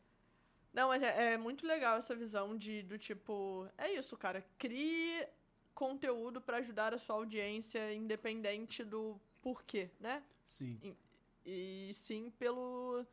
Não, 0.72 0.88
mas 0.88 1.00
é, 1.00 1.34
é, 1.34 1.38
muito 1.38 1.64
legal 1.64 1.98
essa 1.98 2.16
visão 2.16 2.56
de 2.56 2.82
do 2.82 2.98
tipo. 2.98 3.68
É 3.78 3.92
isso, 3.92 4.16
cara. 4.16 4.44
Crie 4.58 5.24
conteúdo 5.72 6.40
para 6.40 6.58
ajudar 6.58 6.92
a 6.92 6.98
sua 6.98 7.14
audiência, 7.14 7.94
independente 7.94 8.82
do 8.82 9.20
porquê, 9.40 9.90
né? 10.00 10.24
Sim. 10.48 10.96
E 11.44 11.90
sim 11.94 12.30
pelo. 12.30 13.04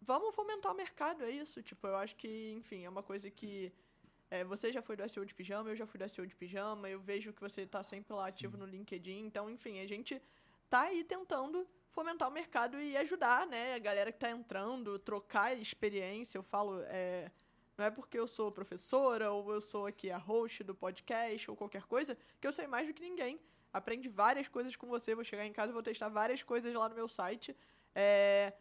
Vamos 0.00 0.34
fomentar 0.34 0.72
o 0.72 0.76
mercado, 0.76 1.24
é 1.24 1.30
isso. 1.30 1.62
Tipo, 1.62 1.86
eu 1.86 1.96
acho 1.96 2.16
que, 2.16 2.52
enfim, 2.52 2.84
é 2.84 2.88
uma 2.88 3.02
coisa 3.02 3.30
que. 3.30 3.72
É, 4.30 4.44
você 4.44 4.70
já 4.70 4.82
foi 4.82 4.94
do 4.94 5.08
SEO 5.08 5.24
de 5.24 5.34
pijama, 5.34 5.70
eu 5.70 5.76
já 5.76 5.86
fui 5.86 5.98
do 5.98 6.08
SEO 6.08 6.26
de 6.26 6.36
pijama, 6.36 6.88
eu 6.88 7.00
vejo 7.00 7.32
que 7.32 7.40
você 7.40 7.62
está 7.62 7.82
sempre 7.82 8.12
lá 8.14 8.26
ativo 8.26 8.56
sim. 8.56 8.60
no 8.60 8.66
LinkedIn. 8.66 9.24
Então, 9.24 9.48
enfim, 9.48 9.80
a 9.80 9.86
gente 9.86 10.20
tá 10.68 10.82
aí 10.82 11.02
tentando 11.02 11.66
fomentar 11.90 12.28
o 12.28 12.30
mercado 12.30 12.78
e 12.78 12.96
ajudar, 12.98 13.46
né, 13.46 13.74
a 13.74 13.78
galera 13.78 14.12
que 14.12 14.16
está 14.16 14.30
entrando, 14.30 14.98
trocar 14.98 15.56
experiência. 15.58 16.36
Eu 16.36 16.42
falo, 16.42 16.80
é, 16.88 17.30
não 17.76 17.86
é 17.86 17.90
porque 17.90 18.18
eu 18.18 18.26
sou 18.26 18.52
professora 18.52 19.32
ou 19.32 19.52
eu 19.52 19.60
sou 19.60 19.86
aqui 19.86 20.10
a 20.10 20.18
host 20.18 20.62
do 20.62 20.74
podcast 20.74 21.50
ou 21.50 21.56
qualquer 21.56 21.84
coisa 21.84 22.16
que 22.40 22.46
eu 22.46 22.52
sei 22.52 22.66
mais 22.66 22.86
do 22.86 22.92
que 22.92 23.02
ninguém 23.02 23.40
aprende 23.78 24.08
várias 24.08 24.48
coisas 24.48 24.76
com 24.76 24.86
você. 24.86 25.14
Vou 25.14 25.24
chegar 25.24 25.46
em 25.46 25.52
casa 25.52 25.70
e 25.70 25.72
vou 25.72 25.82
testar 25.82 26.08
várias 26.08 26.42
coisas 26.42 26.72
lá 26.74 26.88
no 26.88 26.94
meu 26.94 27.08
site. 27.08 27.56
É, 27.94 28.52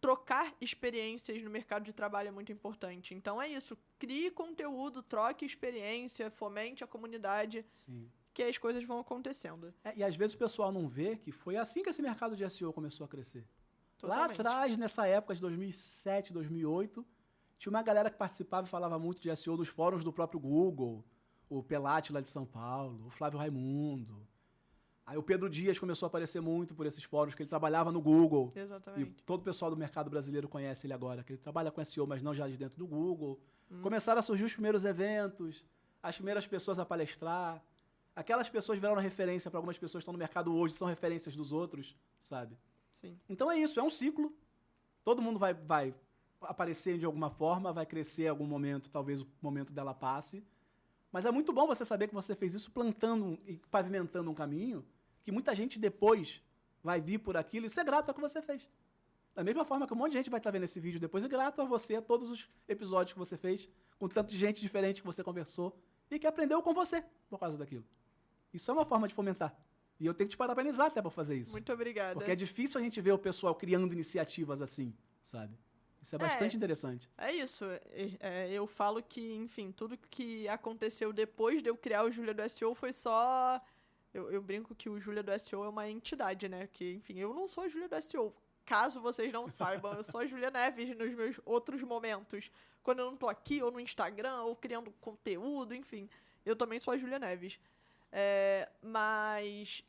trocar 0.00 0.54
experiências 0.60 1.42
no 1.42 1.50
mercado 1.50 1.84
de 1.84 1.92
trabalho 1.92 2.28
é 2.28 2.32
muito 2.32 2.50
importante. 2.50 3.14
Então 3.14 3.40
é 3.40 3.48
isso. 3.48 3.76
Crie 3.98 4.30
conteúdo, 4.30 5.02
troque 5.02 5.44
experiência, 5.44 6.30
fomente 6.30 6.82
a 6.82 6.86
comunidade. 6.86 7.64
Sim. 7.72 8.10
Que 8.32 8.44
as 8.44 8.56
coisas 8.56 8.84
vão 8.84 9.00
acontecendo. 9.00 9.74
É, 9.84 9.92
e 9.96 10.04
às 10.04 10.16
vezes 10.16 10.34
o 10.34 10.38
pessoal 10.38 10.72
não 10.72 10.88
vê 10.88 11.16
que 11.16 11.32
foi 11.32 11.56
assim 11.56 11.82
que 11.82 11.90
esse 11.90 12.00
mercado 12.00 12.36
de 12.36 12.48
SEO 12.48 12.72
começou 12.72 13.04
a 13.04 13.08
crescer. 13.08 13.44
Totalmente. 13.98 14.28
Lá 14.28 14.34
atrás, 14.34 14.76
nessa 14.78 15.06
época 15.06 15.34
de 15.34 15.40
2007, 15.40 16.32
2008, 16.32 17.04
tinha 17.58 17.70
uma 17.70 17.82
galera 17.82 18.08
que 18.08 18.16
participava 18.16 18.66
e 18.66 18.70
falava 18.70 18.98
muito 18.98 19.20
de 19.20 19.34
SEO 19.36 19.56
nos 19.56 19.68
fóruns 19.68 20.02
do 20.02 20.12
próprio 20.12 20.40
Google. 20.40 21.04
O 21.48 21.62
Pelati 21.62 22.12
lá 22.12 22.20
de 22.20 22.30
São 22.30 22.46
Paulo, 22.46 23.08
o 23.08 23.10
Flávio 23.10 23.38
Raimundo, 23.38 24.26
Aí 25.06 25.16
o 25.16 25.22
Pedro 25.22 25.50
Dias 25.50 25.78
começou 25.78 26.06
a 26.06 26.08
aparecer 26.08 26.40
muito 26.40 26.74
por 26.74 26.86
esses 26.86 27.02
fóruns, 27.02 27.34
que 27.34 27.42
ele 27.42 27.48
trabalhava 27.48 27.90
no 27.90 28.00
Google. 28.00 28.52
Exatamente. 28.54 29.10
E 29.10 29.22
todo 29.22 29.40
o 29.40 29.44
pessoal 29.44 29.70
do 29.70 29.76
mercado 29.76 30.08
brasileiro 30.08 30.48
conhece 30.48 30.86
ele 30.86 30.92
agora, 30.92 31.24
que 31.24 31.32
ele 31.32 31.40
trabalha 31.40 31.70
com 31.70 31.84
SEO, 31.84 32.06
mas 32.06 32.22
não 32.22 32.34
já 32.34 32.46
de 32.46 32.56
dentro 32.56 32.78
do 32.78 32.86
Google. 32.86 33.40
Hum. 33.70 33.80
Começaram 33.82 34.20
a 34.20 34.22
surgir 34.22 34.44
os 34.44 34.52
primeiros 34.52 34.84
eventos, 34.84 35.64
as 36.02 36.14
primeiras 36.16 36.46
pessoas 36.46 36.78
a 36.78 36.84
palestrar. 36.84 37.62
Aquelas 38.14 38.48
pessoas 38.48 38.78
viraram 38.78 39.00
referência 39.00 39.50
para 39.50 39.58
algumas 39.58 39.78
pessoas 39.78 40.00
que 40.00 40.04
estão 40.04 40.12
no 40.12 40.18
mercado 40.18 40.54
hoje, 40.54 40.74
são 40.74 40.86
referências 40.86 41.34
dos 41.34 41.52
outros, 41.52 41.96
sabe? 42.18 42.56
Sim. 42.92 43.18
Então 43.28 43.50
é 43.50 43.58
isso, 43.58 43.80
é 43.80 43.82
um 43.82 43.90
ciclo. 43.90 44.32
Todo 45.02 45.22
mundo 45.22 45.38
vai, 45.38 45.54
vai 45.54 45.94
aparecer 46.42 46.98
de 46.98 47.04
alguma 47.04 47.30
forma, 47.30 47.72
vai 47.72 47.86
crescer 47.86 48.24
em 48.24 48.28
algum 48.28 48.46
momento, 48.46 48.90
talvez 48.90 49.22
o 49.22 49.26
momento 49.40 49.72
dela 49.72 49.94
passe. 49.94 50.44
Mas 51.12 51.24
é 51.24 51.30
muito 51.30 51.52
bom 51.52 51.66
você 51.66 51.84
saber 51.84 52.08
que 52.08 52.14
você 52.14 52.34
fez 52.34 52.54
isso 52.54 52.70
plantando 52.70 53.38
e 53.46 53.56
pavimentando 53.70 54.30
um 54.30 54.34
caminho 54.34 54.84
que 55.22 55.32
muita 55.32 55.54
gente 55.54 55.78
depois 55.78 56.42
vai 56.82 57.00
vir 57.00 57.18
por 57.18 57.36
aquilo 57.36 57.66
e 57.66 57.70
ser 57.70 57.84
grato 57.84 58.08
ao 58.08 58.14
que 58.14 58.20
você 58.20 58.40
fez. 58.40 58.68
Da 59.34 59.44
mesma 59.44 59.64
forma 59.64 59.86
que 59.86 59.92
um 59.92 59.96
monte 59.96 60.12
de 60.12 60.18
gente 60.18 60.30
vai 60.30 60.40
estar 60.40 60.50
vendo 60.50 60.64
esse 60.64 60.80
vídeo 60.80 60.98
depois 60.98 61.24
e 61.24 61.28
grato 61.28 61.60
a 61.60 61.64
você, 61.64 61.96
a 61.96 62.02
todos 62.02 62.30
os 62.30 62.48
episódios 62.68 63.12
que 63.12 63.18
você 63.18 63.36
fez, 63.36 63.68
com 63.98 64.08
tanto 64.08 64.30
de 64.30 64.38
gente 64.38 64.60
diferente 64.60 65.00
que 65.00 65.06
você 65.06 65.22
conversou 65.22 65.78
e 66.10 66.18
que 66.18 66.26
aprendeu 66.26 66.62
com 66.62 66.72
você 66.72 67.04
por 67.28 67.38
causa 67.38 67.56
daquilo. 67.56 67.84
Isso 68.52 68.70
é 68.70 68.74
uma 68.74 68.84
forma 68.84 69.06
de 69.06 69.14
fomentar. 69.14 69.54
E 69.98 70.06
eu 70.06 70.14
tenho 70.14 70.28
que 70.28 70.34
te 70.34 70.38
parabenizar 70.38 70.86
até 70.86 71.02
por 71.02 71.12
fazer 71.12 71.36
isso. 71.36 71.52
Muito 71.52 71.72
obrigada. 71.72 72.14
Porque 72.14 72.30
é 72.30 72.36
difícil 72.36 72.80
a 72.80 72.82
gente 72.82 73.00
ver 73.00 73.12
o 73.12 73.18
pessoal 73.18 73.54
criando 73.54 73.92
iniciativas 73.92 74.62
assim, 74.62 74.94
sabe? 75.22 75.56
Isso 76.00 76.14
é 76.14 76.18
bastante 76.18 76.56
interessante. 76.56 77.08
É 77.18 77.30
isso. 77.32 77.64
É, 77.64 78.16
é, 78.20 78.52
eu 78.52 78.66
falo 78.66 79.02
que, 79.02 79.34
enfim, 79.34 79.70
tudo 79.70 79.98
que 80.10 80.48
aconteceu 80.48 81.12
depois 81.12 81.62
de 81.62 81.68
eu 81.68 81.76
criar 81.76 82.04
o 82.04 82.10
Julia 82.10 82.32
do 82.32 82.48
SEO 82.48 82.74
foi 82.74 82.92
só. 82.92 83.60
Eu, 84.12 84.30
eu 84.30 84.42
brinco 84.42 84.74
que 84.74 84.88
o 84.88 84.98
Julia 84.98 85.22
do 85.22 85.38
SEO 85.38 85.64
é 85.64 85.68
uma 85.68 85.88
entidade, 85.88 86.48
né? 86.48 86.66
Que, 86.72 86.94
enfim, 86.94 87.18
eu 87.18 87.34
não 87.34 87.46
sou 87.46 87.64
a 87.64 87.68
Julia 87.68 87.88
do 87.88 88.00
SEO. 88.00 88.34
Caso 88.64 89.00
vocês 89.00 89.32
não 89.32 89.46
saibam, 89.48 89.92
eu 89.94 90.04
sou 90.04 90.20
a 90.20 90.26
Julia 90.26 90.50
Neves 90.50 90.96
nos 90.96 91.14
meus 91.14 91.40
outros 91.44 91.82
momentos. 91.82 92.50
Quando 92.82 93.00
eu 93.00 93.06
não 93.06 93.16
tô 93.16 93.28
aqui, 93.28 93.62
ou 93.62 93.70
no 93.70 93.80
Instagram, 93.80 94.42
ou 94.42 94.56
criando 94.56 94.90
conteúdo, 95.00 95.74
enfim. 95.74 96.08
Eu 96.46 96.56
também 96.56 96.80
sou 96.80 96.94
a 96.94 96.98
Julia 96.98 97.18
Neves. 97.18 97.60
É, 98.10 98.68
mas 98.82 99.84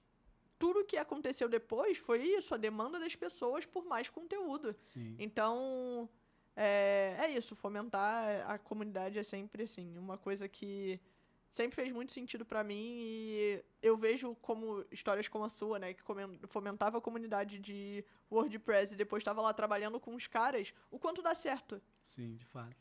tudo 0.62 0.86
que 0.86 0.96
aconteceu 0.96 1.50
depois 1.50 1.98
foi 1.98 2.22
isso, 2.22 2.54
a 2.54 2.58
demanda 2.58 3.00
das 3.00 3.16
pessoas 3.16 3.66
por 3.66 3.84
mais 3.84 4.08
conteúdo. 4.12 4.76
Sim. 4.84 5.16
Então, 5.18 6.08
é, 6.56 7.16
é 7.18 7.32
isso, 7.32 7.56
fomentar 7.56 8.48
a 8.48 8.60
comunidade 8.60 9.18
é 9.18 9.24
sempre 9.24 9.64
assim, 9.64 9.98
uma 9.98 10.20
coisa 10.20 10.48
que 10.48 11.02
sempre 11.50 11.76
fez 11.76 11.92
muito 11.92 12.12
sentido 12.12 12.46
para 12.46 12.64
mim 12.64 12.76
e 12.78 13.64
eu 13.82 13.98
vejo 13.98 14.36
como 14.36 14.86
histórias 14.92 15.28
como 15.28 15.46
a 15.46 15.50
sua, 15.50 15.80
né, 15.80 15.96
que 15.96 16.04
fomentava 16.48 17.00
a 17.00 17.02
comunidade 17.02 17.58
de 17.58 18.06
WordPress 18.32 18.94
e 18.94 18.96
depois 18.96 19.22
estava 19.22 19.42
lá 19.42 19.52
trabalhando 19.52 20.00
com 20.00 20.14
os 20.14 20.28
caras, 20.28 20.76
o 20.92 21.00
quanto 21.00 21.24
dá 21.24 21.34
certo. 21.34 21.82
Sim, 22.04 22.36
de 22.36 22.46
fato. 22.46 22.78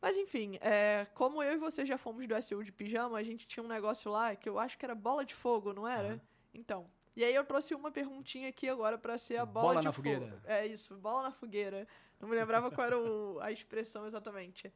Mas 0.00 0.16
enfim, 0.16 0.56
é, 0.62 1.06
como 1.12 1.42
eu 1.42 1.52
e 1.52 1.58
você 1.58 1.84
já 1.84 1.98
fomos 1.98 2.26
do 2.26 2.40
SEO 2.40 2.64
de 2.64 2.72
pijama, 2.72 3.18
a 3.18 3.22
gente 3.22 3.46
tinha 3.46 3.62
um 3.62 3.68
negócio 3.68 4.10
lá 4.10 4.34
que 4.34 4.48
eu 4.48 4.58
acho 4.58 4.78
que 4.78 4.86
era 4.86 4.94
bola 4.94 5.26
de 5.26 5.34
fogo, 5.34 5.74
não 5.74 5.86
era? 5.86 6.18
Então, 6.54 6.90
e 7.14 7.24
aí 7.24 7.34
eu 7.34 7.44
trouxe 7.44 7.74
uma 7.74 7.90
perguntinha 7.90 8.48
aqui 8.48 8.68
agora 8.68 8.96
para 8.96 9.18
ser 9.18 9.36
a 9.36 9.44
bola, 9.44 9.68
bola 9.68 9.80
de 9.80 9.86
na 9.86 9.92
fogo. 9.92 10.08
fogueira. 10.08 10.42
É 10.44 10.66
isso, 10.66 10.96
bola 10.96 11.22
na 11.24 11.32
fogueira. 11.32 11.86
Não 12.18 12.28
me 12.28 12.34
lembrava 12.34 12.70
qual 12.70 12.86
era 12.86 12.98
o, 12.98 13.38
a 13.40 13.52
expressão 13.52 14.06
exatamente. 14.06 14.72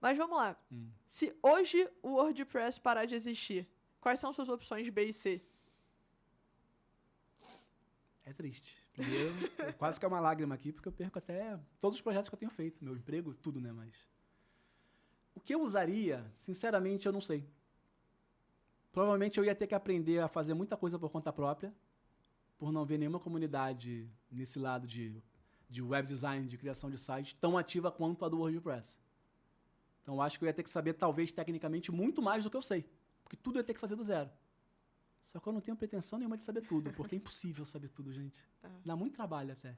Mas 0.00 0.16
vamos 0.16 0.36
lá. 0.36 0.56
Hum. 0.70 0.90
Se 1.06 1.36
hoje 1.42 1.88
o 2.02 2.10
WordPress 2.10 2.80
parar 2.80 3.04
de 3.04 3.14
existir, 3.14 3.66
quais 4.00 4.20
são 4.20 4.32
suas 4.32 4.48
opções 4.48 4.88
B 4.88 5.06
e 5.06 5.12
C? 5.12 5.42
É 8.24 8.32
triste. 8.32 8.76
Primeiro, 8.92 9.32
quase 9.78 9.98
que 9.98 10.04
é 10.04 10.08
uma 10.08 10.20
lágrima 10.20 10.54
aqui, 10.54 10.72
porque 10.72 10.88
eu 10.88 10.92
perco 10.92 11.18
até 11.18 11.58
todos 11.80 11.96
os 11.96 12.02
projetos 12.02 12.28
que 12.28 12.34
eu 12.34 12.38
tenho 12.38 12.50
feito, 12.50 12.84
meu 12.84 12.94
emprego, 12.94 13.34
tudo, 13.34 13.60
né? 13.60 13.72
Mas. 13.72 14.06
O 15.34 15.40
que 15.40 15.54
eu 15.54 15.62
usaria, 15.62 16.30
sinceramente, 16.36 17.06
eu 17.06 17.12
não 17.12 17.20
sei. 17.20 17.48
Provavelmente 18.92 19.38
eu 19.38 19.44
ia 19.44 19.54
ter 19.54 19.66
que 19.66 19.74
aprender 19.74 20.20
a 20.20 20.28
fazer 20.28 20.54
muita 20.54 20.76
coisa 20.76 20.98
por 20.98 21.10
conta 21.10 21.32
própria, 21.32 21.72
por 22.58 22.72
não 22.72 22.84
ver 22.84 22.98
nenhuma 22.98 23.20
comunidade 23.20 24.10
nesse 24.30 24.58
lado 24.58 24.86
de, 24.86 25.22
de 25.68 25.82
web 25.82 26.06
design, 26.06 26.46
de 26.46 26.58
criação 26.58 26.90
de 26.90 26.98
site, 26.98 27.34
tão 27.36 27.56
ativa 27.56 27.90
quanto 27.90 28.24
a 28.24 28.28
do 28.28 28.38
WordPress. 28.38 28.98
Então 30.02 30.20
acho 30.22 30.38
que 30.38 30.44
eu 30.44 30.46
ia 30.46 30.54
ter 30.54 30.62
que 30.62 30.70
saber, 30.70 30.94
talvez, 30.94 31.30
tecnicamente, 31.30 31.92
muito 31.92 32.22
mais 32.22 32.42
do 32.42 32.50
que 32.50 32.56
eu 32.56 32.62
sei. 32.62 32.84
Porque 33.22 33.36
tudo 33.36 33.56
eu 33.56 33.60
ia 33.60 33.64
ter 33.64 33.74
que 33.74 33.80
fazer 33.80 33.94
do 33.94 34.02
zero. 34.02 34.30
Só 35.22 35.38
que 35.38 35.46
eu 35.46 35.52
não 35.52 35.60
tenho 35.60 35.76
pretensão 35.76 36.18
nenhuma 36.18 36.38
de 36.38 36.44
saber 36.46 36.62
tudo, 36.62 36.90
porque 36.94 37.14
é 37.14 37.18
impossível 37.18 37.66
saber 37.66 37.88
tudo, 37.88 38.12
gente. 38.12 38.42
É. 38.60 38.68
Dá 38.84 38.96
muito 38.96 39.14
trabalho 39.14 39.52
até. 39.52 39.76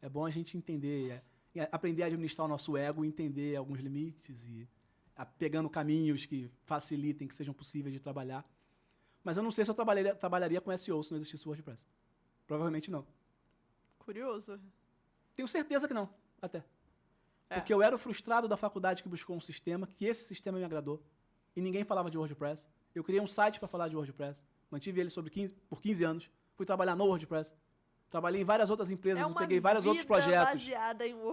É 0.00 0.08
bom 0.08 0.24
a 0.24 0.30
gente 0.30 0.56
entender, 0.56 1.10
é, 1.54 1.60
é 1.60 1.68
aprender 1.70 2.04
a 2.04 2.06
administrar 2.06 2.46
o 2.46 2.48
nosso 2.48 2.74
ego, 2.74 3.04
entender 3.04 3.54
alguns 3.54 3.80
limites 3.80 4.46
e 4.46 4.66
pegando 5.24 5.68
caminhos 5.68 6.24
que 6.24 6.50
facilitem, 6.64 7.26
que 7.26 7.34
sejam 7.34 7.52
possíveis 7.52 7.92
de 7.92 8.00
trabalhar. 8.00 8.48
Mas 9.24 9.36
eu 9.36 9.42
não 9.42 9.50
sei 9.50 9.64
se 9.64 9.70
eu 9.70 9.74
trabalharia, 9.74 10.14
trabalharia 10.14 10.60
com 10.60 10.76
SEO 10.76 11.02
se 11.02 11.10
não 11.10 11.18
existisse 11.18 11.44
o 11.44 11.48
WordPress. 11.48 11.86
Provavelmente 12.46 12.90
não. 12.90 13.06
Curioso. 13.98 14.60
Tenho 15.34 15.48
certeza 15.48 15.86
que 15.86 15.94
não, 15.94 16.08
até. 16.40 16.64
É. 17.50 17.56
Porque 17.56 17.72
eu 17.72 17.82
era 17.82 17.94
o 17.94 17.98
frustrado 17.98 18.46
da 18.46 18.56
faculdade 18.56 19.02
que 19.02 19.08
buscou 19.08 19.36
um 19.36 19.40
sistema, 19.40 19.86
que 19.86 20.04
esse 20.04 20.24
sistema 20.24 20.58
me 20.58 20.64
agradou, 20.64 21.02
e 21.54 21.60
ninguém 21.60 21.84
falava 21.84 22.10
de 22.10 22.16
WordPress. 22.16 22.68
Eu 22.94 23.02
criei 23.02 23.20
um 23.20 23.26
site 23.26 23.58
para 23.58 23.68
falar 23.68 23.88
de 23.88 23.96
WordPress, 23.96 24.44
mantive 24.70 25.00
ele 25.00 25.10
sobre 25.10 25.30
15, 25.30 25.54
por 25.68 25.80
15 25.80 26.04
anos, 26.04 26.30
fui 26.54 26.64
trabalhar 26.64 26.96
no 26.96 27.04
WordPress. 27.04 27.54
Trabalhei 28.10 28.40
em 28.40 28.44
várias 28.44 28.70
outras 28.70 28.90
empresas, 28.90 29.30
é 29.30 29.34
peguei 29.34 29.60
vários 29.60 29.84
outros 29.84 30.06
projetos. 30.06 30.66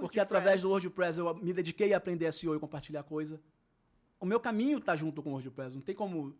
Porque 0.02 0.20
através 0.20 0.62
do 0.62 0.70
WordPress 0.70 1.20
eu 1.20 1.34
me 1.36 1.54
dediquei 1.54 1.94
a 1.94 1.98
aprender 1.98 2.30
SEO 2.34 2.56
e 2.56 2.60
compartilhar 2.60 3.04
coisa 3.04 3.42
o 4.26 4.28
meu 4.28 4.40
caminho 4.40 4.80
está 4.80 4.96
junto 4.96 5.22
com 5.22 5.30
o 5.30 5.34
WordPress, 5.34 5.76
não 5.76 5.84
tem 5.84 5.94
como 5.94 6.36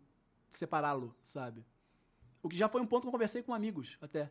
separá-lo, 0.50 1.14
sabe? 1.22 1.64
O 2.42 2.48
que 2.48 2.56
já 2.56 2.68
foi 2.68 2.80
um 2.80 2.86
ponto 2.86 3.02
que 3.02 3.06
eu 3.06 3.12
conversei 3.12 3.44
com 3.44 3.54
amigos 3.54 3.96
até. 4.02 4.28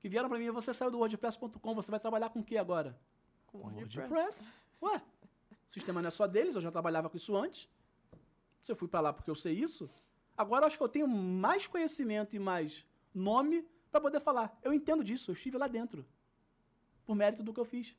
Que 0.00 0.08
vieram 0.08 0.28
para 0.28 0.40
mim, 0.40 0.50
você 0.50 0.74
saiu 0.74 0.90
do 0.90 0.98
WordPress.com, 0.98 1.72
você 1.72 1.88
vai 1.88 2.00
trabalhar 2.00 2.30
com 2.30 2.40
o 2.40 2.44
que 2.44 2.58
agora? 2.58 2.98
Com 3.46 3.58
WordPress. 3.58 3.96
WordPress. 3.96 4.48
Ué, 4.82 5.02
o 5.68 5.72
sistema 5.72 6.02
não 6.02 6.08
é 6.08 6.10
só 6.10 6.26
deles, 6.26 6.56
eu 6.56 6.60
já 6.60 6.72
trabalhava 6.72 7.08
com 7.08 7.16
isso 7.16 7.36
antes. 7.36 7.68
Se 8.60 8.72
eu 8.72 8.76
fui 8.76 8.88
para 8.88 9.00
lá 9.00 9.12
porque 9.12 9.30
eu 9.30 9.36
sei 9.36 9.54
isso, 9.54 9.88
agora 10.36 10.64
eu 10.64 10.66
acho 10.66 10.76
que 10.76 10.82
eu 10.82 10.88
tenho 10.88 11.06
mais 11.06 11.68
conhecimento 11.68 12.34
e 12.34 12.40
mais 12.40 12.84
nome 13.14 13.64
para 13.92 14.00
poder 14.00 14.18
falar. 14.18 14.58
Eu 14.64 14.72
entendo 14.72 15.04
disso, 15.04 15.30
eu 15.30 15.34
estive 15.34 15.56
lá 15.56 15.68
dentro. 15.68 16.04
Por 17.06 17.14
mérito 17.14 17.44
do 17.44 17.54
que 17.54 17.60
eu 17.60 17.64
fiz. 17.64 17.94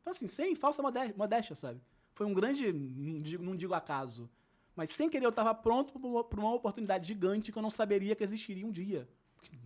Então, 0.00 0.10
assim, 0.10 0.26
sem 0.26 0.56
falsa 0.56 0.82
modéstia, 0.82 1.54
sabe? 1.54 1.80
Foi 2.14 2.24
um 2.26 2.32
grande, 2.32 2.72
não 2.72 3.18
digo, 3.20 3.42
não 3.42 3.56
digo 3.56 3.74
acaso, 3.74 4.30
mas 4.76 4.90
sem 4.90 5.10
querer 5.10 5.26
eu 5.26 5.30
estava 5.30 5.54
pronto 5.54 5.98
para 6.24 6.40
uma 6.40 6.54
oportunidade 6.54 7.06
gigante 7.06 7.52
que 7.52 7.58
eu 7.58 7.62
não 7.62 7.70
saberia 7.70 8.14
que 8.14 8.24
existiria 8.24 8.66
um 8.66 8.70
dia. 8.70 9.08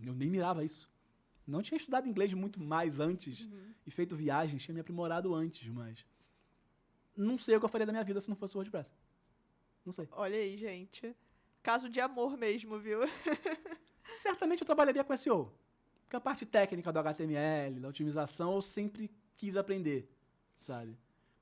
Eu 0.03 0.13
nem 0.13 0.29
mirava 0.29 0.63
isso. 0.63 0.89
Não 1.47 1.61
tinha 1.61 1.77
estudado 1.77 2.07
inglês 2.07 2.33
muito 2.33 2.59
mais 2.59 2.99
antes 2.99 3.45
uhum. 3.45 3.73
e 3.85 3.91
feito 3.91 4.15
viagens, 4.15 4.63
tinha 4.63 4.73
me 4.73 4.81
aprimorado 4.81 5.33
antes, 5.33 5.67
mas 5.69 6.05
não 7.15 7.37
sei 7.37 7.55
o 7.55 7.59
que 7.59 7.65
eu 7.65 7.69
faria 7.69 7.87
da 7.87 7.93
minha 7.93 8.03
vida 8.03 8.19
se 8.19 8.29
não 8.29 8.35
fosse 8.35 8.55
o 8.55 8.57
WordPress. 8.57 8.91
Não 9.85 9.93
sei. 9.93 10.07
Olha 10.11 10.37
aí, 10.37 10.57
gente. 10.57 11.15
Caso 11.61 11.89
de 11.89 11.99
amor 11.99 12.37
mesmo, 12.37 12.79
viu? 12.79 12.99
Certamente 14.17 14.61
eu 14.61 14.65
trabalharia 14.65 15.03
com 15.03 15.15
SEO. 15.15 15.51
Porque 16.03 16.15
a 16.15 16.19
parte 16.19 16.45
técnica 16.45 16.91
do 16.91 16.99
HTML, 16.99 17.79
da 17.79 17.89
otimização, 17.89 18.55
eu 18.55 18.61
sempre 18.61 19.11
quis 19.35 19.55
aprender, 19.55 20.09
sabe? 20.55 20.97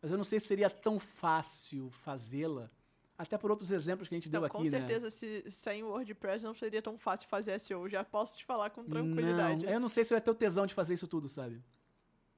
Mas 0.07 0.11
eu 0.13 0.17
não 0.17 0.23
sei 0.23 0.39
se 0.39 0.47
seria 0.47 0.69
tão 0.69 0.97
fácil 0.97 1.89
fazê-la. 1.89 2.71
Até 3.17 3.37
por 3.37 3.51
outros 3.51 3.71
exemplos 3.71 4.07
que 4.07 4.15
a 4.15 4.17
gente 4.17 4.29
deu 4.29 4.39
não, 4.39 4.47
aqui, 4.47 4.55
com 4.55 4.63
né? 4.63 4.69
certeza, 4.69 5.09
se, 5.09 5.43
sem 5.51 5.83
o 5.83 5.87
WordPress 5.87 6.45
não 6.45 6.53
seria 6.53 6.81
tão 6.81 6.97
fácil 6.97 7.27
fazer 7.27 7.59
SEO. 7.59 7.89
Já 7.89 8.05
posso 8.05 8.37
te 8.37 8.45
falar 8.45 8.69
com 8.69 8.85
tranquilidade. 8.85 9.65
Não, 9.65 9.73
eu 9.73 9.79
não 9.81 9.89
sei 9.89 10.05
se 10.05 10.13
eu 10.13 10.15
ia 10.15 10.21
ter 10.21 10.31
o 10.31 10.35
tesão 10.35 10.65
de 10.65 10.73
fazer 10.73 10.93
isso 10.93 11.09
tudo, 11.09 11.27
sabe? 11.27 11.61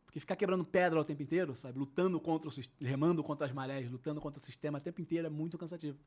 Porque 0.04 0.20
ficar 0.20 0.36
quebrando 0.36 0.66
pedra 0.66 1.00
o 1.00 1.06
tempo 1.06 1.22
inteiro, 1.22 1.54
sabe? 1.54 1.78
Lutando 1.78 2.20
contra 2.20 2.50
o 2.50 2.54
remando 2.82 3.24
contra 3.24 3.46
as 3.46 3.52
marés, 3.52 3.92
lutando 3.92 4.20
contra 4.20 4.40
o 4.40 4.42
sistema 4.42 4.80
o 4.80 4.82
tempo 4.82 5.00
inteiro 5.00 5.28
é 5.28 5.30
muito 5.30 5.56
cansativo. 5.56 6.00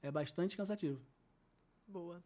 É 0.00 0.10
bastante 0.10 0.56
cansativo. 0.56 0.98
Boa. 1.86 2.24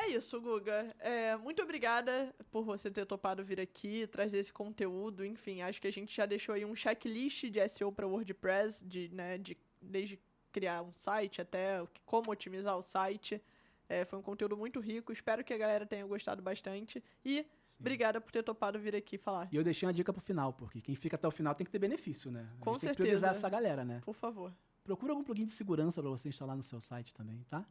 É 0.00 0.08
isso, 0.08 0.40
Guga. 0.40 0.94
É, 0.98 1.36
muito 1.36 1.62
obrigada 1.62 2.34
por 2.50 2.64
você 2.64 2.90
ter 2.90 3.04
topado 3.04 3.44
vir 3.44 3.60
aqui, 3.60 4.06
trazer 4.06 4.38
esse 4.38 4.50
conteúdo. 4.50 5.26
Enfim, 5.26 5.60
acho 5.60 5.80
que 5.80 5.86
a 5.86 5.92
gente 5.92 6.16
já 6.16 6.24
deixou 6.24 6.54
aí 6.54 6.64
um 6.64 6.74
checklist 6.74 7.44
de 7.50 7.68
SEO 7.68 7.92
para 7.92 8.06
WordPress, 8.06 8.82
de, 8.82 9.10
né, 9.10 9.36
de, 9.36 9.58
desde 9.80 10.18
criar 10.50 10.80
um 10.82 10.92
site 10.94 11.42
até 11.42 11.86
como 12.06 12.30
otimizar 12.30 12.78
o 12.78 12.82
site. 12.82 13.42
É, 13.90 14.06
foi 14.06 14.18
um 14.18 14.22
conteúdo 14.22 14.56
muito 14.56 14.80
rico. 14.80 15.12
Espero 15.12 15.44
que 15.44 15.52
a 15.52 15.58
galera 15.58 15.84
tenha 15.84 16.06
gostado 16.06 16.40
bastante. 16.40 17.04
E 17.22 17.44
Sim. 17.64 17.76
obrigada 17.80 18.22
por 18.22 18.32
ter 18.32 18.42
topado 18.42 18.78
vir 18.78 18.96
aqui 18.96 19.18
falar. 19.18 19.48
E 19.52 19.56
eu 19.56 19.62
deixei 19.62 19.86
uma 19.86 19.92
dica 19.92 20.14
pro 20.14 20.22
final, 20.22 20.54
porque 20.54 20.80
quem 20.80 20.94
fica 20.94 21.16
até 21.16 21.28
o 21.28 21.30
final 21.30 21.54
tem 21.54 21.64
que 21.66 21.70
ter 21.70 21.78
benefício, 21.78 22.30
né? 22.30 22.48
A 22.58 22.64
Com 22.64 22.74
certeza. 22.74 22.80
Tem 22.80 22.90
que 22.94 23.02
priorizar 23.02 23.30
essa 23.32 23.48
galera, 23.50 23.84
né? 23.84 24.00
Por 24.02 24.14
favor. 24.14 24.50
Procura 24.82 25.12
algum 25.12 25.22
plugin 25.22 25.44
de 25.44 25.52
segurança 25.52 26.00
para 26.00 26.10
você 26.10 26.30
instalar 26.30 26.56
no 26.56 26.62
seu 26.62 26.80
site 26.80 27.12
também, 27.12 27.44
tá? 27.50 27.66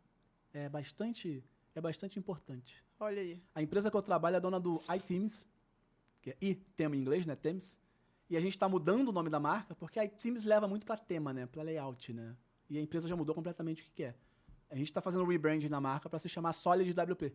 É 0.53 0.69
bastante 0.69 1.43
é 1.75 1.81
bastante 1.81 2.17
importante. 2.17 2.83
Olha 2.99 3.21
aí. 3.21 3.41
A 3.53 3.61
empresa 3.61 3.89
que 3.89 3.97
eu 3.97 4.01
trabalho 4.01 4.35
é 4.35 4.39
dona 4.39 4.59
do 4.59 4.81
iTeams, 4.93 5.47
que 6.21 6.31
é 6.31 6.37
i-tema 6.41 6.95
em 6.95 6.99
inglês, 6.99 7.25
né? 7.25 7.35
Teams. 7.35 7.77
E 8.29 8.37
a 8.37 8.39
gente 8.39 8.51
está 8.51 8.69
mudando 8.69 9.09
o 9.09 9.11
nome 9.11 9.29
da 9.29 9.39
marca 9.39 9.73
porque 9.73 9.99
a 9.99 10.05
iTeams 10.05 10.43
leva 10.43 10.67
muito 10.67 10.85
para 10.85 10.97
tema, 10.97 11.33
né? 11.33 11.45
Para 11.45 11.63
layout, 11.63 12.13
né? 12.13 12.35
E 12.69 12.77
a 12.77 12.81
empresa 12.81 13.07
já 13.07 13.15
mudou 13.15 13.33
completamente 13.33 13.81
o 13.81 13.85
que, 13.85 13.91
que 13.91 14.03
é. 14.03 14.15
A 14.69 14.75
gente 14.75 14.87
está 14.87 15.01
fazendo 15.01 15.23
um 15.23 15.27
rebranding 15.27 15.69
na 15.69 15.81
marca 15.81 16.07
para 16.07 16.19
se 16.19 16.29
chamar 16.29 16.53
Solid 16.53 16.91
WP. 16.91 17.33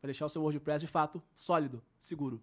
Para 0.00 0.08
deixar 0.08 0.26
o 0.26 0.28
seu 0.28 0.40
WordPress, 0.42 0.80
de 0.80 0.86
fato, 0.86 1.20
sólido, 1.34 1.82
seguro. 1.98 2.40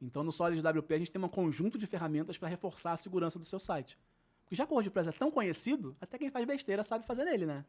Então, 0.00 0.24
no 0.24 0.32
Solid 0.32 0.60
WP, 0.60 0.94
a 0.94 0.98
gente 0.98 1.12
tem 1.12 1.22
um 1.22 1.28
conjunto 1.28 1.78
de 1.78 1.86
ferramentas 1.86 2.36
para 2.36 2.48
reforçar 2.48 2.92
a 2.92 2.96
segurança 2.96 3.38
do 3.38 3.44
seu 3.44 3.60
site. 3.60 3.96
Porque 4.42 4.56
já 4.56 4.66
que 4.66 4.72
o 4.72 4.74
WordPress 4.74 5.08
é 5.08 5.12
tão 5.12 5.30
conhecido, 5.30 5.96
até 6.00 6.18
quem 6.18 6.30
faz 6.30 6.44
besteira 6.44 6.82
sabe 6.82 7.06
fazer 7.06 7.24
nele, 7.24 7.46
né? 7.46 7.64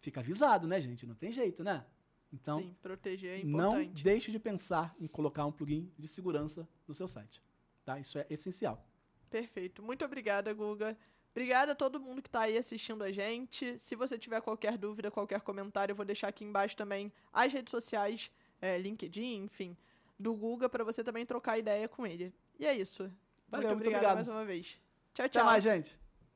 Fica 0.00 0.20
avisado, 0.20 0.66
né, 0.66 0.80
gente? 0.80 1.06
Não 1.06 1.14
tem 1.14 1.32
jeito, 1.32 1.62
né? 1.62 1.84
Então, 2.32 2.60
Sim, 2.60 2.76
proteger 2.82 3.30
é 3.30 3.38
importante. 3.38 3.86
não 3.86 4.02
deixe 4.02 4.30
de 4.30 4.38
pensar 4.38 4.94
em 4.98 5.06
colocar 5.06 5.46
um 5.46 5.52
plugin 5.52 5.92
de 5.98 6.08
segurança 6.08 6.68
no 6.86 6.94
seu 6.94 7.06
site. 7.06 7.42
Tá? 7.84 7.98
Isso 7.98 8.18
é 8.18 8.26
essencial. 8.28 8.84
Perfeito. 9.30 9.82
Muito 9.82 10.04
obrigada, 10.04 10.52
Guga. 10.52 10.96
Obrigada 11.30 11.72
a 11.72 11.74
todo 11.74 12.00
mundo 12.00 12.22
que 12.22 12.28
está 12.28 12.42
aí 12.42 12.56
assistindo 12.56 13.02
a 13.04 13.12
gente. 13.12 13.78
Se 13.78 13.94
você 13.94 14.18
tiver 14.18 14.40
qualquer 14.40 14.78
dúvida, 14.78 15.10
qualquer 15.10 15.40
comentário, 15.42 15.92
eu 15.92 15.96
vou 15.96 16.04
deixar 16.04 16.28
aqui 16.28 16.44
embaixo 16.44 16.76
também 16.76 17.12
as 17.32 17.52
redes 17.52 17.70
sociais, 17.70 18.30
é, 18.60 18.78
LinkedIn, 18.78 19.44
enfim, 19.44 19.76
do 20.18 20.34
Guga, 20.34 20.68
para 20.68 20.82
você 20.82 21.04
também 21.04 21.26
trocar 21.26 21.58
ideia 21.58 21.88
com 21.88 22.06
ele. 22.06 22.32
E 22.58 22.66
é 22.66 22.74
isso. 22.74 23.12
Valeu, 23.48 23.68
muito 23.68 23.80
obrigada 23.80 24.06
obrigado. 24.06 24.14
mais 24.16 24.28
uma 24.28 24.44
vez. 24.44 24.78
Tchau, 25.14 25.26
Até 25.26 25.28
tchau. 25.28 25.44
mais, 25.44 25.62
gente. 25.62 25.98